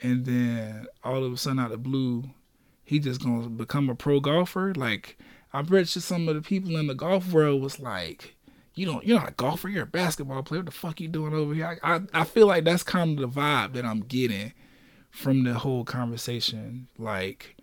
and 0.00 0.24
then 0.24 0.86
all 1.02 1.24
of 1.24 1.32
a 1.32 1.36
sudden 1.36 1.58
out 1.58 1.72
of 1.72 1.82
blue, 1.82 2.24
he 2.84 3.00
just 3.00 3.22
gonna 3.22 3.48
become 3.48 3.90
a 3.90 3.96
pro 3.96 4.20
golfer. 4.20 4.72
Like 4.76 5.18
I 5.52 5.62
bet 5.62 5.94
you 5.96 6.00
some 6.00 6.28
of 6.28 6.36
the 6.36 6.42
people 6.42 6.76
in 6.76 6.86
the 6.86 6.94
golf 6.94 7.32
world 7.32 7.60
was 7.60 7.80
like, 7.80 8.36
you 8.74 8.86
don't 8.86 9.04
you're 9.04 9.18
not 9.18 9.30
a 9.30 9.32
golfer, 9.32 9.68
you're 9.68 9.82
a 9.82 9.86
basketball 9.86 10.44
player. 10.44 10.60
What 10.60 10.66
the 10.66 10.72
fuck 10.72 11.00
you 11.00 11.08
doing 11.08 11.34
over 11.34 11.52
here? 11.52 11.80
I 11.82 11.96
I, 11.96 12.00
I 12.14 12.24
feel 12.24 12.46
like 12.46 12.62
that's 12.62 12.84
kind 12.84 13.18
of 13.18 13.34
the 13.34 13.40
vibe 13.40 13.72
that 13.72 13.84
I'm 13.84 14.00
getting 14.00 14.52
from 15.10 15.42
the 15.42 15.54
whole 15.54 15.84
conversation. 15.84 16.86
Like, 16.96 17.56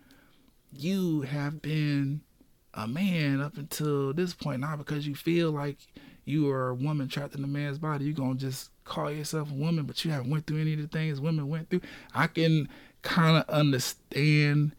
you 0.72 1.22
have 1.22 1.62
been 1.62 2.20
a 2.76 2.86
man 2.86 3.40
up 3.40 3.56
until 3.56 4.12
this 4.12 4.34
point, 4.34 4.60
not 4.60 4.78
because 4.78 5.06
you 5.06 5.14
feel 5.14 5.50
like 5.50 5.78
you 6.24 6.50
are 6.50 6.68
a 6.68 6.74
woman 6.74 7.08
trapped 7.08 7.34
in 7.34 7.42
a 7.42 7.48
man's 7.48 7.78
body. 7.78 8.04
You're 8.04 8.14
gonna 8.14 8.34
just 8.34 8.70
call 8.84 9.10
yourself 9.10 9.50
a 9.50 9.54
woman, 9.54 9.84
but 9.84 10.04
you 10.04 10.10
haven't 10.10 10.30
went 10.30 10.46
through 10.46 10.60
any 10.60 10.74
of 10.74 10.80
the 10.80 10.88
things 10.88 11.20
women 11.20 11.48
went 11.48 11.70
through. 11.70 11.80
I 12.14 12.26
can 12.26 12.68
kind 13.02 13.36
of 13.36 13.48
understand 13.48 14.72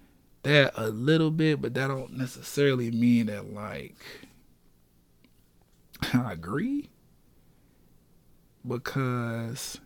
that 0.44 0.74
a 0.76 0.90
little 0.90 1.32
bit, 1.32 1.62
but 1.62 1.74
that 1.74 1.88
don't 1.88 2.18
necessarily 2.18 2.92
mean 2.92 3.26
that 3.26 3.52
like 3.54 3.96
I 6.14 6.34
agree 6.34 6.90
because 8.68 9.80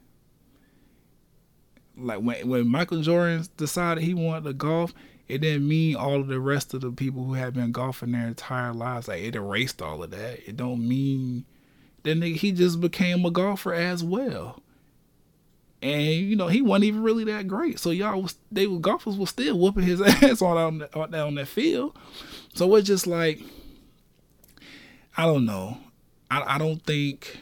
like 1.98 2.20
when 2.20 2.48
when 2.48 2.68
Michael 2.68 3.02
Jordan 3.02 3.46
decided 3.58 4.04
he 4.04 4.14
wanted 4.14 4.46
to 4.46 4.54
golf, 4.54 4.94
it 5.32 5.40
didn't 5.40 5.66
mean 5.66 5.96
all 5.96 6.20
of 6.20 6.28
the 6.28 6.42
rest 6.42 6.74
of 6.74 6.82
the 6.82 6.92
people 6.92 7.24
who 7.24 7.36
had 7.36 7.54
been 7.54 7.72
golfing 7.72 8.12
their 8.12 8.28
entire 8.28 8.74
lives. 8.74 9.08
Like 9.08 9.24
it 9.24 9.36
erased 9.36 9.82
all 9.82 10.04
of 10.04 10.12
that. 10.12 10.46
It 10.46 10.58
don't 10.58 10.86
mean 10.86 11.46
then 12.04 12.22
he 12.22 12.52
just 12.52 12.82
became 12.82 13.24
a 13.24 13.32
golfer 13.32 13.74
as 13.74 14.04
well. 14.04 14.62
And 15.82 16.04
you 16.04 16.36
know 16.36 16.48
he 16.48 16.62
wasn't 16.62 16.84
even 16.84 17.02
really 17.02 17.24
that 17.26 17.48
great. 17.48 17.80
So 17.80 17.92
y'all 17.92 18.22
was 18.22 18.36
they 18.52 18.68
were 18.68 18.80
golfers 18.80 19.16
was 19.16 19.30
still 19.30 19.58
whooping 19.58 19.84
his 19.84 20.02
ass 20.24 20.42
on 20.42 20.58
on, 20.58 20.88
on, 20.94 21.16
on 21.16 21.36
that 21.36 21.48
field. 21.48 21.98
So 22.54 22.76
it's 22.76 22.88
just 22.88 23.08
like 23.08 23.40
I 25.16 25.26
don't 25.26 25.46
know. 25.46 25.78
I 26.30 26.56
I 26.56 26.58
don't 26.58 26.84
think 26.86 27.40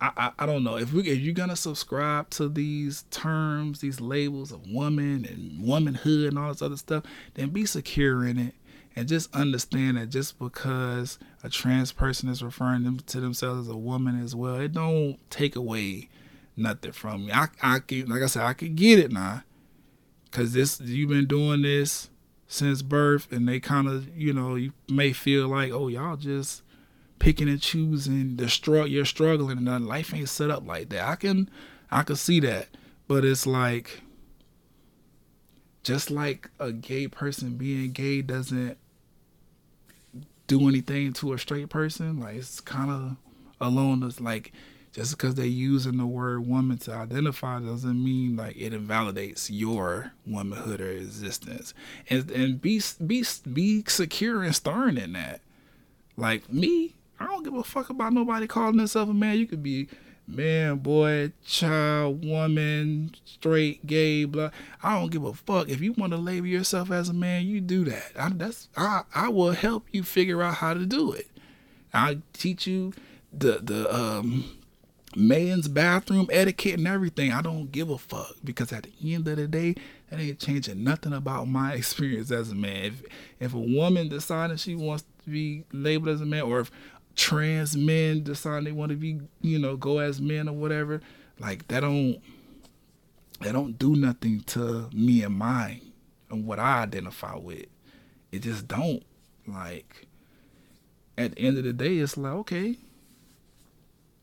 I, 0.00 0.10
I, 0.16 0.32
I 0.40 0.46
don't 0.46 0.64
know 0.64 0.76
if 0.76 0.92
we 0.92 1.08
if 1.08 1.18
you're 1.18 1.34
gonna 1.34 1.56
subscribe 1.56 2.30
to 2.30 2.48
these 2.48 3.04
terms, 3.10 3.80
these 3.80 4.00
labels 4.00 4.52
of 4.52 4.66
woman 4.70 5.24
and 5.24 5.62
womanhood 5.62 6.28
and 6.28 6.38
all 6.38 6.48
this 6.48 6.62
other 6.62 6.76
stuff, 6.76 7.04
then 7.34 7.50
be 7.50 7.66
secure 7.66 8.24
in 8.24 8.38
it 8.38 8.54
and 8.94 9.08
just 9.08 9.32
understand 9.34 9.96
that 9.96 10.08
just 10.08 10.38
because 10.38 11.18
a 11.42 11.48
trans 11.48 11.92
person 11.92 12.28
is 12.28 12.42
referring 12.42 12.84
them 12.84 12.98
to 13.06 13.20
themselves 13.20 13.68
as 13.68 13.72
a 13.72 13.76
woman 13.76 14.20
as 14.20 14.34
well, 14.34 14.56
it 14.56 14.72
don't 14.72 15.18
take 15.30 15.56
away 15.56 16.08
nothing 16.56 16.92
from 16.92 17.26
me. 17.26 17.32
I 17.32 17.48
I 17.62 17.80
can 17.80 18.08
like 18.08 18.22
I 18.22 18.26
said, 18.26 18.42
I 18.42 18.54
can 18.54 18.74
get 18.74 18.98
it 18.98 19.12
now, 19.12 19.42
cause 20.30 20.52
this 20.52 20.80
you've 20.80 21.10
been 21.10 21.26
doing 21.26 21.62
this 21.62 22.10
since 22.46 22.82
birth, 22.82 23.30
and 23.32 23.48
they 23.48 23.60
kind 23.60 23.88
of 23.88 24.16
you 24.16 24.32
know 24.32 24.54
you 24.54 24.72
may 24.88 25.12
feel 25.12 25.48
like 25.48 25.72
oh 25.72 25.88
y'all 25.88 26.16
just 26.16 26.62
picking 27.18 27.48
and 27.48 27.60
choosing 27.60 28.36
the 28.36 28.48
struggle 28.48 28.86
you're 28.86 29.04
struggling 29.04 29.66
and 29.66 29.86
life 29.86 30.14
ain't 30.14 30.28
set 30.28 30.50
up 30.50 30.66
like 30.66 30.88
that. 30.90 31.04
I 31.04 31.16
can 31.16 31.50
I 31.90 32.02
can 32.02 32.16
see 32.16 32.40
that. 32.40 32.68
But 33.06 33.24
it's 33.24 33.46
like 33.46 34.02
just 35.82 36.10
like 36.10 36.50
a 36.58 36.72
gay 36.72 37.08
person 37.08 37.56
being 37.56 37.92
gay 37.92 38.22
doesn't 38.22 38.76
do 40.46 40.68
anything 40.68 41.12
to 41.14 41.32
a 41.32 41.38
straight 41.38 41.68
person, 41.68 42.20
like 42.20 42.36
it's 42.36 42.60
kind 42.60 42.90
of 42.90 43.16
alone 43.60 44.02
it's 44.02 44.20
like 44.20 44.52
just 44.92 45.16
because 45.16 45.34
they're 45.34 45.46
using 45.46 45.96
the 45.98 46.06
word 46.06 46.46
woman 46.46 46.78
to 46.78 46.92
identify 46.92 47.60
doesn't 47.60 48.02
mean 48.02 48.36
like 48.36 48.56
it 48.56 48.72
invalidates 48.72 49.50
your 49.50 50.12
womanhood 50.26 50.80
or 50.80 50.90
existence 50.90 51.74
and 52.08 52.30
and 52.30 52.60
be 52.60 52.80
be 53.04 53.24
be 53.52 53.84
secure 53.86 54.42
and 54.42 54.54
stern 54.54 54.96
in 54.96 55.12
that 55.12 55.40
like 56.16 56.50
me 56.52 56.94
I 57.20 57.26
don't 57.26 57.42
give 57.42 57.54
a 57.54 57.64
fuck 57.64 57.90
about 57.90 58.12
nobody 58.12 58.46
calling 58.46 58.76
themselves 58.76 59.10
a 59.10 59.14
man. 59.14 59.38
You 59.38 59.46
could 59.46 59.62
be 59.62 59.88
man, 60.28 60.76
boy, 60.76 61.32
child, 61.44 62.24
woman, 62.24 63.14
straight, 63.24 63.84
gay, 63.86 64.24
blah. 64.24 64.50
I 64.82 64.98
don't 64.98 65.10
give 65.10 65.24
a 65.24 65.32
fuck. 65.32 65.68
If 65.68 65.80
you 65.80 65.92
want 65.94 66.12
to 66.12 66.18
label 66.18 66.46
yourself 66.46 66.90
as 66.90 67.08
a 67.08 67.14
man, 67.14 67.46
you 67.46 67.60
do 67.60 67.84
that. 67.84 68.12
I, 68.18 68.28
that's 68.30 68.68
I 68.76 69.02
I 69.14 69.28
will 69.28 69.52
help 69.52 69.86
you 69.90 70.02
figure 70.02 70.42
out 70.42 70.54
how 70.56 70.74
to 70.74 70.86
do 70.86 71.12
it. 71.12 71.28
I 71.92 72.18
teach 72.32 72.66
you 72.66 72.92
the 73.32 73.60
the 73.62 73.94
um 73.94 74.44
man's 75.16 75.68
bathroom 75.68 76.28
etiquette 76.30 76.78
and 76.78 76.86
everything. 76.86 77.32
I 77.32 77.42
don't 77.42 77.72
give 77.72 77.90
a 77.90 77.98
fuck 77.98 78.34
because 78.44 78.72
at 78.72 78.84
the 78.84 79.14
end 79.14 79.26
of 79.28 79.36
the 79.36 79.48
day, 79.48 79.74
that 80.10 80.20
ain't 80.20 80.38
changing 80.38 80.84
nothing 80.84 81.12
about 81.12 81.48
my 81.48 81.72
experience 81.74 82.30
as 82.30 82.50
a 82.50 82.54
man. 82.54 82.84
If 82.84 83.02
if 83.40 83.54
a 83.54 83.58
woman 83.58 84.08
decided 84.08 84.60
she 84.60 84.74
wants 84.74 85.04
to 85.24 85.30
be 85.30 85.64
labeled 85.72 86.14
as 86.14 86.20
a 86.20 86.26
man, 86.26 86.42
or 86.42 86.60
if 86.60 86.70
trans 87.18 87.76
men 87.76 88.22
decide 88.22 88.64
they 88.64 88.72
want 88.72 88.90
to 88.90 88.96
be, 88.96 89.20
you 89.42 89.58
know, 89.58 89.76
go 89.76 89.98
as 89.98 90.20
men 90.20 90.48
or 90.48 90.54
whatever, 90.54 91.02
like 91.38 91.66
that 91.68 91.80
don't 91.80 92.18
that 93.40 93.52
don't 93.52 93.78
do 93.78 93.94
nothing 93.94 94.40
to 94.40 94.88
me 94.92 95.22
and 95.22 95.36
mine 95.36 95.80
and 96.30 96.46
what 96.46 96.58
I 96.58 96.82
identify 96.82 97.36
with. 97.36 97.66
It 98.32 98.40
just 98.40 98.68
don't. 98.68 99.02
Like 99.46 100.06
at 101.16 101.34
the 101.34 101.40
end 101.40 101.58
of 101.58 101.64
the 101.64 101.72
day, 101.72 101.96
it's 101.96 102.16
like, 102.16 102.32
okay. 102.32 102.76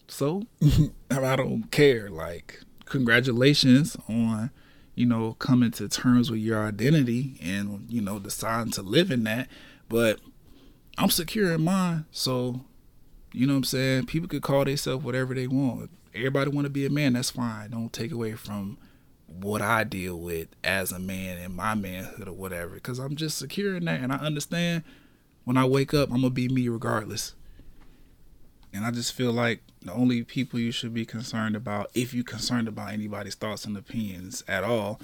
So 0.08 0.44
I 1.12 1.36
don't 1.36 1.70
care. 1.72 2.10
Like, 2.10 2.62
congratulations 2.86 3.98
on, 4.08 4.52
you 4.94 5.06
know, 5.06 5.34
coming 5.34 5.72
to 5.72 5.90
terms 5.90 6.32
with 6.32 6.40
your 6.40 6.66
identity 6.66 7.38
and, 7.42 7.86
you 7.90 8.02
know, 8.02 8.20
deciding 8.20 8.72
to 8.74 8.82
live 8.82 9.12
in 9.12 9.26
that. 9.26 9.50
But 9.90 10.20
I'm 10.98 11.10
secure 11.10 11.52
in 11.52 11.64
mine. 11.64 12.06
So 12.12 12.62
you 13.36 13.46
know 13.46 13.54
what 13.54 13.58
I'm 13.58 13.64
saying? 13.66 14.06
People 14.06 14.30
could 14.30 14.42
call 14.42 14.66
themselves 14.66 15.04
whatever 15.04 15.34
they 15.34 15.48
want. 15.48 15.92
Everybody 16.14 16.50
want 16.50 16.66
to 16.66 16.70
be 16.70 16.86
a 16.86 16.90
man. 16.90 17.14
That's 17.14 17.32
fine. 17.32 17.72
Don't 17.72 17.92
take 17.92 18.12
away 18.12 18.34
from 18.34 18.78
what 19.28 19.62
I 19.62 19.84
deal 19.84 20.18
with 20.18 20.48
as 20.64 20.92
a 20.92 21.00
man 21.00 21.38
and 21.38 21.54
my 21.54 21.76
manhood 21.76 22.28
or 22.28 22.34
whatever. 22.34 22.76
Because 22.76 23.00
I'm 23.00 23.16
just 23.16 23.38
secure 23.38 23.76
in 23.76 23.86
that, 23.86 24.02
and 24.02 24.14
I 24.14 24.18
understand 24.18 24.84
when 25.44 25.58
I 25.58 25.66
wake 25.66 25.94
up, 25.94 26.10
I'm 26.10 26.22
gonna 26.22 26.30
be 26.30 26.48
me 26.48 26.70
regardless. 26.70 27.36
And 28.74 28.86
I 28.86 28.92
just 28.92 29.14
feel 29.14 29.32
like 29.32 29.62
the 29.82 29.94
only 29.94 30.24
people 30.24 30.60
you 30.60 30.72
should 30.72 30.94
be 30.94 31.06
concerned 31.06 31.56
about, 31.56 31.90
if 31.94 32.14
you're 32.14 32.24
concerned 32.24 32.68
about 32.68 32.92
anybody's 32.92 33.36
thoughts 33.36 33.66
and 33.66 33.78
opinions 33.78 34.44
at 34.48 34.64
all, 34.64 35.00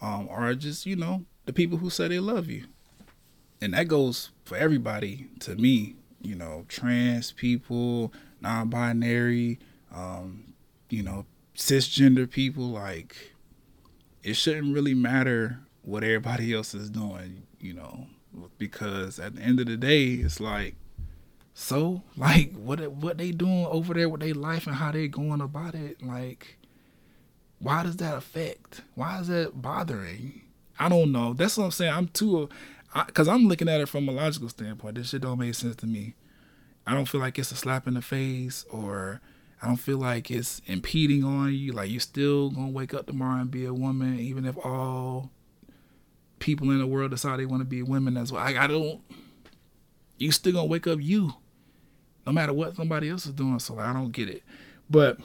um, 0.00 0.28
are 0.30 0.54
just 0.54 0.86
you 0.86 0.96
know 0.96 1.24
the 1.46 1.52
people 1.52 1.78
who 1.78 1.90
say 1.90 2.08
they 2.08 2.20
love 2.20 2.48
you, 2.48 2.64
and 3.60 3.74
that 3.74 3.88
goes 3.88 4.30
for 4.44 4.56
everybody. 4.56 5.28
To 5.40 5.54
me, 5.54 5.96
you 6.20 6.34
know, 6.34 6.64
trans 6.68 7.32
people, 7.32 8.12
non-binary, 8.40 9.58
um, 9.94 10.54
you 10.90 11.02
know, 11.02 11.26
cisgender 11.56 12.28
people. 12.28 12.68
Like, 12.68 13.32
it 14.22 14.34
shouldn't 14.34 14.74
really 14.74 14.94
matter 14.94 15.60
what 15.82 16.04
everybody 16.04 16.52
else 16.54 16.74
is 16.74 16.90
doing, 16.90 17.46
you 17.60 17.74
know, 17.74 18.06
because 18.58 19.18
at 19.18 19.36
the 19.36 19.42
end 19.42 19.60
of 19.60 19.66
the 19.66 19.76
day, 19.76 20.06
it's 20.06 20.40
like, 20.40 20.74
so 21.54 22.02
like 22.16 22.52
what 22.54 22.80
what 22.92 23.18
they 23.18 23.32
doing 23.32 23.66
over 23.66 23.92
there 23.94 24.08
with 24.08 24.20
their 24.20 24.34
life 24.34 24.66
and 24.66 24.76
how 24.76 24.92
they 24.92 25.08
going 25.08 25.40
about 25.40 25.74
it, 25.74 26.02
like, 26.02 26.58
why 27.58 27.82
does 27.82 27.96
that 27.96 28.16
affect? 28.16 28.82
Why 28.94 29.20
is 29.20 29.28
that 29.28 29.60
bothering? 29.60 30.42
I 30.78 30.88
don't 30.88 31.10
know. 31.10 31.32
That's 31.32 31.58
what 31.58 31.64
I'm 31.64 31.70
saying. 31.72 31.92
I'm 31.92 32.06
too 32.08 32.48
because 33.06 33.28
I'm 33.28 33.48
looking 33.48 33.68
at 33.68 33.80
it 33.80 33.88
from 33.88 34.08
a 34.08 34.12
logical 34.12 34.48
standpoint. 34.48 34.96
This 34.96 35.10
shit 35.10 35.22
don't 35.22 35.38
make 35.38 35.54
sense 35.54 35.76
to 35.76 35.86
me. 35.86 36.14
I 36.86 36.94
don't 36.94 37.06
feel 37.06 37.20
like 37.20 37.38
it's 37.38 37.52
a 37.52 37.56
slap 37.56 37.86
in 37.86 37.94
the 37.94 38.02
face 38.02 38.64
or 38.70 39.20
I 39.60 39.66
don't 39.66 39.76
feel 39.76 39.98
like 39.98 40.30
it's 40.30 40.62
impeding 40.66 41.24
on 41.24 41.52
you. 41.52 41.72
Like 41.72 41.90
you're 41.90 42.00
still 42.00 42.50
gonna 42.50 42.70
wake 42.70 42.94
up 42.94 43.06
tomorrow 43.06 43.40
and 43.40 43.50
be 43.50 43.64
a 43.64 43.74
woman, 43.74 44.18
even 44.18 44.46
if 44.46 44.56
all 44.64 45.30
people 46.38 46.70
in 46.70 46.78
the 46.78 46.86
world 46.86 47.10
decide 47.10 47.38
they 47.38 47.46
want 47.46 47.60
to 47.60 47.66
be 47.66 47.82
women 47.82 48.16
as 48.16 48.32
well. 48.32 48.42
I, 48.42 48.56
I 48.56 48.66
don't. 48.66 49.00
You 50.16 50.32
still 50.32 50.52
gonna 50.52 50.66
wake 50.66 50.86
up 50.86 51.00
you, 51.00 51.34
no 52.26 52.32
matter 52.32 52.52
what 52.52 52.76
somebody 52.76 53.10
else 53.10 53.26
is 53.26 53.32
doing. 53.32 53.58
So 53.58 53.74
like, 53.74 53.86
I 53.86 53.92
don't 53.92 54.12
get 54.12 54.28
it, 54.28 54.42
but 54.88 55.18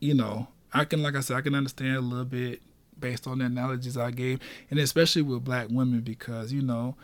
you 0.00 0.14
know, 0.14 0.48
I 0.72 0.84
can 0.84 1.02
like 1.02 1.16
I 1.16 1.20
said, 1.20 1.36
I 1.36 1.40
can 1.40 1.54
understand 1.54 1.96
a 1.96 2.00
little 2.00 2.24
bit 2.24 2.62
based 2.98 3.26
on 3.26 3.38
the 3.38 3.44
analogies 3.44 3.96
I 3.96 4.10
gave, 4.10 4.40
and 4.70 4.78
especially 4.78 5.22
with 5.22 5.44
black 5.44 5.68
women 5.70 6.00
because 6.00 6.52
you 6.52 6.62
know 6.62 6.96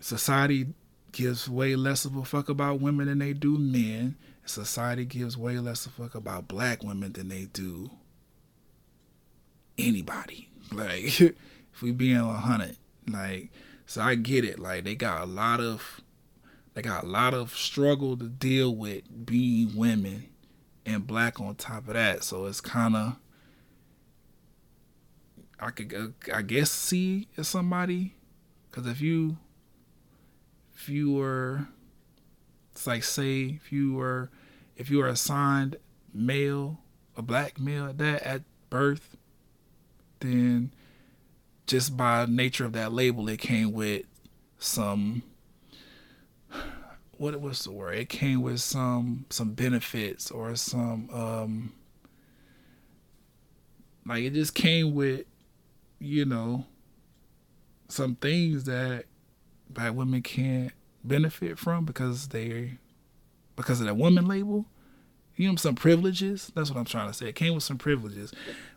society 0.00 0.68
gives 1.12 1.48
way 1.48 1.76
less 1.76 2.04
of 2.04 2.16
a 2.16 2.24
fuck 2.24 2.48
about 2.48 2.80
women 2.80 3.06
than 3.08 3.18
they 3.18 3.32
do 3.32 3.58
men. 3.58 4.16
Society 4.44 5.04
gives 5.04 5.36
way 5.36 5.58
less 5.58 5.86
of 5.86 5.98
a 5.98 6.02
fuck 6.02 6.14
about 6.14 6.48
black 6.48 6.82
women 6.82 7.12
than 7.12 7.28
they 7.28 7.46
do 7.52 7.90
anybody. 9.78 10.46
Like 10.72 11.20
if 11.20 11.82
we 11.82 11.90
being 11.90 12.16
a 12.16 12.32
hundred, 12.32 12.76
like 13.08 13.50
so 13.86 14.02
I 14.02 14.14
get 14.14 14.44
it. 14.44 14.60
Like 14.60 14.84
they 14.84 14.94
got 14.94 15.22
a 15.22 15.26
lot 15.26 15.58
of 15.58 16.00
they 16.74 16.82
got 16.82 17.02
a 17.02 17.08
lot 17.08 17.34
of 17.34 17.56
struggle 17.56 18.16
to 18.16 18.28
deal 18.28 18.72
with 18.72 19.02
being 19.26 19.74
women 19.74 20.28
and 20.86 21.06
black 21.06 21.40
on 21.40 21.56
top 21.56 21.88
of 21.88 21.94
that. 21.94 22.22
So 22.22 22.46
it's 22.46 22.60
kind 22.60 22.94
of 22.94 23.16
I 25.60 25.70
could 25.70 26.14
I 26.32 26.42
guess 26.42 26.70
see 26.70 27.28
as 27.36 27.48
somebody 27.48 28.14
because 28.70 28.86
if 28.86 29.00
you 29.00 29.36
if 30.74 30.88
you 30.88 31.12
were 31.12 31.68
it's 32.72 32.86
like 32.86 33.04
say 33.04 33.42
if 33.42 33.70
you 33.70 33.94
were 33.94 34.30
if 34.76 34.90
you 34.90 34.98
were 34.98 35.08
assigned 35.08 35.76
male 36.14 36.78
a 37.16 37.22
black 37.22 37.60
male 37.60 37.86
at 37.86 37.98
that 37.98 38.22
at 38.22 38.42
birth 38.70 39.16
then 40.20 40.72
just 41.70 41.96
by 41.96 42.26
nature 42.26 42.64
of 42.64 42.72
that 42.72 42.92
label, 42.92 43.28
it 43.28 43.38
came 43.38 43.72
with 43.72 44.04
some 44.58 45.22
what 47.16 47.40
was 47.40 47.62
the 47.62 47.70
word? 47.70 47.96
It 47.96 48.08
came 48.08 48.42
with 48.42 48.60
some 48.60 49.26
some 49.30 49.52
benefits 49.52 50.32
or 50.32 50.56
some 50.56 51.08
um 51.12 51.72
like 54.04 54.24
it 54.24 54.34
just 54.34 54.54
came 54.54 54.94
with 54.94 55.26
you 56.00 56.24
know 56.24 56.64
some 57.88 58.16
things 58.16 58.64
that 58.64 59.04
black 59.68 59.94
women 59.94 60.22
can't 60.22 60.72
benefit 61.04 61.58
from 61.58 61.84
because 61.84 62.28
they 62.28 62.78
because 63.56 63.80
of 63.80 63.86
that 63.86 63.96
woman 63.96 64.26
label. 64.26 64.66
You 65.36 65.48
know, 65.48 65.56
some 65.56 65.74
privileges. 65.74 66.52
That's 66.54 66.70
what 66.70 66.78
I'm 66.78 66.84
trying 66.84 67.08
to 67.08 67.14
say. 67.14 67.28
It 67.28 67.34
came 67.34 67.54
with 67.54 67.62
some 67.62 67.78
privileges, 67.78 68.32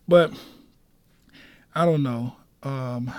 but 0.08 0.32
I 1.76 1.86
don't 1.86 2.04
know. 2.04 2.36
Um, 2.62 3.14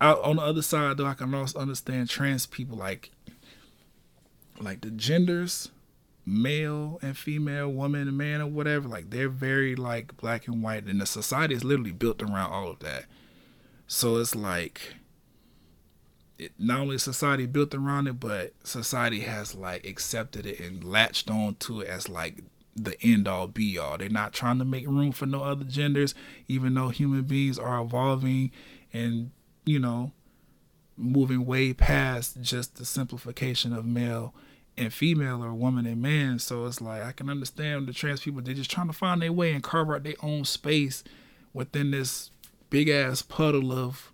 I, 0.00 0.12
on 0.12 0.36
the 0.36 0.42
other 0.42 0.62
side, 0.62 0.96
though, 0.96 1.06
I 1.06 1.14
can 1.14 1.34
also 1.34 1.58
understand 1.58 2.08
trans 2.08 2.46
people 2.46 2.76
like 2.76 3.10
like 4.60 4.80
the 4.80 4.90
genders, 4.90 5.70
male 6.24 6.98
and 7.02 7.16
female, 7.16 7.70
woman 7.70 8.08
and 8.08 8.16
man, 8.16 8.40
or 8.40 8.46
whatever. 8.46 8.88
Like 8.88 9.10
they're 9.10 9.28
very 9.28 9.74
like 9.74 10.16
black 10.16 10.46
and 10.46 10.62
white, 10.62 10.84
and 10.84 11.00
the 11.00 11.06
society 11.06 11.54
is 11.54 11.64
literally 11.64 11.92
built 11.92 12.22
around 12.22 12.52
all 12.52 12.70
of 12.70 12.78
that. 12.80 13.06
So 13.86 14.16
it's 14.16 14.34
like 14.34 14.94
it, 16.38 16.52
not 16.58 16.80
only 16.80 16.98
society 16.98 17.46
built 17.46 17.74
around 17.74 18.06
it, 18.06 18.20
but 18.20 18.52
society 18.64 19.20
has 19.20 19.54
like 19.54 19.86
accepted 19.86 20.46
it 20.46 20.60
and 20.60 20.84
latched 20.84 21.30
on 21.30 21.56
to 21.56 21.80
it 21.80 21.88
as 21.88 22.08
like 22.08 22.42
the 22.74 23.00
end 23.02 23.28
all 23.28 23.46
be 23.46 23.78
all. 23.78 23.98
They're 23.98 24.08
not 24.08 24.32
trying 24.32 24.58
to 24.58 24.64
make 24.64 24.86
room 24.86 25.12
for 25.12 25.26
no 25.26 25.42
other 25.42 25.64
genders, 25.64 26.14
even 26.48 26.74
though 26.74 26.88
human 26.88 27.22
beings 27.22 27.58
are 27.58 27.80
evolving 27.80 28.50
and, 28.92 29.30
you 29.64 29.78
know, 29.78 30.12
moving 30.96 31.44
way 31.44 31.72
past 31.72 32.40
just 32.40 32.76
the 32.76 32.84
simplification 32.84 33.72
of 33.72 33.84
male 33.84 34.34
and 34.76 34.92
female 34.92 35.44
or 35.44 35.52
woman 35.52 35.86
and 35.86 36.00
man. 36.00 36.38
So 36.38 36.66
it's 36.66 36.80
like 36.80 37.02
I 37.02 37.12
can 37.12 37.28
understand 37.28 37.86
the 37.86 37.92
trans 37.92 38.20
people, 38.20 38.40
they're 38.40 38.54
just 38.54 38.70
trying 38.70 38.86
to 38.88 38.92
find 38.92 39.22
their 39.22 39.32
way 39.32 39.52
and 39.52 39.62
carve 39.62 39.90
out 39.90 40.02
their 40.02 40.14
own 40.22 40.44
space 40.44 41.04
within 41.52 41.90
this 41.90 42.30
big 42.70 42.88
ass 42.88 43.22
puddle 43.22 43.72
of 43.72 44.12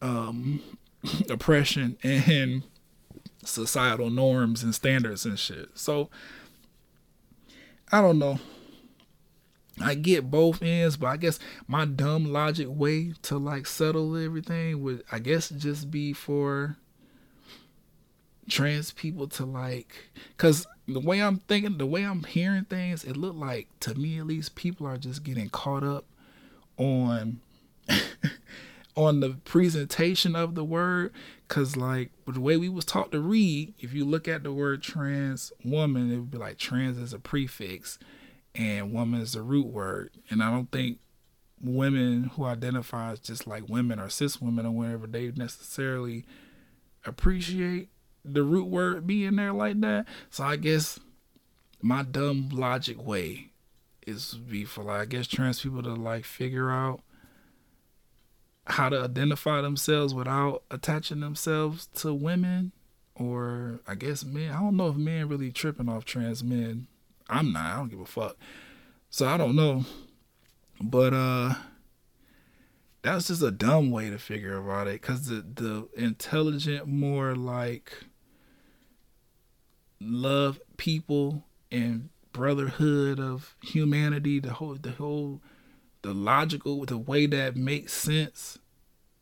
um 0.00 0.62
oppression 1.30 1.98
and 2.02 2.62
societal 3.44 4.10
norms 4.10 4.62
and 4.62 4.74
standards 4.74 5.24
and 5.24 5.38
shit. 5.38 5.70
So 5.74 6.08
I 7.90 8.00
don't 8.00 8.18
know. 8.18 8.38
I 9.80 9.94
get 9.94 10.30
both 10.30 10.60
ends, 10.62 10.96
but 10.96 11.06
I 11.06 11.16
guess 11.16 11.38
my 11.68 11.84
dumb 11.84 12.32
logic 12.32 12.66
way 12.68 13.12
to 13.22 13.38
like 13.38 13.66
settle 13.66 14.16
everything 14.16 14.82
would 14.82 15.04
I 15.12 15.20
guess 15.20 15.50
just 15.50 15.90
be 15.90 16.12
for 16.12 16.76
trans 18.48 18.92
people 18.92 19.28
to 19.28 19.44
like 19.44 20.10
cuz 20.36 20.66
the 20.88 21.00
way 21.00 21.20
I'm 21.20 21.38
thinking, 21.40 21.76
the 21.76 21.86
way 21.86 22.02
I'm 22.02 22.24
hearing 22.24 22.64
things, 22.64 23.04
it 23.04 23.16
looked 23.16 23.38
like 23.38 23.68
to 23.80 23.94
me 23.94 24.18
at 24.18 24.26
least 24.26 24.54
people 24.54 24.86
are 24.86 24.96
just 24.96 25.22
getting 25.22 25.50
caught 25.50 25.84
up 25.84 26.06
on 26.78 27.40
on 28.96 29.20
the 29.20 29.30
presentation 29.44 30.34
of 30.34 30.54
the 30.54 30.64
word. 30.64 31.12
Because 31.46 31.76
like 31.76 32.10
the 32.26 32.40
way 32.40 32.56
we 32.56 32.68
was 32.68 32.86
taught 32.86 33.12
to 33.12 33.20
read 33.20 33.74
if 33.78 33.92
you 33.92 34.04
look 34.04 34.26
at 34.26 34.42
the 34.42 34.52
word 34.52 34.82
trans 34.82 35.52
woman 35.64 36.12
it 36.12 36.16
would 36.16 36.30
be 36.30 36.38
like 36.38 36.58
trans 36.58 36.98
is 36.98 37.12
a 37.12 37.18
prefix 37.18 37.98
and 38.54 38.92
woman 38.92 39.20
is 39.20 39.32
the 39.32 39.42
root 39.42 39.66
word. 39.66 40.10
And 40.30 40.42
i 40.42 40.50
don't 40.50 40.72
think 40.72 40.98
women 41.60 42.24
who 42.34 42.44
identify 42.44 43.12
as 43.12 43.20
just 43.20 43.46
like 43.46 43.68
women 43.68 43.98
or 43.98 44.08
cis 44.08 44.40
women 44.40 44.64
or 44.64 44.70
whatever 44.70 45.06
they 45.06 45.32
necessarily 45.32 46.24
appreciate 47.04 47.88
the 48.24 48.42
root 48.42 48.66
word 48.66 49.06
being 49.06 49.36
there 49.36 49.52
like 49.52 49.80
that 49.80 50.06
so 50.30 50.44
i 50.44 50.56
guess 50.56 50.98
my 51.80 52.02
dumb 52.02 52.48
logic 52.52 53.04
way 53.04 53.50
is 54.06 54.34
be 54.34 54.64
for 54.64 54.84
like 54.84 55.00
i 55.00 55.04
guess 55.04 55.26
trans 55.26 55.60
people 55.60 55.82
to 55.82 55.94
like 55.94 56.24
figure 56.24 56.70
out 56.70 57.00
how 58.66 58.88
to 58.88 59.00
identify 59.02 59.60
themselves 59.60 60.12
without 60.12 60.62
attaching 60.70 61.20
themselves 61.20 61.86
to 61.94 62.12
women 62.12 62.72
or 63.14 63.80
I 63.86 63.94
guess 63.94 64.24
men. 64.24 64.52
I 64.52 64.60
don't 64.60 64.76
know 64.76 64.88
if 64.88 64.96
men 64.96 65.28
really 65.28 65.50
tripping 65.50 65.88
off 65.88 66.04
trans 66.04 66.44
men. 66.44 66.86
I'm 67.28 67.52
not. 67.52 67.66
I 67.66 67.76
don't 67.76 67.88
give 67.88 68.00
a 68.00 68.06
fuck. 68.06 68.36
So 69.10 69.26
I 69.26 69.36
don't 69.36 69.56
know. 69.56 69.84
But 70.80 71.12
uh 71.14 71.54
that's 73.02 73.28
just 73.28 73.42
a 73.42 73.50
dumb 73.50 73.90
way 73.90 74.10
to 74.10 74.18
figure 74.18 74.56
about 74.56 74.86
it 74.86 75.00
cuz 75.02 75.26
the 75.26 75.44
the 75.54 75.88
intelligent 75.96 76.86
more 76.86 77.34
like 77.34 78.04
love 80.00 80.60
people 80.76 81.44
and 81.70 82.08
brotherhood 82.32 83.18
of 83.18 83.56
humanity 83.62 84.38
the 84.38 84.52
whole 84.52 84.74
the 84.74 84.92
whole 84.92 85.40
the 86.02 86.14
logical 86.14 86.84
the 86.84 86.96
way 86.96 87.26
that 87.26 87.56
makes 87.56 87.92
sense 87.92 88.58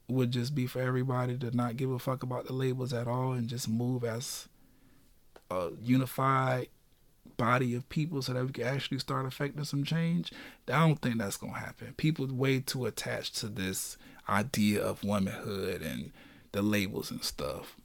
would 0.09 0.31
just 0.31 0.55
be 0.55 0.67
for 0.67 0.81
everybody 0.81 1.37
to 1.37 1.55
not 1.57 1.77
give 1.77 1.91
a 1.91 1.99
fuck 1.99 2.23
about 2.23 2.47
the 2.47 2.53
labels 2.53 2.93
at 2.93 3.09
all 3.09 3.33
and 3.33 3.49
just 3.49 3.69
move 3.69 4.05
as 4.05 4.49
a 5.51 5.71
unified 5.81 6.69
body 7.37 7.75
of 7.75 7.89
people 7.89 8.23
so 8.23 8.33
that 8.33 8.45
we 8.45 8.53
can 8.53 8.67
actually 8.67 8.99
start 8.99 9.27
affecting 9.27 9.65
some 9.65 9.85
change. 9.85 10.33
I 10.69 10.87
don't 10.87 11.01
think 11.01 11.19
that's 11.19 11.37
gonna 11.37 11.59
happen. 11.59 11.95
People 11.97 12.27
way 12.29 12.61
too 12.61 12.87
attached 12.87 13.37
to 13.39 13.49
this 13.49 13.97
idea 14.29 14.83
of 14.83 15.05
womanhood 15.05 15.83
and 15.83 16.13
the 16.53 16.63
labels 16.63 17.11
and 17.11 17.23
stuff. 17.23 17.77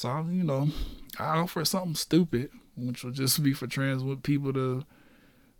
So 0.00 0.26
you 0.30 0.44
know, 0.44 0.70
I 1.18 1.36
offer 1.40 1.62
something 1.62 1.94
stupid, 1.94 2.48
which 2.74 3.04
will 3.04 3.10
just 3.10 3.42
be 3.42 3.52
for 3.52 3.66
trans 3.66 4.02
people 4.22 4.50
to 4.54 4.82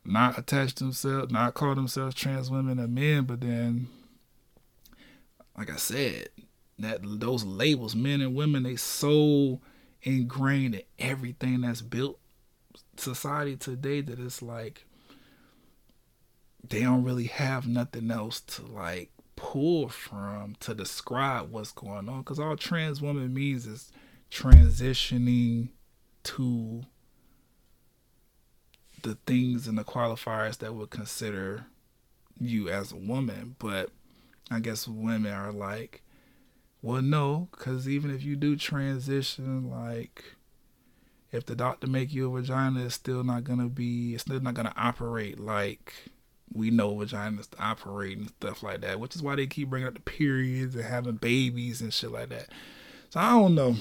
not 0.03 0.39
attach 0.39 0.77
themselves, 0.77 1.31
not 1.31 1.53
call 1.53 1.75
themselves 1.75 2.15
trans 2.15 2.51
women 2.51 2.79
and 2.79 2.95
men, 2.95 3.25
but 3.25 3.43
then, 3.43 3.89
like 5.59 5.71
I 5.71 5.77
said, 5.77 6.31
that 6.79 7.01
those 7.03 7.45
labels, 7.45 7.95
men 7.95 8.23
and 8.23 8.35
women, 8.35 8.63
they 8.63 8.77
so 8.77 9.61
ingrained 10.05 10.77
in 10.77 10.83
everything 10.99 11.61
that's 11.61 11.83
built 11.83 12.19
society 12.97 13.59
today 13.59 14.01
that 14.01 14.19
it's 14.19 14.41
like 14.41 14.87
they 16.67 16.81
don't 16.81 17.05
really 17.05 17.27
have 17.27 17.67
nothing 17.67 18.11
else 18.11 18.41
to 18.41 18.63
like 18.63 19.11
pull 19.37 19.91
from 19.91 20.57
to 20.61 20.75
describe 20.75 21.51
what's 21.51 21.73
going 21.73 22.09
on 22.09 22.21
because 22.21 22.39
all 22.39 22.57
trans 22.57 23.03
woman 23.03 23.35
means 23.35 23.67
is 23.67 23.93
transitioning 24.31 25.71
to 26.23 26.83
the 29.03 29.17
things 29.27 29.67
and 29.67 29.79
the 29.79 29.85
qualifiers 29.85 30.59
that 30.59 30.75
would 30.75 30.91
consider 30.91 31.67
you 32.39 32.69
as 32.69 32.93
a 32.93 32.97
woman. 32.97 33.57
But 33.59 33.91
I 34.51 34.61
guess 34.61 34.87
women 34.87 35.33
are 35.33 35.53
like, 35.53 36.03
well, 36.83 37.03
no, 37.03 37.49
because 37.51 37.89
even 37.89 38.15
if 38.15 38.23
you 38.23 38.37
do 38.37 38.57
transition, 38.57 39.71
like, 39.71 40.25
if 41.33 41.47
the 41.47 41.55
doctor 41.55 41.87
make 41.87 42.13
you 42.13 42.27
a 42.27 42.41
vagina, 42.41 42.85
it's 42.87 42.95
still 42.95 43.23
not 43.23 43.45
gonna 43.45 43.69
be, 43.69 44.15
it's 44.15 44.23
still 44.23 44.41
not 44.41 44.55
gonna 44.55 44.73
operate 44.77 45.39
like 45.39 45.95
we 46.53 46.71
know 46.71 46.97
vaginas 46.97 47.49
operate 47.59 48.19
and 48.19 48.29
stuff 48.29 48.63
like 48.63 48.81
that. 48.81 48.99
Which 48.99 49.15
is 49.15 49.23
why 49.23 49.37
they 49.37 49.47
keep 49.47 49.71
bringing 49.71 49.87
up 49.87 49.95
the 49.95 50.01
periods 50.01 50.75
and 50.75 50.85
having 50.85 51.15
babies 51.15 51.81
and 51.81 51.93
shit 51.93 52.11
like 52.11 52.31
that. 52.31 52.49
So 53.11 53.21
I 53.21 53.31
don't 53.31 53.55
know. 53.55 53.77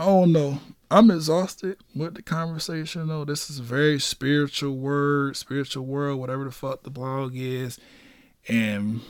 I 0.00 0.06
don't 0.06 0.32
know. 0.32 0.58
I'm 0.90 1.10
exhausted 1.10 1.76
with 1.94 2.14
the 2.14 2.22
conversation 2.22 3.08
though. 3.08 3.26
This 3.26 3.50
is 3.50 3.58
a 3.58 3.62
very 3.62 4.00
spiritual 4.00 4.78
word, 4.78 5.36
spiritual 5.36 5.84
world, 5.84 6.18
whatever 6.18 6.44
the 6.44 6.50
fuck 6.50 6.84
the 6.84 6.90
blog 6.90 7.32
is. 7.34 7.78
And 8.48 9.02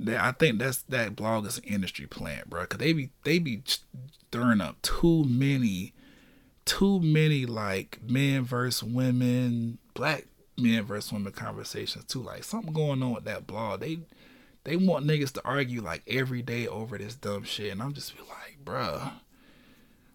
that 0.00 0.20
I 0.20 0.32
think 0.32 0.58
that's 0.58 0.82
that 0.88 1.14
blog 1.14 1.46
is 1.46 1.58
an 1.58 1.64
industry 1.64 2.08
plant, 2.08 2.50
bro. 2.50 2.66
Cause 2.66 2.80
they 2.80 2.92
be 2.92 3.10
they 3.22 3.38
be 3.38 3.62
stirring 3.64 4.60
up 4.60 4.82
too 4.82 5.22
many, 5.28 5.92
too 6.64 6.98
many 6.98 7.46
like 7.46 8.00
men 8.02 8.42
versus 8.42 8.82
women, 8.82 9.78
black 9.94 10.26
men 10.58 10.82
versus 10.82 11.12
women 11.12 11.30
conversations 11.30 12.04
too. 12.06 12.20
Like 12.20 12.42
something 12.42 12.72
going 12.72 13.00
on 13.00 13.14
with 13.14 13.26
that 13.26 13.46
blog. 13.46 13.78
They 13.78 14.00
they 14.64 14.74
want 14.74 15.06
niggas 15.06 15.34
to 15.34 15.44
argue 15.44 15.82
like 15.82 16.02
every 16.08 16.42
day 16.42 16.66
over 16.66 16.98
this 16.98 17.14
dumb 17.14 17.44
shit, 17.44 17.70
and 17.70 17.80
I'm 17.80 17.92
just 17.92 18.12
like, 18.18 18.58
bruh 18.64 19.12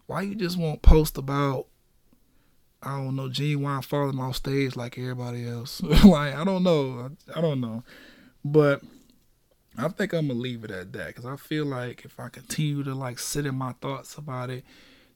why 0.08 0.22
you 0.22 0.34
just 0.34 0.58
won't 0.58 0.82
post 0.82 1.18
about 1.18 1.66
I 2.82 2.96
don't 2.96 3.14
know 3.14 3.28
Ginuwine 3.28 3.84
falling 3.84 4.18
off 4.18 4.36
stage 4.36 4.74
like 4.74 4.98
everybody 4.98 5.46
else? 5.46 5.82
like 6.04 6.34
I 6.34 6.44
don't 6.44 6.62
know, 6.62 7.10
I, 7.28 7.38
I, 7.38 7.40
don't 7.42 7.60
know, 7.60 7.84
but 8.44 8.82
I 9.76 9.88
think 9.88 10.14
I'm 10.14 10.28
gonna 10.28 10.40
leave 10.40 10.64
it 10.64 10.70
at 10.70 10.92
that 10.94 11.08
because 11.08 11.26
I 11.26 11.36
feel 11.36 11.66
like 11.66 12.04
if 12.04 12.18
I 12.18 12.30
continue 12.30 12.82
to 12.84 12.94
like 12.94 13.18
sit 13.18 13.46
in 13.46 13.54
my 13.54 13.72
thoughts 13.80 14.16
about 14.16 14.50
it, 14.50 14.64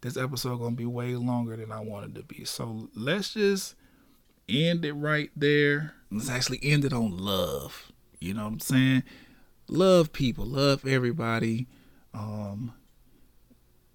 this 0.03 0.17
episode 0.17 0.59
gonna 0.59 0.77
be 0.77 0.87
way 0.87 1.15
longer 1.17 1.57
than 1.57 1.73
I 1.73 1.81
wanted 1.81 2.15
to 2.17 2.23
be. 2.23 2.45
So 2.45 2.91
let's 2.95 3.33
just 3.33 3.75
end 4.49 4.85
it 4.85 4.93
right 4.93 5.31
there. 5.35 5.95
Let's 6.11 6.29
actually 6.29 6.61
end 6.63 6.85
it 6.85 6.93
on 6.93 7.17
love. 7.17 7.93
You 8.21 8.35
know 8.35 8.45
what 8.45 8.53
I'm 8.53 8.61
saying? 8.61 9.03
Love 9.69 10.13
people, 10.13 10.45
love 10.45 10.87
everybody. 10.87 11.67
Um, 12.13 12.75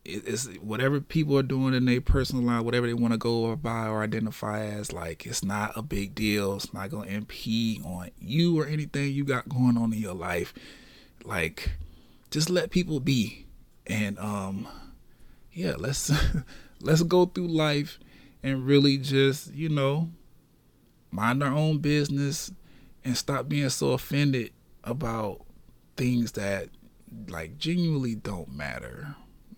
it's 0.08 0.48
whatever 0.62 1.02
people 1.02 1.38
are 1.38 1.44
doing 1.44 1.74
in 1.74 1.86
their 1.86 2.00
personal 2.00 2.44
life, 2.44 2.64
whatever 2.64 2.88
they 2.88 2.94
want 2.94 3.14
to 3.14 3.18
go 3.18 3.56
by 3.58 3.88
or 3.88 4.02
identify 4.02 4.66
as, 4.66 4.94
like 4.94 5.26
it's 5.26 5.44
not 5.44 5.74
a 5.76 5.82
big 5.82 6.16
deal. 6.16 6.56
It's 6.56 6.74
not 6.74 6.90
gonna 6.90 7.12
impede 7.12 7.84
on 7.84 8.12
you 8.20 8.58
or 8.58 8.66
anything 8.66 9.12
you 9.12 9.26
got 9.26 9.50
going 9.50 9.78
on 9.78 9.92
in 9.92 10.00
your 10.00 10.14
life. 10.14 10.54
Like, 11.26 11.72
just 12.32 12.50
let 12.50 12.72
people 12.72 13.02
be, 13.02 13.46
and 13.86 14.18
um, 14.20 14.68
yeah, 15.52 15.74
let's 15.78 16.12
let's 16.82 17.04
go 17.04 17.26
through 17.26 17.48
life 17.48 18.00
and 18.44 18.66
really 18.66 18.98
just 18.98 19.54
you 19.54 19.68
know 19.68 20.10
mind 21.12 21.44
our 21.44 21.54
own 21.54 21.80
business 21.80 22.52
and 23.04 23.18
stop 23.18 23.50
being 23.50 23.70
so 23.70 23.92
offended 23.92 24.52
about 24.84 25.42
things 25.98 26.34
that 26.34 26.70
like 27.28 27.58
genuinely 27.58 28.16
don't 28.16 28.52
matter 28.54 29.16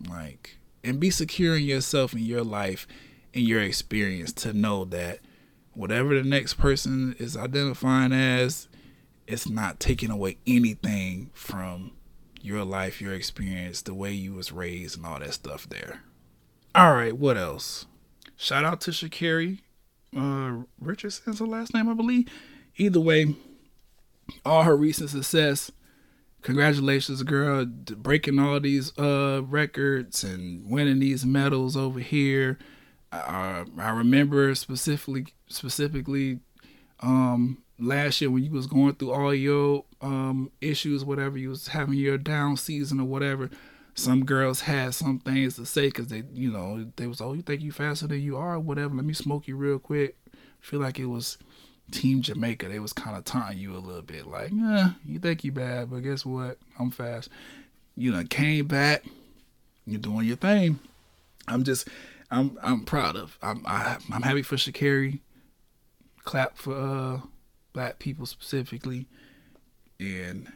like 0.08 0.58
and 0.84 1.00
be 1.00 1.10
secure 1.10 1.58
in 1.58 1.64
yourself 1.64 2.14
and 2.14 2.22
your 2.22 2.44
life 2.44 2.88
and 3.34 3.44
your 3.44 3.62
experience 3.62 4.32
to 4.34 4.54
know 4.54 4.86
that 4.86 5.20
whatever 5.74 6.16
the 6.16 6.28
next 6.28 6.56
person 6.56 7.16
is 7.20 7.38
identifying 7.38 8.12
as 8.12 8.68
it's 9.28 9.50
not 9.50 9.80
taking 9.80 10.10
away 10.10 10.38
anything 10.48 11.30
from 11.34 11.92
your 12.42 12.64
life 12.64 13.02
your 13.02 13.14
experience 13.14 13.82
the 13.82 13.94
way 13.94 14.12
you 14.12 14.34
was 14.34 14.52
raised 14.52 14.98
and 14.98 15.06
all 15.06 15.20
that 15.20 15.34
stuff 15.34 15.68
there. 15.70 16.02
All 16.74 16.94
right 16.94 17.16
what 17.16 17.38
else? 17.38 17.86
Shout 18.36 18.66
out 18.66 18.82
to 18.82 18.92
sha'carri 18.92 19.60
uh 20.16 20.64
richardson's 20.80 21.38
her 21.40 21.46
last 21.46 21.74
name 21.74 21.88
i 21.90 21.94
believe. 21.94 22.28
Either 22.78 23.00
way 23.00 23.36
all 24.46 24.64
her 24.64 24.76
recent 24.76 25.10
success 25.10 25.72
congratulations 26.42 27.22
girl 27.24 27.66
breaking 27.66 28.40
all 28.40 28.60
these 28.60 28.98
uh 28.98 29.42
records 29.46 30.24
and 30.24 30.70
winning 30.70 31.00
these 31.00 31.26
medals 31.26 31.76
over 31.76 32.00
here. 32.00 32.58
Uh, 33.12 33.66
i 33.80 33.90
remember 33.90 34.54
specifically 34.54 35.26
specifically 35.48 36.40
um 37.00 37.58
last 37.80 38.22
year 38.22 38.30
when 38.30 38.44
you 38.44 38.52
was 38.52 38.68
going 38.68 38.94
through 38.94 39.12
all 39.12 39.34
your 39.34 39.84
um 40.02 40.52
issues 40.62 41.04
whatever 41.04 41.36
you 41.38 41.50
was 41.50 41.70
having 41.70 41.96
your 41.96 42.20
down 42.20 42.56
season 42.56 43.00
or 43.00 43.06
whatever 43.06 43.50
some 43.96 44.24
girls 44.24 44.62
had 44.62 44.94
some 44.94 45.20
things 45.20 45.56
to 45.56 45.66
say 45.66 45.88
because 45.88 46.08
they 46.08 46.24
you 46.34 46.52
know 46.52 46.86
they 46.96 47.08
was 47.08 47.20
oh 47.20 47.34
you 47.34 47.42
think 47.42 47.62
you 47.62 47.72
faster 47.72 48.08
than 48.08 48.22
you 48.22 48.38
are 48.38 48.60
whatever 48.60 48.96
let 48.96 49.06
me 49.06 49.14
smoke 49.14 49.48
you 49.48 49.56
real 49.56 49.80
quick. 49.80 50.16
Feel 50.60 50.80
like 50.82 51.00
it 51.00 51.06
was 51.06 51.38
Team 51.92 52.22
Jamaica, 52.22 52.68
they 52.68 52.80
was 52.80 52.94
kind 52.94 53.18
of 53.18 53.26
taunting 53.26 53.58
you 53.58 53.76
a 53.76 53.80
little 53.80 54.02
bit, 54.02 54.28
like, 54.28 54.52
you 54.52 55.20
think 55.20 55.44
you 55.44 55.52
bad, 55.52 55.90
but 55.90 56.00
guess 56.00 56.26
what? 56.26 56.58
I'm 56.78 56.92
fast. 56.92 57.30
You 57.96 58.12
know, 58.12 58.24
came 58.24 58.68
back. 58.68 59.04
You're 59.86 60.00
doing 60.00 60.26
your 60.26 60.38
thing. 60.38 60.80
I'm 61.48 61.64
just, 61.64 61.88
I'm, 62.32 62.58
I'm 62.62 62.86
proud 62.86 63.16
of. 63.16 63.38
I'm, 63.42 63.64
I, 63.66 63.96
am 63.96 64.02
i 64.12 64.16
am 64.16 64.22
happy 64.22 64.44
for 64.44 64.56
Sha'carri. 64.56 65.20
Clap 66.24 66.58
for 66.58 66.76
uh, 66.76 67.20
black 67.74 67.98
people 67.98 68.26
specifically, 68.26 69.08
and 70.00 70.52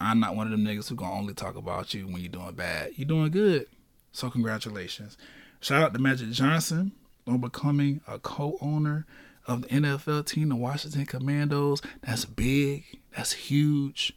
I'm 0.00 0.18
not 0.18 0.34
one 0.34 0.46
of 0.46 0.50
them 0.50 0.64
niggas 0.64 0.88
who 0.88 0.96
gonna 0.96 1.14
only 1.14 1.34
talk 1.34 1.56
about 1.56 1.94
you 1.94 2.06
when 2.06 2.16
you're 2.16 2.32
doing 2.32 2.54
bad. 2.54 2.92
You're 2.96 3.06
doing 3.06 3.30
good, 3.30 3.66
so 4.12 4.30
congratulations. 4.30 5.16
Shout 5.60 5.82
out 5.82 5.92
to 5.92 6.00
Magic 6.00 6.30
Johnson 6.30 6.92
on 7.26 7.38
becoming 7.38 8.00
a 8.08 8.18
co-owner 8.18 9.06
of 9.48 9.62
the 9.62 9.68
NFL 9.68 10.26
team, 10.26 10.50
the 10.50 10.56
Washington 10.56 11.06
Commanders. 11.06 11.80
That's 12.02 12.24
big. 12.24 12.84
That's 13.16 13.32
huge. 13.32 14.16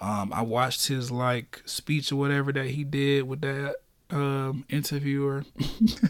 Um, 0.00 0.32
I 0.32 0.42
watched 0.42 0.86
his 0.86 1.10
like 1.10 1.62
speech 1.64 2.12
or 2.12 2.16
whatever 2.16 2.52
that 2.52 2.66
he 2.66 2.84
did 2.84 3.26
with 3.26 3.40
that 3.40 3.76
um, 4.10 4.64
interviewer. 4.68 5.44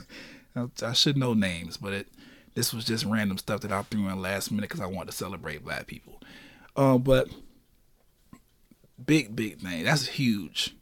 I 0.82 0.92
should 0.92 1.16
know 1.16 1.34
names, 1.34 1.76
but 1.76 1.92
it 1.92 2.08
this 2.54 2.72
was 2.72 2.84
just 2.84 3.04
random 3.04 3.38
stuff 3.38 3.60
that 3.60 3.72
I 3.72 3.82
threw 3.82 4.08
in 4.08 4.20
last 4.20 4.50
minute 4.50 4.68
because 4.68 4.80
I 4.80 4.86
wanted 4.86 5.10
to 5.10 5.16
celebrate 5.16 5.62
black 5.62 5.86
people. 5.86 6.20
Uh, 6.74 6.98
but 6.98 7.28
big, 9.04 9.36
big 9.36 9.60
thing. 9.60 9.84
That's 9.84 10.06
huge. 10.06 10.74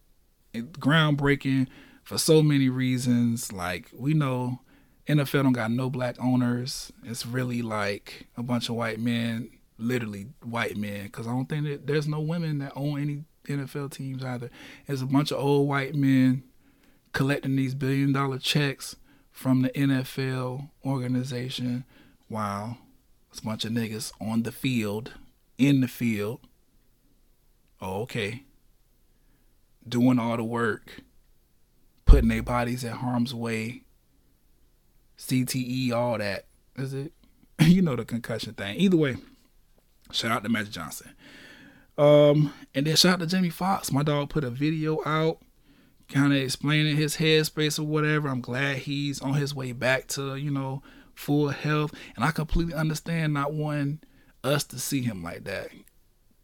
It, 0.53 0.73
groundbreaking 0.73 1.67
for 2.05 2.17
so 2.17 2.43
many 2.43 2.69
reasons. 2.69 3.53
Like 3.53 3.91
we 3.93 4.15
know 4.15 4.61
NFL 5.07 5.43
don't 5.43 5.53
got 5.53 5.71
no 5.71 5.91
black 5.91 6.17
owners. 6.19 6.93
It's 7.05 7.27
really 7.27 7.61
like 7.63 8.27
a 8.37 8.43
bunch 8.43 8.69
of 8.69 8.75
white 8.77 8.99
men, 8.99 9.51
literally 9.79 10.29
white 10.43 10.77
men, 10.77 11.05
because 11.05 11.27
I 11.27 11.31
don't 11.31 11.49
think 11.49 11.65
that 11.65 11.87
there's 11.87 12.09
no 12.09 12.21
women 12.21 12.59
that 12.59 12.73
own 12.75 13.01
any 13.01 13.25
NFL 13.47 13.91
teams 13.91 14.25
either. 14.25 14.51
It's 14.89 15.03
a 15.03 15.07
bunch 15.07 15.31
of 15.31 15.39
old 15.39 15.69
white 15.69 15.95
men 15.95 16.45
collecting 17.13 17.57
these 17.57 17.75
billion 17.75 18.13
dollar 18.13 18.39
checks 18.39 18.97
from 19.31 19.63
the 19.63 19.71
NFL 19.71 20.71
organization 20.85 21.85
while 22.29 22.79
it's 23.31 23.41
a 23.41 23.45
bunch 23.45 23.65
of 23.65 23.73
niggas 23.73 24.13
on 24.21 24.43
the 24.45 24.53
field, 24.53 25.13
in 25.59 25.81
the 25.81 25.89
field. 25.89 26.41
Oh, 27.81 28.03
okay. 28.03 28.45
Doing 29.87 30.19
all 30.19 30.39
the 30.39 30.45
work, 30.45 31.03
putting 32.07 32.31
their 32.31 32.43
bodies 32.43 32.85
at 32.85 32.95
harm's 32.95 33.35
way 33.35 33.84
CTE, 35.25 35.93
all 35.93 36.19
that. 36.19 36.47
Is 36.77 36.95
it? 36.95 37.13
you 37.61 37.83
know 37.83 37.97
the 37.97 38.05
concussion 38.05 38.55
thing. 38.55 38.79
Either 38.79 38.97
way, 38.97 39.17
shout 40.13 40.31
out 40.31 40.43
to 40.43 40.49
Magic 40.49 40.73
Johnson. 40.73 41.11
Um, 41.97 42.53
and 42.75 42.87
then 42.87 42.97
shout 42.97 43.15
out 43.15 43.21
to 43.21 43.27
Jamie 43.27 43.51
Foxx. 43.51 43.93
My 43.93 44.03
dog 44.03 44.31
put 44.31 44.45
a 44.45 44.51
video 44.51 45.01
out, 45.07 45.39
kind 46.09 46.33
of 46.33 46.39
explaining 46.39 46.97
his 46.97 47.17
headspace 47.17 47.79
or 47.79 47.85
whatever. 47.85 48.29
I'm 48.29 48.41
glad 48.41 48.79
he's 48.79 49.21
on 49.21 49.35
his 49.35 49.55
way 49.55 49.73
back 49.73 50.09
to 50.09 50.35
you 50.37 50.51
know 50.51 50.83
full 51.15 51.49
health, 51.49 51.95
and 52.17 52.25
I 52.25 52.31
completely 52.31 52.75
understand 52.75 53.33
not 53.33 53.55
wanting 53.55 54.01
us 54.43 54.65
to 54.65 54.79
see 54.79 55.03
him 55.03 55.23
like 55.23 55.45
that. 55.45 55.69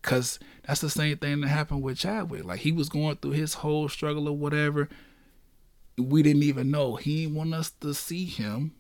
Cause 0.03 0.39
that's 0.67 0.81
the 0.81 0.89
same 0.89 1.19
thing 1.19 1.43
that 1.43 1.49
happened 1.49 1.83
with 1.83 1.99
Chadwick. 1.99 2.45
Like 2.45 2.61
he 2.61 2.73
was 2.73 2.89
going 2.89 3.17
through 3.17 3.33
his 3.33 3.55
whole 3.55 3.87
struggle 3.89 4.29
or 4.29 4.37
whatever 4.37 4.89
we 6.01 6.23
didn't 6.23 6.43
even 6.43 6.71
know. 6.71 6.97
He 6.97 7.27
want 7.27 7.55
us 7.55 7.71
to 7.81 7.95
see 7.95 8.25
him 8.25 8.73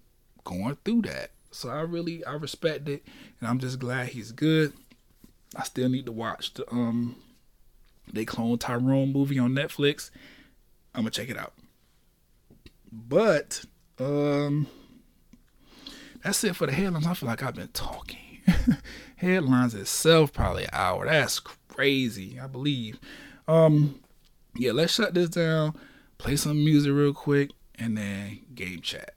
going 0.44 0.76
through 0.84 1.02
that. 1.02 1.30
So 1.50 1.68
I 1.68 1.80
really 1.80 2.24
I 2.24 2.34
respect 2.34 2.88
it 2.88 3.04
and 3.40 3.48
I'm 3.48 3.58
just 3.58 3.78
glad 3.78 4.08
he's 4.08 4.32
good. 4.32 4.72
I 5.56 5.64
still 5.64 5.88
need 5.88 6.06
to 6.06 6.12
watch 6.12 6.54
the 6.54 6.70
um 6.72 7.16
they 8.12 8.24
clone 8.24 8.58
Tyrone 8.58 9.12
movie 9.12 9.38
on 9.38 9.52
Netflix. 9.52 10.10
I'm 10.94 11.02
gonna 11.02 11.10
check 11.10 11.28
it 11.28 11.38
out. 11.38 11.54
But 12.92 13.64
um 13.98 14.66
that's 16.22 16.44
it 16.44 16.54
for 16.54 16.66
the 16.66 16.72
headlines. 16.72 17.06
I 17.06 17.14
feel 17.14 17.28
like 17.28 17.42
I've 17.42 17.54
been 17.54 17.68
talking. 17.68 18.18
headlines 19.16 19.74
itself 19.74 20.32
probably 20.32 20.64
an 20.64 20.70
hour. 20.72 21.06
That's 21.06 21.40
crazy, 21.40 22.38
I 22.38 22.46
believe. 22.46 23.00
Um 23.48 24.00
yeah, 24.56 24.72
let's 24.72 24.94
shut 24.94 25.14
this 25.14 25.30
down 25.30 25.74
play 26.20 26.36
some 26.36 26.62
music 26.62 26.92
real 26.92 27.14
quick, 27.14 27.50
and 27.78 27.96
then 27.96 28.40
game 28.54 28.80
chat. 28.82 29.14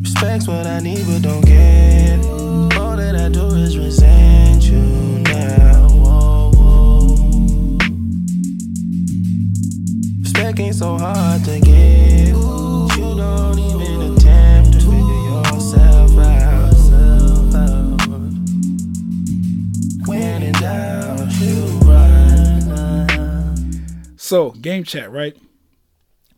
Respect's 0.00 0.46
what 0.46 0.66
I 0.66 0.78
need, 0.78 1.04
but 1.06 1.22
don't 1.22 1.44
get. 1.44 2.24
All 2.78 2.96
that 2.96 3.16
I 3.16 3.28
do 3.28 3.46
is 3.56 3.76
resent 3.76 4.62
you 4.64 4.78
now. 4.78 5.88
Whoa, 5.88 6.52
whoa. 6.54 7.78
Respect 10.22 10.60
ain't 10.60 10.76
so 10.76 10.96
hard 10.96 11.44
to 11.44 11.60
get. 11.60 11.65
So, 24.26 24.50
game 24.50 24.82
chat, 24.82 25.12
right? 25.12 25.36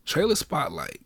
Trailer 0.05 0.35
spotlight, 0.35 1.01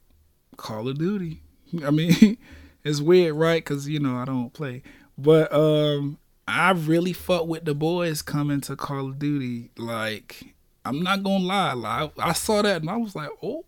Call 0.58 0.90
of 0.90 0.98
Duty. 0.98 1.42
I 1.86 1.92
mean, 1.92 2.38
it's 2.84 3.00
weird, 3.00 3.36
right? 3.36 3.64
Because 3.64 3.88
you 3.88 4.02
know 4.02 4.18
I 4.18 4.26
don't 4.26 4.52
play, 4.52 4.84
but 5.18 5.54
um, 5.54 6.18
I 6.46 6.72
really 6.72 7.14
fuck 7.14 7.48
with 7.48 7.64
the 7.64 7.74
boys 7.74 8.22
coming 8.22 8.60
to 8.62 8.76
Call 8.76 9.08
of 9.08 9.18
Duty. 9.18 9.72
Like, 9.78 10.56
I'm 10.84 11.02
not 11.02 11.24
gonna 11.24 11.46
lie, 11.46 11.72
like 11.72 12.12
I 12.20 12.34
saw 12.34 12.62
that 12.62 12.82
and 12.82 12.90
I 12.90 12.98
was 12.98 13.16
like, 13.16 13.30
oh, 13.42 13.64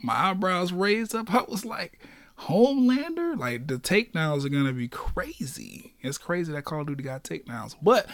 my 0.00 0.30
eyebrows 0.30 0.72
raised 0.72 1.12
up. 1.12 1.34
I 1.34 1.42
was 1.48 1.64
like, 1.64 1.98
Homelander, 2.38 3.36
like 3.36 3.66
the 3.66 3.78
takedowns 3.78 4.44
are 4.44 4.48
gonna 4.48 4.72
be 4.72 4.86
crazy. 4.86 5.94
It's 6.02 6.18
crazy 6.18 6.52
that 6.52 6.64
Call 6.64 6.82
of 6.82 6.86
Duty 6.86 7.02
got 7.02 7.24
takedowns, 7.24 7.74
but 7.82 8.06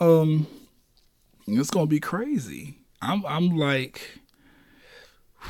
um, 0.00 0.46
it's 1.46 1.68
gonna 1.68 1.84
be 1.84 2.00
crazy. 2.00 2.78
I'm 3.04 3.24
I'm 3.26 3.56
like, 3.56 4.20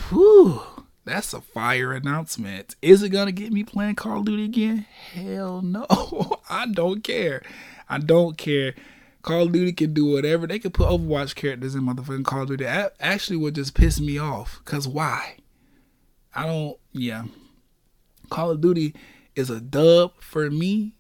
whew. 0.09 0.61
That's 1.07 1.35
a 1.35 1.41
fire 1.43 1.93
announcement. 1.93 2.77
Is 2.81 3.03
it 3.03 3.11
gonna 3.11 3.33
get 3.33 3.53
me 3.53 3.63
playing 3.63 3.97
Call 3.97 4.21
of 4.21 4.25
Duty 4.25 4.45
again? 4.45 4.87
Hell 5.13 5.61
no. 5.61 5.87
I 6.49 6.67
don't 6.67 7.05
care. 7.05 7.43
I 7.89 7.99
don't 7.99 8.39
care. 8.39 8.75
Call 9.21 9.43
of 9.43 9.53
Duty 9.53 9.73
can 9.73 9.93
do 9.93 10.07
whatever. 10.07 10.47
They 10.47 10.59
can 10.59 10.71
put 10.71 10.89
Overwatch 10.89 11.35
characters 11.35 11.75
in 11.75 11.83
motherfucking 11.83 12.25
Call 12.25 12.43
of 12.43 12.49
Duty. 12.49 12.65
That 12.65 12.95
actually 13.01 13.37
would 13.37 13.55
just 13.55 13.75
piss 13.75 14.01
me 14.01 14.19
off. 14.19 14.63
Cause 14.65 14.89
why? 14.89 15.37
I 16.35 16.47
don't. 16.47 16.79
Yeah. 16.93 17.25
Call 18.31 18.51
of 18.51 18.63
Duty 18.63 18.95
is 19.35 19.51
a 19.51 19.61
dub 19.61 20.13
for 20.21 20.51
me. 20.51 20.95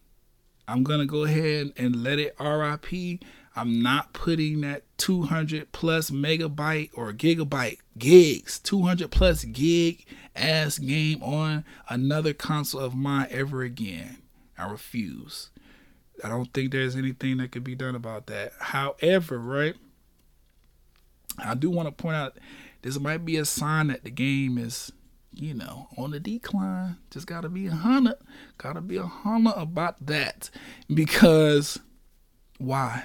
I'm 0.68 0.82
gonna 0.84 1.06
go 1.06 1.24
ahead 1.24 1.72
and 1.76 2.02
let 2.02 2.18
it 2.18 2.36
RIP. 2.38 3.22
I'm 3.56 3.80
not 3.82 4.12
putting 4.12 4.62
that 4.62 4.82
200 4.98 5.70
plus 5.72 6.10
megabyte 6.10 6.90
or 6.94 7.12
gigabyte 7.12 7.78
gigs, 7.96 8.58
200 8.58 9.10
plus 9.10 9.44
gig 9.44 10.04
ass 10.34 10.78
game 10.78 11.22
on 11.22 11.64
another 11.88 12.34
console 12.34 12.80
of 12.80 12.94
mine 12.94 13.28
ever 13.30 13.62
again. 13.62 14.18
I 14.58 14.68
refuse. 14.68 15.50
I 16.22 16.28
don't 16.28 16.52
think 16.52 16.72
there's 16.72 16.96
anything 16.96 17.38
that 17.38 17.52
could 17.52 17.64
be 17.64 17.74
done 17.74 17.94
about 17.94 18.26
that. 18.26 18.52
However, 18.58 19.38
right, 19.38 19.74
I 21.38 21.54
do 21.54 21.70
want 21.70 21.88
to 21.88 21.92
point 21.92 22.16
out 22.16 22.36
this 22.82 22.98
might 22.98 23.24
be 23.24 23.36
a 23.36 23.44
sign 23.44 23.88
that 23.88 24.04
the 24.04 24.10
game 24.10 24.58
is, 24.58 24.92
you 25.32 25.54
know, 25.54 25.88
on 25.96 26.10
the 26.10 26.20
decline. 26.20 26.96
Just 27.10 27.26
gotta 27.26 27.48
be 27.48 27.66
a 27.66 27.72
hundred. 27.72 28.16
Gotta 28.58 28.80
be 28.80 28.96
a 28.96 29.06
hundred 29.06 29.54
about 29.56 30.04
that. 30.06 30.50
Because 30.92 31.78
why? 32.58 33.04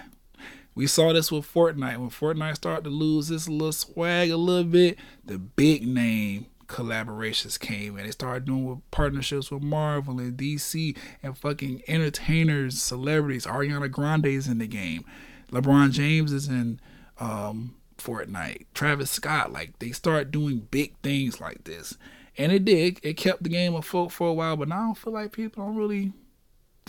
We 0.80 0.88
saw 0.88 1.12
this 1.12 1.30
with 1.30 1.46
Fortnite. 1.54 1.98
When 1.98 2.10
Fortnite 2.10 2.56
started 2.56 2.86
to 2.86 2.90
lose 2.90 3.28
this 3.28 3.50
little 3.50 3.74
swag 3.74 4.30
a 4.30 4.38
little 4.38 4.64
bit, 4.64 4.98
the 5.26 5.38
big 5.38 5.86
name 5.86 6.46
collaborations 6.68 7.60
came 7.60 7.98
and 7.98 8.08
they 8.08 8.12
started 8.12 8.46
doing 8.46 8.64
with 8.64 8.90
partnerships 8.90 9.52
with 9.52 9.62
Marvel 9.62 10.20
and 10.20 10.38
DC 10.38 10.96
and 11.22 11.38
fucking 11.38 11.84
entertainers, 11.90 12.82
celebrities. 12.82 13.46
Ariana 13.46 13.92
Grande 13.92 14.28
is 14.28 14.48
in 14.48 14.60
the 14.60 14.68
game. 14.68 15.04
LeBron 15.52 15.92
James 15.92 16.32
is 16.32 16.48
in 16.48 16.80
um, 17.20 17.76
Fortnite. 17.98 18.68
Travis 18.74 19.12
Scott, 19.12 19.52
like 19.52 19.78
they 19.80 19.92
start 19.92 20.32
doing 20.32 20.70
big 20.72 20.96
things 21.04 21.42
like 21.42 21.66
this. 21.66 21.98
And 22.38 22.54
it 22.54 22.64
did. 22.64 23.02
It 23.04 23.18
kept 23.18 23.44
the 23.44 23.50
game 23.50 23.76
afloat 23.76 24.14
for 24.14 24.30
a 24.30 24.34
while, 24.34 24.56
but 24.56 24.70
now 24.70 24.78
I 24.78 24.86
don't 24.86 24.98
feel 24.98 25.12
like 25.12 25.34
people 25.34 25.66
don't 25.66 25.76
really 25.76 26.14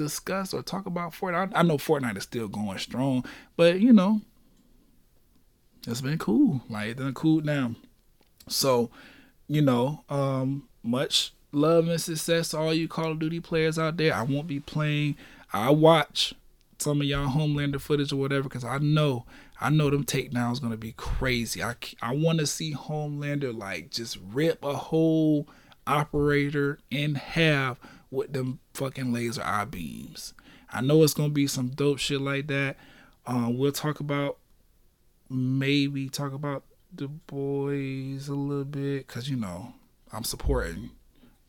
discuss 0.03 0.55
or 0.55 0.63
talk 0.63 0.87
about 0.87 1.13
Fortnite. 1.13 1.55
I, 1.55 1.61
I 1.61 1.63
know 1.63 1.77
Fortnite 1.77 2.17
is 2.17 2.25
still 2.25 2.49
going 2.49 2.79
strong, 2.79 3.25
but 3.57 3.81
you 3.81 3.93
know, 3.93 4.21
it's 5.87 6.01
been 6.01 6.19
cool. 6.19 6.63
Like 6.69 6.91
it's 6.91 7.01
been 7.01 7.15
cool 7.15 7.41
now. 7.43 7.75
So, 8.49 8.91
you 9.49 9.63
know, 9.63 10.05
um, 10.09 10.69
much 10.83 11.33
love 11.53 11.89
and 11.89 12.01
success 12.01 12.51
to 12.51 12.59
all 12.59 12.75
you 12.75 12.89
Call 12.89 13.13
of 13.13 13.19
Duty 13.19 13.41
players 13.41 13.79
out 13.79 13.97
there. 13.97 14.15
I 14.15 14.23
won't 14.23 14.47
be 14.47 14.61
playing. 14.61 15.17
I 15.53 15.71
watch 15.71 16.35
some 16.79 17.01
of 17.01 17.07
y'all 17.07 17.29
Homelander 17.29 17.81
footage 17.81 18.13
or 18.13 18.17
whatever 18.17 18.45
because 18.45 18.65
I 18.65 18.79
know, 18.79 19.27
I 19.61 19.71
know 19.71 19.91
them 19.91 20.05
takedowns 20.05 20.63
gonna 20.63 20.77
be 20.77 20.93
crazy. 20.93 21.63
I 21.63 21.75
I 22.01 22.15
want 22.15 22.39
to 22.39 22.47
see 22.47 22.75
Homelander 22.75 23.57
like 23.57 23.91
just 23.91 24.19
rip 24.33 24.65
a 24.65 24.75
whole 24.75 25.47
operator 25.87 26.79
in 26.91 27.15
half 27.17 27.79
with 28.11 28.33
them 28.33 28.61
fucking 28.75 29.13
laser 29.13 29.43
eye 29.43 29.65
beams. 29.65 30.35
I 30.73 30.81
know 30.81 31.03
it's 31.03 31.15
gonna 31.15 31.31
be 31.31 31.47
some 31.47 31.69
dope 31.69 31.99
shit 31.99 32.21
like 32.21 32.47
that. 32.49 32.77
Um, 33.27 33.59
we'll 33.59 33.73
talk 33.73 34.01
about 34.01 34.39
maybe 35.29 36.09
talk 36.09 36.33
about 36.33 36.65
the 36.93 37.09
boys 37.09 38.29
a 38.29 38.35
little 38.35 38.65
bit 38.65 39.07
because 39.07 39.29
you 39.29 39.37
know 39.37 39.75
I'm 40.13 40.25
supporting. 40.25 40.91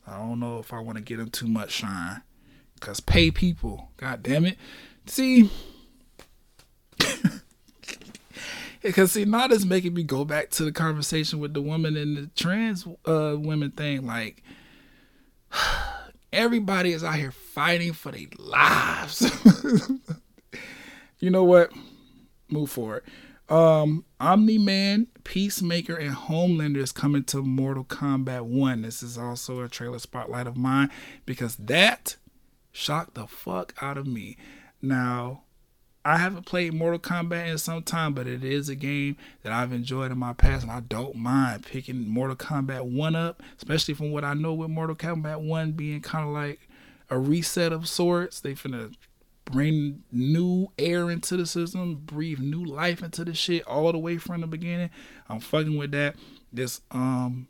I 0.06 0.18
don't 0.18 0.40
know 0.40 0.60
if 0.60 0.74
I 0.74 0.80
want 0.80 0.98
to 0.98 1.04
get 1.04 1.18
them 1.18 1.30
too 1.30 1.48
much 1.48 1.72
shine 1.72 2.22
because 2.76 3.00
pay 3.00 3.32
people. 3.32 3.90
God 3.98 4.24
damn 4.24 4.46
it. 4.46 4.58
See, 5.06 5.50
because 8.82 9.12
see, 9.12 9.26
now 9.26 9.48
that's 9.48 9.66
making 9.66 9.94
me 9.94 10.04
go 10.04 10.26
back 10.26 10.50
to 10.52 10.64
the 10.66 10.72
conversation 10.72 11.40
with 11.40 11.54
the 11.54 11.62
woman 11.62 11.96
and 11.96 12.18
the 12.18 12.28
trans 12.36 12.86
uh, 13.06 13.36
women 13.38 13.72
thing. 13.72 14.06
Like, 14.06 14.44
everybody 16.34 16.94
is 16.94 17.04
out 17.04 17.16
here 17.16 17.32
fighting 17.32 17.94
for 17.94 18.12
their 18.12 18.28
lives. 18.38 19.30
you 21.20 21.30
know 21.30 21.44
what? 21.44 21.72
Move 22.50 22.70
forward. 22.70 23.04
Um, 23.50 24.06
Omni 24.20 24.58
Man, 24.58 25.08
Peacemaker, 25.26 25.96
and 25.96 26.16
Homelander 26.16 26.78
is 26.78 26.94
coming 26.94 27.26
to 27.26 27.42
Mortal 27.42 27.84
Kombat 27.84 28.44
1. 28.44 28.82
This 28.82 29.04
is 29.04 29.18
also 29.18 29.62
a 29.62 29.68
trailer 29.68 30.00
spotlight 30.00 30.48
of 30.48 30.56
mine 30.56 30.90
because 31.26 31.58
that 31.58 32.16
shocked 32.72 33.16
the 33.16 33.28
fuck 33.28 33.74
out 33.82 33.98
of 33.98 34.08
me. 34.08 34.38
Now, 34.82 35.44
I 36.04 36.18
haven't 36.18 36.46
played 36.46 36.74
Mortal 36.74 37.00
Kombat 37.00 37.48
in 37.48 37.58
some 37.58 37.84
time, 37.84 38.14
but 38.14 38.26
it 38.26 38.44
is 38.44 38.70
a 38.70 38.76
game 38.76 39.18
that 39.44 39.54
I've 39.54 39.72
enjoyed 39.72 40.12
in 40.12 40.18
my 40.18 40.34
past, 40.34 40.64
and 40.64 40.72
I 40.72 40.80
don't 40.80 41.16
mind 41.16 41.66
picking 41.66 42.08
Mortal 42.08 42.36
Kombat 42.36 42.86
1 42.86 43.16
up, 43.16 43.44
especially 43.58 43.94
from 43.94 44.12
what 44.12 44.24
I 44.24 44.34
know 44.34 44.54
with 44.54 44.72
Mortal 44.72 44.96
Kombat 44.96 45.42
1 45.42 45.74
being 45.74 46.02
kind 46.02 46.28
of 46.28 46.34
like 46.34 46.68
a 47.10 47.20
reset 47.20 47.72
of 47.72 47.88
sorts. 47.88 48.40
They 48.40 48.54
finna 48.54 48.96
bring 49.46 50.04
new 50.12 50.72
air 50.80 51.12
into 51.12 51.38
the 51.38 51.46
system, 51.46 51.96
breathe 51.96 52.40
new 52.40 52.66
life 52.66 53.04
into 53.04 53.24
the 53.24 53.34
shit 53.36 53.64
all 53.68 53.92
the 53.92 54.00
way 54.00 54.18
from 54.18 54.42
the 54.42 54.48
beginning. 54.48 54.90
I'm 55.30 55.40
fucking 55.40 55.78
with 55.78 55.92
that. 55.92 56.16
This 56.52 56.82
um 56.90 57.48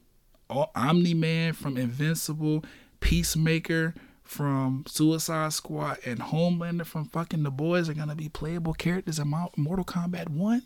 Omni 0.50 1.14
Man 1.14 1.54
from 1.54 1.78
Invincible, 1.78 2.66
Peacemaker, 3.00 3.94
from 4.24 4.86
Suicide 4.88 5.54
Squad 5.54 5.98
and 6.06 6.20
Homelander 6.20 6.86
from 6.86 7.06
fucking 7.06 7.44
The 7.44 7.52
Boys 7.52 7.90
are 7.90 7.94
gonna 7.94 8.16
be 8.16 8.30
playable 8.30 8.74
characters 8.74 9.20
in 9.20 9.28
Mortal 9.28 9.86
Kombat 9.86 10.30
1. 10.30 10.64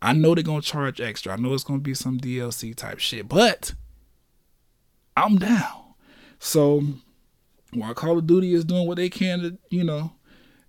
I 0.00 0.12
know 0.12 0.34
they're 0.34 0.44
gonna 0.44 0.60
charge 0.60 1.00
extra. 1.00 1.32
I 1.32 1.36
know 1.36 1.54
it's 1.54 1.64
gonna 1.64 1.78
be 1.78 1.94
some 1.94 2.18
DLC 2.18 2.74
type 2.74 2.98
shit, 2.98 3.28
but 3.28 3.74
I'm 5.16 5.36
down. 5.36 5.94
So 6.38 6.82
while 7.72 7.94
Call 7.94 8.18
of 8.18 8.26
Duty 8.26 8.52
is 8.52 8.64
doing 8.64 8.86
what 8.86 8.96
they 8.96 9.08
can 9.08 9.40
to, 9.40 9.58
you 9.70 9.84
know, 9.84 10.12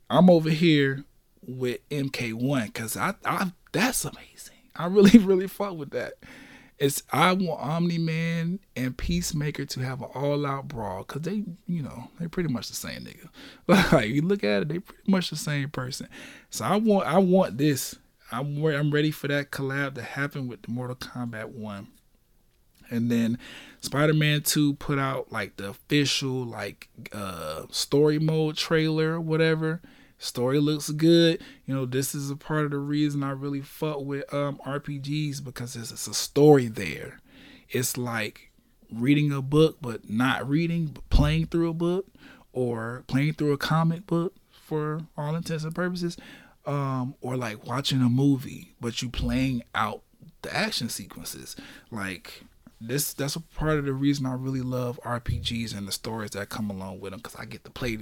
I'm 0.09 0.29
over 0.29 0.49
here 0.49 1.03
with 1.41 1.87
MK1 1.89 2.67
because 2.67 2.95
I, 2.95 3.15
I 3.25 3.51
that's 3.71 4.05
amazing. 4.05 4.53
I 4.75 4.85
really, 4.85 5.17
really 5.19 5.47
fuck 5.47 5.75
with 5.75 5.91
that. 5.91 6.13
It's 6.79 7.03
I 7.11 7.33
want 7.33 7.61
Omni 7.61 7.97
Man 7.97 8.59
and 8.75 8.97
Peacemaker 8.97 9.65
to 9.65 9.79
have 9.81 10.01
an 10.01 10.09
all 10.13 10.45
out 10.45 10.67
brawl 10.67 11.03
because 11.03 11.21
they, 11.21 11.43
you 11.67 11.81
know, 11.83 12.09
they're 12.19 12.29
pretty 12.29 12.49
much 12.49 12.67
the 12.69 12.75
same 12.75 13.05
nigga. 13.05 13.29
Like 13.93 14.09
you 14.09 14.21
look 14.21 14.43
at 14.43 14.63
it, 14.63 14.67
they 14.69 14.79
pretty 14.79 15.11
much 15.11 15.29
the 15.29 15.35
same 15.35 15.69
person. 15.69 16.07
So 16.49 16.65
I 16.65 16.75
want 16.77 17.07
I 17.07 17.19
want 17.19 17.57
this. 17.57 17.95
I'm 18.31 18.63
I'm 18.65 18.91
ready 18.91 19.11
for 19.11 19.27
that 19.27 19.51
collab 19.51 19.95
to 19.95 20.01
happen 20.01 20.47
with 20.47 20.63
the 20.63 20.71
Mortal 20.71 20.95
Kombat 20.95 21.49
one. 21.49 21.87
And 22.89 23.09
then 23.09 23.39
Spider-Man 23.81 24.41
2 24.41 24.75
put 24.75 24.99
out 24.99 25.31
like 25.31 25.57
the 25.57 25.69
official 25.69 26.45
like 26.45 26.89
uh 27.11 27.63
story 27.71 28.19
mode 28.19 28.57
trailer 28.57 29.13
or 29.13 29.21
whatever. 29.21 29.81
Story 30.23 30.59
looks 30.59 30.89
good. 30.89 31.41
You 31.65 31.75
know, 31.75 31.85
this 31.85 32.15
is 32.15 32.31
a 32.31 32.37
part 32.37 32.63
of 32.63 32.71
the 32.71 32.77
reason 32.77 33.23
I 33.23 33.31
really 33.31 33.59
fuck 33.59 33.99
with 33.99 34.33
um, 34.33 34.57
RPGs 34.65 35.43
because 35.43 35.75
it's, 35.75 35.91
it's 35.91 36.07
a 36.07 36.13
story 36.13 36.67
there. 36.67 37.19
It's 37.69 37.97
like 37.97 38.49
reading 38.89 39.33
a 39.33 39.41
book, 39.41 39.79
but 39.81 40.09
not 40.09 40.47
reading, 40.47 40.85
but 40.85 41.09
playing 41.09 41.47
through 41.47 41.69
a 41.69 41.73
book 41.73 42.07
or 42.53 43.03
playing 43.07 43.33
through 43.33 43.51
a 43.51 43.57
comic 43.57 44.07
book 44.07 44.33
for 44.49 45.01
all 45.17 45.35
intents 45.35 45.65
and 45.65 45.75
purposes. 45.75 46.15
Um, 46.65 47.15
or 47.19 47.35
like 47.35 47.67
watching 47.67 48.01
a 48.01 48.07
movie, 48.07 48.75
but 48.79 49.01
you 49.01 49.09
playing 49.09 49.63
out 49.75 50.03
the 50.41 50.55
action 50.55 50.87
sequences. 50.87 51.57
Like 51.91 52.45
this, 52.79 53.13
that's 53.13 53.35
a 53.35 53.41
part 53.41 53.77
of 53.77 53.83
the 53.83 53.91
reason 53.91 54.25
I 54.25 54.35
really 54.35 54.61
love 54.61 55.01
RPGs 55.03 55.75
and 55.77 55.85
the 55.85 55.91
stories 55.91 56.31
that 56.31 56.47
come 56.47 56.69
along 56.69 57.01
with 57.01 57.11
them 57.11 57.19
because 57.19 57.35
I 57.35 57.43
get 57.43 57.65
to 57.65 57.71
play 57.71 57.97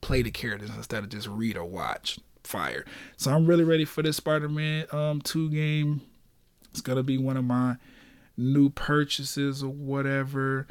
play 0.00 0.22
the 0.22 0.30
characters 0.30 0.70
instead 0.74 1.04
of 1.04 1.10
just 1.10 1.28
read 1.28 1.56
or 1.56 1.64
watch. 1.64 2.18
Fire. 2.42 2.84
So 3.16 3.30
I'm 3.30 3.46
really 3.46 3.64
ready 3.64 3.84
for 3.84 4.02
this 4.02 4.16
Spider-Man 4.16 4.86
um 4.92 5.20
2 5.20 5.50
game. 5.50 6.00
It's 6.70 6.80
gonna 6.80 7.02
be 7.02 7.18
one 7.18 7.36
of 7.36 7.44
my 7.44 7.76
new 8.36 8.70
purchases 8.70 9.62
or 9.62 9.70
whatever. 9.70 10.66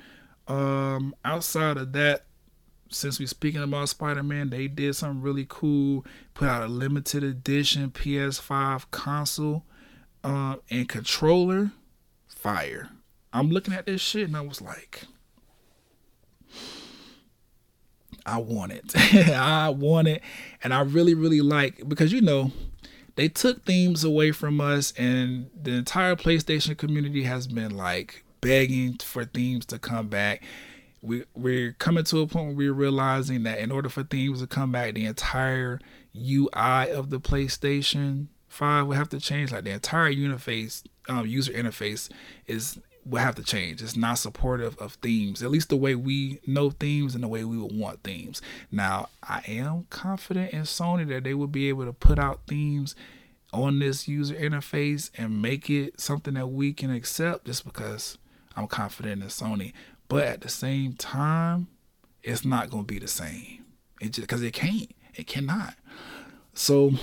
Um 0.47 1.15
outside 1.23 1.77
of 1.77 1.93
that, 1.93 2.25
since 2.89 3.19
we're 3.19 3.27
speaking 3.27 3.61
about 3.61 3.89
Spider-Man, 3.89 4.49
they 4.49 4.67
did 4.67 4.95
something 4.95 5.21
really 5.21 5.45
cool. 5.47 6.05
Put 6.33 6.47
out 6.47 6.63
a 6.63 6.67
limited 6.67 7.23
edition 7.23 7.91
PS5 7.91 8.89
console 8.91 9.63
uh, 10.23 10.55
and 10.69 10.89
controller. 10.89 11.71
Fire. 12.27 12.89
I'm 13.31 13.49
looking 13.49 13.73
at 13.73 13.85
this 13.85 14.01
shit 14.01 14.27
and 14.27 14.35
I 14.35 14.41
was 14.41 14.61
like, 14.61 15.03
I 18.25 18.37
want 18.37 18.71
it. 18.71 18.95
I 19.29 19.69
want 19.69 20.07
it. 20.07 20.21
And 20.63 20.73
I 20.73 20.81
really, 20.81 21.13
really 21.13 21.41
like 21.41 21.87
because 21.87 22.11
you 22.11 22.21
know, 22.21 22.51
they 23.15 23.27
took 23.27 23.65
themes 23.65 24.03
away 24.03 24.31
from 24.31 24.61
us 24.61 24.93
and 24.97 25.49
the 25.61 25.71
entire 25.71 26.15
PlayStation 26.15 26.77
community 26.77 27.23
has 27.23 27.47
been 27.47 27.75
like 27.75 28.23
begging 28.41 28.97
for 28.97 29.25
themes 29.25 29.65
to 29.67 29.79
come 29.79 30.07
back. 30.07 30.43
We 31.01 31.25
we're 31.33 31.73
coming 31.73 32.03
to 32.05 32.21
a 32.21 32.27
point 32.27 32.47
where 32.47 32.55
we're 32.55 32.73
realizing 32.73 33.43
that 33.43 33.59
in 33.59 33.71
order 33.71 33.89
for 33.89 34.03
themes 34.03 34.41
to 34.41 34.47
come 34.47 34.71
back, 34.71 34.93
the 34.93 35.05
entire 35.05 35.79
UI 36.15 36.91
of 36.91 37.09
the 37.09 37.19
PlayStation 37.19 38.27
5 38.49 38.87
will 38.87 38.95
have 38.95 39.09
to 39.09 39.19
change. 39.19 39.51
Like 39.51 39.63
the 39.63 39.71
entire 39.71 40.11
interface, 40.13 40.83
um, 41.07 41.25
user 41.25 41.53
interface 41.53 42.09
is 42.47 42.79
will 43.05 43.19
have 43.19 43.35
to 43.35 43.43
change. 43.43 43.81
It's 43.81 43.95
not 43.95 44.19
supportive 44.19 44.77
of 44.77 44.93
themes, 44.95 45.41
at 45.41 45.51
least 45.51 45.69
the 45.69 45.77
way 45.77 45.95
we 45.95 46.39
know 46.45 46.69
themes 46.69 47.15
and 47.15 47.23
the 47.23 47.27
way 47.27 47.43
we 47.43 47.57
would 47.57 47.75
want 47.75 48.03
themes. 48.03 48.41
Now, 48.71 49.09
I 49.23 49.41
am 49.47 49.87
confident 49.89 50.53
in 50.53 50.61
Sony 50.61 51.07
that 51.07 51.23
they 51.23 51.33
will 51.33 51.47
be 51.47 51.69
able 51.69 51.85
to 51.85 51.93
put 51.93 52.19
out 52.19 52.41
themes 52.47 52.95
on 53.51 53.79
this 53.79 54.07
user 54.07 54.35
interface 54.35 55.09
and 55.17 55.41
make 55.41 55.69
it 55.69 55.99
something 55.99 56.35
that 56.35 56.47
we 56.47 56.73
can 56.73 56.93
accept 56.93 57.45
just 57.45 57.65
because 57.65 58.17
I'm 58.55 58.67
confident 58.67 59.23
in 59.23 59.29
Sony. 59.29 59.73
But 60.07 60.23
at 60.25 60.41
the 60.41 60.49
same 60.49 60.93
time, 60.93 61.67
it's 62.23 62.45
not 62.45 62.69
going 62.69 62.83
to 62.83 62.93
be 62.93 62.99
the 62.99 63.07
same. 63.07 63.65
It 64.01 64.13
just 64.13 64.21
because 64.27 64.43
it 64.43 64.53
can't. 64.53 64.91
It 65.15 65.27
cannot. 65.27 65.75
So 66.53 66.93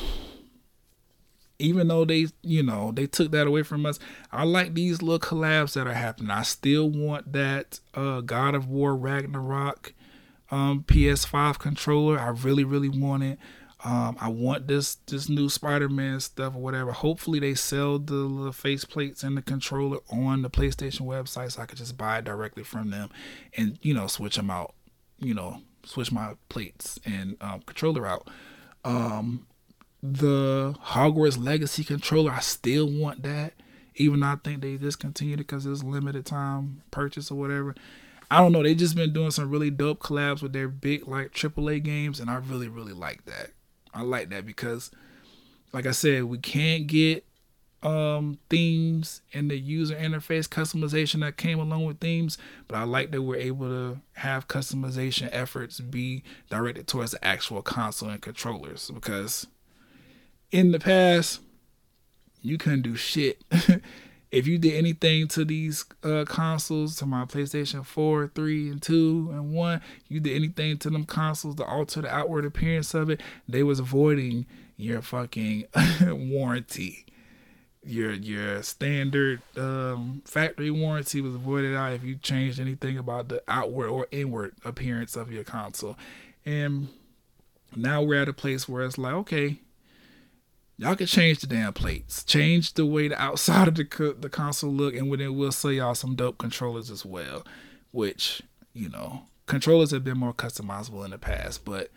even 1.58 1.88
though 1.88 2.04
they, 2.04 2.26
you 2.42 2.62
know, 2.62 2.92
they 2.92 3.06
took 3.06 3.30
that 3.32 3.46
away 3.46 3.62
from 3.62 3.86
us, 3.86 3.98
I 4.32 4.44
like 4.44 4.74
these 4.74 5.02
little 5.02 5.18
collabs 5.18 5.74
that 5.74 5.86
are 5.86 5.94
happening. 5.94 6.30
I 6.30 6.42
still 6.42 6.88
want 6.90 7.32
that 7.32 7.80
uh, 7.94 8.20
God 8.20 8.54
of 8.54 8.68
War 8.68 8.96
Ragnarok 8.96 9.94
um, 10.50 10.84
PS5 10.84 11.58
controller. 11.58 12.18
I 12.18 12.28
really, 12.28 12.64
really 12.64 12.88
want 12.88 13.22
it. 13.22 13.38
Um, 13.84 14.16
I 14.20 14.28
want 14.28 14.66
this 14.68 14.96
this 15.06 15.28
new 15.28 15.48
Spider-Man 15.48 16.20
stuff 16.20 16.56
or 16.56 16.62
whatever. 16.62 16.92
Hopefully 16.92 17.38
they 17.38 17.54
sell 17.54 17.98
the, 17.98 18.44
the 18.44 18.52
face 18.52 18.84
plates 18.84 19.22
and 19.22 19.36
the 19.36 19.42
controller 19.42 19.98
on 20.10 20.42
the 20.42 20.50
PlayStation 20.50 21.02
website 21.02 21.52
so 21.52 21.62
I 21.62 21.66
could 21.66 21.78
just 21.78 21.96
buy 21.96 22.18
it 22.18 22.24
directly 22.24 22.64
from 22.64 22.90
them 22.90 23.10
and 23.56 23.78
you 23.82 23.92
know 23.92 24.06
switch 24.06 24.36
them 24.36 24.50
out. 24.50 24.74
You 25.18 25.34
know, 25.34 25.60
switch 25.84 26.10
my 26.10 26.34
plates 26.48 26.98
and 27.04 27.36
um, 27.40 27.60
controller 27.66 28.06
out. 28.06 28.28
Um, 28.84 29.46
the 30.12 30.76
Hogwarts 30.84 31.42
Legacy 31.42 31.84
controller, 31.84 32.32
I 32.32 32.40
still 32.40 32.88
want 32.88 33.22
that. 33.22 33.54
Even 33.96 34.20
though 34.20 34.26
I 34.26 34.36
think 34.36 34.60
they 34.60 34.76
discontinued 34.76 35.40
it 35.40 35.46
because 35.46 35.64
it's 35.64 35.82
limited 35.82 36.26
time 36.26 36.82
purchase 36.90 37.30
or 37.30 37.36
whatever. 37.36 37.74
I 38.30 38.38
don't 38.38 38.52
know. 38.52 38.62
They 38.62 38.74
just 38.74 38.96
been 38.96 39.12
doing 39.12 39.30
some 39.30 39.50
really 39.50 39.70
dope 39.70 40.00
collabs 40.00 40.42
with 40.42 40.52
their 40.52 40.68
big 40.68 41.06
like 41.06 41.32
AAA 41.32 41.82
games, 41.82 42.20
and 42.20 42.28
I 42.28 42.36
really 42.36 42.68
really 42.68 42.92
like 42.92 43.24
that. 43.24 43.52
I 43.94 44.02
like 44.02 44.28
that 44.30 44.44
because, 44.44 44.90
like 45.72 45.86
I 45.86 45.92
said, 45.92 46.24
we 46.24 46.38
can't 46.38 46.86
get 46.86 47.24
um 47.82 48.38
themes 48.48 49.20
and 49.32 49.50
the 49.50 49.56
user 49.56 49.94
interface 49.94 50.48
customization 50.48 51.20
that 51.20 51.36
came 51.36 51.60
along 51.60 51.84
with 51.84 52.00
themes 52.00 52.38
but 52.66 52.76
i 52.76 52.82
like 52.82 53.10
that 53.10 53.20
we're 53.20 53.36
able 53.36 53.68
to 53.68 54.00
have 54.14 54.48
customization 54.48 55.28
efforts 55.30 55.78
be 55.78 56.24
directed 56.48 56.86
towards 56.86 57.12
the 57.12 57.22
actual 57.24 57.60
console 57.60 58.08
and 58.08 58.22
controllers 58.22 58.90
because 58.92 59.46
in 60.56 60.72
the 60.72 60.78
past 60.78 61.40
you 62.40 62.56
couldn't 62.56 62.82
do 62.82 62.96
shit 62.96 63.42
if 64.30 64.46
you 64.46 64.58
did 64.58 64.74
anything 64.74 65.28
to 65.28 65.44
these 65.44 65.84
uh, 66.02 66.24
consoles, 66.26 66.96
to 66.96 67.06
my 67.06 67.24
PlayStation 67.24 67.84
4, 67.84 68.32
3, 68.34 68.70
and 68.70 68.82
2, 68.82 69.30
and 69.32 69.52
1, 69.52 69.80
you 70.08 70.20
did 70.20 70.34
anything 70.34 70.76
to 70.78 70.90
them 70.90 71.04
consoles 71.04 71.54
to 71.56 71.64
alter 71.64 72.02
the 72.02 72.14
outward 72.14 72.44
appearance 72.44 72.92
of 72.94 73.08
it, 73.08 73.20
they 73.48 73.62
was 73.62 73.78
avoiding 73.78 74.46
your 74.76 75.00
fucking 75.00 75.64
warranty. 76.02 77.06
Your 77.82 78.12
your 78.12 78.64
standard 78.64 79.42
um, 79.56 80.20
factory 80.24 80.72
warranty 80.72 81.20
was 81.20 81.36
avoided 81.36 81.76
out 81.76 81.92
if 81.92 82.02
you 82.02 82.16
changed 82.16 82.58
anything 82.58 82.98
about 82.98 83.28
the 83.28 83.44
outward 83.46 83.88
or 83.88 84.08
inward 84.10 84.54
appearance 84.64 85.14
of 85.14 85.30
your 85.30 85.44
console. 85.44 85.96
And 86.44 86.88
now 87.76 88.02
we're 88.02 88.20
at 88.20 88.28
a 88.28 88.32
place 88.32 88.68
where 88.68 88.84
it's 88.84 88.98
like, 88.98 89.14
okay, 89.14 89.60
Y'all 90.78 90.94
can 90.94 91.06
change 91.06 91.38
the 91.38 91.46
damn 91.46 91.72
plates, 91.72 92.22
change 92.22 92.74
the 92.74 92.84
way 92.84 93.08
the 93.08 93.20
outside 93.20 93.68
of 93.68 93.74
the 93.74 94.16
the 94.18 94.28
console 94.28 94.70
look, 94.70 94.94
and 94.94 95.10
then 95.18 95.34
we'll 95.34 95.52
sell 95.52 95.72
y'all 95.72 95.94
some 95.94 96.14
dope 96.14 96.36
controllers 96.38 96.90
as 96.90 97.04
well. 97.04 97.44
Which 97.92 98.42
you 98.74 98.90
know, 98.90 99.22
controllers 99.46 99.90
have 99.90 100.04
been 100.04 100.18
more 100.18 100.34
customizable 100.34 101.04
in 101.04 101.10
the 101.10 101.18
past, 101.18 101.64
but 101.64 101.90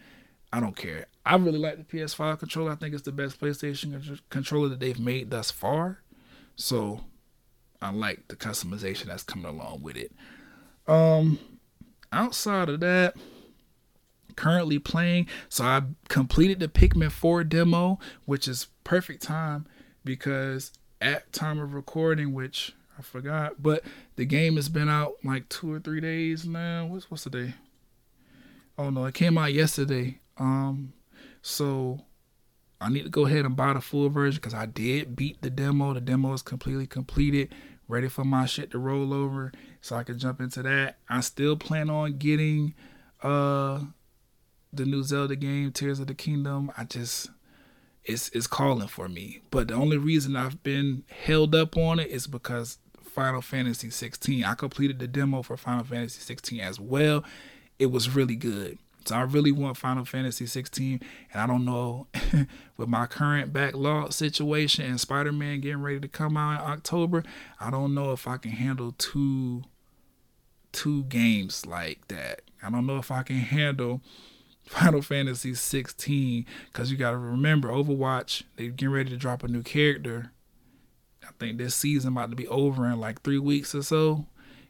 I 0.54 0.60
don't 0.62 0.78
care. 0.78 1.08
I 1.26 1.36
really 1.36 1.60
like 1.60 1.78
the 1.78 1.98
PS5 1.98 2.40
controller. 2.40 2.72
I 2.72 2.76
think 2.76 2.94
it's 2.94 3.04
the 3.04 3.12
best 3.12 3.40
PlayStation 3.40 4.20
controller 4.30 4.70
that 4.70 4.80
they've 4.80 5.00
made 5.00 5.30
thus 5.30 5.52
far. 5.52 6.00
So 6.56 7.02
I 7.82 7.92
like 7.92 8.30
the 8.30 8.36
customization 8.36 9.06
that's 9.06 9.24
coming 9.24 9.46
along 9.46 9.84
with 9.84 9.98
it. 9.98 10.12
Um, 10.88 11.38
outside 12.12 12.70
of 12.70 12.80
that 12.80 13.16
currently 14.40 14.80
playing. 14.80 15.28
So 15.49 15.66
I 15.66 15.82
completed 16.07 16.61
the 16.61 16.70
Pikmin 16.70 17.11
4 17.11 17.44
demo, 17.44 17.99
which 18.24 18.48
is 18.48 18.68
perfect 18.86 19.22
time 19.22 19.68
because 20.06 20.72
at 21.02 21.34
time 21.34 21.60
of 21.60 21.74
recording, 21.74 22.34
which 22.34 22.74
I 22.98 23.02
forgot, 23.02 23.61
but 23.61 23.84
the 24.16 24.26
game 24.26 24.56
has 24.56 24.70
been 24.70 24.88
out 24.88 25.16
like 25.26 25.49
two 25.49 25.74
or 25.74 25.80
three 25.80 25.99
days 25.99 26.45
now. 26.45 26.86
What's 26.86 27.11
what's 27.11 27.26
the 27.26 27.30
day? 27.30 27.53
Oh 28.78 28.90
no, 28.90 29.06
it 29.06 29.14
came 29.14 29.38
out 29.38 29.53
yesterday. 29.53 30.20
Um, 30.38 30.94
so 31.41 31.99
I 32.80 32.90
need 32.90 33.03
to 33.03 33.10
go 33.10 33.26
ahead 33.26 33.45
and 33.45 33.57
buy 33.57 33.74
the 33.74 33.82
full 33.82 34.10
version 34.10 34.38
because 34.38 34.53
I 34.53 34.66
did 34.66 35.18
beat 35.18 35.41
the 35.41 35.49
demo. 35.49 35.94
The 35.94 36.02
demo 36.02 36.32
is 36.32 36.41
completely 36.41 36.88
completed, 36.88 37.53
ready 37.90 38.07
for 38.07 38.24
my 38.24 38.45
shit 38.45 38.72
to 38.72 38.80
roll 38.80 39.14
over, 39.14 39.52
so 39.82 39.98
I 39.98 40.03
can 40.03 40.18
jump 40.18 40.40
into 40.40 40.64
that. 40.64 40.98
I 41.10 41.20
still 41.20 41.57
plan 41.57 41.90
on 41.90 42.18
getting 42.18 42.74
uh 43.22 43.82
the 44.72 44.86
new 44.86 45.04
Zelda 45.04 45.36
game, 45.36 45.72
Tears 45.72 46.00
of 46.00 46.08
the 46.08 46.14
Kingdom, 46.14 46.72
I 46.78 46.84
just 46.84 47.30
it's 48.04 48.30
it's 48.30 48.48
calling 48.48 48.88
for 48.88 49.08
me. 49.08 49.41
But 49.52 49.68
the 49.68 49.76
only 49.76 49.98
reason 49.98 50.36
I've 50.36 50.62
been 50.64 51.04
held 51.10 51.54
up 51.56 51.78
on 51.78 52.00
it 52.00 52.10
is 52.10 52.28
because 52.28 52.78
Final 53.02 53.41
Fantasy 53.41 53.90
16. 53.90 54.44
I 54.44 54.54
completed 54.54 55.00
the 55.00 55.08
demo 55.08 55.41
for 55.41 55.58
Final 55.58 55.84
Fantasy 55.84 56.22
16 56.22 56.60
as 56.60 56.80
well. 56.80 57.24
It 57.78 57.88
was 57.88 58.16
really 58.16 58.36
good. 58.36 58.78
So 59.06 59.16
I 59.16 59.22
really 59.22 59.52
want 59.52 59.78
Final 59.78 60.06
Fantasy 60.06 60.46
16, 60.46 61.02
and 61.34 61.41
I 61.41 61.48
don't 61.48 61.66
know 61.66 62.08
with 62.78 62.90
my 62.90 63.08
current 63.08 63.52
backlog 63.52 64.14
situation 64.14 64.86
and 64.86 65.00
Spider-Man 65.00 65.62
getting 65.62 65.82
ready 65.82 66.00
to 66.00 66.08
come 66.08 66.38
out 66.38 66.62
in 66.62 66.70
October. 66.70 67.24
I 67.60 67.72
don't 67.72 67.94
know 67.94 68.12
if 68.12 68.28
I 68.28 68.38
can 68.38 68.52
handle 68.52 68.94
two 68.98 69.64
two 70.72 71.04
games 71.06 71.66
like 71.66 72.08
that. 72.10 72.41
I 72.62 72.70
don't 72.70 72.86
know 72.86 72.98
if 72.98 73.10
I 73.10 73.24
can 73.24 73.38
handle 73.38 74.02
Final 74.70 75.02
Fantasy 75.02 75.56
16 75.56 76.46
because 76.72 76.91
you 76.91 76.98
got 76.98 77.10
to 77.10 77.18
remember 77.18 77.70
Overwatch, 77.70 78.44
they're 78.56 78.70
getting 78.70 78.94
ready 78.94 79.10
to 79.10 79.18
drop 79.18 79.44
a 79.44 79.48
new 79.48 79.64
character. 79.64 80.32
I 81.24 81.32
think 81.40 81.58
this 81.58 81.74
season 81.74 82.14
about 82.14 82.30
to 82.30 82.36
be 82.36 82.48
over 82.50 82.86
in 82.86 83.00
like 83.00 83.24
three 83.24 83.40
weeks 83.40 83.74
or 83.74 83.82
so, 83.82 84.28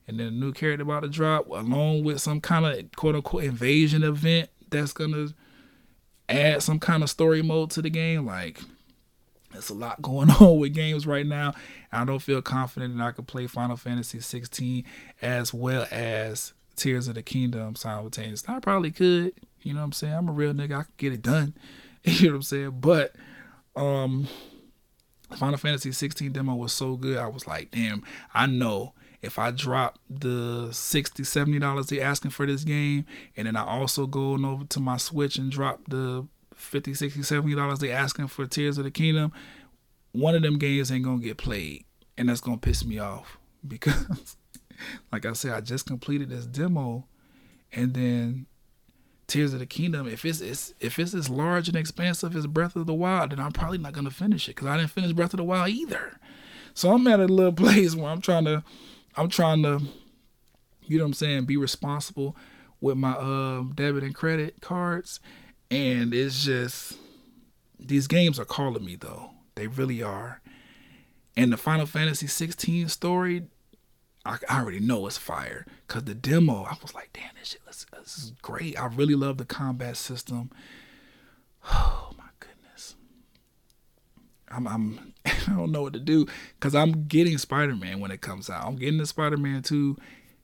and 0.08 0.18
then 0.18 0.28
a 0.28 0.32
new 0.32 0.54
character 0.54 0.84
about 0.84 1.02
to 1.02 1.10
drop 1.10 1.50
along 1.50 2.06
with 2.06 2.22
some 2.22 2.40
kind 2.40 2.66
of 2.66 2.90
quote 2.96 3.16
unquote 3.16 3.44
invasion 3.44 4.04
event 4.04 4.50
that's 4.70 4.94
gonna 4.94 5.28
add 6.30 6.64
some 6.64 6.80
kind 6.80 7.04
of 7.04 7.10
story 7.10 7.42
mode 7.42 7.70
to 7.72 7.82
the 7.82 7.90
game. 7.90 8.26
Like 8.26 8.62
there's 9.52 9.70
a 9.70 9.74
lot 9.74 10.02
going 10.02 10.32
on 10.32 10.60
with 10.60 10.74
games 10.74 11.06
right 11.06 11.26
now. 11.26 11.56
I 11.92 12.06
don't 12.06 12.20
feel 12.20 12.42
confident 12.42 12.98
that 12.98 13.04
I 13.04 13.12
could 13.12 13.28
play 13.28 13.48
Final 13.48 13.76
Fantasy 13.76 14.22
16 14.22 14.86
as 15.22 15.54
well 15.54 15.88
as 15.92 16.54
Tears 16.78 17.10
of 17.10 17.16
the 17.16 17.22
Kingdom 17.22 17.76
simultaneously. 17.76 18.56
I 18.56 18.60
probably 18.60 18.92
could, 18.92 19.34
you 19.62 19.74
know 19.74 19.80
what 19.80 19.86
I'm 19.86 19.92
saying? 19.94 20.14
I'm 20.14 20.30
a 20.30 20.34
real 20.34 20.54
nigga. 20.54 20.80
I 20.80 20.84
can 20.84 20.94
get 20.98 21.14
it 21.14 21.22
done. 21.22 21.54
You 22.06 22.28
know 22.28 22.32
what 22.32 22.36
I'm 22.38 22.42
saying? 22.44 22.78
But 22.80 23.14
um 23.76 24.30
Final 25.36 25.58
Fantasy 25.58 25.92
16 25.92 26.32
demo 26.32 26.56
was 26.56 26.72
so 26.72 26.96
good. 26.96 27.18
I 27.18 27.28
was 27.28 27.46
like, 27.46 27.72
damn, 27.72 28.04
I 28.34 28.46
know 28.46 28.94
if 29.22 29.38
I 29.38 29.52
drop 29.52 30.00
the 30.10 30.70
60 30.72 31.24
70 31.24 31.60
dollars 31.60 31.88
they 31.88 32.00
asking 32.00 32.32
for 32.32 32.46
this 32.46 32.64
game 32.64 33.06
and 33.36 33.48
then 33.48 33.56
I 33.56 33.66
also 33.66 34.08
go 34.08 34.34
over 34.34 34.64
to 34.64 34.80
my 34.80 34.98
Switch 34.98 35.38
and 35.38 35.52
drop 35.52 35.82
the 35.88 36.26
50 36.56 36.94
60 36.94 37.22
70 37.24 37.56
dollars 37.56 37.80
they 37.80 37.92
asking 37.92 38.28
for 38.28 38.46
Tears 38.46 38.78
of 38.78 38.86
the 38.86 38.92
Kingdom, 38.92 39.32
one 40.12 40.36
of 40.36 40.42
them 40.42 40.58
games 40.58 40.92
ain't 40.92 41.04
going 41.04 41.20
to 41.20 41.26
get 41.26 41.38
played 41.38 41.86
and 42.18 42.30
that's 42.30 42.42
going 42.42 42.60
to 42.60 42.66
piss 42.66 42.86
me 42.86 43.00
off 43.00 43.38
because 43.68 44.38
like 45.12 45.26
I 45.26 45.34
said 45.34 45.52
I 45.52 45.62
just 45.62 45.86
completed 45.86 46.30
this 46.30 46.46
demo 46.46 47.06
and 47.72 47.94
then 47.94 48.46
Tears 49.30 49.54
of 49.54 49.60
the 49.60 49.66
Kingdom, 49.66 50.08
if 50.08 50.26
it's, 50.26 50.42
it's 50.42 50.74
if 50.80 51.00
it's 51.00 51.14
as 51.14 51.30
large 51.30 51.68
and 51.68 51.78
expansive 51.78 52.36
as 52.36 52.48
Breath 52.48 52.76
of 52.76 52.88
the 52.88 52.94
Wild, 52.94 53.32
then 53.32 53.40
I'm 53.40 53.52
probably 53.52 53.78
not 53.78 53.94
gonna 53.94 54.12
finish 54.12 54.50
it 54.50 54.56
because 54.56 54.68
I 54.68 54.78
didn't 54.78 54.92
finish 54.92 55.14
Breath 55.14 55.34
of 55.34 55.38
the 55.38 55.44
Wild 55.44 55.70
either. 55.70 56.20
So 56.74 56.92
I'm 56.92 57.08
at 57.08 57.20
a 57.20 57.28
little 57.28 57.54
place 57.66 57.96
where 57.96 58.10
I'm 58.10 58.22
trying 58.22 58.46
to, 58.46 58.64
I'm 59.16 59.30
trying 59.30 59.64
to, 59.64 59.82
you 60.84 60.98
know 60.98 61.04
what 61.04 61.10
I'm 61.10 61.14
saying, 61.14 61.46
be 61.46 61.58
responsible 61.58 62.36
with 62.82 62.98
my 62.98 63.12
uh, 63.12 63.64
debit 63.76 64.04
and 64.04 64.16
credit 64.16 64.62
cards, 64.62 65.20
and 65.70 66.14
it's 66.14 66.44
just 66.44 66.98
these 67.80 68.08
games 68.08 68.40
are 68.40 68.46
calling 68.46 68.84
me 68.84 68.96
though. 68.96 69.32
They 69.56 69.68
really 69.68 70.02
are. 70.02 70.42
And 71.38 71.54
the 71.54 71.58
Final 71.58 71.86
Fantasy 71.86 72.28
16 72.28 72.90
story, 72.90 73.44
I, 74.26 74.38
I 74.50 74.62
already 74.62 74.80
know 74.80 75.08
it's 75.08 75.18
fire. 75.18 75.66
Cause 75.88 76.04
the 76.04 76.14
demo, 76.16 76.64
I 76.64 76.76
was 76.82 76.94
like, 76.94 77.10
damn, 77.14 77.32
this 77.40 77.50
shit, 77.50 77.66
this, 77.66 77.86
this 77.92 78.18
is 78.18 78.32
great. 78.42 78.80
I 78.80 78.88
really 78.88 79.16
love 79.16 79.38
the 79.38 79.46
combat 79.46 79.98
system. 79.98 80.52
Oh 81.72 82.14
my 82.18 82.24
goodness. 82.40 82.96
I'm, 84.50 84.68
I'm 84.68 85.14
I 85.26 85.56
don't 85.56 85.72
know 85.72 85.82
what 85.82 85.94
to 85.94 86.00
do 86.00 86.26
because 86.60 86.74
I'm 86.74 87.08
getting 87.08 87.38
Spider 87.38 87.76
Man 87.76 88.00
when 88.00 88.12
it 88.12 88.22
comes 88.22 88.50
out. 88.50 88.66
I'm 88.66 88.76
getting 88.76 88.98
the 88.98 89.06
Spider 89.06 89.38
Man 89.38 89.62
2 89.62 89.98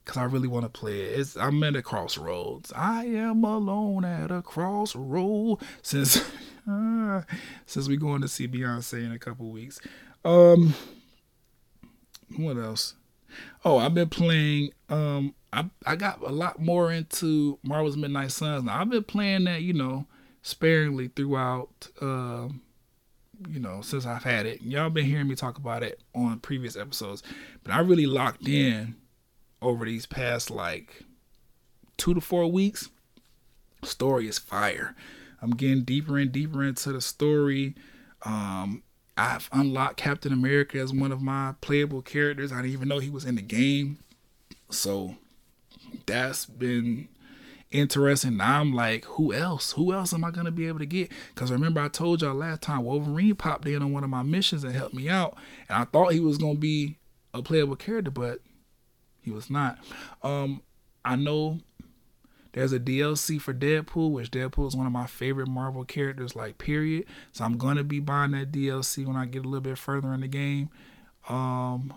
because 0.04 0.18
I 0.18 0.24
really 0.24 0.48
want 0.48 0.64
to 0.64 0.68
play 0.68 1.00
it. 1.00 1.20
It's, 1.20 1.36
I'm 1.36 1.62
at 1.64 1.74
a 1.74 1.82
crossroads. 1.82 2.72
I 2.74 3.06
am 3.06 3.42
alone 3.44 4.04
at 4.04 4.30
a 4.30 4.42
crossroad 4.42 5.58
since 5.82 6.22
uh, 6.70 7.22
since 7.66 7.88
we 7.88 7.96
going 7.96 8.20
to 8.20 8.28
see 8.28 8.46
Beyonce 8.46 9.04
in 9.04 9.12
a 9.12 9.18
couple 9.18 9.50
weeks. 9.50 9.80
Um, 10.24 10.74
what 12.36 12.56
else? 12.56 12.94
Oh, 13.64 13.78
I've 13.78 13.94
been 13.94 14.08
playing. 14.08 14.72
Um, 14.88 15.34
I 15.52 15.66
I 15.84 15.96
got 15.96 16.20
a 16.22 16.32
lot 16.32 16.60
more 16.60 16.92
into 16.92 17.58
Marvel's 17.62 17.96
Midnight 17.96 18.32
Suns. 18.32 18.64
Now 18.64 18.80
I've 18.80 18.90
been 18.90 19.04
playing 19.04 19.44
that, 19.44 19.62
you 19.62 19.72
know, 19.72 20.06
sparingly 20.42 21.08
throughout. 21.08 21.88
Um, 22.00 22.62
you 23.48 23.60
know, 23.60 23.80
since 23.82 24.06
I've 24.06 24.24
had 24.24 24.46
it. 24.46 24.62
Y'all 24.62 24.90
been 24.90 25.04
hearing 25.04 25.28
me 25.28 25.34
talk 25.34 25.58
about 25.58 25.82
it 25.82 26.00
on 26.14 26.40
previous 26.40 26.76
episodes, 26.76 27.22
but 27.62 27.72
I 27.72 27.80
really 27.80 28.06
locked 28.06 28.48
in 28.48 28.96
over 29.60 29.84
these 29.84 30.06
past 30.06 30.50
like 30.50 31.02
two 31.96 32.14
to 32.14 32.20
four 32.20 32.50
weeks. 32.50 32.88
Story 33.82 34.28
is 34.28 34.38
fire. 34.38 34.94
I'm 35.42 35.50
getting 35.50 35.84
deeper 35.84 36.18
and 36.18 36.32
deeper 36.32 36.64
into 36.64 36.92
the 36.92 37.00
story. 37.00 37.74
Um, 38.22 38.82
I've 39.16 39.48
unlocked 39.52 39.96
Captain 39.96 40.32
America 40.32 40.78
as 40.78 40.92
one 40.92 41.12
of 41.12 41.22
my 41.22 41.54
playable 41.60 42.02
characters. 42.02 42.52
I 42.52 42.56
didn't 42.56 42.72
even 42.72 42.88
know 42.88 42.98
he 42.98 43.10
was 43.10 43.24
in 43.24 43.36
the 43.36 43.42
game. 43.42 43.98
So 44.70 45.16
that's 46.06 46.44
been 46.46 47.08
interesting. 47.70 48.36
Now 48.36 48.60
I'm 48.60 48.74
like, 48.74 49.04
who 49.04 49.32
else? 49.32 49.72
Who 49.72 49.92
else 49.92 50.12
am 50.12 50.24
I 50.24 50.30
gonna 50.30 50.50
be 50.50 50.66
able 50.68 50.80
to 50.80 50.86
get? 50.86 51.10
Because 51.34 51.50
remember, 51.50 51.80
I 51.80 51.88
told 51.88 52.22
y'all 52.22 52.34
last 52.34 52.62
time 52.62 52.84
Wolverine 52.84 53.34
popped 53.34 53.66
in 53.66 53.82
on 53.82 53.92
one 53.92 54.04
of 54.04 54.10
my 54.10 54.22
missions 54.22 54.64
and 54.64 54.74
helped 54.74 54.94
me 54.94 55.08
out, 55.08 55.36
and 55.68 55.78
I 55.78 55.84
thought 55.84 56.12
he 56.12 56.20
was 56.20 56.38
gonna 56.38 56.54
be 56.54 56.98
a 57.32 57.42
playable 57.42 57.76
character, 57.76 58.10
but 58.10 58.40
he 59.22 59.30
was 59.30 59.50
not. 59.50 59.78
Um, 60.22 60.62
I 61.04 61.16
know 61.16 61.60
there's 62.56 62.72
a 62.72 62.80
DLC 62.80 63.38
for 63.38 63.52
Deadpool, 63.52 64.12
which 64.12 64.30
Deadpool 64.30 64.66
is 64.66 64.74
one 64.74 64.86
of 64.86 64.92
my 64.92 65.06
favorite 65.06 65.46
Marvel 65.46 65.84
characters, 65.84 66.34
like 66.34 66.56
period. 66.56 67.04
So 67.32 67.44
I'm 67.44 67.58
gonna 67.58 67.84
be 67.84 68.00
buying 68.00 68.30
that 68.30 68.50
DLC 68.50 69.04
when 69.06 69.14
I 69.14 69.26
get 69.26 69.44
a 69.44 69.48
little 69.48 69.60
bit 69.60 69.76
further 69.76 70.14
in 70.14 70.22
the 70.22 70.26
game. 70.26 70.70
Um, 71.28 71.92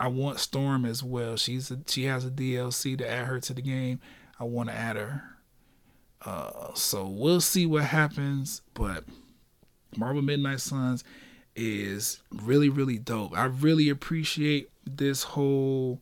I 0.00 0.08
want 0.08 0.40
Storm 0.40 0.84
as 0.84 1.04
well. 1.04 1.36
She's 1.36 1.70
a, 1.70 1.78
she 1.86 2.06
has 2.06 2.24
a 2.24 2.30
DLC 2.30 2.98
to 2.98 3.08
add 3.08 3.26
her 3.26 3.38
to 3.38 3.54
the 3.54 3.62
game. 3.62 4.00
I 4.40 4.44
want 4.44 4.68
to 4.68 4.74
add 4.74 4.96
her. 4.96 5.22
Uh, 6.24 6.74
so 6.74 7.06
we'll 7.06 7.40
see 7.40 7.64
what 7.64 7.84
happens. 7.84 8.62
But 8.74 9.04
Marvel 9.96 10.22
Midnight 10.22 10.60
Suns 10.60 11.04
is 11.54 12.20
really, 12.32 12.68
really 12.68 12.98
dope. 12.98 13.38
I 13.38 13.44
really 13.44 13.88
appreciate 13.88 14.70
this 14.84 15.22
whole 15.22 16.00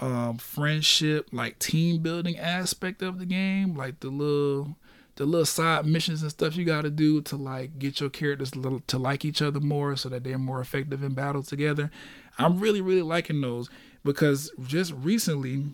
um, 0.00 0.38
friendship, 0.38 1.28
like 1.32 1.58
team 1.58 2.02
building 2.02 2.38
aspect 2.38 3.02
of 3.02 3.18
the 3.18 3.26
game, 3.26 3.74
like 3.74 4.00
the 4.00 4.08
little 4.08 4.76
the 5.16 5.24
little 5.24 5.46
side 5.46 5.86
missions 5.86 6.20
and 6.20 6.30
stuff 6.30 6.56
you 6.56 6.64
got 6.66 6.82
to 6.82 6.90
do 6.90 7.22
to 7.22 7.36
like 7.36 7.78
get 7.78 8.00
your 8.00 8.10
characters 8.10 8.50
to, 8.50 8.82
to 8.86 8.98
like 8.98 9.24
each 9.24 9.40
other 9.40 9.60
more 9.60 9.96
so 9.96 10.10
that 10.10 10.24
they're 10.24 10.36
more 10.36 10.60
effective 10.60 11.02
in 11.02 11.14
battle 11.14 11.42
together. 11.42 11.90
I'm 12.38 12.58
really 12.60 12.80
really 12.80 13.02
liking 13.02 13.40
those 13.40 13.70
because 14.04 14.52
just 14.66 14.92
recently 14.92 15.64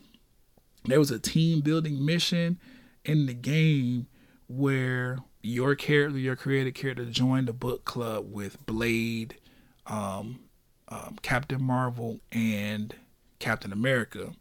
there 0.85 0.99
was 0.99 1.11
a 1.11 1.19
team 1.19 1.61
building 1.61 2.05
mission 2.05 2.59
in 3.05 3.27
the 3.27 3.35
game 3.35 4.07
where 4.49 5.19
your 5.43 5.75
character, 5.75 6.19
your 6.19 6.37
created 6.37 6.75
character, 6.75 7.05
joined 7.05 7.49
a 7.49 7.53
book 7.53 7.85
club 7.85 8.33
with 8.33 8.65
Blade, 8.67 9.37
um, 9.87 10.41
um, 10.89 11.19
Captain 11.23 11.63
Marvel, 11.63 12.21
and 12.31 12.95
Captain 13.43 13.73
America. 13.73 14.33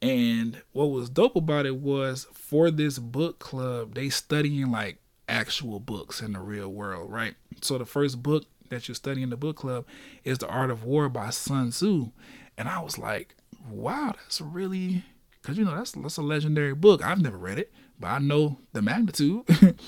And 0.00 0.62
what 0.72 0.86
was 0.86 1.10
dope 1.10 1.36
about 1.36 1.66
it 1.66 1.76
was 1.76 2.26
for 2.32 2.70
this 2.70 2.98
book 2.98 3.38
club, 3.38 3.94
they 3.94 4.08
studying 4.08 4.70
like 4.70 4.98
actual 5.28 5.80
books 5.80 6.22
in 6.22 6.32
the 6.32 6.40
real 6.40 6.68
world, 6.68 7.12
right? 7.12 7.34
So 7.60 7.76
the 7.76 7.84
first 7.84 8.22
book 8.22 8.46
that 8.70 8.88
you 8.88 8.94
study 8.94 9.22
in 9.22 9.30
the 9.30 9.36
book 9.36 9.56
club 9.56 9.84
is 10.24 10.38
The 10.38 10.48
Art 10.48 10.70
of 10.70 10.82
War 10.84 11.08
by 11.08 11.30
Sun 11.30 11.70
Tzu. 11.70 12.10
And 12.56 12.68
I 12.68 12.80
was 12.80 12.98
like, 12.98 13.34
wow, 13.70 14.14
that's 14.16 14.40
really 14.40 15.04
because 15.42 15.58
you 15.58 15.64
know 15.64 15.76
that's 15.76 15.92
that's 15.92 16.16
a 16.16 16.22
legendary 16.22 16.74
book. 16.74 17.04
I've 17.04 17.20
never 17.20 17.36
read 17.36 17.58
it, 17.58 17.72
but 18.00 18.08
I 18.08 18.18
know 18.18 18.58
the 18.72 18.80
magnitude. 18.80 19.42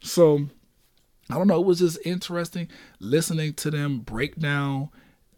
so 0.00 0.48
I 1.30 1.34
don't 1.34 1.48
know. 1.48 1.60
It 1.60 1.66
was 1.66 1.80
just 1.80 1.98
interesting 2.04 2.68
listening 2.98 3.54
to 3.54 3.70
them 3.70 4.00
break 4.00 4.36
down 4.36 4.88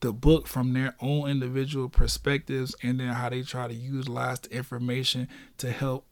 the 0.06 0.12
book 0.12 0.46
from 0.46 0.72
their 0.72 0.94
own 1.00 1.28
individual 1.28 1.88
perspectives 1.88 2.76
and 2.80 3.00
then 3.00 3.08
how 3.08 3.28
they 3.28 3.42
try 3.42 3.66
to 3.66 3.74
utilize 3.74 4.38
the 4.38 4.54
information 4.54 5.26
to 5.58 5.72
help 5.72 6.06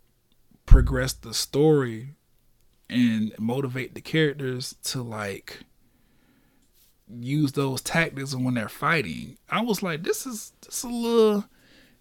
progress 0.66 1.12
the 1.12 1.32
story 1.32 2.16
and 2.90 3.32
motivate 3.38 3.94
the 3.94 4.00
characters 4.00 4.74
to 4.82 5.00
like 5.00 5.60
use 7.08 7.52
those 7.52 7.82
tactics 7.82 8.34
when 8.34 8.54
they're 8.54 8.68
fighting. 8.68 9.38
I 9.48 9.60
was 9.60 9.80
like, 9.80 10.02
this 10.02 10.26
is 10.26 10.52
this 10.62 10.82
a 10.82 10.88
little 10.88 11.44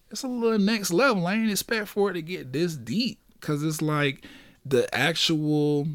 it's 0.09 0.23
a 0.23 0.27
little 0.27 0.57
next 0.57 0.91
level. 0.91 1.27
I 1.27 1.35
ain't 1.35 1.51
expect 1.51 1.89
for 1.89 2.09
it 2.09 2.13
to 2.13 2.23
get 2.23 2.53
this 2.53 2.75
deep 2.75 3.19
because 3.33 3.61
it's 3.61 3.83
like 3.83 4.25
the 4.65 4.91
actual 4.95 5.89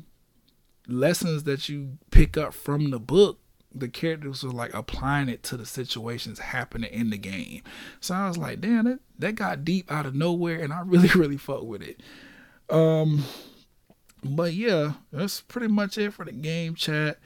lessons 0.86 1.42
that 1.42 1.68
you 1.68 1.98
pick 2.12 2.36
up 2.36 2.54
from 2.54 2.90
the 2.90 3.00
book 3.00 3.40
the 3.80 3.88
characters 3.88 4.42
were 4.42 4.50
like 4.50 4.74
applying 4.74 5.28
it 5.28 5.42
to 5.44 5.56
the 5.56 5.66
situations 5.66 6.38
happening 6.38 6.92
in 6.92 7.10
the 7.10 7.18
game. 7.18 7.62
So 8.00 8.14
I 8.14 8.28
was 8.28 8.38
like, 8.38 8.60
damn, 8.60 8.84
that, 8.84 9.00
that 9.18 9.34
got 9.34 9.64
deep 9.64 9.90
out 9.90 10.06
of 10.06 10.14
nowhere 10.14 10.60
and 10.60 10.72
I 10.72 10.80
really, 10.84 11.08
really 11.08 11.36
fuck 11.36 11.62
with 11.62 11.82
it. 11.82 12.00
Um 12.70 13.24
but 14.22 14.52
yeah, 14.52 14.94
that's 15.12 15.40
pretty 15.40 15.68
much 15.68 15.96
it 15.96 16.12
for 16.12 16.24
the 16.24 16.32
game 16.32 16.74
chat. 16.74 17.18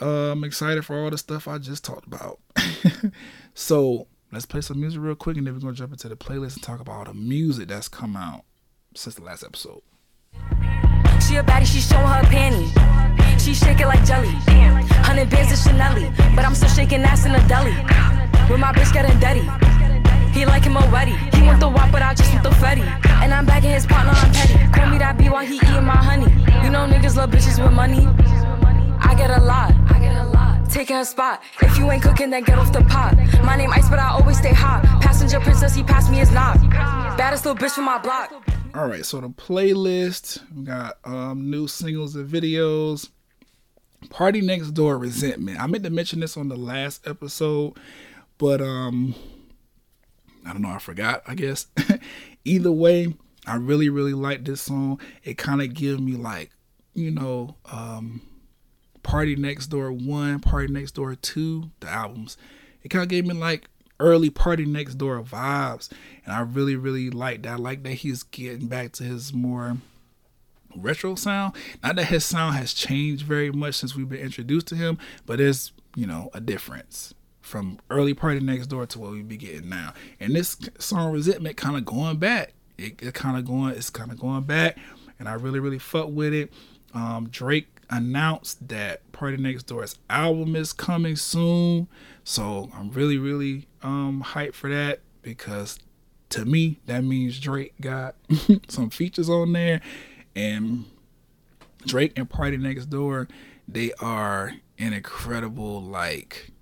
Uh, 0.00 0.32
I'm 0.32 0.44
excited 0.44 0.84
for 0.84 0.98
all 0.98 1.10
the 1.10 1.16
stuff 1.16 1.48
I 1.48 1.58
just 1.58 1.84
talked 1.84 2.06
about. 2.06 2.40
so 3.54 4.08
let's 4.32 4.44
play 4.44 4.60
some 4.60 4.80
music 4.80 5.00
real 5.00 5.14
quick 5.14 5.36
and 5.36 5.46
then 5.46 5.54
we're 5.54 5.60
gonna 5.60 5.72
jump 5.72 5.92
into 5.92 6.08
the 6.08 6.16
playlist 6.16 6.54
and 6.54 6.62
talk 6.62 6.80
about 6.80 6.92
all 6.92 7.04
the 7.04 7.14
music 7.14 7.68
that's 7.68 7.88
come 7.88 8.16
out 8.16 8.44
since 8.94 9.14
the 9.14 9.22
last 9.22 9.44
episode. 9.44 9.82
She 11.26 11.36
a 11.36 11.42
baddie, 11.42 11.64
she 11.64 11.80
showing 11.80 12.06
her 12.06 12.22
panties. 12.24 12.74
She 13.46 13.54
shake 13.54 13.78
it 13.78 13.86
like 13.86 14.04
jelly. 14.04 14.30
Hundred 15.06 15.30
bands 15.30 15.52
of 15.52 15.58
Chanel, 15.60 15.94
but 16.34 16.44
I'm 16.44 16.56
still 16.56 16.68
shaking 16.68 17.02
ass 17.02 17.26
in 17.26 17.32
a 17.32 17.38
deli. 17.46 17.70
With 18.50 18.58
my 18.58 18.72
bitch 18.72 18.92
getting 18.92 19.16
dirty. 19.20 19.46
He 20.36 20.44
like 20.44 20.64
him 20.64 20.76
already. 20.76 21.12
He 21.32 21.46
want 21.46 21.60
the 21.60 21.68
wop, 21.68 21.92
but 21.92 22.02
I 22.02 22.12
just 22.12 22.32
want 22.32 22.42
the 22.42 22.50
fetty. 22.50 22.82
And 23.22 23.32
I'm 23.32 23.46
bagging 23.46 23.70
his 23.70 23.86
partner, 23.86 24.10
I'm 24.16 24.32
petty. 24.32 24.54
Call 24.72 24.90
me 24.90 24.98
that 24.98 25.16
B 25.16 25.28
while 25.28 25.46
he 25.46 25.58
eating 25.58 25.84
my 25.84 25.94
honey. 25.94 26.26
You 26.64 26.70
know 26.70 26.88
niggas 26.88 27.14
love 27.14 27.30
bitches 27.30 27.62
with 27.62 27.72
money. 27.72 28.08
I 28.98 29.14
get 29.16 29.30
a 29.30 29.40
lot. 29.40 29.72
I 29.94 30.00
get 30.00 30.16
a 30.16 30.24
lot. 30.24 30.68
Taking 30.68 30.96
a 30.96 31.04
spot. 31.04 31.40
If 31.62 31.78
you 31.78 31.88
ain't 31.88 32.02
cooking, 32.02 32.30
then 32.30 32.42
get 32.42 32.58
off 32.58 32.72
the 32.72 32.82
pot. 32.82 33.14
My 33.44 33.54
name 33.54 33.70
Ice, 33.70 33.88
but 33.88 34.00
I 34.00 34.08
always 34.08 34.38
stay 34.38 34.54
hot. 34.54 34.82
Passenger 35.00 35.38
princess, 35.38 35.72
he 35.72 35.84
passed 35.84 36.10
me 36.10 36.16
his 36.16 36.32
knock. 36.32 36.58
Baddest 37.16 37.46
little 37.46 37.64
bitch 37.64 37.74
from 37.76 37.84
my 37.84 37.98
block. 37.98 38.32
All 38.74 38.88
right, 38.88 39.06
so 39.06 39.20
the 39.20 39.28
playlist 39.28 40.42
we 40.52 40.64
got 40.64 40.98
um, 41.04 41.48
new 41.48 41.68
singles 41.68 42.16
and 42.16 42.28
videos. 42.28 43.08
Party 44.10 44.40
Next 44.40 44.72
Door 44.72 44.98
Resentment. 44.98 45.60
I 45.60 45.66
meant 45.66 45.84
to 45.84 45.90
mention 45.90 46.20
this 46.20 46.36
on 46.36 46.48
the 46.48 46.56
last 46.56 47.06
episode, 47.06 47.74
but 48.38 48.60
um 48.60 49.14
I 50.44 50.52
don't 50.52 50.62
know, 50.62 50.70
I 50.70 50.78
forgot, 50.78 51.22
I 51.26 51.34
guess. 51.34 51.66
Either 52.44 52.70
way, 52.70 53.14
I 53.46 53.56
really, 53.56 53.88
really 53.88 54.14
like 54.14 54.44
this 54.44 54.60
song. 54.60 55.00
It 55.24 55.38
kind 55.38 55.60
of 55.60 55.74
gives 55.74 56.00
me 56.00 56.12
like, 56.12 56.50
you 56.94 57.10
know, 57.10 57.56
um 57.70 58.22
Party 59.02 59.36
Next 59.36 59.68
Door 59.68 59.92
1, 59.92 60.40
Party 60.40 60.72
Next 60.72 60.92
Door 60.92 61.16
2, 61.16 61.70
the 61.80 61.88
albums. 61.88 62.36
It 62.82 62.88
kind 62.88 63.02
of 63.02 63.08
gave 63.08 63.24
me 63.26 63.34
like 63.34 63.68
early 64.00 64.30
Party 64.30 64.64
Next 64.64 64.94
Door 64.96 65.22
vibes. 65.22 65.90
And 66.24 66.34
I 66.34 66.40
really, 66.40 66.76
really 66.76 67.10
like 67.10 67.42
that. 67.42 67.52
I 67.52 67.56
like 67.56 67.82
that 67.84 67.92
he's 67.92 68.22
getting 68.22 68.66
back 68.66 68.92
to 68.92 69.04
his 69.04 69.32
more 69.32 69.76
retro 70.82 71.14
sound. 71.14 71.54
Not 71.82 71.96
that 71.96 72.06
his 72.06 72.24
sound 72.24 72.56
has 72.56 72.72
changed 72.74 73.24
very 73.24 73.50
much 73.50 73.74
since 73.76 73.94
we've 73.94 74.08
been 74.08 74.20
introduced 74.20 74.66
to 74.68 74.74
him, 74.74 74.98
but 75.24 75.38
there's, 75.38 75.72
you 75.94 76.06
know, 76.06 76.30
a 76.34 76.40
difference 76.40 77.14
from 77.40 77.78
early 77.90 78.12
Party 78.14 78.40
Next 78.40 78.66
Door 78.66 78.86
to 78.86 78.98
what 78.98 79.12
we 79.12 79.22
be 79.22 79.36
getting 79.36 79.68
now. 79.68 79.92
And 80.18 80.34
this 80.34 80.56
song 80.78 81.12
Resentment 81.12 81.56
kind 81.56 81.76
of 81.76 81.84
going 81.84 82.16
back. 82.18 82.52
It, 82.76 83.00
it 83.02 83.14
kind 83.14 83.38
of 83.38 83.44
going, 83.46 83.74
it's 83.74 83.88
kind 83.90 84.10
of 84.10 84.18
going 84.18 84.42
back. 84.42 84.78
And 85.18 85.28
I 85.28 85.34
really, 85.34 85.60
really 85.60 85.78
fuck 85.78 86.08
with 86.10 86.34
it. 86.34 86.52
Um, 86.92 87.28
Drake 87.30 87.68
announced 87.88 88.68
that 88.68 89.10
Party 89.12 89.36
Next 89.36 89.64
Door's 89.64 89.96
album 90.10 90.56
is 90.56 90.72
coming 90.72 91.16
soon. 91.16 91.88
So 92.24 92.68
I'm 92.74 92.90
really, 92.90 93.18
really 93.18 93.68
um 93.82 94.22
hyped 94.26 94.54
for 94.54 94.68
that. 94.70 95.00
because 95.22 95.78
to 96.28 96.44
me 96.44 96.80
that 96.86 97.04
means 97.04 97.38
Drake 97.38 97.74
got 97.80 98.16
some 98.68 98.90
features 98.90 99.28
on 99.30 99.52
there 99.52 99.80
and 100.36 100.84
Drake 101.86 102.12
and 102.16 102.30
Party 102.30 102.56
Next 102.56 102.86
Door 102.86 103.26
they 103.68 103.92
are 103.94 104.54
an 104.78 104.92
incredible 104.92 105.82
like 105.82 106.52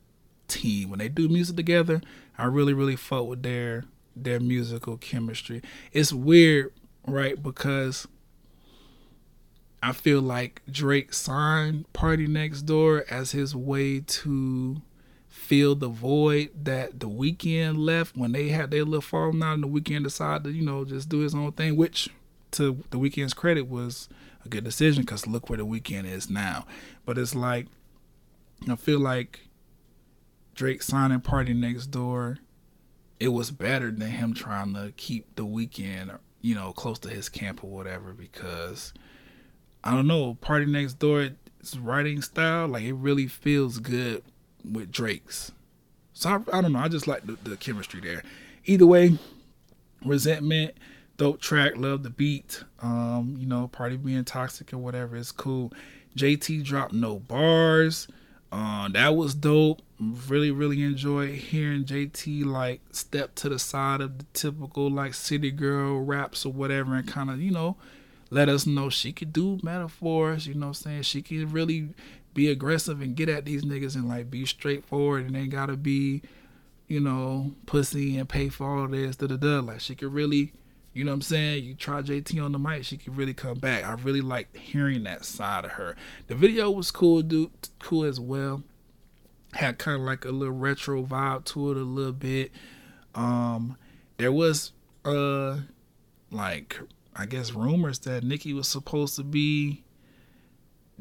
team 0.49 0.91
when 0.91 0.99
they 0.99 1.09
do 1.09 1.29
music 1.29 1.57
together. 1.57 2.01
I 2.39 2.47
really 2.47 2.73
really 2.73 2.97
fuck 2.97 3.27
with 3.27 3.43
their 3.43 3.85
their 4.17 4.41
musical 4.41 4.97
chemistry. 4.97 5.61
It's 5.93 6.13
weird, 6.13 6.73
right? 7.07 7.41
Because 7.43 8.07
I 9.83 9.93
feel 9.93 10.23
like 10.23 10.63
Drake 10.71 11.13
signed 11.13 11.93
Party 11.93 12.27
Next 12.27 12.63
Door 12.63 13.05
as 13.11 13.33
his 13.33 13.55
way 13.55 14.01
to 14.01 14.81
fill 15.29 15.75
the 15.75 15.89
void 15.89 16.51
that 16.65 17.01
the 17.01 17.09
Weeknd 17.09 17.77
left 17.77 18.17
when 18.17 18.33
they 18.33 18.49
had 18.49 18.71
their 18.71 18.85
little 18.85 19.03
falling 19.03 19.43
out 19.43 19.55
and 19.55 19.65
the 19.65 19.69
Weeknd 19.69 20.05
decided 20.05 20.45
to, 20.45 20.53
you 20.53 20.65
know, 20.65 20.87
just 20.87 21.11
do 21.11 21.19
his 21.19 21.35
own 21.35 21.53
thing, 21.53 21.77
which 21.77 22.09
to 22.55 22.85
the 22.91 22.99
Weeknd's 22.99 23.35
credit 23.35 23.69
was 23.69 24.09
a 24.45 24.49
good 24.49 24.65
decision 24.65 25.03
because 25.03 25.27
look 25.27 25.49
where 25.49 25.59
the 25.59 25.67
Weeknd 25.67 26.05
is 26.05 26.31
now. 26.31 26.67
But 27.05 27.19
it's 27.19 27.35
like 27.35 27.67
I 28.69 28.77
feel 28.77 29.01
like 29.01 29.41
Drake 30.55 30.83
signing 30.83 31.21
Party 31.21 31.53
Next 31.53 31.87
Door, 31.87 32.39
it 33.21 33.29
was 33.29 33.51
better 33.51 33.91
than 33.91 34.11
him 34.11 34.35
trying 34.35 34.75
to 34.75 34.93
keep 34.97 35.35
the 35.37 35.45
Weeknd, 35.45 36.19
you 36.41 36.55
know, 36.55 36.73
close 36.73 36.99
to 37.01 37.09
his 37.09 37.29
camp 37.29 37.65
or 37.65 37.71
whatever 37.71 38.13
because 38.13 38.93
I 39.83 39.93
don't 39.93 40.07
know, 40.07 40.35
Party 40.35 40.67
Next 40.67 40.95
door, 40.95 41.31
Door's 41.65 41.79
writing 41.79 42.23
style, 42.23 42.69
like 42.69 42.85
it 42.85 42.95
really 42.95 43.27
feels 43.27 43.79
good 43.79 44.23
with 44.65 44.91
Drake's. 44.91 45.53
So 46.13 46.31
I, 46.31 46.59
I 46.59 46.61
don't 46.61 46.73
know, 46.73 46.79
I 46.79 46.89
just 46.89 47.07
like 47.07 47.27
the, 47.27 47.37
the 47.43 47.57
chemistry 47.57 48.01
there. 48.01 48.23
Either 48.65 48.87
way, 48.87 49.19
resentment, 50.05 50.75
dope 51.17 51.41
track, 51.41 51.77
love 51.77 52.03
the 52.03 52.11
beat. 52.11 52.63
Um, 52.81 53.37
you 53.39 53.47
know, 53.47 53.69
party 53.69 53.97
being 53.97 54.25
toxic 54.25 54.73
or 54.73 54.79
whatever, 54.79 55.17
it's 55.17 55.33
cool. 55.33 55.73
JT 56.17 56.65
dropped 56.65 56.93
no 56.93 57.19
bars. 57.19 58.09
Uh, 58.53 58.89
that 58.91 59.17
was 59.17 59.35
dope. 59.35 59.83
Really, 59.99 60.51
really 60.51 60.83
enjoyed 60.83 61.31
hearing 61.31 61.85
JT 61.85 62.45
like 62.45 62.81
step 62.93 63.35
to 63.37 63.49
the 63.49 63.59
side 63.59 64.01
of 64.01 64.19
the 64.19 64.25
typical 64.33 64.91
like 64.91 65.15
city 65.15 65.51
girl 65.51 66.01
raps 66.01 66.45
or 66.47 66.53
whatever 66.53 66.95
and 66.95 67.09
kind 67.09 67.31
of, 67.31 67.41
you 67.41 67.51
know, 67.51 67.77
let 68.31 68.49
us 68.49 68.67
know 68.67 68.89
she 68.91 69.13
could 69.13 69.33
do 69.33 69.59
metaphors, 69.63 70.47
you 70.47 70.55
know 70.55 70.69
I'm 70.69 70.75
saying? 70.75 71.03
She 71.03 71.23
could 71.23 71.53
really 71.53 71.91
be 72.33 72.51
aggressive 72.51 73.01
and 73.01 73.15
get 73.15 73.29
at 73.29 73.45
these 73.45 73.65
niggas 73.65 73.95
and 73.95 74.09
like 74.09 74.31
be 74.31 74.45
straightforward 74.45 75.27
and 75.27 75.37
ain't 75.37 75.51
gotta 75.51 75.77
be, 75.77 76.23
you 76.89 77.01
know, 77.01 77.53
pussy 77.67 78.19
and 78.19 78.29
pay 78.29 78.49
for 78.49 78.67
all 78.67 78.89
this, 78.89 79.17
da 79.17 79.27
da 79.27 79.37
da. 79.37 79.61
Like 79.61 79.81
she 79.81 79.95
could 79.95 80.13
really, 80.13 80.53
you 80.95 81.05
know 81.05 81.11
what 81.11 81.17
I'm 81.17 81.23
saying? 81.23 81.65
You 81.65 81.75
try 81.75 82.01
JT 82.01 82.43
on 82.43 82.53
the 82.53 82.59
mic, 82.59 82.85
she 82.85 82.97
could 82.97 83.17
really 83.17 83.35
come 83.35 83.59
back. 83.59 83.85
I 83.85 83.95
really 83.95 84.21
liked 84.21 84.57
hearing 84.57 85.03
that 85.03 85.25
side 85.25 85.65
of 85.65 85.73
her. 85.73 85.97
The 86.29 86.37
video 86.37 86.71
was 86.71 86.93
cool, 86.93 87.21
dude, 87.21 87.51
cool 87.81 88.05
as 88.05 88.21
well. 88.21 88.63
Had 89.53 89.79
kind 89.79 90.01
of 90.01 90.07
like 90.07 90.25
a 90.25 90.31
little 90.31 90.55
retro 90.55 91.03
vibe 91.03 91.45
to 91.47 91.73
it 91.73 91.77
a 91.77 91.81
little 91.81 92.13
bit. 92.13 92.53
Um, 93.15 93.77
there 94.19 94.33
was 94.33 94.73
uh 95.05 95.59
like 96.31 96.79
I 97.15 97.27
guess 97.27 97.53
rumors 97.53 97.99
that 98.01 98.25
Nicki 98.25 98.53
was 98.53 98.69
supposed 98.69 99.17
to 99.17 99.25
be 99.25 99.85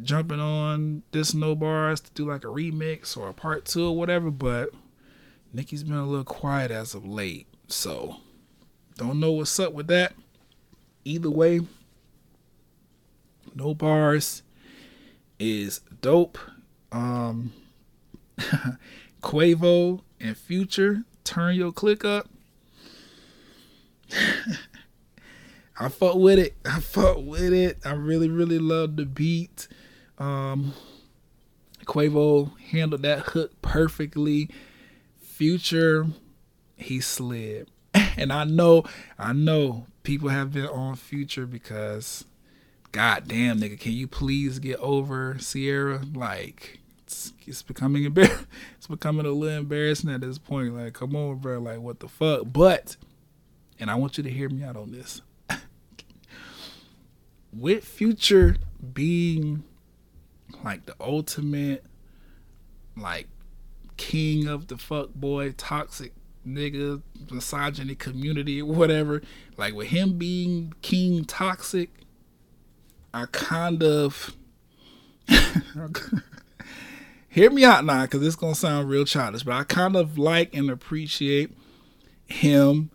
jumping 0.01 0.39
on 0.39 1.03
this 1.11 1.33
No 1.33 1.55
Bars 1.55 2.01
to 2.01 2.11
do 2.11 2.27
like 2.29 2.43
a 2.43 2.47
remix 2.47 3.15
or 3.15 3.29
a 3.29 3.33
part 3.33 3.65
two 3.65 3.87
or 3.87 3.95
whatever, 3.95 4.31
but 4.31 4.69
Nicki's 5.53 5.83
been 5.83 5.93
a 5.93 6.05
little 6.05 6.23
quiet 6.23 6.71
as 6.71 6.95
of 6.95 7.05
late. 7.05 7.47
So 7.67 8.17
don't 8.97 9.19
know 9.19 9.31
what's 9.31 9.59
up 9.59 9.73
with 9.73 9.87
that. 9.87 10.13
Either 11.05 11.29
way, 11.29 11.61
No 13.55 13.73
Bars 13.73 14.43
is 15.39 15.81
dope. 16.01 16.37
Um 16.91 17.53
Quavo 19.21 20.01
and 20.19 20.37
Future, 20.37 21.03
turn 21.23 21.55
your 21.55 21.71
click 21.71 22.03
up. 22.05 22.29
I 25.79 25.89
fuck 25.89 26.15
with 26.15 26.39
it. 26.39 26.55
I 26.65 26.79
fuck 26.79 27.17
with 27.17 27.51
it. 27.53 27.79
I 27.83 27.93
really, 27.93 28.29
really 28.29 28.59
love 28.59 28.95
the 28.95 29.05
beat. 29.05 29.67
Um, 30.19 30.73
Quavo 31.85 32.57
handled 32.59 33.01
that 33.01 33.19
hook 33.19 33.59
perfectly. 33.61 34.49
Future, 35.21 36.07
he 36.77 37.01
slid. 37.01 37.69
And 38.17 38.31
I 38.31 38.43
know, 38.43 38.83
I 39.17 39.33
know 39.33 39.87
people 40.03 40.29
have 40.29 40.53
been 40.53 40.67
on 40.67 40.95
Future 40.95 41.45
because, 41.45 42.25
god 42.91 43.27
damn, 43.27 43.59
nigga, 43.59 43.79
can 43.79 43.93
you 43.93 44.07
please 44.07 44.59
get 44.59 44.79
over 44.79 45.35
Ciara? 45.39 46.01
Like, 46.13 46.79
it's, 46.99 47.33
it's 47.47 47.61
becoming 47.63 48.03
embar- 48.03 48.45
It's 48.77 48.87
becoming 48.87 49.25
a 49.25 49.31
little 49.31 49.57
embarrassing 49.57 50.11
at 50.11 50.21
this 50.21 50.37
point. 50.37 50.75
Like, 50.75 50.93
come 50.93 51.15
on, 51.15 51.37
bro. 51.37 51.59
Like, 51.59 51.79
what 51.79 51.99
the 51.99 52.07
fuck? 52.07 52.43
But, 52.45 52.97
and 53.79 53.89
I 53.89 53.95
want 53.95 54.17
you 54.17 54.23
to 54.23 54.29
hear 54.29 54.49
me 54.49 54.63
out 54.63 54.75
on 54.75 54.91
this 54.91 55.21
with 57.53 57.83
Future 57.83 58.57
being 58.93 59.63
like 60.63 60.85
the 60.85 60.95
ultimate, 60.99 61.83
like 62.95 63.27
king 63.97 64.47
of 64.47 64.67
the 64.67 64.77
fuck 64.77 65.13
boy, 65.13 65.53
toxic 65.53 66.13
nigga, 66.47 67.01
misogyny 67.31 67.95
community, 67.95 68.61
whatever. 68.61 69.21
Like 69.57 69.73
with 69.73 69.87
him 69.87 70.17
being 70.17 70.73
king 70.81 71.25
toxic, 71.25 71.89
I 73.13 73.25
kind 73.31 73.83
of 73.83 74.35
hear 77.29 77.49
me 77.49 77.63
out 77.63 77.85
now 77.85 78.03
because 78.03 78.25
it's 78.25 78.35
gonna 78.35 78.55
sound 78.55 78.89
real 78.89 79.05
childish, 79.05 79.43
but 79.43 79.53
I 79.53 79.63
kind 79.63 79.95
of 79.95 80.17
like 80.17 80.55
and 80.55 80.69
appreciate 80.69 81.51
him 82.25 82.89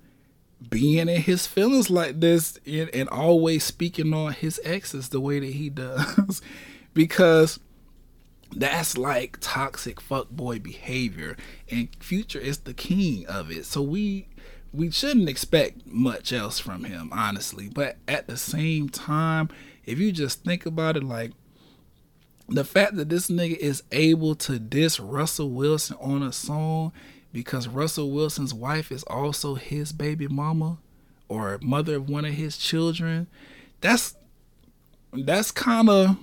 being 0.71 1.09
in 1.09 1.23
his 1.23 1.47
feelings 1.47 1.89
like 1.89 2.21
this 2.21 2.59
and, 2.67 2.91
and 2.93 3.09
always 3.09 3.63
speaking 3.63 4.13
on 4.13 4.33
his 4.33 4.61
exes 4.65 5.09
the 5.11 5.21
way 5.21 5.39
that 5.39 5.53
he 5.53 5.71
does 5.71 6.43
because 6.95 7.61
that's 8.53 8.97
like 8.97 9.39
toxic 9.41 10.01
fuckboy 10.01 10.63
behavior 10.63 11.37
and 11.71 11.89
future 12.01 12.39
is 12.39 12.59
the 12.59 12.75
king 12.75 13.27
of 13.27 13.51
it 13.51 13.67
so 13.67 13.83
we 13.83 14.27
we 14.73 14.91
shouldn't 14.91 15.29
expect 15.29 15.87
much 15.87 16.33
else 16.33 16.59
from 16.59 16.85
him 16.85 17.11
honestly 17.13 17.69
but 17.69 17.97
at 18.07 18.27
the 18.27 18.37
same 18.37 18.89
time 18.89 19.49
if 19.85 19.99
you 19.99 20.13
just 20.13 20.45
think 20.45 20.65
about 20.65 20.97
it 20.97 21.05
like 21.05 21.33
the 22.49 22.65
fact 22.65 22.97
that 22.97 23.11
this 23.11 23.29
nigga 23.29 23.57
is 23.57 23.83
able 23.93 24.35
to 24.35 24.59
diss 24.59 24.99
Russell 24.99 25.51
Wilson 25.51 25.97
on 26.01 26.23
a 26.23 26.33
song 26.33 26.93
because 27.33 27.69
Russell 27.69 28.11
Wilson's 28.11 28.55
wife 28.55 28.91
is 28.91 29.03
also 29.05 29.55
his 29.55 29.93
baby 29.93 30.27
mama 30.27 30.79
or 31.29 31.59
mother 31.63 31.97
of 31.97 32.09
one 32.09 32.25
of 32.25 32.35
his 32.35 32.57
children. 32.57 33.27
That's 33.81 34.17
that's 35.13 35.51
kind 35.51 35.89
of 35.89 36.17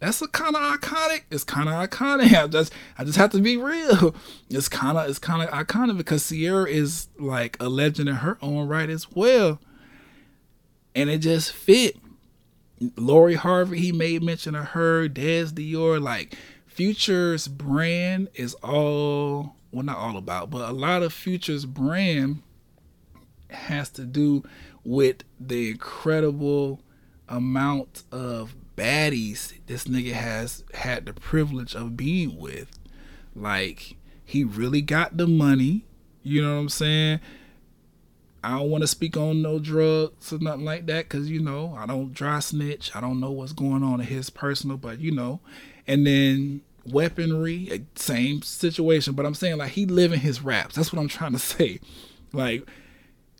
that's 0.00 0.24
kind 0.28 0.54
of 0.54 0.62
iconic. 0.62 1.22
It's 1.30 1.44
kind 1.44 1.68
of 1.68 1.74
iconic. 1.74 2.34
I 2.44 2.46
just 2.46 2.72
I 2.98 3.04
just 3.04 3.18
have 3.18 3.30
to 3.30 3.40
be 3.40 3.56
real. 3.56 4.14
It's 4.48 4.68
kind 4.68 4.96
of 4.96 5.08
it's 5.08 5.18
kind 5.18 5.42
of 5.42 5.50
iconic 5.50 5.96
because 5.96 6.28
Ciara 6.28 6.68
is 6.68 7.08
like 7.18 7.56
a 7.60 7.68
legend 7.68 8.08
in 8.08 8.16
her 8.16 8.38
own 8.40 8.68
right 8.68 8.88
as 8.88 9.10
well, 9.10 9.60
and 10.94 11.10
it 11.10 11.18
just 11.18 11.52
fit. 11.52 11.96
Lori 12.96 13.34
Harvey, 13.34 13.80
he 13.80 13.90
made 13.90 14.22
mention 14.22 14.54
of 14.54 14.66
her. 14.66 15.08
Dess 15.08 15.50
Dior, 15.50 16.00
like 16.00 16.36
Future's 16.66 17.48
brand 17.48 18.28
is 18.34 18.54
all 18.54 19.56
well, 19.72 19.82
not 19.82 19.98
all 19.98 20.16
about, 20.16 20.48
but 20.50 20.68
a 20.68 20.72
lot 20.72 21.02
of 21.02 21.12
Future's 21.12 21.66
brand 21.66 22.42
has 23.50 23.90
to 23.90 24.04
do 24.04 24.44
with 24.84 25.24
the 25.40 25.70
incredible 25.70 26.80
amount 27.28 28.04
of 28.12 28.54
baddies 28.78 29.52
this 29.66 29.84
nigga 29.84 30.12
has 30.12 30.64
had 30.74 31.06
the 31.06 31.12
privilege 31.12 31.74
of 31.74 31.96
being 31.96 32.38
with. 32.38 32.78
Like, 33.34 33.96
he 34.24 34.44
really 34.44 34.82
got 34.82 35.16
the 35.16 35.26
money. 35.26 35.84
You 36.22 36.42
know 36.42 36.54
what 36.54 36.60
I'm 36.60 36.68
saying? 36.68 37.20
I 38.42 38.58
don't 38.58 38.70
want 38.70 38.82
to 38.82 38.88
speak 38.88 39.16
on 39.16 39.42
no 39.42 39.58
drugs 39.58 40.32
or 40.32 40.38
nothing 40.38 40.64
like 40.64 40.86
that 40.86 41.08
because, 41.08 41.28
you 41.28 41.40
know, 41.40 41.74
I 41.76 41.86
don't 41.86 42.14
dry 42.14 42.38
snitch. 42.40 42.94
I 42.94 43.00
don't 43.00 43.20
know 43.20 43.30
what's 43.30 43.52
going 43.52 43.82
on 43.82 44.00
in 44.00 44.06
his 44.06 44.30
personal, 44.30 44.76
but, 44.76 45.00
you 45.00 45.12
know. 45.12 45.40
And 45.86 46.06
then 46.06 46.62
weaponry, 46.86 47.68
eh, 47.70 47.78
same 47.94 48.42
situation. 48.42 49.14
But 49.14 49.26
I'm 49.26 49.34
saying 49.34 49.58
like 49.58 49.72
he 49.72 49.86
living 49.86 50.20
his 50.20 50.42
raps. 50.42 50.76
That's 50.76 50.92
what 50.92 51.00
I'm 51.00 51.08
trying 51.08 51.32
to 51.32 51.38
say. 51.38 51.80
Like 52.32 52.68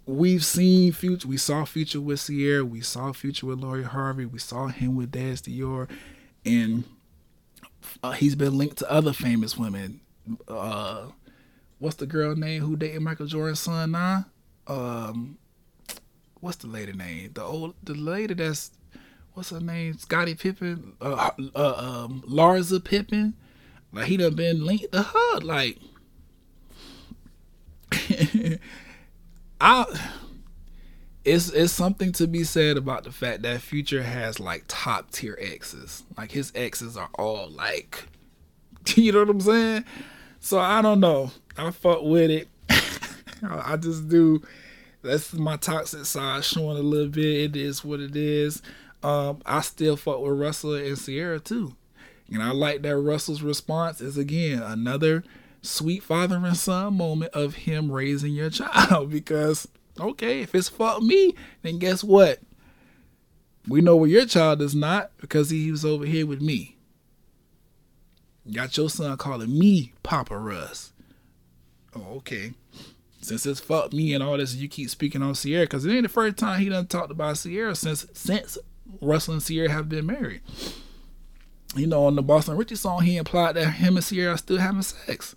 we've 0.08 0.44
seen 0.44 0.92
Future, 0.92 1.28
we 1.28 1.36
saw 1.36 1.64
Future 1.64 2.00
with 2.00 2.26
Ciara, 2.26 2.64
we 2.64 2.80
saw 2.80 3.12
Future 3.12 3.46
with 3.46 3.60
Lori 3.60 3.84
Harvey, 3.84 4.26
we 4.26 4.38
saw 4.38 4.66
him 4.66 4.96
with 4.96 5.12
Dess 5.12 5.42
Dior, 5.42 5.88
and 6.44 6.84
uh, 8.02 8.12
he's 8.12 8.34
been 8.34 8.58
linked 8.58 8.78
to 8.78 8.90
other 8.90 9.12
famous 9.12 9.56
women. 9.56 10.00
Uh, 10.46 11.06
what's 11.78 11.96
the 11.96 12.06
girl 12.06 12.34
name 12.34 12.62
who 12.62 12.76
dated 12.76 13.02
Michael 13.02 13.26
Jordan's 13.26 13.60
son 13.60 13.92
now? 13.92 14.26
um, 14.68 15.38
what's 16.40 16.58
the 16.58 16.66
lady 16.66 16.92
name? 16.92 17.32
The 17.34 17.42
old 17.42 17.74
the 17.82 17.94
lady 17.94 18.34
that's 18.34 18.70
what's 19.32 19.50
her 19.50 19.60
name? 19.60 19.98
Scottie 19.98 20.34
Pippen, 20.34 20.94
uh, 21.00 21.30
uh 21.54 22.04
um, 22.04 22.22
Larsa 22.28 22.82
Pippen. 22.82 23.34
Like 23.92 24.06
he 24.06 24.18
done 24.18 24.34
been 24.34 24.64
linked 24.64 24.92
to 24.92 25.02
her. 25.02 25.40
Like 25.40 25.78
I 29.60 29.86
it's 31.24 31.50
it's 31.50 31.72
something 31.72 32.12
to 32.12 32.26
be 32.26 32.44
said 32.44 32.76
about 32.76 33.04
the 33.04 33.12
fact 33.12 33.42
that 33.42 33.60
Future 33.60 34.02
has 34.02 34.40
like 34.40 34.64
top 34.68 35.10
tier 35.10 35.38
exes. 35.40 36.02
Like 36.16 36.32
his 36.32 36.52
exes 36.54 36.96
are 36.96 37.10
all 37.18 37.50
like 37.50 38.04
you 38.94 39.12
know 39.12 39.20
what 39.20 39.30
I'm 39.30 39.40
saying? 39.40 39.84
So 40.40 40.58
I 40.58 40.82
don't 40.82 41.00
know. 41.00 41.30
I 41.56 41.70
fuck 41.70 42.02
with 42.02 42.30
it. 42.30 42.48
I 43.48 43.76
just 43.76 44.08
do. 44.08 44.42
That's 45.02 45.32
my 45.34 45.56
toxic 45.56 46.04
side 46.06 46.44
showing 46.44 46.76
a 46.76 46.82
little 46.82 47.08
bit. 47.08 47.24
It 47.24 47.56
is 47.56 47.84
what 47.84 48.00
it 48.00 48.16
is. 48.16 48.62
Um, 49.02 49.42
I 49.46 49.60
still 49.60 49.96
fuck 49.96 50.20
with 50.20 50.38
Russell 50.38 50.74
and 50.74 50.98
Ciara 50.98 51.38
too. 51.38 51.76
And 52.32 52.42
I 52.42 52.50
like 52.50 52.82
that 52.82 52.96
Russell's 52.96 53.42
response 53.42 54.00
is 54.00 54.18
again 54.18 54.62
another 54.62 55.24
sweet 55.62 56.02
father 56.02 56.36
and 56.36 56.56
son 56.56 56.94
moment 56.94 57.32
of 57.34 57.54
him 57.54 57.90
raising 57.90 58.32
your 58.32 58.50
child 58.50 59.10
because 59.10 59.68
okay, 60.00 60.42
if 60.42 60.54
it's 60.54 60.68
fuck 60.68 61.02
me, 61.02 61.34
then 61.62 61.78
guess 61.78 62.04
what? 62.04 62.40
We 63.66 63.80
know 63.80 63.96
where 63.96 64.08
your 64.08 64.26
child 64.26 64.62
is 64.62 64.74
not 64.74 65.10
because 65.20 65.50
he 65.50 65.70
was 65.70 65.84
over 65.84 66.06
here 66.06 66.26
with 66.26 66.40
me. 66.40 66.76
Got 68.50 68.76
your 68.76 68.88
son 68.88 69.16
calling 69.18 69.58
me 69.58 69.92
Papa 70.02 70.38
Russ. 70.38 70.92
Oh, 71.94 72.16
okay. 72.16 72.54
Since 73.20 73.44
it's 73.44 73.60
fuck 73.60 73.92
me 73.92 74.14
and 74.14 74.22
all 74.22 74.38
this, 74.38 74.54
you 74.54 74.68
keep 74.68 74.88
speaking 74.88 75.22
on 75.22 75.34
Ciara 75.34 75.64
because 75.64 75.84
it 75.84 75.92
ain't 75.92 76.04
the 76.04 76.08
first 76.08 76.38
time 76.38 76.60
he 76.60 76.68
done 76.68 76.86
talked 76.86 77.10
about 77.10 77.36
Ciara 77.36 77.74
since 77.74 78.06
since 78.14 78.56
Russell 79.02 79.34
and 79.34 79.44
Ciara 79.44 79.70
have 79.70 79.88
been 79.88 80.06
married. 80.06 80.40
You 81.76 81.86
know, 81.86 82.06
on 82.06 82.14
the 82.14 82.22
Boston 82.22 82.56
Richey 82.56 82.76
song, 82.76 83.02
he 83.02 83.18
implied 83.18 83.56
that 83.56 83.72
him 83.72 83.96
and 83.96 84.06
Ciara 84.06 84.34
are 84.34 84.38
still 84.38 84.56
having 84.56 84.80
sex. 84.82 85.36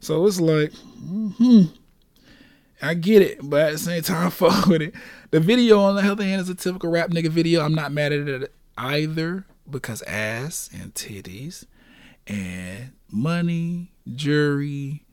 So 0.00 0.26
it's 0.26 0.40
like, 0.40 0.72
hmm. 0.74 1.64
I 2.82 2.94
get 2.94 3.22
it, 3.22 3.38
but 3.42 3.62
at 3.62 3.72
the 3.72 3.78
same 3.78 4.02
time, 4.02 4.30
fuck 4.32 4.66
with 4.66 4.82
it. 4.82 4.94
The 5.30 5.40
video, 5.40 5.80
on 5.80 5.96
the 5.96 6.10
other 6.10 6.24
hand, 6.24 6.40
is 6.40 6.48
a 6.48 6.54
typical 6.54 6.90
rap 6.90 7.10
nigga 7.10 7.28
video. 7.28 7.62
I'm 7.62 7.74
not 7.74 7.92
mad 7.92 8.12
at 8.12 8.28
it 8.28 8.52
either 8.76 9.46
because 9.68 10.02
ass 10.02 10.68
and 10.72 10.94
titties 10.94 11.64
and 12.26 12.92
money, 13.10 13.92
jewelry, 14.14 15.04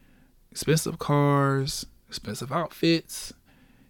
expensive 0.51 0.99
cars, 0.99 1.85
expensive 2.07 2.51
outfits. 2.51 3.33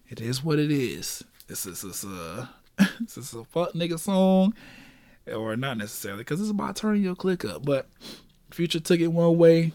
It 0.08 0.20
is 0.20 0.44
what 0.44 0.58
it 0.58 0.70
is. 0.70 1.24
This 1.46 1.66
is, 1.66 1.82
this 1.82 2.04
is 2.04 2.12
a 2.12 2.50
this 3.00 3.16
is 3.16 3.34
a 3.34 3.44
fuck 3.44 3.72
nigga 3.72 3.98
song, 3.98 4.54
or 5.32 5.56
not 5.56 5.78
necessarily, 5.78 6.22
because 6.22 6.40
it's 6.40 6.50
about 6.50 6.76
turning 6.76 7.02
your 7.02 7.14
click 7.14 7.44
up. 7.44 7.64
But 7.64 7.88
Future 8.50 8.80
took 8.80 9.00
it 9.00 9.08
one 9.08 9.36
way. 9.36 9.72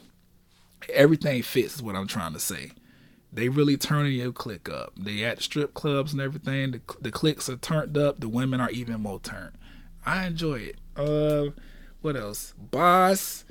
Everything 0.93 1.41
fits 1.41 1.75
is 1.75 1.83
what 1.83 1.95
I'm 1.95 2.07
trying 2.07 2.33
to 2.33 2.39
say. 2.39 2.71
They 3.31 3.49
really 3.49 3.77
turning 3.77 4.13
your 4.13 4.31
click 4.31 4.69
up. 4.69 4.93
They 4.97 5.23
at 5.23 5.41
strip 5.41 5.73
clubs 5.73 6.13
and 6.13 6.21
everything. 6.21 6.71
The, 6.71 6.81
the 6.99 7.11
clicks 7.11 7.49
are 7.49 7.57
turned 7.57 7.97
up. 7.97 8.19
The 8.19 8.29
women 8.29 8.59
are 8.59 8.71
even 8.71 9.01
more 9.01 9.19
turned. 9.19 9.55
I 10.05 10.25
enjoy 10.25 10.71
it. 10.71 10.77
Uh, 10.95 11.51
what 12.01 12.15
else? 12.15 12.53
Bas 12.57 13.45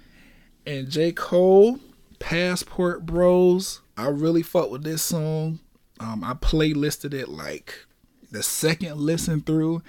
and 0.66 0.90
J. 0.90 1.12
Cole, 1.12 1.78
Passport 2.18 3.06
Bros. 3.06 3.80
I 3.96 4.08
really 4.08 4.42
fuck 4.42 4.70
with 4.70 4.82
this 4.82 5.02
song. 5.02 5.60
Um, 6.00 6.24
I 6.24 6.34
playlisted 6.34 7.14
it 7.14 7.28
like 7.28 7.86
the 8.30 8.42
second 8.42 8.98
listen 8.98 9.40
through 9.40 9.82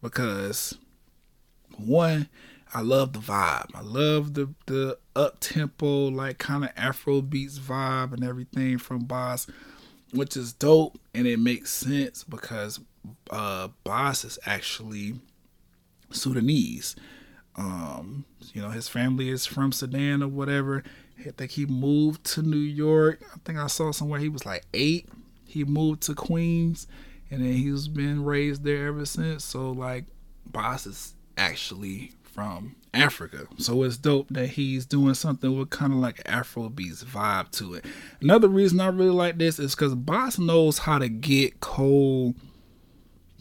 because 0.00 0.78
one, 1.76 2.28
I 2.74 2.80
love 2.80 3.12
the 3.12 3.18
vibe. 3.18 3.70
I 3.74 3.82
love 3.82 4.34
the 4.34 4.54
the 4.66 4.98
up 5.14 5.40
tempo, 5.40 6.08
like 6.08 6.38
kind 6.38 6.64
of 6.64 6.70
Afro 6.76 7.20
beats 7.20 7.58
vibe 7.58 8.12
and 8.12 8.24
everything 8.24 8.78
from 8.78 9.04
Bas, 9.04 9.46
which 10.12 10.36
is 10.36 10.52
dope 10.52 10.98
and 11.14 11.26
it 11.26 11.38
makes 11.38 11.70
sense 11.70 12.24
because 12.24 12.80
uh 13.30 13.68
Bas 13.84 14.24
is 14.24 14.38
actually 14.46 15.14
Sudanese. 16.10 16.96
Um, 17.56 18.24
you 18.54 18.62
know, 18.62 18.70
his 18.70 18.88
family 18.88 19.28
is 19.28 19.44
from 19.44 19.72
Sudan 19.72 20.22
or 20.22 20.28
whatever. 20.28 20.82
I 21.20 21.30
think 21.30 21.50
he 21.50 21.66
moved 21.66 22.24
to 22.32 22.42
New 22.42 22.56
York. 22.56 23.22
I 23.34 23.38
think 23.44 23.58
I 23.58 23.66
saw 23.66 23.92
somewhere 23.92 24.18
he 24.18 24.30
was 24.30 24.46
like 24.46 24.64
eight. 24.72 25.08
He 25.46 25.64
moved 25.64 26.02
to 26.04 26.14
Queens 26.14 26.86
and 27.30 27.42
then 27.42 27.52
he's 27.52 27.88
been 27.88 28.24
raised 28.24 28.64
there 28.64 28.86
ever 28.86 29.04
since. 29.04 29.44
So 29.44 29.70
like 29.70 30.04
Bas 30.46 30.86
is 30.86 31.14
actually 31.36 32.12
from 32.32 32.76
Africa. 32.94 33.46
So 33.58 33.82
it's 33.82 33.96
dope 33.96 34.28
that 34.30 34.48
he's 34.48 34.86
doing 34.86 35.14
something 35.14 35.56
with 35.56 35.70
kind 35.70 35.92
of 35.92 35.98
like 35.98 36.24
Afrobeats 36.24 37.04
vibe 37.04 37.50
to 37.52 37.74
it. 37.74 37.84
Another 38.20 38.48
reason 38.48 38.80
I 38.80 38.86
really 38.86 39.10
like 39.10 39.38
this 39.38 39.58
is 39.58 39.74
because 39.74 39.94
Bas 39.94 40.38
knows 40.38 40.78
how 40.78 40.98
to 40.98 41.08
get 41.08 41.60
Cole 41.60 42.34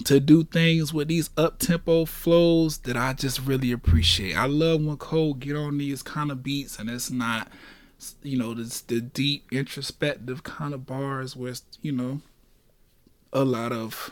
to 0.06 0.20
do 0.20 0.44
things 0.44 0.94
with 0.94 1.08
these 1.08 1.30
up 1.38 1.60
tempo 1.60 2.06
flows 2.06 2.80
that 2.80 2.98
I 2.98 3.14
just 3.14 3.40
really 3.42 3.72
appreciate. 3.72 4.36
I 4.36 4.46
love 4.46 4.84
when 4.84 4.98
Cole 4.98 5.36
get 5.36 5.56
on 5.56 5.78
these 5.78 6.02
kind 6.02 6.32
of 6.32 6.44
beats 6.44 6.80
and 6.80 6.90
it's 6.90 7.12
not, 7.12 7.50
you 8.24 8.38
know, 8.38 8.54
this 8.54 8.82
the 8.82 9.00
deep 9.00 9.46
introspective 9.52 10.44
kind 10.44 10.74
of 10.74 10.86
bars 10.86 11.36
where 11.36 11.54
you 11.82 11.92
know, 11.92 12.22
a 13.32 13.46
lot 13.46 13.72
of, 13.72 14.12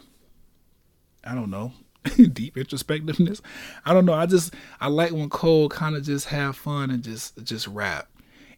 I 1.23 1.33
don't 1.33 1.49
know, 1.49 1.73
deep 2.33 2.55
introspectiveness. 2.55 3.41
I 3.85 3.93
don't 3.93 4.05
know. 4.05 4.13
I 4.13 4.25
just 4.25 4.53
I 4.79 4.87
like 4.87 5.11
when 5.11 5.29
Cole 5.29 5.69
kind 5.69 5.95
of 5.95 6.03
just 6.03 6.27
have 6.27 6.55
fun 6.55 6.89
and 6.91 7.03
just 7.03 7.43
just 7.43 7.67
rap. 7.67 8.07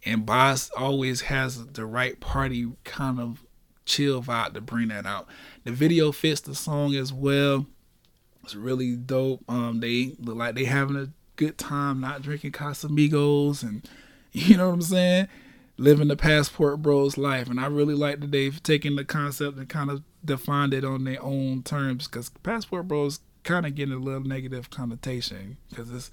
And 0.05 0.25
Bas 0.25 0.71
always 0.75 1.21
has 1.21 1.65
the 1.67 1.85
right 1.85 2.19
party 2.19 2.71
kind 2.83 3.19
of 3.19 3.43
chill 3.85 4.21
vibe 4.21 4.53
to 4.53 4.61
bring 4.61 4.87
that 4.87 5.05
out. 5.05 5.27
The 5.63 5.71
video 5.71 6.11
fits 6.11 6.41
the 6.41 6.55
song 6.55 6.95
as 6.95 7.13
well. 7.13 7.67
It's 8.43 8.55
really 8.55 8.95
dope. 8.95 9.43
Um, 9.47 9.79
they 9.79 10.15
look 10.19 10.37
like 10.37 10.55
they 10.55 10.65
having 10.65 10.95
a 10.95 11.09
good 11.35 11.57
time, 11.57 12.01
not 12.01 12.21
drinking 12.21 12.51
Casamigos, 12.51 13.63
and 13.63 13.87
you 14.31 14.57
know 14.57 14.67
what 14.67 14.75
I'm 14.75 14.81
saying, 14.81 15.27
living 15.77 16.07
the 16.07 16.15
Passport 16.15 16.81
Bros 16.81 17.17
life. 17.17 17.49
And 17.49 17.59
I 17.59 17.67
really 17.67 17.95
like 17.95 18.19
that 18.21 18.31
they've 18.31 18.61
taken 18.63 18.95
the 18.95 19.05
concept 19.05 19.57
and 19.57 19.69
kind 19.69 19.91
of 19.91 20.03
defined 20.23 20.73
it 20.73 20.85
on 20.85 21.03
their 21.03 21.21
own 21.21 21.63
terms 21.63 22.07
because 22.07 22.29
Passport 22.29 22.87
Bros 22.87 23.19
kind 23.43 23.65
of 23.65 23.75
getting 23.75 23.93
a 23.93 23.97
little 23.97 24.21
negative 24.21 24.69
connotation 24.69 25.57
because 25.69 25.91
it's 25.91 26.11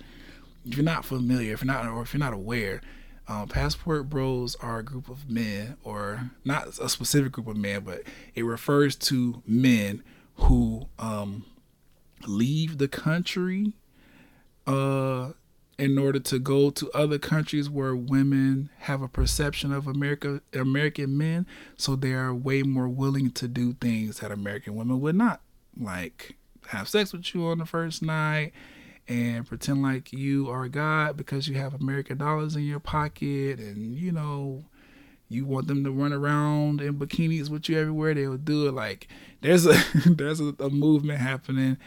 if 0.65 0.77
you're 0.77 0.85
not 0.85 1.05
familiar, 1.05 1.55
if 1.55 1.63
you're 1.63 1.73
not 1.73 1.87
or 1.87 2.03
if 2.03 2.13
you're 2.13 2.19
not 2.19 2.33
aware, 2.33 2.81
um, 3.29 3.47
passport 3.47 4.09
bros 4.09 4.55
are 4.57 4.79
a 4.79 4.83
group 4.83 5.11
of 5.11 5.29
men, 5.29 5.77
or 5.85 6.31
not 6.47 6.79
a 6.79 6.89
specific 6.89 7.33
group 7.33 7.47
of 7.47 7.57
men, 7.57 7.83
but 7.85 8.03
it 8.35 8.43
refers 8.43 8.97
to 8.97 9.43
men 9.47 10.03
who 10.37 10.89
um, 10.99 11.45
leave 12.27 12.79
the 12.79 12.89
country 12.89 13.75
uh, 14.67 15.33
in 15.79 15.99
order 15.99 16.19
to 16.19 16.39
go 16.39 16.71
to 16.71 16.91
other 16.93 17.19
countries 17.19 17.69
where 17.69 17.95
women 17.95 18.71
have 18.79 19.03
a 19.03 19.09
perception 19.09 19.73
of 19.73 19.87
America 19.87 20.41
American 20.55 21.19
men, 21.19 21.47
so 21.77 21.97
they 21.97 22.15
are 22.15 22.35
way 22.35 22.63
more 22.63 22.89
willing 22.89 23.31
to 23.33 23.47
do 23.47 23.75
things 23.75 24.21
that 24.21 24.33
American 24.33 24.75
women 24.75 25.03
would 25.03 25.17
not, 25.17 25.43
like 25.79 26.38
have 26.69 26.89
sex 26.89 27.12
with 27.12 27.35
you 27.35 27.47
on 27.47 27.59
the 27.59 27.66
first 27.66 28.03
night 28.03 28.53
and 29.09 29.47
pretend 29.47 29.82
like 29.82 30.12
you 30.12 30.51
are 30.51 30.69
God 30.69 31.16
because 31.16 31.49
you 31.49 31.57
have 31.57 31.74
American 31.74 32.19
dollars 32.19 32.57
in 32.57 32.65
your 32.65 32.81
pocket 32.81 33.59
and 33.59 33.95
you 33.97 34.12
know 34.12 34.65
you 35.31 35.45
want 35.47 35.66
them 35.66 35.82
to 35.85 35.90
run 35.90 36.12
around 36.12 36.81
in 36.81 36.95
bikinis 36.99 37.49
with 37.49 37.69
you 37.69 37.78
everywhere 37.78 38.15
they 38.15 38.27
will 38.27 38.36
do 38.36 38.69
it. 38.69 38.74
Like 38.74 39.09
there's 39.40 39.66
a 39.66 39.82
there's 40.07 40.40
a, 40.40 40.55
a 40.59 40.69
movement 40.69 41.20
happening 41.20 41.78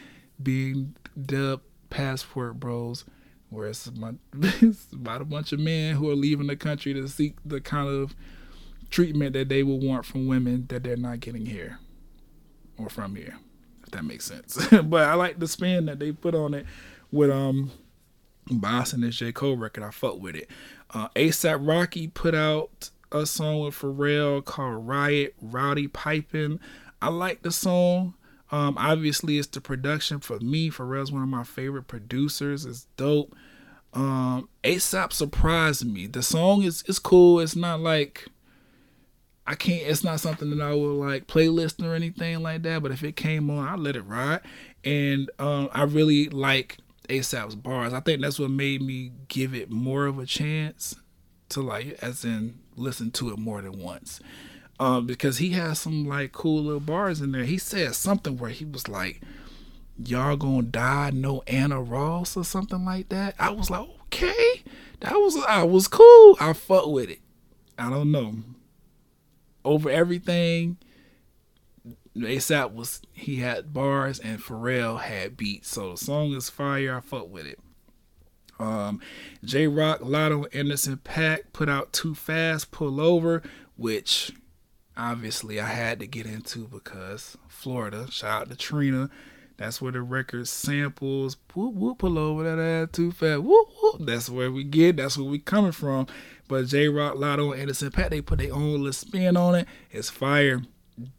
being 0.42 0.96
dubbed 1.20 1.62
passport 1.90 2.58
bros 2.58 3.04
where 3.50 3.68
it's 3.68 3.88
it's 4.42 4.92
about 4.92 5.20
a 5.20 5.24
bunch 5.24 5.52
of 5.52 5.60
men 5.60 5.94
who 5.94 6.10
are 6.10 6.16
leaving 6.16 6.48
the 6.48 6.56
country 6.56 6.92
to 6.94 7.06
seek 7.06 7.36
the 7.44 7.60
kind 7.60 7.88
of 7.88 8.16
treatment 8.90 9.32
that 9.32 9.48
they 9.48 9.62
will 9.62 9.78
want 9.78 10.04
from 10.04 10.26
women 10.26 10.66
that 10.68 10.82
they're 10.82 10.96
not 10.96 11.20
getting 11.20 11.46
here 11.46 11.78
or 12.78 12.88
from 12.88 13.14
here 13.14 13.38
that 13.92 14.04
makes 14.04 14.24
sense. 14.24 14.58
but 14.84 15.08
I 15.08 15.14
like 15.14 15.38
the 15.38 15.48
spin 15.48 15.86
that 15.86 15.98
they 15.98 16.12
put 16.12 16.34
on 16.34 16.54
it 16.54 16.66
with 17.10 17.30
um 17.30 17.70
Bas 18.50 18.92
and 18.92 19.02
this 19.02 19.16
J. 19.16 19.32
Cole 19.32 19.56
record. 19.56 19.84
I 19.84 19.90
fuck 19.90 20.20
with 20.20 20.34
it. 20.34 20.48
Uh 20.90 21.08
ASAP 21.10 21.66
Rocky 21.66 22.08
put 22.08 22.34
out 22.34 22.90
a 23.12 23.26
song 23.26 23.60
with 23.60 23.74
Pharrell 23.74 24.44
called 24.44 24.86
Riot, 24.86 25.34
Rowdy 25.40 25.88
Pipe'n. 25.88 26.58
I 27.00 27.08
like 27.08 27.42
the 27.42 27.52
song. 27.52 28.14
Um, 28.50 28.76
obviously 28.78 29.38
it's 29.38 29.48
the 29.48 29.60
production 29.60 30.20
for 30.20 30.38
me. 30.40 30.70
Pharrell's 30.70 31.10
one 31.10 31.22
of 31.22 31.28
my 31.28 31.44
favorite 31.44 31.88
producers. 31.88 32.66
It's 32.66 32.86
dope. 32.96 33.34
Um, 33.94 34.48
ASAP 34.62 35.12
surprised 35.12 35.86
me. 35.90 36.06
The 36.06 36.22
song 36.22 36.62
is 36.62 36.82
is 36.86 36.98
cool. 36.98 37.40
It's 37.40 37.56
not 37.56 37.80
like 37.80 38.28
I 39.46 39.54
can't. 39.54 39.82
It's 39.82 40.04
not 40.04 40.20
something 40.20 40.50
that 40.50 40.64
I 40.64 40.72
would 40.72 40.94
like 40.94 41.26
playlist 41.26 41.84
or 41.84 41.94
anything 41.94 42.42
like 42.42 42.62
that. 42.62 42.82
But 42.82 42.92
if 42.92 43.02
it 43.02 43.16
came 43.16 43.50
on, 43.50 43.66
I 43.66 43.74
let 43.74 43.96
it 43.96 44.02
ride. 44.02 44.40
And 44.84 45.30
um, 45.38 45.68
I 45.72 45.82
really 45.84 46.28
like 46.28 46.78
ASAP's 47.08 47.56
bars. 47.56 47.92
I 47.92 48.00
think 48.00 48.20
that's 48.20 48.38
what 48.38 48.50
made 48.50 48.82
me 48.82 49.12
give 49.28 49.54
it 49.54 49.70
more 49.70 50.06
of 50.06 50.18
a 50.18 50.26
chance 50.26 50.94
to 51.50 51.60
like, 51.60 51.98
as 52.02 52.24
in 52.24 52.60
listen 52.76 53.10
to 53.12 53.30
it 53.30 53.38
more 53.38 53.60
than 53.60 53.78
once. 53.78 54.20
Um, 54.80 55.06
because 55.06 55.38
he 55.38 55.50
has 55.50 55.78
some 55.78 56.06
like 56.06 56.32
cool 56.32 56.62
little 56.62 56.80
bars 56.80 57.20
in 57.20 57.32
there. 57.32 57.44
He 57.44 57.58
said 57.58 57.94
something 57.94 58.38
where 58.38 58.50
he 58.50 58.64
was 58.64 58.88
like, 58.88 59.20
"Y'all 59.98 60.36
gonna 60.36 60.62
die, 60.62 61.10
no 61.12 61.42
Anna 61.46 61.80
Ross" 61.80 62.36
or 62.36 62.44
something 62.44 62.84
like 62.84 63.08
that. 63.10 63.34
I 63.38 63.50
was 63.50 63.70
like, 63.70 63.88
okay, 64.06 64.62
that 65.00 65.12
was 65.14 65.36
I 65.48 65.62
was 65.62 65.88
cool. 65.88 66.36
I 66.40 66.52
fuck 66.52 66.86
with 66.86 67.10
it. 67.10 67.20
I 67.78 67.90
don't 67.90 68.10
know. 68.10 68.34
Over 69.64 69.90
everything, 69.90 70.78
ASAP 72.16 72.72
was 72.72 73.00
he 73.12 73.36
had 73.36 73.72
bars 73.72 74.18
and 74.18 74.40
Pharrell 74.40 75.00
had 75.00 75.36
beats. 75.36 75.68
So 75.70 75.92
the 75.92 75.96
song 75.96 76.32
is 76.32 76.50
fire. 76.50 76.96
I 76.96 77.00
fuck 77.00 77.30
with 77.30 77.46
it. 77.46 77.58
Um, 78.58 79.00
Jay 79.44 79.66
Rock, 79.66 80.00
Latto, 80.00 80.46
Anderson 80.54 80.98
.Paak 80.98 81.52
put 81.52 81.68
out 81.68 81.92
Too 81.92 82.14
Fast, 82.14 82.70
Pull 82.70 83.00
Over, 83.00 83.42
which 83.76 84.32
obviously 84.96 85.58
I 85.58 85.66
had 85.66 85.98
to 86.00 86.06
get 86.06 86.26
into 86.26 86.68
because 86.68 87.36
Florida. 87.48 88.10
Shout 88.10 88.42
out 88.42 88.50
to 88.50 88.56
Trina. 88.56 89.10
That's 89.56 89.80
where 89.80 89.92
the 89.92 90.02
record 90.02 90.48
samples. 90.48 91.36
Whoop 91.54 91.74
whoop, 91.74 91.98
pull 91.98 92.18
over 92.18 92.42
that 92.42 92.60
ass 92.60 92.88
too 92.92 93.12
fast. 93.12 93.42
Whoop 93.42 93.68
whoop. 93.80 94.06
That's 94.06 94.28
where 94.28 94.50
we 94.50 94.64
get. 94.64 94.96
That's 94.96 95.16
where 95.16 95.28
we 95.28 95.38
coming 95.38 95.72
from. 95.72 96.06
But 96.52 96.66
Jay 96.66 96.86
Rock, 96.86 97.14
Latto, 97.14 97.52
and 97.52 97.62
Anderson 97.62 97.90
.Paak, 97.90 98.10
they 98.10 98.20
put 98.20 98.38
their 98.38 98.52
own 98.52 98.72
little 98.72 98.92
spin 98.92 99.38
on 99.38 99.54
it. 99.54 99.66
It's 99.90 100.10
fire. 100.10 100.60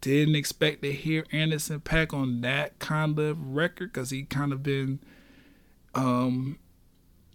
Didn't 0.00 0.36
expect 0.36 0.82
to 0.82 0.92
hear 0.92 1.24
Anderson 1.32 1.80
.Paak 1.80 2.14
on 2.14 2.40
that 2.42 2.78
kind 2.78 3.18
of 3.18 3.56
record 3.56 3.92
because 3.92 4.10
he 4.10 4.22
kind 4.22 4.52
of 4.52 4.62
been 4.62 5.00
um 5.92 6.60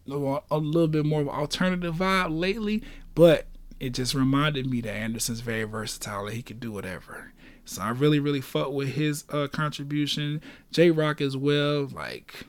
a 0.07 0.15
little 0.15 0.87
bit 0.87 1.05
more 1.05 1.19
of 1.19 1.27
an 1.27 1.33
alternative 1.33 1.95
vibe 1.95 2.39
lately. 2.39 2.81
But 3.15 3.47
it 3.81 3.89
just 3.89 4.13
reminded 4.13 4.65
me 4.65 4.79
that 4.79 4.93
Anderson's 4.93 5.41
very 5.41 5.65
versatile 5.65 6.25
and 6.27 6.37
he 6.37 6.41
can 6.41 6.57
do 6.57 6.71
whatever. 6.71 7.33
So 7.65 7.81
I 7.81 7.89
really, 7.89 8.21
really 8.21 8.39
fuck 8.39 8.71
with 8.71 8.93
his 8.93 9.25
uh, 9.29 9.49
contribution. 9.51 10.39
Jay 10.71 10.89
Rock 10.89 11.19
as 11.19 11.35
well. 11.35 11.87
Like, 11.87 12.45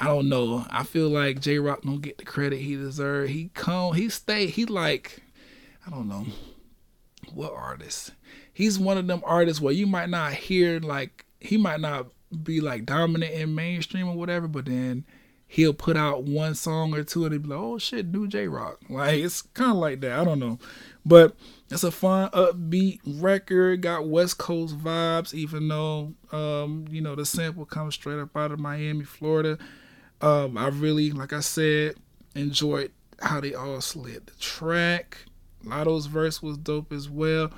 I 0.00 0.06
don't 0.06 0.30
know. 0.30 0.66
I 0.70 0.82
feel 0.82 1.10
like 1.10 1.40
Jay 1.40 1.58
Rock 1.58 1.82
don't 1.82 2.00
get 2.00 2.16
the 2.16 2.24
credit 2.24 2.58
he 2.58 2.74
deserves. 2.74 3.30
He 3.30 3.50
come, 3.52 3.94
he 3.94 4.08
stay, 4.08 4.46
he 4.46 4.64
like, 4.64 5.22
I 5.86 5.90
don't 5.90 6.08
know 6.08 6.24
what 7.34 7.52
artist. 7.52 8.12
He's 8.52 8.78
one 8.78 8.96
of 8.96 9.06
them 9.06 9.22
artists 9.24 9.60
where 9.60 9.74
you 9.74 9.86
might 9.86 10.08
not 10.08 10.32
hear 10.32 10.80
like 10.80 11.26
he 11.38 11.56
might 11.56 11.80
not 11.80 12.06
be 12.42 12.60
like 12.60 12.86
dominant 12.86 13.32
in 13.32 13.54
mainstream 13.54 14.08
or 14.08 14.16
whatever, 14.16 14.48
but 14.48 14.64
then 14.64 15.04
he'll 15.46 15.74
put 15.74 15.96
out 15.96 16.24
one 16.24 16.54
song 16.54 16.94
or 16.94 17.02
two 17.02 17.24
and 17.24 17.32
he'll 17.32 17.42
be 17.42 17.48
like, 17.48 17.58
oh 17.58 17.78
shit, 17.78 18.06
new 18.06 18.26
Jay 18.26 18.48
Rock. 18.48 18.78
Like 18.88 19.18
it's 19.18 19.42
kind 19.42 19.72
of 19.72 19.76
like 19.76 20.00
that. 20.00 20.18
I 20.18 20.24
don't 20.24 20.38
know. 20.38 20.58
But 21.04 21.36
it's 21.70 21.84
a 21.84 21.90
fun, 21.90 22.30
upbeat 22.30 23.00
record. 23.04 23.82
Got 23.82 24.08
West 24.08 24.38
Coast 24.38 24.78
vibes, 24.78 25.34
even 25.34 25.68
though, 25.68 26.14
um, 26.32 26.86
you 26.90 27.00
know, 27.00 27.14
the 27.14 27.26
sample 27.26 27.64
comes 27.64 27.94
straight 27.94 28.18
up 28.18 28.36
out 28.36 28.52
of 28.52 28.58
Miami, 28.58 29.04
Florida. 29.04 29.58
Um, 30.20 30.58
I 30.58 30.68
really, 30.68 31.10
like 31.10 31.32
I 31.32 31.40
said, 31.40 31.94
enjoyed 32.34 32.92
how 33.20 33.40
they 33.40 33.54
all 33.54 33.80
slid 33.80 34.26
the 34.26 34.34
track. 34.40 35.18
Latto's 35.64 36.06
verse 36.06 36.42
was 36.42 36.56
dope 36.58 36.92
as 36.92 37.08
well. 37.08 37.50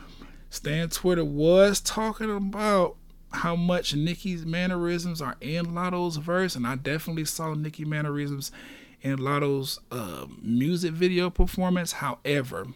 Stan 0.51 0.89
Twitter 0.91 1.25
was 1.25 1.81
talking 1.81 2.35
about 2.35 2.97
how 3.33 3.57
much 3.57 3.95
Nicki's 3.95 4.45
mannerisms 4.45 5.23
are 5.23 5.37
in 5.41 5.67
Latto's 5.67 6.17
verse, 6.17 6.55
and 6.55 6.67
I 6.67 6.77
definitely 6.77 7.25
saw 7.25 7.55
Nicki 7.55 7.85
mannerisms 7.85 8.53
in 9.01 9.17
Latto's 9.19 9.81
uh, 9.91 10.27
music 10.41 10.93
video 10.93 11.31
performance. 11.31 11.93
However, 11.93 12.67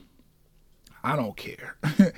I 1.03 1.17
don't 1.17 1.37
care. 1.37 1.77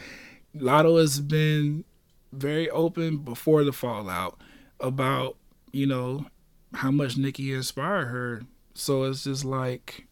Latto 0.57 0.99
has 1.01 1.21
been 1.21 1.85
very 2.33 2.71
open 2.71 3.19
before 3.19 3.65
the 3.65 3.73
fallout 3.73 4.39
about 4.81 5.37
you 5.73 5.87
know 5.87 6.27
how 6.75 6.91
much 6.91 7.17
Nicki 7.17 7.53
inspired 7.53 8.07
her. 8.07 8.43
So 8.75 9.05
it's 9.05 9.25
just 9.25 9.45
like 9.45 10.07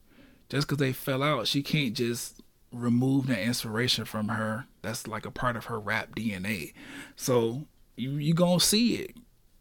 just 0.48 0.66
because 0.66 0.78
they 0.78 0.92
fell 0.92 1.22
out, 1.22 1.46
she 1.46 1.62
can't 1.62 1.94
just 1.94 2.40
remove 2.72 3.26
that 3.28 3.40
inspiration 3.40 4.04
from 4.04 4.28
her. 4.28 4.66
That's 4.82 5.06
like 5.06 5.26
a 5.26 5.30
part 5.30 5.56
of 5.56 5.66
her 5.66 5.78
rap 5.78 6.14
DNA. 6.14 6.72
So 7.16 7.64
you 7.96 8.12
you 8.12 8.34
gonna 8.34 8.60
see 8.60 8.96
it. 8.96 9.16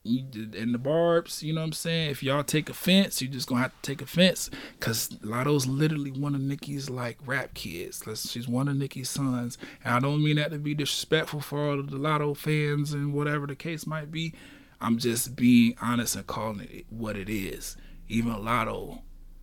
In 0.08 0.72
the 0.72 0.78
barbs, 0.78 1.42
you 1.42 1.52
know 1.52 1.62
what 1.62 1.66
I'm 1.68 1.74
saying? 1.74 2.12
If 2.12 2.22
y'all 2.22 2.44
take 2.44 2.70
offense, 2.70 3.24
you 3.24 3.28
just 3.28 3.48
gonna 3.48 3.62
have 3.62 3.82
to 3.82 3.82
take 3.82 4.04
offense. 4.04 4.52
Cause 4.80 5.10
Latto's 5.24 5.66
literally 5.66 6.12
one 6.12 6.36
of 6.36 6.42
Nicki's 6.42 6.92
like 6.92 7.18
rap 7.26 7.56
kids. 7.56 8.06
Let's 8.06 8.30
she's 8.30 8.48
one 8.48 8.68
of 8.68 8.76
Nicki's 8.76 9.10
sons. 9.10 9.58
And 9.84 9.96
I 9.96 10.00
don't 10.00 10.24
mean 10.24 10.36
that 10.36 10.52
to 10.52 10.60
be 10.60 10.76
disrespectful 10.76 11.40
for 11.40 11.60
all 11.60 11.78
the 11.78 11.98
Latto 11.98 12.38
fans 12.38 12.94
and 12.94 13.16
whatever 13.16 13.48
the 13.48 13.56
case 13.56 13.88
might 13.88 14.12
be. 14.12 14.36
I'm 14.86 15.00
just 15.00 15.36
being 15.36 15.76
honest 15.82 16.16
and 16.16 16.28
calling 16.28 16.68
it 16.72 16.86
what 16.92 17.16
it 17.16 17.28
is. 17.28 17.76
Even 18.08 18.34
Latto 18.34 19.02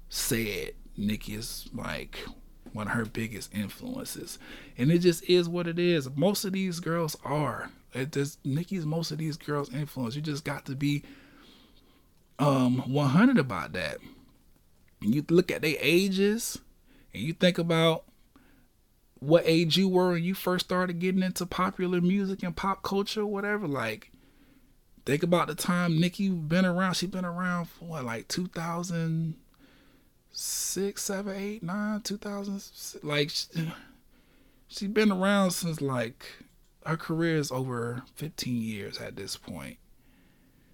said 0.09 0.74
Nicki 0.97 1.35
is 1.35 1.69
like 1.74 2.16
one 2.73 2.86
of 2.86 2.93
her 2.93 3.05
biggest 3.05 3.52
influences. 3.52 4.39
And 4.78 4.93
it 4.93 5.01
just 5.01 5.24
is 5.24 5.48
what 5.48 5.66
it 5.66 5.81
is. 5.81 6.09
Most 6.14 6.44
of 6.44 6.52
these 6.52 6.78
girls 6.78 7.16
are. 7.24 7.73
It 7.93 8.12
just 8.12 8.39
Nicki's 8.47 8.86
most 8.86 9.10
of 9.10 9.19
these 9.19 9.36
girls' 9.36 9.74
influence. 9.74 10.14
You 10.14 10.23
just 10.23 10.44
got 10.44 10.64
to 10.66 10.77
be 10.77 11.02
um 12.39 12.78
100 12.93 13.36
about 13.36 13.73
that. 13.73 13.98
And 15.01 15.12
you 15.12 15.24
look 15.28 15.51
at 15.51 15.62
their 15.62 15.77
ages 15.81 16.60
and 17.12 17.20
you 17.20 17.32
think 17.32 17.59
about 17.59 18.05
what 19.19 19.43
age 19.44 19.77
you 19.77 19.89
were 19.89 20.12
when 20.12 20.23
you 20.23 20.35
first 20.35 20.66
started 20.66 21.01
getting 21.01 21.24
into 21.24 21.47
popular 21.47 22.01
music 22.01 22.44
and 22.44 22.55
pop 22.55 22.85
culture, 22.85 23.27
whatever. 23.27 23.66
Like, 23.66 24.11
think 25.04 25.22
about 25.22 25.48
the 25.48 25.54
time 25.54 26.00
Nicki 26.00 26.28
been 26.28 26.64
around. 26.64 26.94
She 26.94 27.06
been 27.06 27.24
around 27.24 27.66
for 27.66 27.84
what, 27.86 28.04
like 28.04 28.26
2006, 28.28 31.02
7, 31.02 31.36
8, 31.36 31.62
9, 31.62 32.00
2000. 32.00 32.62
Like, 33.02 33.30
she, 33.30 33.72
she 34.68 34.86
been 34.86 35.12
around 35.12 35.52
since 35.52 35.80
like 35.80 36.26
her 36.84 36.96
career 36.96 37.36
is 37.36 37.52
over 37.52 38.02
15 38.16 38.62
years 38.62 38.98
at 38.98 39.16
this 39.16 39.36
point. 39.36 39.78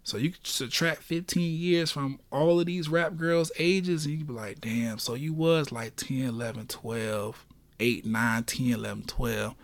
So 0.05 0.17
you 0.17 0.33
subtract 0.43 1.03
15 1.03 1.59
years 1.59 1.91
from 1.91 2.21
all 2.33 2.61
of 2.61 2.67
these 2.67 2.89
rap 2.89 3.17
girls' 3.17 3.53
ages, 3.59 4.07
and 4.07 4.19
you 4.19 4.25
be 4.25 4.33
like, 4.33 4.59
damn, 4.59 4.99
so 4.99 5.13
you 5.13 5.35
was 5.35 5.71
like 5.71 5.97
10, 5.97 6.23
11, 6.23 6.69
12, 6.69 7.47
8, 7.79 8.07
9, 8.07 8.45
10, 8.45 8.71
11, 8.71 9.03
12, 9.03 9.55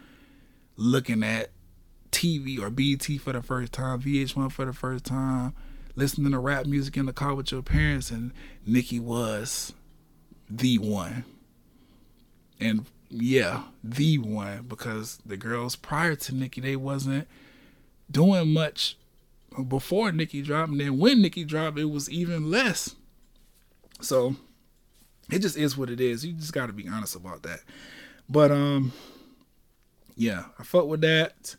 looking 0.77 1.23
at 1.23 1.51
TV 2.15 2.61
or 2.61 2.71
BT 2.71 3.19
for 3.19 3.33
the 3.33 3.43
first 3.43 3.73
time, 3.73 4.01
VH1 4.01 4.53
for 4.53 4.65
the 4.65 4.73
first 4.73 5.05
time, 5.05 5.53
listening 5.97 6.31
to 6.31 6.39
rap 6.39 6.65
music 6.65 6.97
in 6.97 7.07
the 7.07 7.13
car 7.13 7.35
with 7.35 7.51
your 7.51 7.61
parents, 7.61 8.11
and 8.11 8.33
Nicki 8.65 9.01
was 9.01 9.75
the 10.49 10.79
one. 10.79 11.25
And 12.61 12.87
yeah, 13.11 13.65
the 13.83 14.19
one 14.19 14.63
because 14.69 15.19
the 15.27 15.37
girls 15.37 15.75
prior 15.75 16.15
to 16.15 16.35
Nicki 16.35 16.61
they 16.61 16.77
wasn't 16.77 17.27
doing 18.09 18.53
much 18.53 18.97
before 19.69 20.13
Nicki 20.13 20.41
dropped, 20.41 20.71
and 20.71 20.81
then 20.81 20.99
when 20.99 21.21
Nicki 21.21 21.45
dropped, 21.45 21.79
it 21.79 21.87
was 21.87 22.09
even 22.09 22.49
less. 22.49 22.95
So 24.01 24.37
it 25.31 25.41
just 25.41 25.57
is 25.57 25.77
what 25.77 25.91
it 25.91 26.01
is. 26.01 26.25
You 26.25 26.33
just 26.33 26.53
got 26.53 26.67
to 26.67 26.73
be 26.73 26.89
honest 26.89 27.17
about 27.17 27.43
that. 27.43 27.61
But 28.29 28.53
um, 28.53 28.93
yeah, 30.17 30.45
I 30.59 30.63
fuck 30.63 30.87
with 30.87 31.01
that. 31.01 31.57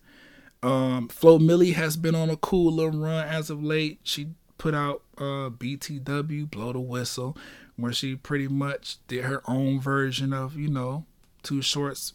Um, 0.65 1.09
Flo 1.09 1.37
Milli 1.37 1.73
has 1.73 1.95
been 1.95 2.15
on 2.15 2.31
a 2.31 2.37
cool 2.37 2.73
little 2.73 2.99
run 2.99 3.27
as 3.27 3.49
of 3.51 3.63
late. 3.63 3.99
She 4.03 4.29
put 4.57 4.73
out 4.73 5.03
uh 5.17 5.49
BTW, 5.51 6.49
Blow 6.49 6.73
the 6.73 6.79
Whistle, 6.79 7.37
where 7.75 7.93
she 7.93 8.15
pretty 8.15 8.47
much 8.47 8.97
did 9.07 9.25
her 9.25 9.41
own 9.47 9.79
version 9.79 10.33
of 10.33 10.57
you 10.57 10.67
know 10.67 11.05
Too 11.43 11.61
Short's 11.61 12.13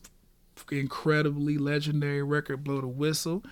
incredibly 0.70 1.59
legendary 1.59 2.22
record, 2.22 2.64
Blow 2.64 2.81
the 2.81 2.89
Whistle. 2.89 3.44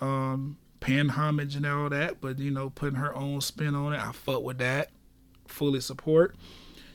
Um, 0.00 0.58
paying 0.80 1.10
homage 1.10 1.54
and 1.54 1.64
all 1.64 1.88
that, 1.88 2.20
but 2.20 2.40
you 2.40 2.50
know, 2.50 2.70
putting 2.70 2.98
her 2.98 3.14
own 3.14 3.40
spin 3.40 3.76
on 3.76 3.92
it. 3.92 4.00
I 4.00 4.10
fuck 4.10 4.42
with 4.42 4.58
that. 4.58 4.90
Fully 5.46 5.80
support. 5.80 6.34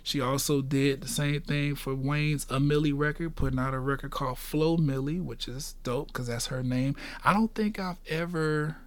She 0.07 0.21
also 0.21 0.61
did 0.61 1.01
the 1.01 1.07
same 1.09 1.41
thing 1.41 1.75
for 1.75 1.93
Wayne's 1.93 2.45
A 2.49 2.59
Milli 2.59 2.93
record, 2.97 3.35
putting 3.35 3.59
out 3.59 3.73
a 3.73 3.79
record 3.79 4.11
called 4.11 4.37
Flo 4.37 4.77
Milli, 4.77 5.21
which 5.21 5.49
is 5.49 5.75
dope 5.83 6.07
because 6.07 6.27
that's 6.27 6.47
her 6.47 6.63
name. 6.63 6.95
I 7.25 7.33
don't 7.33 7.53
think 7.53 7.77
I've 7.77 7.99
ever, 8.07 8.77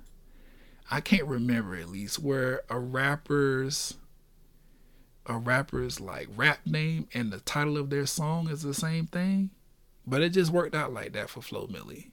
I 0.91 1.03
can't 1.03 1.27
remember 1.27 1.77
at 1.77 1.91
least, 1.91 2.21
where 2.21 2.63
a 2.71 2.79
rapper's 2.79 3.99
a 5.27 5.37
rapper's 5.37 6.01
like 6.01 6.29
rap 6.35 6.61
name 6.65 7.07
and 7.13 7.31
the 7.31 7.41
title 7.41 7.77
of 7.77 7.91
their 7.91 8.07
song 8.07 8.49
is 8.49 8.63
the 8.63 8.73
same 8.73 9.07
thing. 9.07 9.51
but 10.07 10.23
it 10.23 10.31
just 10.31 10.51
worked 10.51 10.75
out 10.75 10.95
like 10.95 11.13
that 11.13 11.29
for 11.29 11.43
Flo 11.43 11.67
Milli, 11.67 12.13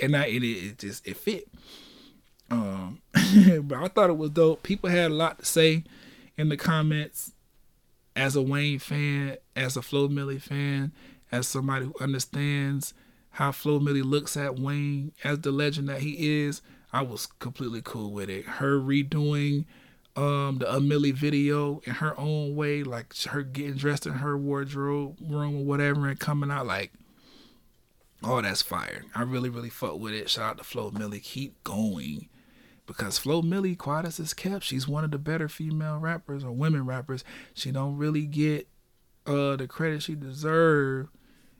and 0.00 0.16
I, 0.16 0.24
it 0.28 0.42
it 0.42 0.78
just 0.78 1.06
it 1.06 1.18
fit. 1.18 1.48
Um, 2.50 3.02
but 3.12 3.76
I 3.76 3.88
thought 3.88 4.08
it 4.08 4.16
was 4.16 4.30
dope. 4.30 4.62
People 4.62 4.88
had 4.88 5.10
a 5.10 5.14
lot 5.14 5.38
to 5.40 5.44
say 5.44 5.84
in 6.38 6.48
the 6.48 6.56
comments. 6.56 7.32
As 8.14 8.36
a 8.36 8.42
Wayne 8.42 8.78
fan, 8.78 9.38
as 9.56 9.76
a 9.76 9.82
Flo 9.82 10.08
Milli 10.08 10.40
fan, 10.40 10.92
as 11.30 11.48
somebody 11.48 11.86
who 11.86 11.94
understands 12.00 12.92
how 13.30 13.52
Flo 13.52 13.80
Milli 13.80 14.04
looks 14.04 14.36
at 14.36 14.58
Wayne 14.58 15.12
as 15.24 15.40
the 15.40 15.50
legend 15.50 15.88
that 15.88 16.02
he 16.02 16.44
is, 16.44 16.60
I 16.92 17.02
was 17.02 17.26
completely 17.26 17.80
cool 17.82 18.12
with 18.12 18.28
it. 18.28 18.44
Her 18.44 18.78
redoing 18.78 19.64
um 20.14 20.58
the 20.58 20.66
Milli 20.66 21.14
video 21.14 21.80
in 21.84 21.94
her 21.94 22.18
own 22.20 22.54
way, 22.54 22.82
like 22.82 23.16
her 23.24 23.42
getting 23.42 23.76
dressed 23.76 24.06
in 24.06 24.12
her 24.14 24.36
wardrobe 24.36 25.16
room 25.20 25.56
or 25.56 25.64
whatever 25.64 26.06
and 26.06 26.20
coming 26.20 26.50
out 26.50 26.66
like 26.66 26.92
oh 28.22 28.42
that's 28.42 28.60
fire. 28.62 29.04
I 29.14 29.22
really, 29.22 29.48
really 29.48 29.70
fuck 29.70 29.98
with 29.98 30.12
it. 30.12 30.28
Shout 30.28 30.50
out 30.50 30.58
to 30.58 30.64
Flo 30.64 30.90
Milli. 30.90 31.22
Keep 31.22 31.64
going. 31.64 32.28
Because 32.86 33.16
Flo 33.16 33.42
Milli, 33.42 33.78
quiet 33.78 34.06
as 34.06 34.18
is 34.18 34.34
kept, 34.34 34.64
she's 34.64 34.88
one 34.88 35.04
of 35.04 35.12
the 35.12 35.18
better 35.18 35.48
female 35.48 35.98
rappers 35.98 36.42
or 36.44 36.50
women 36.50 36.84
rappers. 36.84 37.22
She 37.54 37.70
don't 37.70 37.96
really 37.96 38.26
get 38.26 38.68
uh 39.26 39.56
the 39.56 39.68
credit 39.68 40.02
she 40.02 40.14
deserve. 40.14 41.08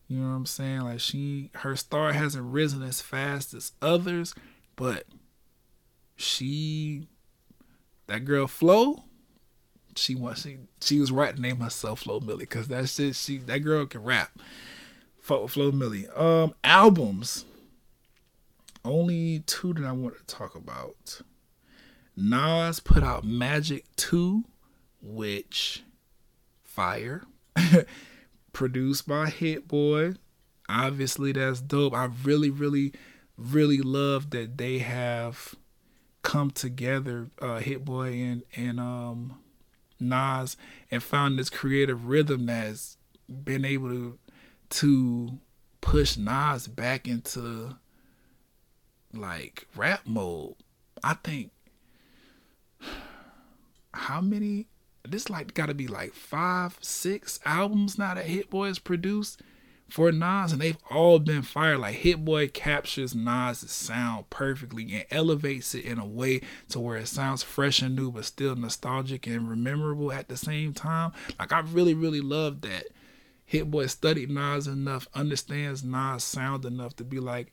You 0.08 0.18
know 0.18 0.30
what 0.30 0.36
I'm 0.36 0.46
saying? 0.46 0.80
Like 0.80 1.00
she 1.00 1.50
her 1.56 1.76
star 1.76 2.12
hasn't 2.12 2.52
risen 2.52 2.82
as 2.82 3.00
fast 3.00 3.54
as 3.54 3.72
others, 3.80 4.34
but 4.76 5.04
she 6.16 7.08
that 8.08 8.24
girl 8.24 8.46
Flo, 8.46 9.04
she 9.96 10.14
wants 10.14 10.42
she 10.42 10.58
she 10.80 10.98
was 10.98 11.12
right 11.12 11.36
to 11.36 11.40
name 11.40 11.60
herself 11.60 12.00
Flo 12.00 12.20
Milli 12.20 12.40
because 12.40 12.68
that 12.68 12.88
shit 12.88 13.14
she 13.14 13.38
that 13.38 13.60
girl 13.60 13.86
can 13.86 14.02
rap. 14.02 14.38
Flo 15.20 15.46
Milli. 15.46 16.18
Um 16.18 16.54
albums. 16.64 17.44
Only 18.84 19.40
two 19.40 19.74
that 19.74 19.84
I 19.84 19.92
want 19.92 20.16
to 20.16 20.24
talk 20.24 20.54
about. 20.54 21.20
Nas 22.16 22.80
put 22.80 23.02
out 23.02 23.24
Magic 23.24 23.84
2, 23.96 24.44
which 25.00 25.82
fire. 26.64 27.22
Produced 28.52 29.08
by 29.08 29.30
Hit 29.30 29.68
Boy. 29.68 30.14
Obviously 30.68 31.32
that's 31.32 31.60
dope. 31.60 31.94
I 31.94 32.08
really, 32.24 32.50
really, 32.50 32.92
really 33.36 33.78
love 33.78 34.30
that 34.30 34.58
they 34.58 34.78
have 34.78 35.54
come 36.22 36.50
together, 36.50 37.28
uh, 37.40 37.58
Hit 37.58 37.84
Boy 37.84 38.12
and 38.12 38.42
and 38.56 38.78
um, 38.78 39.38
Nas, 39.98 40.56
and 40.90 41.02
found 41.02 41.38
this 41.38 41.50
creative 41.50 42.06
rhythm 42.06 42.46
that's 42.46 42.96
been 43.28 43.64
able 43.64 43.88
to 43.88 44.18
to 44.70 45.38
push 45.80 46.16
Nas 46.16 46.68
back 46.68 47.06
into 47.06 47.76
like 49.14 49.66
rap 49.76 50.02
mode. 50.06 50.54
I 51.02 51.14
think 51.14 51.50
how 53.94 54.20
many 54.20 54.66
this 55.04 55.28
like 55.28 55.54
got 55.54 55.66
to 55.66 55.74
be 55.74 55.86
like 55.86 56.12
five, 56.12 56.78
six 56.80 57.40
albums 57.44 57.98
now 57.98 58.14
that 58.14 58.26
Hit 58.26 58.50
Boy 58.50 58.68
has 58.68 58.78
produced 58.78 59.42
for 59.88 60.10
Nas, 60.10 60.52
and 60.52 60.60
they've 60.60 60.78
all 60.90 61.18
been 61.18 61.42
fired. 61.42 61.78
Like 61.78 61.96
Hit 61.96 62.24
Boy 62.24 62.48
captures 62.48 63.14
Nas' 63.14 63.70
sound 63.70 64.30
perfectly 64.30 64.84
and 64.94 65.04
elevates 65.10 65.74
it 65.74 65.84
in 65.84 65.98
a 65.98 66.06
way 66.06 66.40
to 66.70 66.80
where 66.80 66.96
it 66.96 67.08
sounds 67.08 67.42
fresh 67.42 67.82
and 67.82 67.96
new, 67.96 68.10
but 68.10 68.24
still 68.24 68.56
nostalgic 68.56 69.26
and 69.26 69.62
memorable 69.62 70.12
at 70.12 70.28
the 70.28 70.36
same 70.36 70.72
time. 70.72 71.12
Like 71.38 71.52
I 71.52 71.60
really, 71.60 71.94
really 71.94 72.20
love 72.20 72.62
that. 72.62 72.86
Hit 73.44 73.70
Boy 73.70 73.86
studied 73.86 74.30
Nas 74.30 74.66
enough, 74.66 75.08
understands 75.14 75.84
Nas 75.84 76.24
sound 76.24 76.64
enough 76.64 76.96
to 76.96 77.04
be 77.04 77.18
like, 77.20 77.52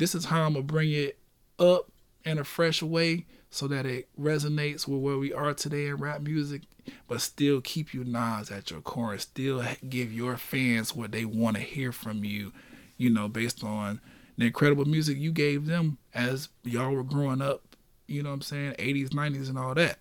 this 0.00 0.14
is 0.14 0.24
how 0.24 0.44
I'm 0.44 0.54
gonna 0.54 0.64
bring 0.64 0.90
it 0.90 1.18
up 1.58 1.92
in 2.24 2.38
a 2.38 2.44
fresh 2.44 2.82
way 2.82 3.26
so 3.50 3.68
that 3.68 3.84
it 3.84 4.08
resonates 4.18 4.88
with 4.88 5.00
where 5.00 5.18
we 5.18 5.30
are 5.30 5.52
today 5.52 5.88
in 5.88 5.96
rap 5.96 6.22
music, 6.22 6.62
but 7.06 7.20
still 7.20 7.60
keep 7.60 7.92
you 7.92 8.02
Nas 8.02 8.50
at 8.50 8.70
your 8.70 8.80
core 8.80 9.12
and 9.12 9.20
still 9.20 9.62
give 9.86 10.10
your 10.10 10.38
fans 10.38 10.96
what 10.96 11.12
they 11.12 11.26
want 11.26 11.56
to 11.58 11.62
hear 11.62 11.92
from 11.92 12.24
you, 12.24 12.50
you 12.96 13.10
know, 13.10 13.28
based 13.28 13.62
on 13.62 14.00
the 14.38 14.46
incredible 14.46 14.86
music 14.86 15.18
you 15.18 15.32
gave 15.32 15.66
them 15.66 15.98
as 16.14 16.48
y'all 16.64 16.94
were 16.94 17.04
growing 17.04 17.42
up, 17.42 17.76
you 18.06 18.22
know 18.22 18.30
what 18.30 18.36
I'm 18.36 18.42
saying, 18.42 18.72
80s, 18.78 19.10
90s, 19.10 19.50
and 19.50 19.58
all 19.58 19.74
that. 19.74 19.98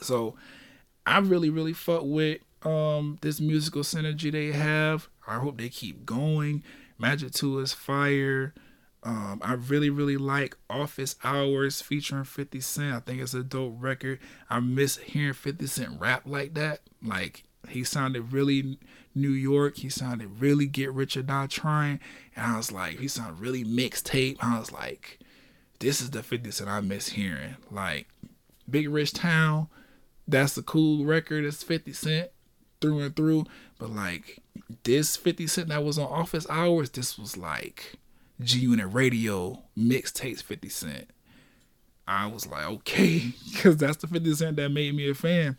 So 0.00 0.36
I 1.04 1.18
really, 1.18 1.50
really 1.50 1.72
fuck 1.72 2.02
with 2.04 2.38
um 2.62 3.18
this 3.20 3.40
musical 3.40 3.82
synergy 3.82 4.30
they 4.30 4.52
have. 4.52 5.08
I 5.26 5.38
hope 5.40 5.58
they 5.58 5.70
keep 5.70 6.06
going. 6.06 6.62
Magic 6.98 7.32
2 7.32 7.58
is 7.58 7.72
fire. 7.72 8.54
Um, 9.06 9.40
I 9.40 9.52
really, 9.52 9.88
really 9.88 10.16
like 10.16 10.56
Office 10.68 11.14
Hours 11.22 11.80
featuring 11.80 12.24
50 12.24 12.60
Cent. 12.60 12.92
I 12.92 12.98
think 12.98 13.22
it's 13.22 13.34
a 13.34 13.44
dope 13.44 13.76
record. 13.78 14.18
I 14.50 14.58
miss 14.58 14.96
hearing 14.96 15.32
50 15.32 15.64
Cent 15.68 16.00
rap 16.00 16.22
like 16.26 16.54
that. 16.54 16.80
Like, 17.00 17.44
he 17.68 17.84
sounded 17.84 18.32
really 18.32 18.80
New 19.14 19.30
York. 19.30 19.76
He 19.76 19.90
sounded 19.90 20.40
really 20.40 20.66
Get 20.66 20.92
Rich 20.92 21.16
or 21.16 21.22
Die 21.22 21.46
Trying. 21.46 22.00
And 22.34 22.46
I 22.46 22.56
was 22.56 22.72
like, 22.72 22.98
he 22.98 23.06
sounded 23.06 23.38
really 23.38 23.64
mixtape. 23.64 24.38
I 24.40 24.58
was 24.58 24.72
like, 24.72 25.20
this 25.78 26.00
is 26.00 26.10
the 26.10 26.24
50 26.24 26.50
Cent 26.50 26.68
I 26.68 26.80
miss 26.80 27.10
hearing. 27.10 27.54
Like, 27.70 28.08
Big 28.68 28.90
Rich 28.90 29.12
Town, 29.12 29.68
that's 30.26 30.58
a 30.58 30.64
cool 30.64 31.04
record. 31.04 31.44
It's 31.44 31.62
50 31.62 31.92
Cent 31.92 32.30
through 32.80 32.98
and 33.02 33.14
through. 33.14 33.44
But, 33.78 33.90
like, 33.90 34.40
this 34.82 35.16
50 35.16 35.46
Cent 35.46 35.68
that 35.68 35.84
was 35.84 35.96
on 35.96 36.10
Office 36.10 36.48
Hours, 36.50 36.90
this 36.90 37.16
was 37.16 37.36
like 37.36 38.00
G 38.40 38.60
Unit 38.60 38.92
Radio 38.92 39.62
mixtapes 39.76 40.42
50 40.42 40.68
Cent. 40.68 41.10
I 42.08 42.26
was 42.26 42.46
like, 42.46 42.66
okay, 42.66 43.32
because 43.52 43.76
that's 43.76 43.98
the 43.98 44.06
50 44.06 44.34
Cent 44.34 44.56
that 44.56 44.70
made 44.70 44.94
me 44.94 45.10
a 45.10 45.14
fan. 45.14 45.56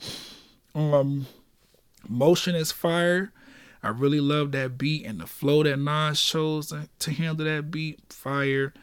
Um, 0.76 1.28
Motion 2.08 2.56
is 2.56 2.72
fire. 2.72 3.32
I 3.84 3.90
really 3.90 4.20
love 4.20 4.52
that 4.54 4.78
beat 4.78 5.06
and 5.06 5.20
the 5.20 5.28
flow 5.28 5.64
that 5.64 5.78
Nas 5.78 6.20
chose 6.22 6.74
to 7.00 7.12
handle 7.12 7.46
that 7.46 7.72
beat. 7.72 8.00
Fire. 8.10 8.74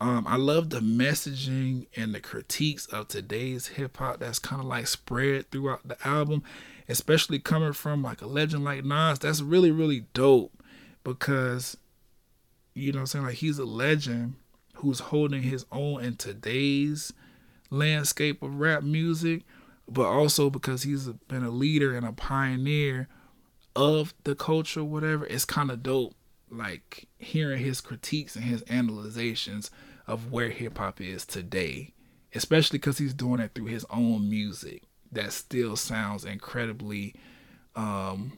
Um, 0.00 0.26
I 0.26 0.36
love 0.36 0.70
the 0.70 0.80
messaging 0.80 1.86
and 1.94 2.14
the 2.14 2.20
critiques 2.20 2.86
of 2.86 3.08
today's 3.08 3.68
hip 3.68 3.98
hop 3.98 4.20
that's 4.20 4.38
kind 4.38 4.60
of 4.60 4.66
like 4.66 4.86
spread 4.86 5.50
throughout 5.50 5.86
the 5.86 5.96
album, 6.06 6.42
especially 6.88 7.38
coming 7.38 7.74
from 7.74 8.02
like 8.02 8.22
a 8.22 8.26
legend 8.26 8.64
like 8.64 8.84
Nas. 8.84 9.18
That's 9.18 9.42
really, 9.42 9.70
really 9.70 10.06
dope 10.14 10.62
because 11.04 11.76
you 12.80 12.92
know 12.92 12.98
what 12.98 13.02
I'm 13.02 13.06
saying? 13.06 13.24
Like 13.26 13.34
he's 13.36 13.58
a 13.58 13.64
legend 13.64 14.34
who's 14.74 15.00
holding 15.00 15.42
his 15.42 15.66
own 15.70 16.02
in 16.02 16.16
today's 16.16 17.12
landscape 17.70 18.42
of 18.42 18.58
rap 18.58 18.82
music, 18.82 19.42
but 19.88 20.06
also 20.06 20.50
because 20.50 20.82
he's 20.82 21.06
been 21.28 21.44
a 21.44 21.50
leader 21.50 21.94
and 21.96 22.06
a 22.06 22.12
pioneer 22.12 23.08
of 23.76 24.14
the 24.24 24.34
culture, 24.34 24.82
whatever. 24.82 25.26
It's 25.26 25.44
kind 25.44 25.70
of 25.70 25.82
dope, 25.82 26.14
like 26.50 27.08
hearing 27.18 27.62
his 27.62 27.80
critiques 27.80 28.36
and 28.36 28.44
his 28.44 28.64
analyzations 28.68 29.70
of 30.06 30.32
where 30.32 30.50
hip 30.50 30.78
hop 30.78 31.00
is 31.00 31.24
today, 31.24 31.92
especially 32.34 32.78
because 32.78 32.98
he's 32.98 33.14
doing 33.14 33.40
it 33.40 33.52
through 33.54 33.66
his 33.66 33.86
own 33.90 34.28
music 34.28 34.82
that 35.12 35.32
still 35.32 35.76
sounds 35.76 36.24
incredibly 36.24 37.14
um, 37.76 38.32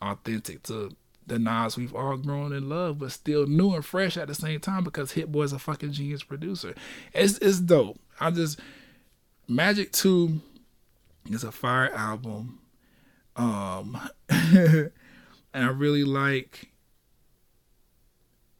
authentic 0.00 0.62
to 0.64 0.90
the 1.26 1.38
Nas 1.38 1.76
we've 1.76 1.94
all 1.94 2.16
grown 2.16 2.52
in 2.52 2.68
love, 2.68 2.98
but 2.98 3.12
still 3.12 3.46
new 3.46 3.74
and 3.74 3.84
fresh 3.84 4.16
at 4.16 4.28
the 4.28 4.34
same 4.34 4.60
time 4.60 4.84
because 4.84 5.12
Hit 5.12 5.30
Boy's 5.30 5.52
a 5.52 5.58
fucking 5.58 5.92
genius 5.92 6.22
producer. 6.22 6.74
It's 7.12 7.38
it's 7.38 7.60
dope. 7.60 7.98
I 8.20 8.30
just 8.30 8.60
Magic 9.48 9.92
2 9.92 10.40
is 11.30 11.44
a 11.44 11.52
fire 11.52 11.92
album. 11.92 12.60
Um 13.36 13.98
and 14.28 14.90
I 15.54 15.68
really 15.68 16.04
like 16.04 16.70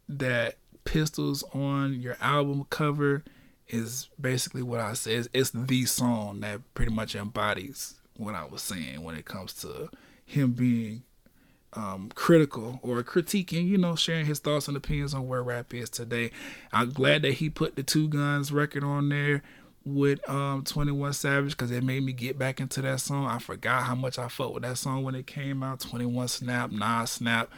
that 0.08 0.56
pistols 0.84 1.42
on 1.54 2.00
your 2.00 2.16
album 2.20 2.66
cover 2.70 3.24
is 3.68 4.08
basically 4.20 4.62
what 4.62 4.80
I 4.80 4.92
said. 4.92 5.28
It's 5.32 5.50
the 5.50 5.86
song 5.86 6.40
that 6.40 6.60
pretty 6.74 6.92
much 6.92 7.14
embodies 7.14 7.94
what 8.16 8.34
I 8.34 8.44
was 8.44 8.62
saying 8.62 9.02
when 9.02 9.14
it 9.14 9.24
comes 9.24 9.54
to 9.62 9.88
him 10.24 10.52
being 10.52 11.04
um, 11.74 12.10
critical 12.14 12.78
or 12.82 13.02
critiquing, 13.02 13.66
you 13.66 13.78
know, 13.78 13.96
sharing 13.96 14.26
his 14.26 14.38
thoughts 14.38 14.68
and 14.68 14.76
opinions 14.76 15.14
on 15.14 15.26
where 15.26 15.42
rap 15.42 15.72
is 15.74 15.88
today. 15.90 16.30
I'm 16.72 16.90
glad 16.90 17.22
that 17.22 17.34
he 17.34 17.50
put 17.50 17.76
the 17.76 17.82
Two 17.82 18.08
Guns 18.08 18.52
record 18.52 18.84
on 18.84 19.08
there 19.08 19.42
with 19.84 20.28
um 20.28 20.62
21 20.64 21.12
Savage 21.12 21.52
because 21.52 21.70
it 21.70 21.82
made 21.82 22.04
me 22.04 22.12
get 22.12 22.38
back 22.38 22.60
into 22.60 22.82
that 22.82 23.00
song. 23.00 23.26
I 23.26 23.38
forgot 23.38 23.84
how 23.84 23.94
much 23.94 24.18
I 24.18 24.28
felt 24.28 24.54
with 24.54 24.62
that 24.62 24.78
song 24.78 25.02
when 25.02 25.14
it 25.14 25.26
came 25.26 25.62
out. 25.62 25.80
21 25.80 26.28
Snap, 26.28 26.70
Nas 26.70 27.10
Snap, 27.10 27.50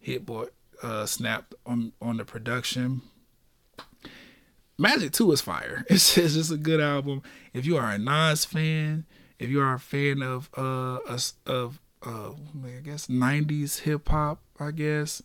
Hit 0.00 0.26
Boy 0.26 0.46
uh 0.82 1.06
Snap 1.06 1.54
on 1.66 1.92
on 2.00 2.16
the 2.16 2.24
production. 2.24 3.02
Magic 4.80 5.12
2 5.12 5.32
is 5.32 5.40
fire. 5.40 5.84
It's, 5.90 6.16
it's 6.18 6.34
just 6.34 6.52
a 6.52 6.56
good 6.56 6.80
album. 6.80 7.22
If 7.52 7.66
you 7.66 7.76
are 7.76 7.90
a 7.90 7.98
Nas 7.98 8.44
fan, 8.44 9.06
if 9.38 9.48
you 9.50 9.60
are 9.60 9.74
a 9.74 9.80
fan 9.80 10.22
of 10.22 10.48
uh 10.56 10.98
of 11.46 11.80
uh, 12.04 12.30
I 12.64 12.80
guess 12.82 13.06
'90s 13.06 13.80
hip 13.80 14.08
hop, 14.08 14.42
I 14.58 14.70
guess, 14.70 15.22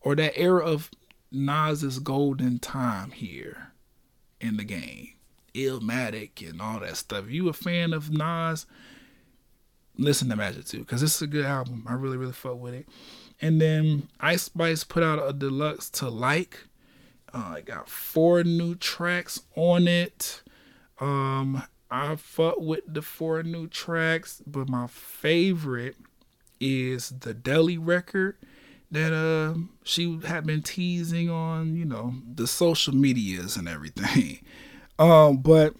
or 0.00 0.14
that 0.16 0.38
era 0.38 0.64
of 0.64 0.90
Nas's 1.32 1.98
golden 1.98 2.58
time 2.58 3.12
here 3.12 3.72
in 4.40 4.56
the 4.56 4.64
game. 4.64 5.14
Illmatic 5.54 6.48
and 6.48 6.60
all 6.60 6.80
that 6.80 6.96
stuff. 6.96 7.24
If 7.24 7.30
you 7.30 7.48
a 7.48 7.52
fan 7.52 7.92
of 7.92 8.10
Nas, 8.10 8.66
listen 9.96 10.28
to 10.28 10.36
Magic 10.36 10.64
2 10.64 10.80
because 10.80 11.02
it's 11.02 11.20
a 11.22 11.26
good 11.26 11.44
album. 11.44 11.84
I 11.88 11.94
really, 11.94 12.16
really 12.16 12.32
fuck 12.32 12.58
with 12.58 12.74
it. 12.74 12.88
And 13.40 13.60
then 13.60 14.08
Ice 14.20 14.42
Spice 14.42 14.84
put 14.84 15.02
out 15.02 15.18
a 15.18 15.32
deluxe 15.32 15.90
to 15.90 16.08
like. 16.08 16.58
Uh, 17.32 17.54
I 17.56 17.60
got 17.60 17.88
four 17.88 18.44
new 18.44 18.74
tracks 18.74 19.40
on 19.56 19.88
it. 19.88 20.42
Um, 21.00 21.62
I 21.90 22.16
fuck 22.16 22.60
with 22.60 22.82
the 22.86 23.02
four 23.02 23.42
new 23.42 23.66
tracks, 23.66 24.42
but 24.46 24.68
my 24.68 24.86
favorite 24.86 25.96
is 26.60 27.10
the 27.20 27.34
Deli 27.34 27.78
record 27.78 28.36
that 28.90 29.12
uh 29.12 29.58
she 29.84 30.20
had 30.26 30.46
been 30.46 30.62
teasing 30.62 31.30
on, 31.30 31.76
you 31.76 31.84
know, 31.84 32.14
the 32.34 32.46
social 32.46 32.94
medias 32.94 33.56
and 33.56 33.68
everything. 33.68 34.40
Um, 34.98 35.38
but 35.38 35.72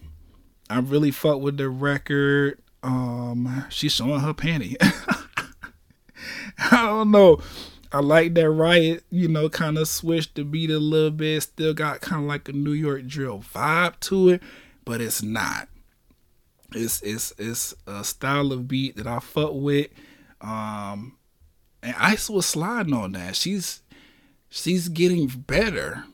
I 0.67 0.79
really 0.79 1.11
fuck 1.11 1.41
with 1.41 1.57
the 1.57 1.69
record. 1.69 2.59
Um, 2.81 3.65
she's 3.69 3.91
showing 3.91 4.19
her 4.19 4.33
panty. 4.33 4.75
I 6.71 6.85
don't 6.87 7.11
know. 7.11 7.39
I 7.91 7.99
like 7.99 8.33
that 8.35 8.49
riot, 8.49 9.03
you 9.11 9.27
know, 9.27 9.49
kind 9.49 9.77
of 9.77 9.87
switched 9.87 10.35
the 10.35 10.43
beat 10.43 10.71
a 10.71 10.79
little 10.79 11.11
bit. 11.11 11.43
Still 11.43 11.73
got 11.73 12.01
kind 12.01 12.23
of 12.23 12.27
like 12.27 12.47
a 12.47 12.53
New 12.53 12.71
York 12.71 13.05
drill 13.05 13.39
vibe 13.53 13.99
to 14.01 14.29
it, 14.29 14.43
but 14.85 15.01
it's 15.01 15.21
not. 15.21 15.67
It's 16.73 17.01
it's 17.01 17.33
it's 17.37 17.75
a 17.85 18.03
style 18.03 18.53
of 18.53 18.67
beat 18.67 18.95
that 18.95 19.07
I 19.07 19.19
fuck 19.19 19.51
with. 19.53 19.89
Um, 20.41 21.17
and 21.83 21.95
Ice 21.97 22.29
was 22.29 22.45
sliding 22.45 22.93
on 22.93 23.13
that. 23.13 23.35
She's 23.35 23.81
she's 24.49 24.89
getting 24.89 25.27
better 25.27 26.05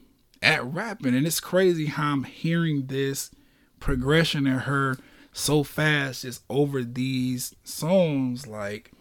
at 0.41 0.63
rapping, 0.63 1.15
and 1.15 1.25
it's 1.25 1.39
crazy 1.39 1.87
how 1.87 2.13
I'm 2.13 2.23
hearing 2.23 2.87
this 2.87 3.31
progression 3.79 4.47
in 4.47 4.59
her 4.59 4.97
so 5.33 5.63
fast 5.63 6.23
just 6.23 6.43
over 6.49 6.83
these 6.83 7.55
songs. 7.63 8.47
Like 8.47 8.91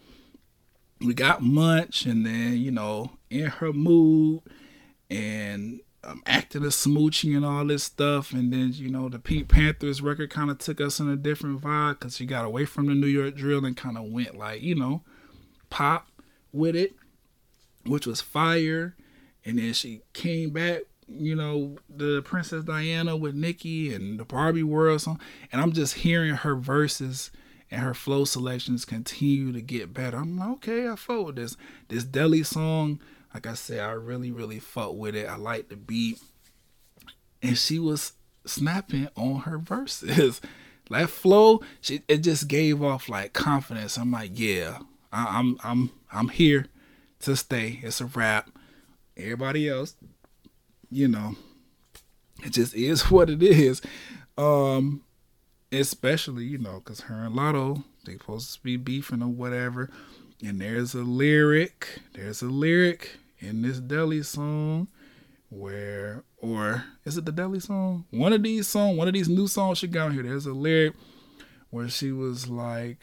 we 1.00 1.14
got 1.14 1.42
Munch, 1.42 2.06
and 2.06 2.24
then 2.24 2.58
you 2.58 2.70
know, 2.70 3.12
in 3.30 3.46
her 3.46 3.72
mood, 3.72 4.42
and 5.10 5.80
um, 6.04 6.22
acting 6.26 6.62
a 6.62 6.68
smoochie 6.68 7.36
and 7.36 7.44
all 7.44 7.64
this 7.66 7.84
stuff, 7.84 8.32
and 8.32 8.52
then 8.52 8.72
you 8.74 8.88
know, 8.88 9.08
the 9.08 9.18
Pink 9.18 9.48
Panthers 9.48 10.00
record 10.00 10.30
kind 10.30 10.50
of 10.50 10.58
took 10.58 10.80
us 10.80 11.00
in 11.00 11.08
a 11.08 11.16
different 11.16 11.60
vibe 11.60 11.98
because 11.98 12.16
she 12.16 12.26
got 12.26 12.44
away 12.44 12.64
from 12.64 12.86
the 12.86 12.94
New 12.94 13.06
York 13.06 13.34
drill 13.36 13.64
and 13.64 13.76
kind 13.76 13.98
of 13.98 14.04
went 14.04 14.36
like 14.36 14.62
you 14.62 14.74
know, 14.74 15.02
pop 15.76 16.08
with 16.52 16.74
it, 16.74 16.94
which 17.84 18.06
was 18.06 18.22
fire, 18.22 18.96
and 19.44 19.58
then 19.58 19.74
she 19.74 20.00
came 20.14 20.50
back. 20.50 20.82
You 21.06 21.36
know, 21.36 21.76
the 21.88 22.22
Princess 22.22 22.64
Diana 22.64 23.14
with 23.14 23.34
Nicki 23.34 23.94
and 23.94 24.18
the 24.18 24.24
Barbie 24.24 24.62
World 24.62 25.02
song, 25.02 25.20
and 25.52 25.60
I'm 25.60 25.72
just 25.72 25.96
hearing 25.96 26.34
her 26.34 26.56
verses 26.56 27.30
and 27.70 27.82
her 27.82 27.92
flow 27.92 28.24
selections 28.24 28.86
continue 28.86 29.52
to 29.52 29.60
get 29.60 29.92
better. 29.92 30.16
I'm 30.16 30.38
like, 30.38 30.48
okay, 30.48 30.88
I 30.88 30.96
fuck 30.96 31.26
with 31.26 31.36
this. 31.36 31.56
This 31.88 32.04
Deli 32.04 32.42
song, 32.42 32.98
like 33.34 33.46
I 33.46 33.54
said, 33.54 33.80
I 33.80 33.92
really, 33.92 34.32
really 34.32 34.58
fuck 34.58 34.94
with 34.94 35.14
it. 35.14 35.28
I 35.28 35.36
like 35.36 35.68
the 35.68 35.76
beat. 35.76 36.18
And 37.42 37.58
she 37.58 37.78
was 37.78 38.14
snapping 38.46 39.08
on 39.14 39.42
her 39.42 39.58
verses. 39.58 40.40
that 40.90 41.10
flow, 41.10 41.60
she 41.82 42.00
it 42.08 42.18
just 42.18 42.48
gave 42.48 42.82
off 42.82 43.08
like 43.10 43.34
confidence. 43.34 43.98
I'm 43.98 44.10
like, 44.10 44.32
yeah, 44.34 44.78
I, 45.16 45.38
I'm 45.38 45.58
I'm 45.64 45.90
I'm 46.12 46.28
here 46.28 46.66
to 47.20 47.36
stay. 47.36 47.80
It's 47.82 48.00
a 48.00 48.06
wrap. 48.06 48.50
Everybody 49.16 49.68
else, 49.68 49.96
you 50.90 51.08
know, 51.08 51.36
it 52.44 52.50
just 52.50 52.74
is 52.74 53.02
what 53.10 53.30
it 53.30 53.42
is. 53.42 53.80
Um, 54.36 55.02
especially 55.72 56.44
you 56.44 56.58
know 56.58 56.80
because 56.84 57.00
her 57.02 57.24
and 57.24 57.34
Latto 57.34 57.82
they 58.04 58.12
supposed 58.12 58.54
to 58.54 58.62
be 58.62 58.76
beefing 58.76 59.22
or 59.22 59.28
whatever, 59.28 59.90
and 60.44 60.60
there's 60.60 60.94
a 60.94 61.02
lyric, 61.02 62.00
there's 62.12 62.42
a 62.42 62.46
lyric 62.46 63.16
in 63.38 63.62
this 63.62 63.80
Deli 63.80 64.22
song 64.22 64.88
where 65.48 66.24
or 66.36 66.84
is 67.04 67.16
it 67.16 67.24
the 67.24 67.32
Deli 67.32 67.60
song? 67.60 68.04
One 68.10 68.32
of 68.32 68.42
these 68.42 68.68
songs, 68.68 68.98
one 68.98 69.08
of 69.08 69.14
these 69.14 69.28
new 69.28 69.46
songs 69.46 69.78
she 69.78 69.86
got 69.86 70.12
here. 70.12 70.22
There's 70.22 70.46
a 70.46 70.52
lyric 70.52 70.94
where 71.70 71.88
she 71.88 72.12
was 72.12 72.48
like, 72.48 72.98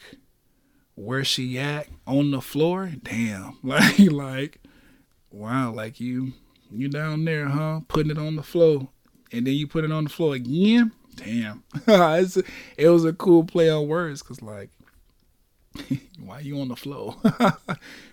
"Where 0.96 1.24
she 1.24 1.58
at 1.60 1.88
on 2.06 2.32
the 2.32 2.42
floor?" 2.42 2.92
Damn, 3.02 3.58
like 3.64 4.00
like, 4.00 4.60
wow, 5.32 5.72
like 5.72 6.00
you 6.00 6.34
you 6.72 6.90
down 6.90 7.26
there, 7.26 7.48
huh? 7.48 7.82
Putting 7.88 8.12
it 8.12 8.18
on 8.18 8.36
the 8.36 8.44
floor, 8.44 8.88
and 9.32 9.46
then 9.46 9.54
you 9.54 9.68
put 9.68 9.84
it 9.84 9.92
on 9.92 10.06
the 10.06 10.10
floor 10.10 10.36
again 10.36 10.92
damn, 11.16 11.64
it 11.88 12.90
was 12.90 13.06
a 13.06 13.14
cool 13.14 13.44
play 13.44 13.70
on 13.70 13.88
words 13.88 14.22
because 14.22 14.42
like, 14.42 14.70
why 16.20 16.40
you 16.40 16.60
on 16.60 16.68
the 16.68 16.76
floor? 16.76 17.16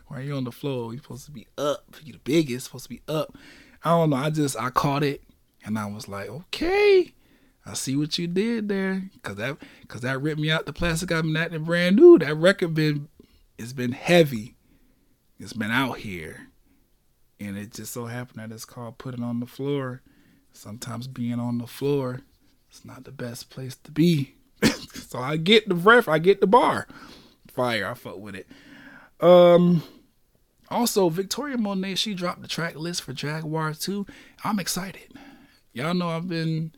why 0.09 0.21
you 0.21 0.35
on 0.37 0.45
the 0.45 0.53
floor? 0.53 0.93
You 0.93 1.01
supposed 1.01 1.27
to 1.27 1.31
be 1.31 1.47
up. 1.59 1.97
You 2.03 2.15
the 2.15 2.19
biggest. 2.21 2.67
Supposed 2.67 2.85
to 2.85 2.91
be 2.91 3.03
up. 3.09 3.37
I 3.85 3.91
don't 3.91 4.11
know. 4.11 4.17
I 4.17 4.31
just 4.31 4.57
I 4.59 4.71
caught 4.71 5.03
it 5.03 5.23
and 5.65 5.79
I 5.79 5.87
was 5.87 6.09
like, 6.09 6.29
okay, 6.29 7.13
I 7.71 7.75
see 7.75 7.95
what 7.95 8.19
you 8.19 8.27
did 8.27 8.69
there. 8.69 9.05
Cause 9.23 9.37
that 9.37 9.57
cause 9.87 10.01
that 10.01 10.21
ripped 10.21 10.41
me 10.41 10.51
out 10.51 10.67
the 10.67 10.73
plastic. 10.73 11.13
I'm 11.13 11.37
acting 11.37 11.63
brand 11.63 11.95
new. 11.95 12.19
That 12.19 12.35
record 12.35 12.75
been 12.75 13.09
it's 13.59 13.73
been 13.73 13.93
heavy. 13.93 14.57
It's 15.39 15.53
been 15.53 15.71
out 15.71 15.99
here. 15.99 16.49
And 17.39 17.57
it 17.57 17.73
just 17.73 17.93
so 17.93 18.07
happened 18.07 18.43
that 18.43 18.53
it's 18.53 18.65
called 18.65 18.99
putting 18.99 19.23
on 19.23 19.39
the 19.39 19.47
Floor. 19.47 20.03
Sometimes 20.53 21.07
being 21.07 21.39
on 21.39 21.59
the 21.59 21.69
floor 21.69 22.23
it's 22.69 22.85
not 22.85 23.05
the 23.05 23.13
best 23.13 23.51
place 23.51 23.77
to 23.85 23.93
be. 23.93 24.35
so 24.65 25.21
I 25.21 25.37
get 25.37 25.69
the 25.69 25.77
ref, 25.77 26.09
I 26.09 26.19
get 26.19 26.41
the 26.41 26.49
bar. 26.49 26.89
Fire, 27.53 27.89
I 27.89 27.95
fuck 27.95 28.19
with 28.19 28.35
it. 28.35 28.49
Um 29.21 29.85
also 30.69 31.09
Victoria 31.09 31.57
Monet, 31.57 31.95
she 31.95 32.15
dropped 32.15 32.43
the 32.43 32.49
track 32.49 32.75
list 32.75 33.03
for 33.03 33.13
Jaguar 33.13 33.75
2. 33.75 34.07
I'm 34.43 34.59
excited. 34.59 35.15
Y'all 35.73 35.95
know 35.95 36.09
I've 36.09 36.29
been 36.29 36.73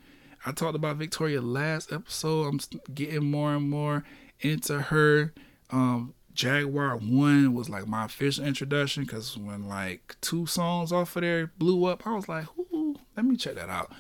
I 0.45 0.53
talked 0.53 0.75
about 0.75 0.97
Victoria 0.97 1.41
last 1.41 1.93
episode. 1.93 2.47
I'm 2.47 2.61
getting 2.95 3.31
more 3.31 3.55
and 3.55 3.69
more 3.69 4.05
into 4.41 4.81
her. 4.81 5.33
Um 5.71 6.15
Jaguar 6.35 6.97
1 6.97 7.53
was 7.53 7.69
like 7.69 7.87
my 7.87 8.07
official 8.07 8.45
introduction 8.45 9.05
because 9.05 9.37
when 9.37 9.69
like 9.69 10.17
two 10.21 10.47
songs 10.47 10.91
off 10.91 11.15
of 11.17 11.23
there 11.23 11.53
blew 11.59 11.85
up, 11.85 12.07
I 12.07 12.15
was 12.15 12.29
like, 12.29 12.47
ooh, 12.59 12.97
let 13.17 13.27
me 13.27 13.37
check 13.37 13.55
that 13.57 13.69
out. 13.69 13.93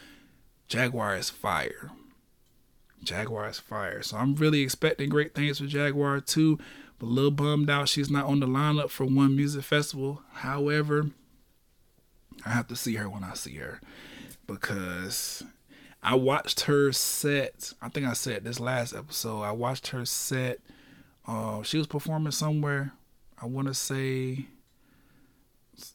Jaguar 0.68 1.16
is 1.16 1.28
fire. 1.28 1.90
Jaguar 3.04 3.48
is 3.48 3.58
fire. 3.58 4.02
So 4.02 4.16
I'm 4.16 4.34
really 4.34 4.62
expecting 4.62 5.10
great 5.10 5.34
things 5.34 5.58
for 5.58 5.66
Jaguar 5.66 6.20
2. 6.20 6.58
But 6.98 7.06
a 7.06 7.08
little 7.08 7.30
bummed 7.30 7.68
out 7.68 7.88
she's 7.88 8.10
not 8.10 8.26
on 8.26 8.40
the 8.40 8.46
lineup 8.46 8.90
for 8.90 9.04
one 9.04 9.36
music 9.36 9.64
festival. 9.64 10.22
However, 10.32 11.10
I 12.46 12.50
have 12.50 12.68
to 12.68 12.76
see 12.76 12.94
her 12.94 13.10
when 13.10 13.24
I 13.24 13.34
see 13.34 13.56
her. 13.56 13.80
Because 14.46 15.42
I 16.02 16.14
watched 16.16 16.62
her 16.62 16.92
set. 16.92 17.72
I 17.80 17.88
think 17.88 18.06
I 18.06 18.12
said 18.12 18.44
this 18.44 18.58
last 18.58 18.94
episode. 18.94 19.42
I 19.42 19.52
watched 19.52 19.88
her 19.88 20.04
set. 20.04 20.58
Uh, 21.26 21.62
she 21.62 21.78
was 21.78 21.86
performing 21.86 22.32
somewhere. 22.32 22.92
I 23.40 23.46
want 23.46 23.68
to 23.68 23.74
say 23.74 24.46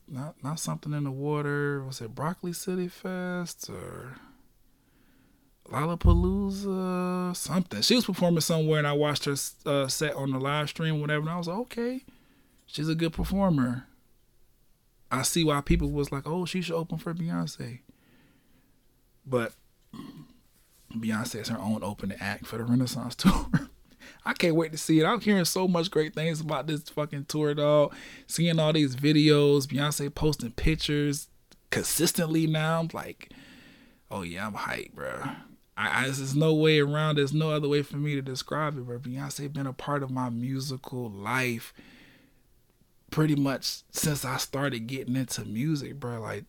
not 0.07 0.35
not 0.43 0.59
something 0.59 0.93
in 0.93 1.03
the 1.03 1.11
water. 1.11 1.83
Was 1.83 2.01
it 2.01 2.15
Broccoli 2.15 2.53
City 2.53 2.87
Fest 2.87 3.69
or 3.69 4.15
Lollapalooza, 5.69 7.35
something. 7.35 7.81
She 7.81 7.95
was 7.95 8.05
performing 8.05 8.41
somewhere, 8.41 8.79
and 8.79 8.87
I 8.87 8.93
watched 8.93 9.25
her 9.25 9.35
uh, 9.65 9.87
set 9.87 10.15
on 10.15 10.31
the 10.31 10.39
live 10.39 10.69
stream, 10.69 11.01
whatever. 11.01 11.21
And 11.21 11.29
I 11.29 11.37
was 11.37 11.47
like, 11.47 11.57
okay, 11.57 12.05
she's 12.65 12.89
a 12.89 12.95
good 12.95 13.13
performer. 13.13 13.85
I 15.11 15.21
see 15.21 15.43
why 15.43 15.61
people 15.61 15.91
was 15.91 16.11
like, 16.11 16.23
oh, 16.25 16.45
she 16.45 16.61
should 16.61 16.75
open 16.75 16.97
for 16.97 17.13
Beyonce. 17.13 17.79
But 19.25 19.53
Beyonce 20.93 21.41
is 21.41 21.49
her 21.49 21.59
own 21.59 21.83
opening 21.83 22.17
act 22.19 22.45
for 22.45 22.57
the 22.57 22.63
Renaissance 22.63 23.15
tour. 23.15 23.69
I 24.25 24.33
can't 24.33 24.55
wait 24.55 24.71
to 24.71 24.77
see 24.77 24.99
it. 24.99 25.05
I'm 25.05 25.21
hearing 25.21 25.45
so 25.45 25.67
much 25.67 25.91
great 25.91 26.13
things 26.13 26.41
about 26.41 26.67
this 26.67 26.89
fucking 26.89 27.25
tour, 27.25 27.53
dog. 27.53 27.93
Seeing 28.27 28.59
all 28.59 28.73
these 28.73 28.95
videos, 28.95 29.67
Beyonce 29.67 30.13
posting 30.13 30.51
pictures 30.51 31.29
consistently 31.69 32.47
now. 32.47 32.79
I'm 32.79 32.89
like, 32.93 33.31
oh 34.11 34.23
yeah, 34.23 34.47
I'm 34.47 34.53
hyped, 34.53 34.93
bro. 34.93 35.23
I, 35.77 36.01
I 36.01 36.03
there's 36.05 36.35
no 36.35 36.53
way 36.53 36.79
around. 36.79 37.17
There's 37.17 37.33
no 37.33 37.51
other 37.51 37.67
way 37.67 37.83
for 37.83 37.97
me 37.97 38.15
to 38.15 38.21
describe 38.21 38.77
it. 38.77 38.87
But 38.87 39.03
Beyonce 39.03 39.51
been 39.51 39.67
a 39.67 39.73
part 39.73 40.03
of 40.03 40.09
my 40.09 40.29
musical 40.29 41.09
life 41.09 41.73
pretty 43.11 43.35
much 43.35 43.83
since 43.91 44.25
I 44.25 44.37
started 44.37 44.87
getting 44.87 45.15
into 45.15 45.45
music, 45.45 45.99
bro. 45.99 46.19
Like 46.21 46.45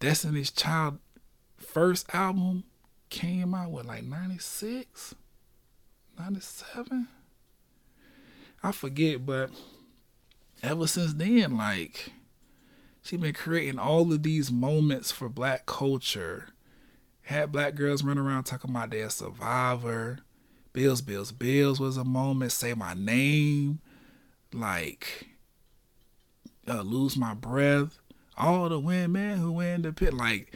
Destiny's 0.00 0.50
Child 0.50 0.98
first 1.58 2.12
album 2.14 2.64
came 3.14 3.54
out 3.54 3.70
with 3.70 3.86
like 3.86 4.02
96, 4.02 5.14
97. 6.18 7.06
I 8.60 8.72
forget, 8.72 9.24
but 9.24 9.50
ever 10.64 10.88
since 10.88 11.14
then, 11.14 11.56
like 11.56 12.10
She 13.02 13.16
been 13.16 13.32
creating 13.32 13.78
all 13.78 14.12
of 14.12 14.24
these 14.24 14.50
moments 14.50 15.12
for 15.12 15.28
black 15.28 15.64
culture. 15.64 16.48
Had 17.22 17.52
black 17.52 17.76
girls 17.76 18.02
run 18.02 18.18
around 18.18 18.44
talking 18.44 18.70
about 18.70 18.90
their 18.90 19.10
survivor. 19.10 20.18
Bills, 20.72 21.00
Bills, 21.00 21.30
Bills 21.30 21.78
was 21.78 21.96
a 21.96 22.04
moment. 22.04 22.50
Say 22.50 22.74
my 22.74 22.94
name. 22.94 23.78
Like 24.52 25.28
uh, 26.66 26.82
lose 26.82 27.16
my 27.16 27.34
breath. 27.34 28.00
All 28.36 28.68
the 28.68 28.80
women 28.80 29.38
who 29.38 29.52
win 29.52 29.82
the 29.82 29.92
pit. 29.92 30.14
Like 30.14 30.52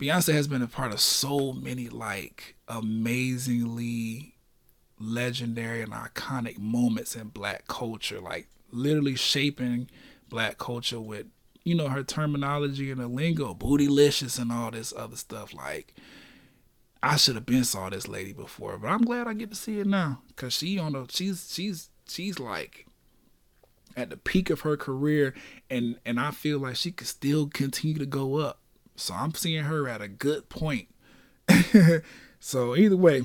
Beyonce 0.00 0.32
has 0.32 0.48
been 0.48 0.62
a 0.62 0.66
part 0.66 0.94
of 0.94 1.00
so 1.00 1.52
many 1.52 1.90
like 1.90 2.56
amazingly 2.66 4.36
legendary 4.98 5.82
and 5.82 5.92
iconic 5.92 6.58
moments 6.58 7.14
in 7.14 7.28
black 7.28 7.68
culture. 7.68 8.18
Like 8.18 8.48
literally 8.72 9.14
shaping 9.14 9.90
black 10.30 10.56
culture 10.56 11.00
with 11.00 11.26
you 11.64 11.74
know 11.74 11.88
her 11.88 12.02
terminology 12.02 12.90
and 12.90 12.98
the 12.98 13.08
lingo, 13.08 13.52
bootylicious 13.52 14.38
and 14.38 14.50
all 14.50 14.70
this 14.70 14.94
other 14.96 15.16
stuff. 15.16 15.52
Like 15.52 15.94
I 17.02 17.16
should 17.16 17.34
have 17.34 17.44
been 17.44 17.64
saw 17.64 17.90
this 17.90 18.08
lady 18.08 18.32
before, 18.32 18.78
but 18.78 18.88
I'm 18.88 19.02
glad 19.02 19.26
I 19.26 19.34
get 19.34 19.50
to 19.50 19.56
see 19.56 19.80
it 19.80 19.86
now 19.86 20.22
because 20.28 20.54
she 20.54 20.78
on 20.78 20.92
the 20.92 21.08
she's 21.10 21.52
she's 21.52 21.90
she's 22.08 22.38
like 22.38 22.86
at 23.98 24.08
the 24.08 24.16
peak 24.16 24.48
of 24.48 24.60
her 24.62 24.78
career 24.78 25.34
and 25.68 25.96
and 26.06 26.18
I 26.18 26.30
feel 26.30 26.58
like 26.58 26.76
she 26.76 26.90
could 26.90 27.06
still 27.06 27.48
continue 27.48 27.98
to 27.98 28.06
go 28.06 28.36
up. 28.36 28.59
So 29.00 29.14
I'm 29.14 29.34
seeing 29.34 29.64
her 29.64 29.88
at 29.88 30.02
a 30.02 30.08
good 30.08 30.48
point. 30.48 30.88
so 32.40 32.76
either 32.76 32.96
way, 32.96 33.22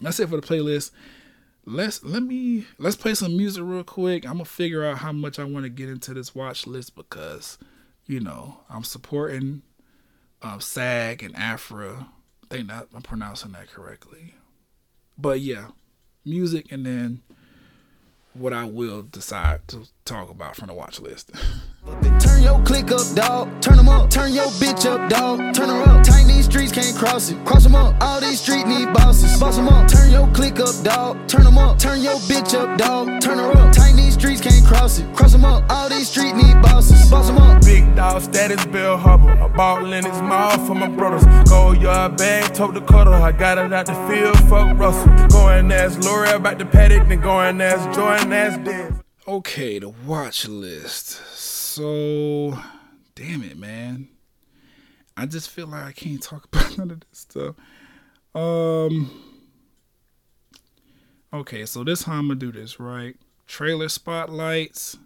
that's 0.00 0.18
it 0.18 0.28
for 0.28 0.40
the 0.40 0.46
playlist. 0.46 0.90
Let's 1.64 2.02
let 2.02 2.24
me 2.24 2.66
let's 2.78 2.96
play 2.96 3.14
some 3.14 3.36
music 3.36 3.62
real 3.64 3.84
quick. 3.84 4.26
I'm 4.26 4.32
gonna 4.32 4.44
figure 4.44 4.84
out 4.84 4.98
how 4.98 5.12
much 5.12 5.38
I 5.38 5.44
want 5.44 5.64
to 5.64 5.70
get 5.70 5.88
into 5.88 6.12
this 6.12 6.34
watch 6.34 6.66
list 6.66 6.96
because 6.96 7.58
you 8.06 8.18
know 8.18 8.60
I'm 8.68 8.82
supporting 8.82 9.62
um, 10.42 10.60
SAG 10.60 11.22
and 11.22 11.34
AFTRA. 11.36 12.06
I 12.42 12.54
think 12.54 12.68
that 12.68 12.88
I'm 12.92 13.02
pronouncing 13.02 13.52
that 13.52 13.70
correctly. 13.70 14.34
But 15.16 15.40
yeah, 15.40 15.68
music 16.24 16.72
and 16.72 16.84
then 16.84 17.22
what 18.34 18.52
I 18.52 18.64
will 18.64 19.02
decide 19.02 19.66
to 19.68 19.88
talk 20.04 20.30
about 20.30 20.56
from 20.56 20.68
the 20.68 20.74
watch 20.74 21.00
list. 21.00 21.30
Turn 22.20 22.42
your 22.42 22.62
click 22.62 22.90
up, 22.90 23.06
dog. 23.14 23.60
Turn 23.60 23.76
them 23.76 23.88
up. 23.88 24.10
Turn 24.10 24.32
your 24.32 24.46
bitch 24.60 24.86
up, 24.86 25.10
dog. 25.10 25.54
Turn 25.54 25.68
her 25.68 25.82
up. 25.82 26.04
Tight 26.04 26.22
streets 26.52 26.72
can't 26.72 26.96
cross 26.96 27.30
it. 27.30 27.44
Cross 27.46 27.64
them 27.64 27.74
up. 27.74 27.94
All 28.02 28.20
these 28.20 28.40
streets 28.40 28.66
need 28.66 28.92
bosses. 28.92 29.40
Boss 29.40 29.56
them 29.56 29.68
up. 29.68 29.88
Turn 29.88 30.10
your 30.10 30.28
click 30.32 30.60
up, 30.60 30.74
dog. 30.84 31.16
Turn 31.26 31.44
them 31.44 31.56
up. 31.56 31.78
Turn 31.78 32.02
your 32.02 32.16
bitch 32.28 32.54
up, 32.54 32.78
dog. 32.78 33.20
Turn 33.20 33.38
her 33.38 33.50
up. 33.52 33.72
Tight 33.72 33.94
streets 34.22 34.40
can't 34.40 34.64
cross 34.64 35.00
it. 35.00 35.16
Cross 35.16 35.32
them 35.32 35.44
up. 35.44 35.64
All 35.68 35.88
these 35.88 36.08
streets 36.08 36.34
need 36.34 36.54
bosses. 36.62 37.10
Boss 37.10 37.26
them 37.26 37.38
up. 37.38 37.60
Big 37.62 37.96
dog 37.96 38.22
status, 38.22 38.64
Bill 38.66 38.96
Hubble. 38.96 39.30
A 39.30 39.48
ball 39.48 39.92
in 39.92 40.04
his 40.04 40.22
mouth 40.22 40.64
for 40.64 40.76
my 40.76 40.86
brothers. 40.86 41.24
Go 41.48 41.72
your 41.72 42.08
bag, 42.08 42.54
tote 42.54 42.74
the 42.74 42.82
cutter. 42.82 43.10
I 43.10 43.32
got 43.32 43.58
it 43.58 43.72
out 43.72 43.86
the 43.86 43.94
field, 44.08 44.38
fuck 44.48 44.78
Russell. 44.78 45.28
Going 45.28 45.72
as 45.72 45.98
L'Oreal 45.98 46.40
back 46.40 46.58
to 46.58 46.64
Paddock, 46.64 47.08
then 47.08 47.20
going 47.20 47.60
as 47.60 47.84
Jordan 47.96 48.32
as 48.32 48.58
dead. 48.58 49.00
Okay, 49.26 49.80
the 49.80 49.88
watch 49.88 50.46
list. 50.46 51.20
So, 51.36 52.56
damn 53.16 53.42
it, 53.42 53.58
man. 53.58 54.08
I 55.16 55.26
just 55.26 55.50
feel 55.50 55.66
like 55.66 55.82
I 55.82 55.92
can't 55.92 56.22
talk 56.22 56.44
about 56.52 56.78
none 56.78 56.92
of 56.92 57.00
this 57.00 57.18
stuff. 57.18 57.56
Um. 58.36 59.10
Okay, 61.34 61.66
so 61.66 61.82
this 61.82 62.04
how 62.04 62.12
I'm 62.12 62.28
gonna 62.28 62.38
do 62.38 62.52
this, 62.52 62.78
right? 62.78 63.16
Trailer 63.52 63.90
spotlights, 63.90 64.96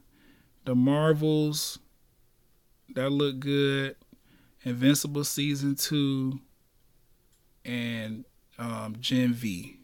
the 0.66 0.77
Marvels, 0.77 1.81
that 2.94 3.10
look 3.10 3.40
good. 3.40 3.97
Invincible 4.62 5.24
season 5.24 5.74
two, 5.74 6.39
and 7.64 8.24
um, 8.56 8.98
Gen 9.01 9.32
V. 9.32 9.81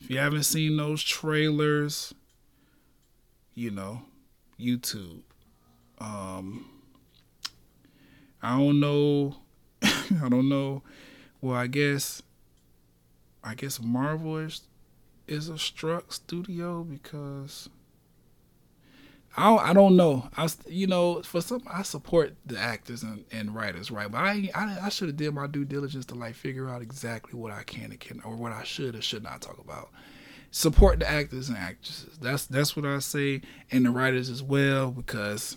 If 0.00 0.08
you 0.08 0.16
haven't 0.16 0.44
seen 0.44 0.78
those 0.78 1.02
trailers, 1.02 2.14
you 3.54 3.70
know, 3.70 4.00
YouTube. 4.58 5.20
Um, 5.98 6.64
I 8.42 8.56
don't 8.56 8.80
know. 8.80 9.36
I 9.82 10.30
don't 10.30 10.48
know. 10.48 10.82
Well, 11.42 11.56
I 11.56 11.66
guess. 11.66 12.22
I 13.44 13.54
guess 13.54 13.82
Marvel 13.82 14.38
is 14.38 14.62
is 15.26 15.50
a 15.50 15.58
struck 15.58 16.10
studio 16.10 16.84
because 16.84 17.68
I 19.36 19.44
don't, 19.48 19.60
I 19.60 19.72
don't 19.72 19.96
know. 19.96 20.28
I 20.36 20.48
you 20.66 20.86
know 20.86 21.22
for 21.22 21.40
some 21.40 21.62
I 21.70 21.82
support 21.82 22.34
the 22.44 22.58
actors 22.58 23.02
and, 23.02 23.24
and 23.32 23.54
writers 23.54 23.90
right, 23.90 24.10
but 24.10 24.18
I 24.18 24.50
I, 24.54 24.78
I 24.82 24.88
should 24.90 25.08
have 25.08 25.16
did 25.16 25.32
my 25.32 25.46
due 25.46 25.64
diligence 25.64 26.04
to 26.06 26.14
like 26.14 26.34
figure 26.34 26.68
out 26.68 26.82
exactly 26.82 27.38
what 27.38 27.52
I 27.52 27.62
can 27.62 27.90
and 27.90 28.00
can 28.00 28.20
or 28.22 28.36
what 28.36 28.52
I 28.52 28.62
should 28.64 28.94
or 28.94 29.02
should 29.02 29.22
not 29.22 29.40
talk 29.40 29.58
about. 29.58 29.90
Support 30.50 31.00
the 31.00 31.08
actors 31.08 31.48
and 31.48 31.56
actresses. 31.56 32.18
That's 32.20 32.44
that's 32.44 32.76
what 32.76 32.84
I 32.84 32.98
say, 32.98 33.40
and 33.70 33.86
the 33.86 33.90
writers 33.90 34.28
as 34.28 34.42
well 34.42 34.90
because 34.90 35.56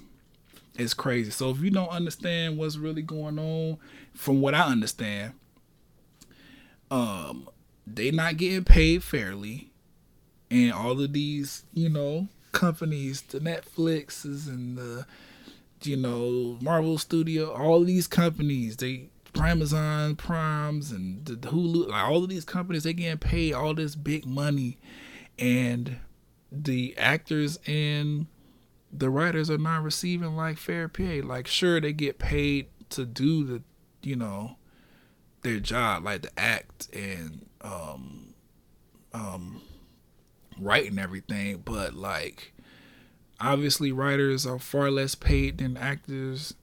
it's 0.78 0.94
crazy. 0.94 1.32
So 1.32 1.50
if 1.50 1.60
you 1.60 1.70
don't 1.70 1.90
understand 1.90 2.58
what's 2.58 2.78
really 2.78 3.02
going 3.02 3.38
on, 3.38 3.78
from 4.14 4.40
what 4.40 4.54
I 4.54 4.62
understand, 4.62 5.34
um, 6.90 7.50
they 7.86 8.12
not 8.12 8.38
getting 8.38 8.64
paid 8.64 9.04
fairly, 9.04 9.72
and 10.50 10.72
all 10.72 11.02
of 11.02 11.12
these, 11.12 11.66
you 11.74 11.90
know, 11.90 12.30
companies, 12.56 13.22
the 13.22 13.40
Netflixes 13.40 14.48
and 14.48 14.78
the, 14.78 15.06
you 15.84 15.98
know, 15.98 16.58
Marvel 16.62 16.98
Studio, 16.98 17.52
all 17.52 17.84
these 17.84 18.08
companies, 18.08 18.78
they 18.78 19.10
Amazon 19.38 20.16
Primes 20.16 20.92
and 20.92 21.26
the 21.26 21.36
Hulu, 21.36 21.90
like 21.90 22.04
all 22.04 22.24
of 22.24 22.30
these 22.30 22.46
companies, 22.46 22.84
they 22.84 22.94
getting 22.94 23.18
paid 23.18 23.54
all 23.54 23.74
this 23.74 23.96
big 23.96 24.26
money, 24.26 24.78
and 25.38 25.98
the 26.52 26.98
actors 26.98 27.60
and 27.68 28.28
the 28.92 29.10
writers 29.10 29.50
are 29.50 29.58
not 29.58 29.84
receiving 29.84 30.36
like 30.36 30.58
fair 30.58 30.88
pay. 30.88 31.22
Like, 31.22 31.48
sure, 31.48 31.82
they 31.82 31.94
get 31.94 32.18
paid 32.18 32.68
to 32.92 33.06
do 33.06 33.44
the, 33.44 33.62
you 34.02 34.16
know, 34.16 34.56
their 35.42 35.60
job, 35.60 36.06
like 36.06 36.22
to 36.24 36.40
act 36.40 36.88
and 36.94 37.46
um, 37.62 38.34
um, 39.14 39.62
writing 40.60 41.00
everything, 41.00 41.62
but 41.64 41.94
like, 41.94 42.54
obviously, 43.40 43.92
writers 43.92 44.46
are 44.46 44.60
far 44.60 44.92
less 44.92 45.16
paid 45.16 45.58
than 45.58 45.78
actors, 45.78 46.54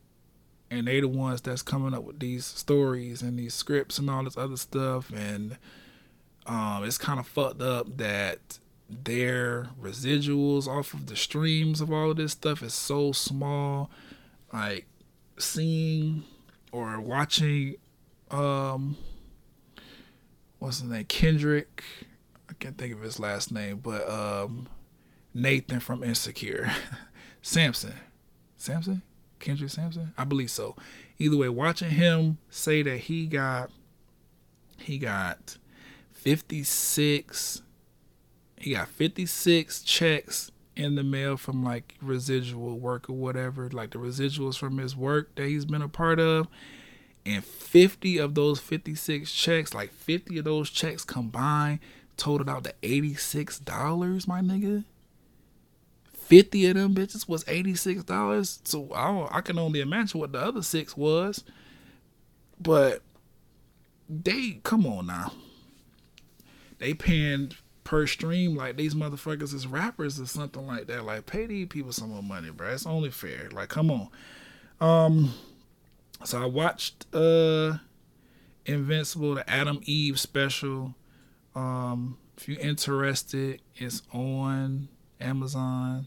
and 0.71 0.87
they're 0.87 1.03
the 1.03 1.09
ones 1.09 1.41
that's 1.41 1.63
coming 1.63 1.95
up 1.95 2.05
with 2.05 2.19
these 2.19 2.45
stories 2.45 3.23
and 3.23 3.39
these 3.39 3.55
scripts 3.55 3.99
and 3.99 4.09
all 4.09 4.25
this 4.25 4.37
other 4.37 4.57
stuff, 4.57 5.11
and 5.11 5.57
um, 6.47 6.85
it's 6.85 6.99
kind 6.99 7.21
of 7.21 7.27
fucked 7.27 7.63
up 7.63 7.97
that 7.99 8.59
their 9.05 9.69
residuals 9.81 10.67
off 10.67 10.93
of 10.95 11.07
the 11.07 11.17
streams 11.17 11.81
of 11.81 11.93
all 11.93 12.11
of 12.11 12.17
this 12.17 12.33
stuff 12.33 12.63
is 12.63 12.75
so 12.75 13.13
small. 13.13 13.91
Like 14.53 14.87
seeing 15.39 16.25
or 16.73 17.01
watching 17.01 17.77
um 18.31 18.97
what's 20.59 20.81
his 20.81 20.91
name? 20.91 21.05
Kendrick. 21.05 21.83
Can't 22.63 22.79
think 22.79 22.95
of 22.95 23.01
his 23.01 23.19
last 23.19 23.51
name, 23.51 23.79
but 23.79 24.09
um 24.09 24.69
Nathan 25.35 25.81
from 25.81 26.05
Insecure. 26.05 26.71
Samson. 27.43 27.95
Samson? 28.57 29.03
Kendrick 29.41 29.71
Sampson? 29.71 30.15
I 30.17 30.23
believe 30.23 30.49
so. 30.49 30.77
Either 31.19 31.37
way, 31.37 31.49
watching 31.49 31.91
him 31.91 32.39
say 32.51 32.83
that 32.83 32.99
he 32.99 33.27
got 33.27 33.73
he 34.79 34.97
got 34.99 35.59
56 36.13 37.63
he 38.59 38.75
got 38.75 38.87
56 38.87 39.83
checks 39.83 40.53
in 40.77 40.95
the 40.95 41.03
mail 41.03 41.37
from 41.37 41.65
like 41.65 41.97
residual 42.01 42.79
work 42.79 43.11
or 43.11 43.15
whatever, 43.15 43.69
like 43.71 43.91
the 43.91 43.99
residuals 43.99 44.57
from 44.57 44.79
his 44.79 44.95
work 44.95 45.35
that 45.35 45.49
he's 45.49 45.65
been 45.65 45.83
a 45.83 45.89
part 45.89 46.21
of. 46.21 46.47
And 47.27 47.45
50 47.45 48.19
of 48.19 48.37
those 48.37 48.61
56 48.61 49.33
checks, 49.33 49.75
like 49.75 49.93
50 49.93 50.39
of 50.39 50.45
those 50.45 50.71
checks 50.71 51.05
combined, 51.05 51.81
totaled 52.23 52.49
out 52.49 52.63
to 52.63 52.73
$86, 52.83 54.29
my 54.29 54.41
nigga. 54.41 54.85
50 56.15 56.67
of 56.67 56.75
them 56.77 56.95
bitches 56.95 57.29
was 57.29 57.43
$86. 57.45 58.61
So 58.63 58.93
I, 58.93 59.39
I 59.39 59.41
can 59.41 59.59
only 59.59 59.81
imagine 59.81 60.21
what 60.21 60.31
the 60.31 60.41
other 60.41 60.63
six 60.63 60.97
was. 60.97 61.43
But 62.61 63.03
they, 64.09 64.61
come 64.63 64.87
on 64.87 65.09
now. 65.09 65.33
They 66.79 66.95
paying 66.95 67.53
per 67.83 68.07
stream 68.07 68.55
like 68.55 68.77
these 68.77 68.95
motherfuckers 68.95 69.53
is 69.53 69.67
rappers 69.67 70.21
or 70.21 70.27
something 70.27 70.65
like 70.65 70.87
that. 70.87 71.05
Like 71.05 71.27
pay 71.27 71.47
these 71.47 71.67
people 71.67 71.91
some 71.91 72.11
more 72.11 72.23
money, 72.23 72.51
bro. 72.51 72.73
It's 72.73 72.87
only 72.87 73.11
fair. 73.11 73.49
Like 73.51 73.69
come 73.69 73.91
on. 73.91 74.09
Um 74.81 75.35
so 76.25 76.41
I 76.41 76.47
watched 76.47 77.07
uh 77.13 77.79
Invincible, 78.65 79.35
the 79.35 79.51
Atom 79.51 79.81
Eve 79.85 80.21
special. 80.21 80.95
Um 81.55 82.19
if 82.37 82.49
you're 82.49 82.61
interested, 82.61 83.61
it's 83.77 84.03
on 84.13 84.89
Amazon. 85.21 86.07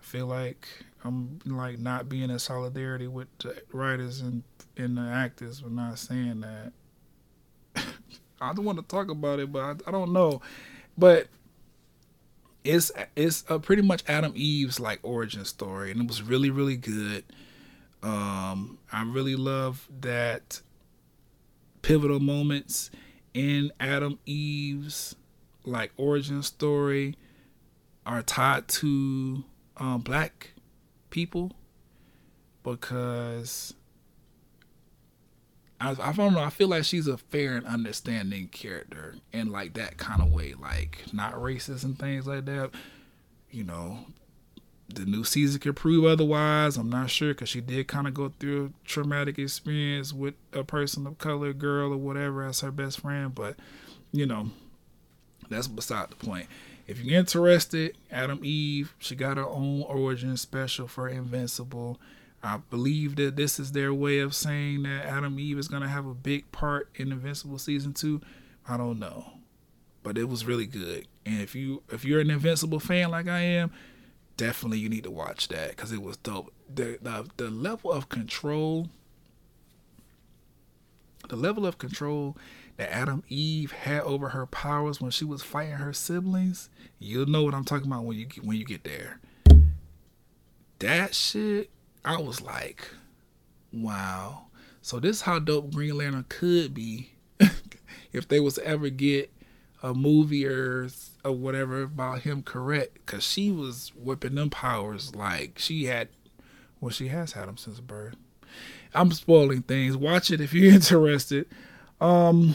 I 0.00 0.04
feel 0.04 0.26
like 0.26 0.68
I'm 1.04 1.38
like 1.46 1.78
not 1.78 2.08
being 2.08 2.30
in 2.30 2.38
solidarity 2.38 3.06
with 3.06 3.28
the 3.38 3.62
writers 3.72 4.20
and 4.20 4.42
and 4.76 4.98
the 4.98 5.02
actors 5.02 5.60
for 5.60 5.70
not 5.70 5.98
saying 5.98 6.40
that. 6.40 6.72
I 8.40 8.52
don't 8.52 8.64
want 8.64 8.78
to 8.78 8.84
talk 8.84 9.08
about 9.08 9.38
it, 9.38 9.50
but 9.50 9.60
I, 9.62 9.88
I 9.88 9.90
don't 9.90 10.12
know. 10.12 10.42
But 10.98 11.28
it's 12.64 12.90
it's 13.14 13.44
a 13.48 13.58
pretty 13.58 13.82
much 13.82 14.02
Atom 14.08 14.32
Eve's 14.34 14.80
like 14.80 14.98
origin 15.02 15.44
story, 15.44 15.90
and 15.90 16.00
it 16.00 16.06
was 16.08 16.22
really 16.22 16.50
really 16.50 16.76
good. 16.76 17.24
Um, 18.02 18.78
I 18.92 19.02
really 19.04 19.36
love 19.36 19.88
that 20.00 20.60
pivotal 21.82 22.20
moments 22.20 22.90
in 23.36 23.70
Atom 23.78 24.18
Eve's 24.24 25.14
like 25.64 25.92
origin 25.98 26.42
story 26.42 27.16
are 28.06 28.22
tied 28.22 28.66
to 28.66 29.44
um, 29.76 30.00
black 30.00 30.54
people 31.10 31.52
because 32.62 33.74
I, 35.78 35.94
I 36.00 36.12
don't 36.12 36.32
know. 36.32 36.40
I 36.40 36.48
feel 36.48 36.68
like 36.68 36.84
she's 36.84 37.06
a 37.06 37.18
fair 37.18 37.56
and 37.56 37.66
understanding 37.66 38.48
character 38.48 39.16
in 39.34 39.52
like 39.52 39.74
that 39.74 39.98
kind 39.98 40.22
of 40.22 40.32
way, 40.32 40.54
like 40.54 41.04
not 41.12 41.34
racist 41.34 41.84
and 41.84 41.98
things 41.98 42.26
like 42.26 42.46
that. 42.46 42.70
You 43.50 43.64
know, 43.64 43.98
the 44.88 45.04
new 45.04 45.24
season 45.24 45.60
could 45.60 45.76
prove 45.76 46.04
otherwise. 46.04 46.76
I'm 46.76 46.90
not 46.90 47.10
sure 47.10 47.34
because 47.34 47.48
she 47.48 47.60
did 47.60 47.88
kind 47.88 48.06
of 48.06 48.14
go 48.14 48.32
through 48.38 48.66
a 48.66 48.86
traumatic 48.86 49.38
experience 49.38 50.12
with 50.12 50.34
a 50.52 50.64
person 50.64 51.06
of 51.06 51.18
color, 51.18 51.52
girl 51.52 51.92
or 51.92 51.96
whatever, 51.96 52.44
as 52.44 52.60
her 52.60 52.70
best 52.70 53.00
friend. 53.00 53.34
But 53.34 53.56
you 54.12 54.26
know, 54.26 54.50
that's 55.48 55.68
beside 55.68 56.10
the 56.10 56.16
point. 56.16 56.46
If 56.86 57.00
you're 57.00 57.18
interested, 57.18 57.96
Atom 58.12 58.40
Eve, 58.44 58.94
she 58.98 59.16
got 59.16 59.38
her 59.38 59.46
own 59.46 59.82
origin 59.82 60.36
special 60.36 60.86
for 60.86 61.08
Invincible. 61.08 61.98
I 62.42 62.58
believe 62.70 63.16
that 63.16 63.34
this 63.34 63.58
is 63.58 63.72
their 63.72 63.92
way 63.92 64.20
of 64.20 64.34
saying 64.34 64.84
that 64.84 65.04
Atom 65.04 65.40
Eve 65.40 65.58
is 65.58 65.66
gonna 65.66 65.88
have 65.88 66.06
a 66.06 66.14
big 66.14 66.50
part 66.52 66.88
in 66.94 67.10
Invincible 67.10 67.58
season 67.58 67.92
two. 67.92 68.20
I 68.68 68.76
don't 68.76 69.00
know, 69.00 69.32
but 70.04 70.16
it 70.16 70.28
was 70.28 70.44
really 70.44 70.66
good. 70.66 71.08
And 71.24 71.40
if 71.40 71.56
you 71.56 71.82
if 71.90 72.04
you're 72.04 72.20
an 72.20 72.30
Invincible 72.30 72.78
fan 72.78 73.10
like 73.10 73.26
I 73.26 73.40
am, 73.40 73.72
definitely 74.36 74.78
you 74.78 74.88
need 74.88 75.04
to 75.04 75.10
watch 75.10 75.48
that 75.48 75.70
because 75.70 75.92
it 75.92 76.02
was 76.02 76.16
dope. 76.18 76.52
The, 76.72 76.98
the 77.00 77.28
the 77.36 77.50
level 77.50 77.92
of 77.92 78.08
control, 78.08 78.88
the 81.28 81.36
level 81.36 81.66
of 81.66 81.78
control 81.78 82.36
that 82.76 82.92
Atom 82.94 83.22
Eve 83.28 83.72
had 83.72 84.02
over 84.02 84.30
her 84.30 84.46
powers 84.46 85.00
when 85.00 85.10
she 85.10 85.24
was 85.24 85.42
fighting 85.42 85.74
her 85.74 85.92
siblings, 85.92 86.68
you'll 86.98 87.26
know 87.26 87.42
what 87.42 87.54
I'm 87.54 87.64
talking 87.64 87.86
about 87.86 88.04
when 88.04 88.18
you 88.18 88.26
get, 88.26 88.44
when 88.44 88.56
you 88.56 88.64
get 88.64 88.84
there. 88.84 89.20
That 90.80 91.14
shit 91.14 91.70
I 92.04 92.20
was 92.20 92.40
like, 92.40 92.88
wow. 93.72 94.46
So 94.82 95.00
this 95.00 95.16
is 95.16 95.22
how 95.22 95.38
dope 95.38 95.72
Green 95.72 95.96
Lantern 95.96 96.26
could 96.28 96.74
be 96.74 97.10
if 98.12 98.28
they 98.28 98.38
was 98.38 98.58
ever 98.58 98.90
get 98.90 99.32
a 99.82 99.94
movie 99.94 100.46
or, 100.46 100.88
or 101.26 101.32
whatever 101.32 101.82
about 101.82 102.22
him 102.22 102.42
correct. 102.42 103.04
Cause 103.06 103.24
she 103.24 103.50
was 103.50 103.92
whipping 103.96 104.34
them 104.34 104.50
powers 104.50 105.14
like 105.14 105.58
she 105.58 105.84
had, 105.84 106.08
well, 106.80 106.90
she 106.90 107.08
has 107.08 107.32
had 107.32 107.48
them 107.48 107.56
since 107.56 107.80
birth. 107.80 108.16
I'm 108.94 109.12
spoiling 109.12 109.62
things. 109.62 109.96
Watch 109.96 110.30
it 110.30 110.40
if 110.40 110.54
you're 110.54 110.72
interested. 110.74 111.46
Um, 112.00 112.54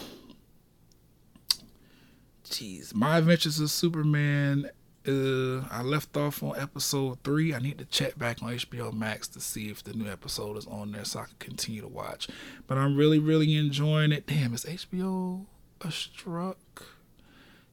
jeez, 2.46 2.94
My 2.96 3.18
Adventures 3.18 3.60
of 3.60 3.70
Superman 3.70 4.70
uh, 5.08 5.62
I 5.72 5.82
left 5.82 6.16
off 6.16 6.44
on 6.44 6.60
episode 6.60 7.24
three. 7.24 7.54
I 7.56 7.60
need 7.60 7.80
to 7.80 7.86
check 7.86 8.18
back 8.18 8.44
on 8.44 8.52
HBO 8.52 8.94
Max 8.94 9.28
to 9.30 9.40
see 9.40 9.70
if 9.70 9.84
the 9.84 9.94
new 9.94 10.08
episode 10.10 10.58
is 10.58 10.68
on 10.68 10.92
there 10.92 11.06
so 11.06 11.22
I 11.22 11.26
can 11.26 11.36
continue 11.40 11.82
to 11.82 11.88
watch. 11.88 12.28
But 12.68 12.78
I'm 12.78 12.96
really, 12.96 13.18
really 13.18 13.56
enjoying 13.56 14.12
it. 14.12 14.28
Damn, 14.28 14.54
is 14.54 14.66
HBO 14.66 15.46
a 15.82 15.92
struck? 15.92 16.84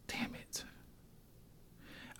Damn 0.06 0.34
it. 0.34 0.64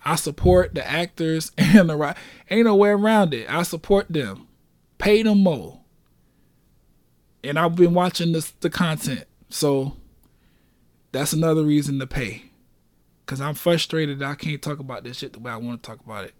I 0.03 0.15
support 0.15 0.73
the 0.73 0.87
actors 0.87 1.51
and 1.57 1.89
the 1.89 1.95
right. 1.95 2.17
Ain't 2.49 2.65
no 2.65 2.75
way 2.75 2.89
around 2.89 3.33
it. 3.33 3.49
I 3.49 3.63
support 3.63 4.07
them. 4.09 4.47
Pay 4.97 5.23
them 5.23 5.39
more. 5.39 5.79
And 7.43 7.57
I've 7.57 7.75
been 7.75 7.93
watching 7.93 8.31
this 8.33 8.51
the 8.59 8.69
content. 8.69 9.25
So 9.49 9.93
that's 11.11 11.33
another 11.33 11.63
reason 11.63 11.99
to 11.99 12.07
pay 12.07 12.49
because 13.29 13.41
I'm 13.41 13.53
frustrated 13.53 14.23
I 14.23 14.33
can't 14.33 14.61
talk 14.61 14.79
about 14.79 15.03
this 15.03 15.17
shit 15.17 15.33
the 15.33 15.39
way 15.39 15.51
I 15.51 15.57
want 15.57 15.83
to 15.83 15.87
talk 15.87 15.99
about 16.03 16.25
it. 16.25 16.33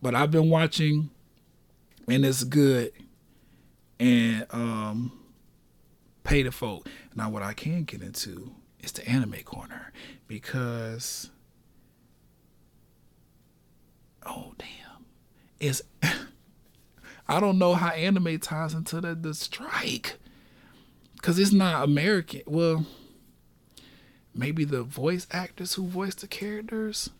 But 0.00 0.14
I've 0.14 0.30
been 0.30 0.50
watching, 0.50 1.10
and 2.06 2.24
it's 2.24 2.44
good. 2.44 2.92
And 3.98 4.46
um, 4.50 5.18
pay 6.22 6.42
the 6.42 6.52
folk. 6.52 6.88
Now, 7.14 7.28
what 7.30 7.42
I 7.42 7.54
can 7.54 7.82
get 7.82 8.02
into 8.02 8.52
is 8.80 8.92
the 8.92 9.08
anime 9.08 9.42
corner 9.44 9.92
because, 10.28 11.30
oh 14.26 14.52
damn, 14.58 15.04
it's 15.60 15.82
I 17.28 17.40
don't 17.40 17.58
know 17.58 17.74
how 17.74 17.90
anime 17.90 18.38
ties 18.38 18.74
into 18.74 19.00
the 19.00 19.14
the 19.14 19.34
strike 19.34 20.16
because 21.14 21.38
it's 21.38 21.52
not 21.52 21.84
American. 21.84 22.42
Well 22.46 22.86
maybe 24.34 24.64
the 24.64 24.82
voice 24.82 25.26
actors 25.30 25.74
who 25.74 25.86
voice 25.86 26.14
the 26.14 26.26
characters. 26.26 27.10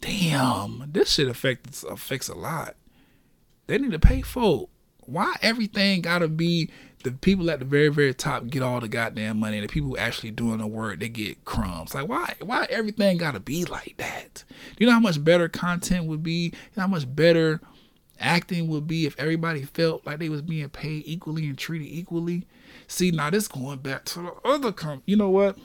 Damn, 0.00 0.90
this 0.92 1.12
shit 1.12 1.28
affects 1.28 1.82
affects 1.82 2.28
a 2.28 2.34
lot. 2.34 2.76
They 3.66 3.78
need 3.78 3.92
to 3.92 3.98
pay 3.98 4.22
for 4.22 4.68
why 5.00 5.36
everything 5.42 6.02
gotta 6.02 6.28
be 6.28 6.70
the 7.04 7.12
people 7.12 7.50
at 7.50 7.60
the 7.60 7.64
very 7.64 7.88
very 7.88 8.12
top 8.12 8.46
get 8.48 8.62
all 8.62 8.80
the 8.80 8.88
goddamn 8.88 9.38
money 9.38 9.58
and 9.58 9.68
the 9.68 9.72
people 9.72 9.96
actually 9.98 10.30
doing 10.30 10.58
the 10.58 10.66
work 10.66 10.98
they 10.98 11.08
get 11.08 11.44
crumbs 11.44 11.94
like 11.94 12.08
why 12.08 12.34
why 12.42 12.66
everything 12.70 13.16
gotta 13.16 13.40
be 13.40 13.64
like 13.64 13.94
that 13.98 14.44
do 14.48 14.84
you 14.84 14.86
know 14.86 14.92
how 14.92 15.00
much 15.00 15.22
better 15.22 15.48
content 15.48 16.06
would 16.06 16.22
be 16.22 16.52
how 16.76 16.86
much 16.86 17.04
better 17.14 17.60
acting 18.20 18.68
would 18.68 18.86
be 18.86 19.06
if 19.06 19.18
everybody 19.18 19.62
felt 19.62 20.04
like 20.06 20.18
they 20.18 20.28
was 20.28 20.42
being 20.42 20.68
paid 20.68 21.02
equally 21.06 21.46
and 21.46 21.58
treated 21.58 21.86
equally 21.86 22.46
see 22.86 23.10
now 23.10 23.30
this 23.30 23.48
going 23.48 23.78
back 23.78 24.04
to 24.04 24.20
the 24.20 24.32
other 24.48 24.72
com 24.72 25.02
you 25.06 25.16
know 25.16 25.30
what 25.30 25.56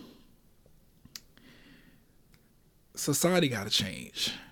society 2.99 3.47
got 3.47 3.63
to 3.65 3.69
change. 3.69 4.33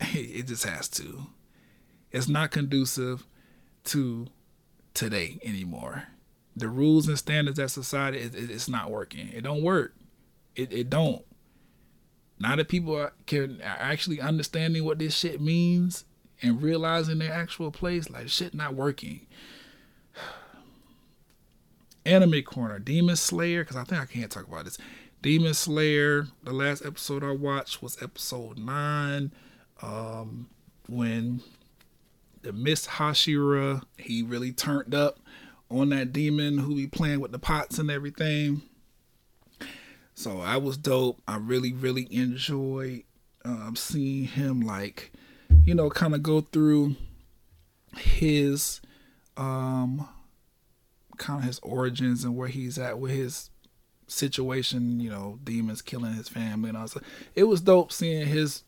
It 0.00 0.48
just 0.48 0.64
has 0.64 0.88
to. 0.90 1.28
It's 2.10 2.28
not 2.28 2.50
conducive 2.50 3.26
to 3.84 4.26
today 4.92 5.38
anymore. 5.42 6.04
The 6.56 6.68
rules 6.68 7.08
and 7.08 7.18
standards 7.18 7.58
that 7.58 7.70
society 7.70 8.18
it, 8.18 8.34
it, 8.34 8.50
it's 8.50 8.68
not 8.68 8.90
working. 8.90 9.30
It 9.32 9.42
don't 9.42 9.62
work. 9.62 9.94
It 10.54 10.72
it 10.72 10.90
don't. 10.90 11.24
Now 12.38 12.56
that 12.56 12.68
people 12.68 12.96
are, 12.96 13.12
can 13.26 13.60
are 13.62 13.78
actually 13.80 14.20
understanding 14.20 14.84
what 14.84 14.98
this 14.98 15.16
shit 15.16 15.40
means 15.40 16.04
and 16.42 16.62
realizing 16.62 17.18
their 17.18 17.32
actual 17.32 17.70
place, 17.70 18.10
like 18.10 18.28
shit 18.28 18.54
not 18.54 18.74
working. 18.74 19.26
Anime 22.06 22.42
corner, 22.42 22.78
Demon 22.78 23.16
Slayer, 23.16 23.62
because 23.62 23.76
I 23.76 23.84
think 23.84 24.00
I 24.00 24.06
can't 24.06 24.30
talk 24.30 24.46
about 24.46 24.64
this. 24.64 24.78
Demon 25.22 25.54
Slayer, 25.54 26.26
the 26.42 26.52
last 26.52 26.84
episode 26.84 27.24
I 27.24 27.30
watched 27.30 27.82
was 27.82 28.00
episode 28.02 28.58
nine. 28.58 29.32
Um, 29.80 30.50
when 30.86 31.40
the 32.42 32.52
Mist 32.52 32.88
Hashira, 32.88 33.82
he 33.96 34.22
really 34.22 34.52
turned 34.52 34.94
up 34.94 35.18
on 35.80 35.90
that 35.90 36.12
demon 36.12 36.58
who 36.58 36.76
be 36.76 36.86
playing 36.86 37.20
with 37.20 37.32
the 37.32 37.38
pots 37.38 37.78
and 37.78 37.90
everything. 37.90 38.62
So 40.14 40.40
I 40.40 40.56
was 40.56 40.76
dope. 40.76 41.20
I 41.26 41.36
really, 41.36 41.72
really 41.72 42.06
enjoyed 42.10 43.02
um, 43.44 43.74
seeing 43.76 44.24
him 44.24 44.60
like, 44.60 45.12
you 45.64 45.74
know, 45.74 45.90
kind 45.90 46.14
of 46.14 46.22
go 46.22 46.40
through 46.40 46.96
his 47.96 48.80
um 49.36 50.08
kind 51.16 51.40
of 51.40 51.44
his 51.44 51.60
origins 51.60 52.24
and 52.24 52.36
where 52.36 52.48
he's 52.48 52.78
at 52.78 52.98
with 52.98 53.12
his 53.12 53.50
situation, 54.06 55.00
you 55.00 55.10
know, 55.10 55.38
demons 55.44 55.82
killing 55.82 56.12
his 56.14 56.28
family 56.28 56.68
and 56.68 56.78
all 56.78 56.86
that. 56.86 57.02
It 57.34 57.44
was 57.44 57.60
dope 57.60 57.92
seeing 57.92 58.26
his 58.26 58.62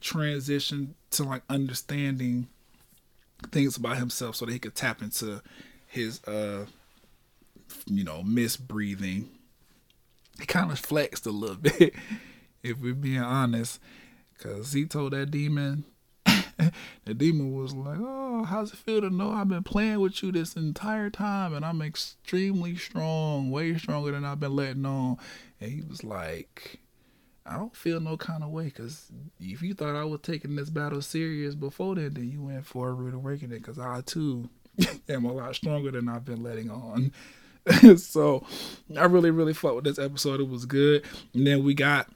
transition 0.00 0.94
to 1.10 1.24
like 1.24 1.42
understanding 1.48 2.48
things 3.50 3.76
about 3.76 3.98
himself 3.98 4.36
so 4.36 4.46
that 4.46 4.52
he 4.52 4.58
could 4.58 4.74
tap 4.74 5.02
into 5.02 5.42
his 5.92 6.24
uh 6.24 6.66
you 7.86 8.04
know, 8.04 8.22
Mist 8.22 8.66
Breathing. 8.66 9.28
He 10.38 10.46
kind 10.46 10.72
of 10.72 10.78
flexed 10.78 11.26
a 11.26 11.30
little 11.30 11.56
bit, 11.60 11.94
if 12.62 12.80
we're 12.80 12.94
being 12.94 13.20
honest. 13.20 13.80
Cause 14.38 14.72
he 14.72 14.86
told 14.86 15.12
that 15.12 15.30
demon 15.30 15.84
the 17.04 17.14
demon 17.14 17.52
was 17.52 17.74
like, 17.74 17.98
Oh, 18.00 18.42
how's 18.44 18.72
it 18.72 18.76
feel 18.76 19.00
to 19.00 19.10
know 19.10 19.30
I've 19.30 19.48
been 19.48 19.62
playing 19.62 20.00
with 20.00 20.20
you 20.20 20.32
this 20.32 20.54
entire 20.54 21.10
time 21.10 21.54
and 21.54 21.64
I'm 21.64 21.80
extremely 21.80 22.74
strong, 22.74 23.52
way 23.52 23.76
stronger 23.76 24.10
than 24.10 24.24
I've 24.24 24.40
been 24.40 24.56
letting 24.56 24.84
on? 24.84 25.18
And 25.60 25.70
he 25.70 25.82
was 25.82 26.02
like, 26.02 26.80
I 27.46 27.56
don't 27.56 27.76
feel 27.76 28.00
no 28.00 28.16
kind 28.16 28.42
of 28.42 28.50
way 28.50 28.64
because 28.64 29.12
if 29.38 29.62
you 29.62 29.74
thought 29.74 29.94
I 29.94 30.04
was 30.04 30.20
taking 30.22 30.56
this 30.56 30.70
battle 30.70 31.02
serious 31.02 31.54
before 31.54 31.94
then, 31.94 32.14
then 32.14 32.28
you 32.28 32.42
went 32.42 32.66
for 32.66 32.88
a 32.88 32.92
rude 32.92 33.14
awakening 33.14 33.58
because 33.58 33.78
I 33.78 34.00
too 34.00 34.48
am 35.08 35.24
a 35.24 35.32
lot 35.32 35.54
stronger 35.54 35.90
than 35.90 36.08
I've 36.08 36.24
been 36.24 36.42
letting 36.42 36.70
on. 36.70 37.12
so 37.96 38.44
I 38.96 39.04
really, 39.04 39.30
really 39.30 39.52
fought 39.52 39.76
with 39.76 39.84
this 39.84 39.98
episode. 39.98 40.40
It 40.40 40.48
was 40.48 40.64
good. 40.66 41.04
And 41.34 41.46
then 41.46 41.62
we 41.64 41.74
got 41.74 42.10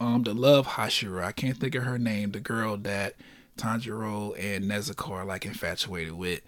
um 0.00 0.22
the 0.22 0.34
love 0.34 0.66
Hashira. 0.66 1.24
I 1.24 1.32
can't 1.32 1.56
think 1.56 1.74
of 1.74 1.84
her 1.84 1.98
name. 1.98 2.32
The 2.32 2.40
girl 2.40 2.76
that 2.78 3.14
Tanjiro 3.56 4.36
and 4.38 4.64
Nezuko 4.64 5.10
are 5.10 5.24
like 5.24 5.44
infatuated 5.44 6.14
with, 6.14 6.40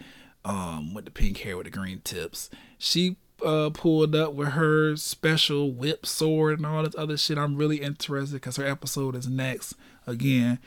um, 0.44 0.94
with 0.94 1.04
the 1.04 1.10
pink 1.10 1.38
hair 1.38 1.56
with 1.56 1.64
the 1.64 1.70
green 1.70 2.00
tips. 2.02 2.50
She 2.78 3.16
uh, 3.44 3.70
pulled 3.70 4.14
up 4.14 4.34
with 4.34 4.48
her 4.48 4.96
special 4.96 5.70
whip 5.72 6.06
sword 6.06 6.58
and 6.58 6.66
all 6.66 6.82
this 6.82 6.94
other 6.96 7.16
shit. 7.16 7.38
I'm 7.38 7.56
really 7.56 7.78
interested 7.78 8.34
because 8.34 8.56
her 8.56 8.66
episode 8.66 9.14
is 9.14 9.28
next. 9.28 9.74
Again, 10.06 10.58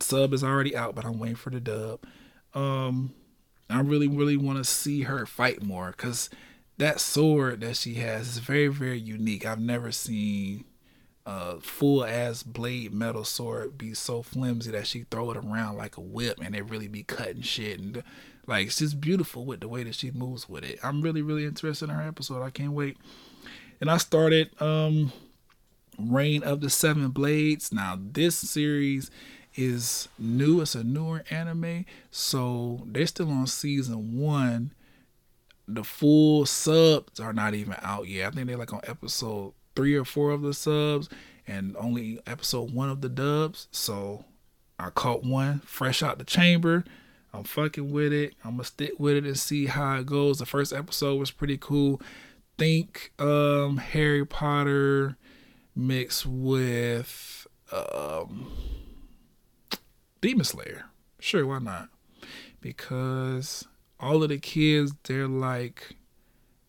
sub 0.00 0.32
is 0.32 0.44
already 0.44 0.76
out, 0.76 0.94
but 0.94 1.04
I'm 1.04 1.18
waiting 1.18 1.36
for 1.36 1.50
the 1.50 1.60
dub. 1.60 2.00
Um, 2.52 3.14
I 3.70 3.80
really, 3.80 4.08
really 4.08 4.36
want 4.36 4.58
to 4.58 4.64
see 4.64 5.02
her 5.02 5.26
fight 5.26 5.62
more 5.62 5.90
because 5.90 6.30
that 6.78 7.00
sword 7.00 7.60
that 7.60 7.76
she 7.76 7.94
has 7.94 8.28
is 8.28 8.38
very, 8.38 8.68
very 8.68 8.98
unique. 8.98 9.46
I've 9.46 9.60
never 9.60 9.92
seen 9.92 10.64
a 11.26 11.58
full 11.60 12.04
ass 12.04 12.42
blade 12.42 12.92
metal 12.92 13.24
sword 13.24 13.78
be 13.78 13.94
so 13.94 14.22
flimsy 14.22 14.70
that 14.70 14.86
she 14.86 15.04
throw 15.10 15.30
it 15.30 15.36
around 15.38 15.76
like 15.76 15.96
a 15.96 16.00
whip 16.00 16.38
and 16.42 16.54
it 16.54 16.68
really 16.68 16.88
be 16.88 17.02
cutting 17.02 17.40
shit 17.40 17.80
and 17.80 18.02
like 18.46 18.66
it's 18.66 18.78
just 18.78 19.00
beautiful 19.00 19.46
with 19.46 19.60
the 19.60 19.68
way 19.68 19.82
that 19.82 19.94
she 19.94 20.10
moves 20.10 20.48
with 20.50 20.64
it. 20.64 20.78
I'm 20.82 21.00
really 21.00 21.22
really 21.22 21.46
interested 21.46 21.88
in 21.88 21.94
her 21.94 22.06
episode. 22.06 22.42
I 22.42 22.50
can't 22.50 22.72
wait. 22.72 22.98
And 23.80 23.90
I 23.90 23.96
started 23.96 24.50
um 24.60 25.12
Reign 25.98 26.42
of 26.42 26.60
the 26.60 26.68
Seven 26.68 27.08
Blades. 27.08 27.72
Now 27.72 27.98
this 27.98 28.36
series 28.36 29.10
is 29.56 30.08
new. 30.18 30.60
It's 30.60 30.74
a 30.74 30.84
newer 30.84 31.24
anime, 31.30 31.84
so 32.10 32.82
they're 32.86 33.06
still 33.06 33.30
on 33.30 33.46
season 33.46 34.18
one. 34.18 34.72
The 35.66 35.84
full 35.84 36.44
subs 36.46 37.20
are 37.20 37.32
not 37.32 37.54
even 37.54 37.76
out 37.82 38.08
yet. 38.08 38.28
I 38.28 38.30
think 38.36 38.48
they're 38.48 38.56
like 38.56 38.72
on 38.72 38.82
episode 38.84 39.54
three 39.74 39.94
or 39.94 40.04
four 40.04 40.30
of 40.30 40.42
the 40.42 40.52
subs 40.54 41.08
and 41.46 41.76
only 41.78 42.20
episode 42.26 42.72
one 42.72 42.90
of 42.90 43.00
the 43.00 43.08
dubs. 43.08 43.68
So 43.70 44.24
I 44.78 44.90
caught 44.90 45.24
one 45.24 45.60
fresh 45.60 46.02
out 46.02 46.18
the 46.18 46.24
chamber. 46.24 46.84
I'm 47.32 47.44
fucking 47.44 47.90
with 47.90 48.12
it. 48.12 48.34
I'm 48.44 48.52
gonna 48.52 48.64
stick 48.64 48.92
with 48.98 49.16
it 49.16 49.24
and 49.24 49.38
see 49.38 49.66
how 49.66 49.96
it 49.96 50.06
goes. 50.06 50.38
The 50.38 50.46
first 50.46 50.72
episode 50.72 51.16
was 51.16 51.30
pretty 51.30 51.58
cool. 51.58 52.00
Think 52.58 53.12
um 53.18 53.78
Harry 53.78 54.24
Potter 54.24 55.16
mixed 55.74 56.26
with 56.26 57.46
um 57.72 58.52
Demon 60.24 60.46
Slayer. 60.46 60.86
Sure, 61.20 61.46
why 61.46 61.58
not? 61.58 61.90
Because 62.62 63.68
all 64.00 64.22
of 64.22 64.30
the 64.30 64.38
kids, 64.38 64.94
they're 65.02 65.28
like 65.28 65.96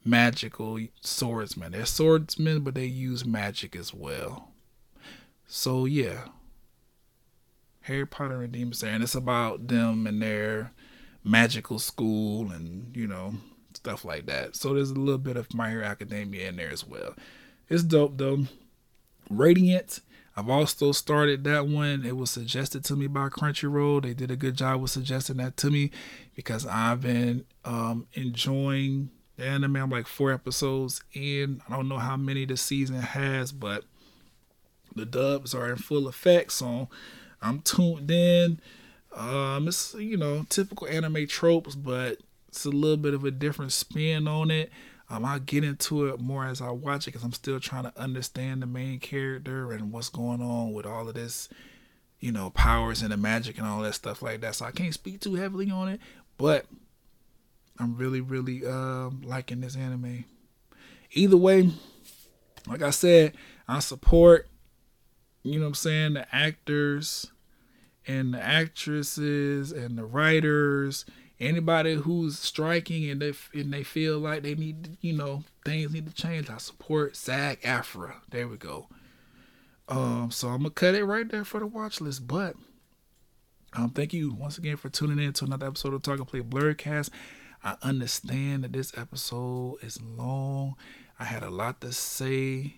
magical 0.03 0.77
swordsmen. 0.99 1.71
They're 1.71 1.85
swordsmen, 1.85 2.65
but 2.65 2.75
they 2.75 2.83
use 2.83 3.25
magic 3.25 3.73
as 3.77 3.93
well. 3.93 4.49
So 5.47 5.85
yeah, 5.85 6.25
Harry 7.83 8.05
Potter 8.05 8.41
and 8.41 8.51
Demon 8.51 8.73
Slayer, 8.73 8.91
and 8.91 9.03
it's 9.03 9.15
about 9.15 9.69
them 9.69 10.05
and 10.05 10.21
their 10.21 10.73
magical 11.23 11.79
school 11.79 12.51
and 12.51 12.93
you 12.93 13.07
know 13.07 13.35
stuff 13.73 14.03
like 14.03 14.25
that. 14.25 14.57
So 14.57 14.73
there's 14.73 14.91
a 14.91 14.95
little 14.95 15.17
bit 15.17 15.37
of 15.37 15.53
My 15.53 15.69
Hero 15.69 15.85
Academia 15.85 16.49
in 16.49 16.57
there 16.57 16.73
as 16.73 16.85
well. 16.85 17.15
It's 17.69 17.83
dope 17.83 18.17
though. 18.17 18.47
Radiant. 19.29 20.01
I've 20.37 20.49
also 20.49 20.91
started 20.91 21.45
that 21.45 21.67
one. 21.67 22.05
It 22.05 22.17
was 22.17 22.29
suggested 22.29 22.83
to 22.85 22.95
me 22.95 23.07
by 23.07 23.29
Crunchyroll. 23.29 24.03
They 24.03 24.13
did 24.13 24.31
a 24.31 24.35
good 24.35 24.55
job 24.57 24.81
with 24.81 24.91
suggesting 24.91 25.37
that 25.37 25.55
to 25.57 25.69
me 25.71 25.91
because 26.35 26.65
I've 26.65 27.01
been 27.01 27.45
um, 27.63 28.07
enjoying 28.13 29.11
the 29.37 29.45
anime. 29.45 29.77
I'm 29.77 29.89
like 29.89 30.07
four 30.07 30.33
episodes 30.33 31.01
in. 31.13 31.61
I 31.69 31.75
don't 31.75 31.87
know 31.87 31.99
how 31.99 32.17
many 32.17 32.45
the 32.45 32.57
season 32.57 32.97
has, 32.97 33.53
but 33.53 33.85
the 34.93 35.05
dubs 35.05 35.55
are 35.55 35.69
in 35.69 35.77
full 35.77 36.07
effect. 36.07 36.51
So 36.51 36.89
I'm 37.41 37.61
tuned 37.61 38.11
in. 38.11 38.59
Um, 39.15 39.69
it's 39.69 39.93
you 39.93 40.17
know 40.17 40.45
typical 40.49 40.87
anime 40.87 41.27
tropes, 41.27 41.75
but 41.75 42.17
it's 42.49 42.65
a 42.65 42.69
little 42.69 42.97
bit 42.97 43.13
of 43.13 43.23
a 43.23 43.31
different 43.31 43.71
spin 43.71 44.27
on 44.27 44.51
it. 44.51 44.69
Um, 45.09 45.23
I'll 45.23 45.39
get 45.39 45.63
into 45.63 46.07
it 46.07 46.19
more 46.19 46.45
as 46.45 46.61
I 46.61 46.71
watch 46.71 47.03
it 47.03 47.11
because 47.11 47.23
I'm 47.23 47.33
still 47.33 47.59
trying 47.59 47.83
to 47.83 47.93
understand 47.95 48.61
the 48.61 48.67
main 48.67 48.99
character 48.99 49.71
and 49.71 49.91
what's 49.91 50.09
going 50.09 50.41
on 50.41 50.73
with 50.73 50.85
all 50.85 51.07
of 51.07 51.13
this, 51.13 51.47
you 52.19 52.31
know, 52.31 52.49
powers 52.49 53.03
and 53.03 53.11
the 53.11 53.17
magic 53.17 53.57
and 53.57 53.67
all 53.67 53.81
that 53.81 53.93
stuff 53.93 54.21
like 54.23 54.41
that. 54.41 54.55
So 54.55 54.65
I 54.65 54.71
can't 54.71 54.93
speak 54.93 55.21
too 55.21 55.35
heavily 55.35 55.69
on 55.69 55.89
it, 55.89 55.99
but 56.37 56.65
I'm 57.77 57.95
really, 57.97 58.21
really 58.21 58.65
um, 58.65 59.21
liking 59.23 59.61
this 59.61 59.75
anime. 59.75 60.25
Either 61.11 61.37
way, 61.37 61.71
like 62.67 62.81
I 62.81 62.89
said, 62.89 63.33
I 63.67 63.79
support, 63.79 64.47
you 65.43 65.59
know 65.59 65.65
what 65.65 65.69
I'm 65.69 65.75
saying, 65.75 66.13
the 66.13 66.35
actors 66.35 67.31
and 68.07 68.33
the 68.33 68.41
actresses 68.41 69.71
and 69.71 69.97
the 69.97 70.05
writers, 70.05 71.05
anybody 71.39 71.95
who's 71.95 72.39
striking 72.39 73.09
and 73.09 73.21
they 73.21 73.33
and 73.53 73.73
they 73.73 73.83
feel 73.83 74.19
like 74.19 74.43
they 74.43 74.55
need, 74.55 74.97
you 75.01 75.13
know, 75.13 75.43
things 75.63 75.91
need 75.91 76.07
to 76.07 76.13
change. 76.13 76.49
I 76.49 76.57
support 76.57 77.15
SAG 77.15 77.61
AFTRA. 77.61 78.15
There 78.29 78.47
we 78.47 78.57
go. 78.57 78.87
Um, 79.87 80.31
so 80.31 80.49
I'm 80.49 80.59
gonna 80.59 80.71
cut 80.71 80.95
it 80.95 81.05
right 81.05 81.29
there 81.29 81.45
for 81.45 81.59
the 81.59 81.67
watch 81.67 82.01
list. 82.01 82.27
But 82.27 82.55
um, 83.73 83.89
thank 83.89 84.13
you 84.13 84.33
once 84.33 84.57
again 84.57 84.77
for 84.77 84.89
tuning 84.89 85.23
in 85.23 85.33
to 85.33 85.45
another 85.45 85.67
episode 85.67 85.93
of 85.93 86.01
Talk 86.01 86.19
and 86.19 86.27
Play 86.27 86.41
Blerdcast. 86.41 87.09
I 87.63 87.75
understand 87.81 88.63
that 88.63 88.73
this 88.73 88.95
episode 88.97 89.77
is 89.81 90.01
long. 90.01 90.75
I 91.19 91.25
had 91.25 91.43
a 91.43 91.49
lot 91.49 91.81
to 91.81 91.91
say, 91.91 92.75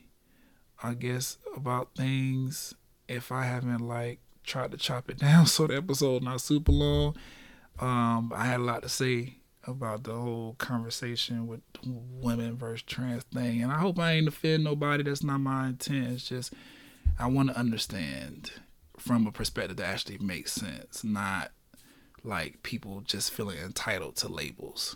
I 0.81 0.93
guess, 0.93 1.37
about 1.55 1.95
things. 1.95 2.73
If 3.07 3.31
I 3.31 3.43
haven't 3.43 3.79
like 3.79 4.19
tried 4.43 4.71
to 4.71 4.77
chop 4.77 5.09
it 5.09 5.17
down 5.19 5.45
so 5.45 5.67
the 5.67 5.75
episode 5.75 6.23
not 6.23 6.41
super 6.41 6.71
long, 6.71 7.15
um, 7.79 8.31
I 8.35 8.45
had 8.45 8.59
a 8.59 8.63
lot 8.63 8.83
to 8.83 8.89
say 8.89 9.37
about 9.65 10.03
the 10.03 10.13
whole 10.13 10.55
conversation 10.57 11.45
with 11.45 11.61
women 11.83 12.57
versus 12.57 12.83
trans 12.83 13.23
thing, 13.23 13.61
and 13.61 13.71
I 13.71 13.79
hope 13.79 13.99
I 13.99 14.13
ain't 14.13 14.27
offend 14.27 14.63
nobody. 14.63 15.03
That's 15.03 15.23
not 15.23 15.39
my 15.39 15.67
intent. 15.67 16.13
It's 16.13 16.27
just 16.27 16.53
I 17.19 17.27
want 17.27 17.49
to 17.49 17.57
understand 17.57 18.51
from 18.97 19.27
a 19.27 19.31
perspective 19.31 19.77
that 19.77 19.87
actually 19.87 20.17
makes 20.19 20.53
sense, 20.53 21.03
not 21.03 21.51
like 22.23 22.63
people 22.63 23.01
just 23.01 23.31
feeling 23.31 23.57
entitled 23.57 24.15
to 24.17 24.27
labels. 24.27 24.95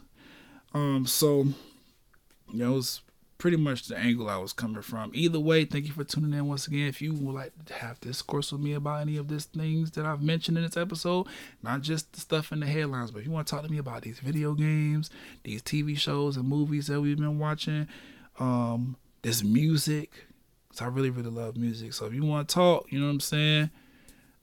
Um, 0.74 1.06
so 1.06 1.48
you 2.52 2.60
know, 2.60 2.74
it 2.74 2.76
was 2.76 3.02
pretty 3.42 3.58
much 3.58 3.88
the 3.88 3.98
angle 3.98 4.30
I 4.30 4.38
was 4.38 4.54
coming 4.54 4.84
from. 4.84 5.10
Either 5.16 5.40
way, 5.40 5.66
thank 5.66 5.88
you 5.88 5.94
for 5.94 6.04
tuning 6.04 6.38
in 6.38 6.48
once 6.48 6.68
again. 6.68 6.86
If 6.86 7.02
you 7.02 7.14
would 7.14 7.34
like 7.34 7.66
to 7.66 7.74
have 7.74 8.00
discourse 8.00 8.52
with 8.52 8.62
me 8.62 8.74
about 8.74 9.02
any 9.02 9.18
of 9.18 9.28
these 9.28 9.46
things 9.46 9.90
that 9.92 10.06
I've 10.06 10.22
mentioned 10.22 10.58
in 10.58 10.64
this 10.64 10.78
episode, 10.78 11.26
not 11.64 11.82
just 11.82 12.14
the 12.14 12.22
stuff 12.22 12.52
in 12.52 12.60
the 12.60 12.68
headlines, 12.68 13.10
but 13.10 13.20
if 13.20 13.26
you 13.26 13.32
want 13.32 13.48
to 13.48 13.52
talk 13.52 13.64
to 13.64 13.72
me 13.72 13.80
about 13.80 14.04
these 14.04 14.20
video 14.20 14.54
games, 14.54 15.10
these 15.42 15.64
TV 15.64 15.98
shows 15.98 16.38
and 16.38 16.48
movies 16.48 16.86
that 16.86 17.02
we've 17.02 17.18
been 17.18 17.40
watching, 17.40 17.88
um, 18.40 18.96
this 19.24 19.44
music, 19.44 20.28
so 20.72 20.86
I 20.86 20.90
really, 20.90 21.10
really 21.10 21.32
love 21.32 21.58
music. 21.58 21.94
So 21.94 22.06
if 22.06 22.14
you 22.14 22.24
want 22.24 22.48
to 22.48 22.54
talk, 22.54 22.92
you 22.92 23.00
know 23.00 23.08
what 23.08 23.14
I'm 23.14 23.20
saying? 23.22 23.72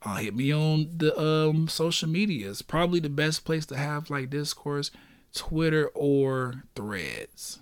uh, 0.02 0.16
hit 0.16 0.34
me 0.34 0.52
on 0.52 0.88
the 0.96 1.18
um, 1.18 1.68
social 1.68 2.08
medias. 2.08 2.62
Probably 2.62 3.00
the 3.00 3.08
best 3.08 3.44
place 3.44 3.66
to 3.66 3.76
have 3.76 4.10
like 4.10 4.30
discourse, 4.30 4.90
Twitter 5.34 5.88
or 5.94 6.64
Threads, 6.74 7.60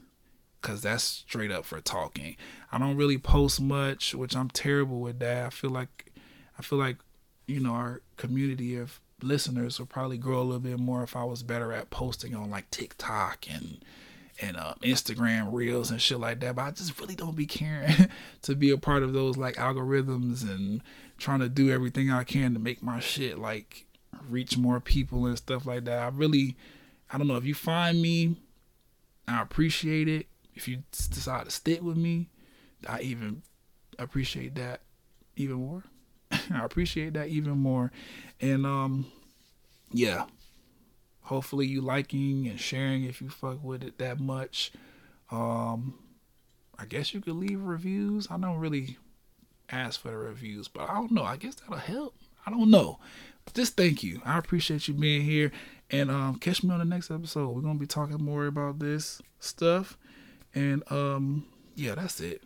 cause 0.67 0.83
that's 0.83 1.05
straight 1.05 1.53
up 1.53 1.65
for 1.65 1.81
talking. 1.81 2.37
I 2.73 2.79
don't 2.79 2.97
really 2.97 3.19
post 3.19 3.61
much, 3.61 4.15
which 4.15 4.35
I'm 4.35 4.51
terrible 4.51 5.01
with 5.01 5.21
that. 5.21 5.47
I 5.47 5.51
feel 5.51 5.71
like, 5.71 6.13
I 6.59 6.63
feel 6.63 6.79
like, 6.79 6.97
you 7.47 7.61
know, 7.61 7.73
our 7.73 8.03
community 8.17 8.77
of 8.77 9.01
listeners 9.23 9.79
would 9.79 9.89
probably 9.89 10.19
grow 10.19 10.41
a 10.41 10.43
little 10.43 10.59
bit 10.59 10.79
more 10.79 11.03
if 11.03 11.15
I 11.15 11.25
was 11.25 11.43
better 11.43 11.73
at 11.73 11.91
posting 11.91 12.35
on 12.35 12.51
like 12.51 12.71
TikTok 12.71 13.47
and 13.49 13.85
and 14.39 14.57
uh, 14.59 14.75
Instagram 14.83 15.53
reels 15.53 15.91
and 15.91 16.03
shit 16.03 16.21
like 16.21 16.41
that. 16.41 16.57
But 16.57 16.63
I 16.63 16.71
just 16.73 17.01
really 17.01 17.15
don't 17.15 17.37
be 17.37 17.47
caring 17.47 18.11
to 18.43 18.55
be 18.55 18.71
a 18.71 18.77
part 18.77 19.03
of 19.03 19.13
those 19.13 19.37
like 19.37 19.55
algorithms 19.55 20.43
and 20.43 20.83
trying 21.17 21.41
to 21.41 21.49
do 21.49 21.71
everything 21.71 22.11
I 22.11 22.25
can 22.25 22.53
to 22.55 22.61
make 22.61 22.83
my 22.83 23.01
shit 23.01 23.39
like 23.39 23.87
reach 24.29 24.59
more 24.59 24.81
people 24.81 25.27
and 25.27 25.39
stuff 25.39 25.65
like 25.65 25.85
that. 25.85 25.99
I 25.99 26.09
really, 26.09 26.57
I 27.11 27.19
don't 27.19 27.29
know 27.29 27.37
if 27.37 27.45
you 27.45 27.55
find 27.55 28.03
me, 28.03 28.37
I 29.27 29.41
appreciate 29.41 30.09
it. 30.09 30.27
If 30.57 30.67
you 30.67 30.83
decide 30.91 31.45
to 31.45 31.51
stick 31.51 31.83
with 31.83 31.97
me, 31.97 32.31
I 32.89 33.03
even 33.03 33.43
appreciate 33.99 34.55
that 34.57 34.81
even 35.37 35.57
more. 35.57 35.85
I 36.31 36.65
appreciate 36.65 37.13
that 37.13 37.29
even 37.29 37.59
more. 37.59 37.93
And 38.41 38.67
um 38.67 39.07
yeah. 39.93 40.25
Hopefully 41.21 41.67
you 41.67 41.81
liking 41.81 42.47
and 42.47 42.59
sharing 42.59 43.05
if 43.05 43.21
you 43.21 43.29
fuck 43.29 43.63
with 43.63 43.85
it 43.85 43.99
that 43.99 44.19
much. 44.19 44.73
Um 45.31 45.99
I 46.79 46.85
guess 46.87 47.15
you 47.15 47.21
could 47.21 47.37
leave 47.37 47.63
reviews. 47.63 48.27
I 48.31 48.39
don't 48.39 48.59
really 48.59 48.99
ask 49.71 50.01
for 50.01 50.11
the 50.11 50.17
reviews. 50.17 50.69
But 50.69 50.89
I 50.89 50.95
don't 50.95 51.13
know. 51.13 51.25
I 51.25 51.37
guess 51.37 51.57
that'll 51.57 51.77
help. 51.77 52.15
I 52.47 52.51
don't 52.51 52.71
know. 52.71 52.99
Just 53.55 53.77
thank 53.77 54.03
you. 54.03 54.21
I 54.25 54.39
appreciate 54.39 54.89
you 54.89 54.95
being 54.95 55.23
here. 55.23 55.53
And 55.91 56.11
um, 56.11 56.37
catch 56.37 56.63
me 56.63 56.73
on 56.73 56.79
the 56.79 56.85
next 56.85 57.11
episode. 57.11 57.51
We're 57.51 57.63
gonna 57.63 57.79
be 57.79 57.87
talking 57.87 58.23
more 58.23 58.47
about 58.47 58.79
this 58.79 59.23
stuff. 59.39 59.97
And 60.57 60.83
um, 60.91 61.47
yeah, 61.77 61.95
that's 61.95 62.19
it. 62.21 62.43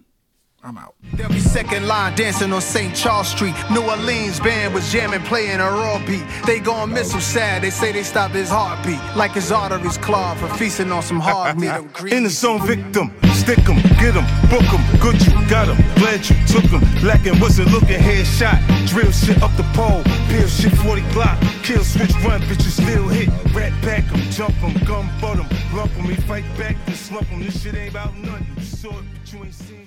I'm 0.62 0.76
out. 0.76 0.94
They'll 1.14 1.28
be 1.30 1.38
second 1.40 1.86
line 1.86 2.14
dancing 2.16 2.52
on 2.52 2.60
St. 2.60 2.94
Charles 2.94 3.28
Street. 3.28 3.54
New 3.70 3.80
Orleans 3.80 4.40
band 4.40 4.74
was 4.74 4.92
jamming, 4.92 5.22
playing 5.22 5.58
a 5.58 5.70
raw 5.70 6.04
beat. 6.04 6.22
They 6.44 6.60
gon' 6.60 6.92
miss 6.92 7.14
him 7.14 7.20
sad. 7.20 7.62
They 7.62 7.70
say 7.70 7.92
they 7.92 8.02
stopped 8.02 8.34
his 8.34 8.50
heartbeat. 8.50 9.00
Like 9.16 9.30
his 9.30 9.50
arteries 9.50 9.96
clogged 9.96 10.40
for 10.40 10.48
feasting 10.48 10.92
on 10.92 11.02
some 11.02 11.18
hard 11.18 11.58
meat. 11.58 11.70
In 12.12 12.24
the 12.24 12.28
zone, 12.28 12.66
victim. 12.66 13.10
Stick 13.50 13.68
'em, 13.68 13.82
get 13.98 14.14
'em, 14.14 14.24
book 14.48 14.62
'em. 14.72 14.80
Good, 15.00 15.20
you 15.26 15.32
got 15.48 15.68
'em. 15.68 15.76
Glad 15.96 16.24
you 16.30 16.36
took 16.46 16.72
'em. 16.72 16.82
Lacking 17.02 17.40
wasn't 17.40 17.68
looking, 17.72 17.98
headshot. 17.98 18.60
Drill 18.86 19.10
shit 19.10 19.42
up 19.42 19.50
the 19.56 19.64
pole. 19.74 20.04
Peel 20.28 20.46
shit 20.46 20.72
40 20.78 21.02
Glock. 21.12 21.36
Kill 21.64 21.82
switch, 21.82 22.14
run, 22.24 22.40
bitches 22.42 22.80
still 22.80 23.08
hit. 23.08 23.28
Rat 23.52 23.72
back 23.82 24.04
'em, 24.12 24.20
jump 24.30 24.54
'em, 24.62 24.72
gun 24.86 25.10
butt 25.20 25.40
'em. 25.40 25.48
Lump 25.74 25.90
'em, 25.98 26.06
we 26.06 26.14
fight 26.28 26.44
back 26.56 26.76
and 26.86 26.96
slump 26.96 27.26
'em. 27.32 27.40
This 27.40 27.60
shit 27.60 27.74
ain't 27.74 27.90
about 27.90 28.16
nothing. 28.16 28.46
You 28.56 28.62
saw 28.64 28.90
it, 28.90 29.04
but 29.12 29.32
you 29.32 29.44
ain't 29.44 29.54
seen 29.54 29.79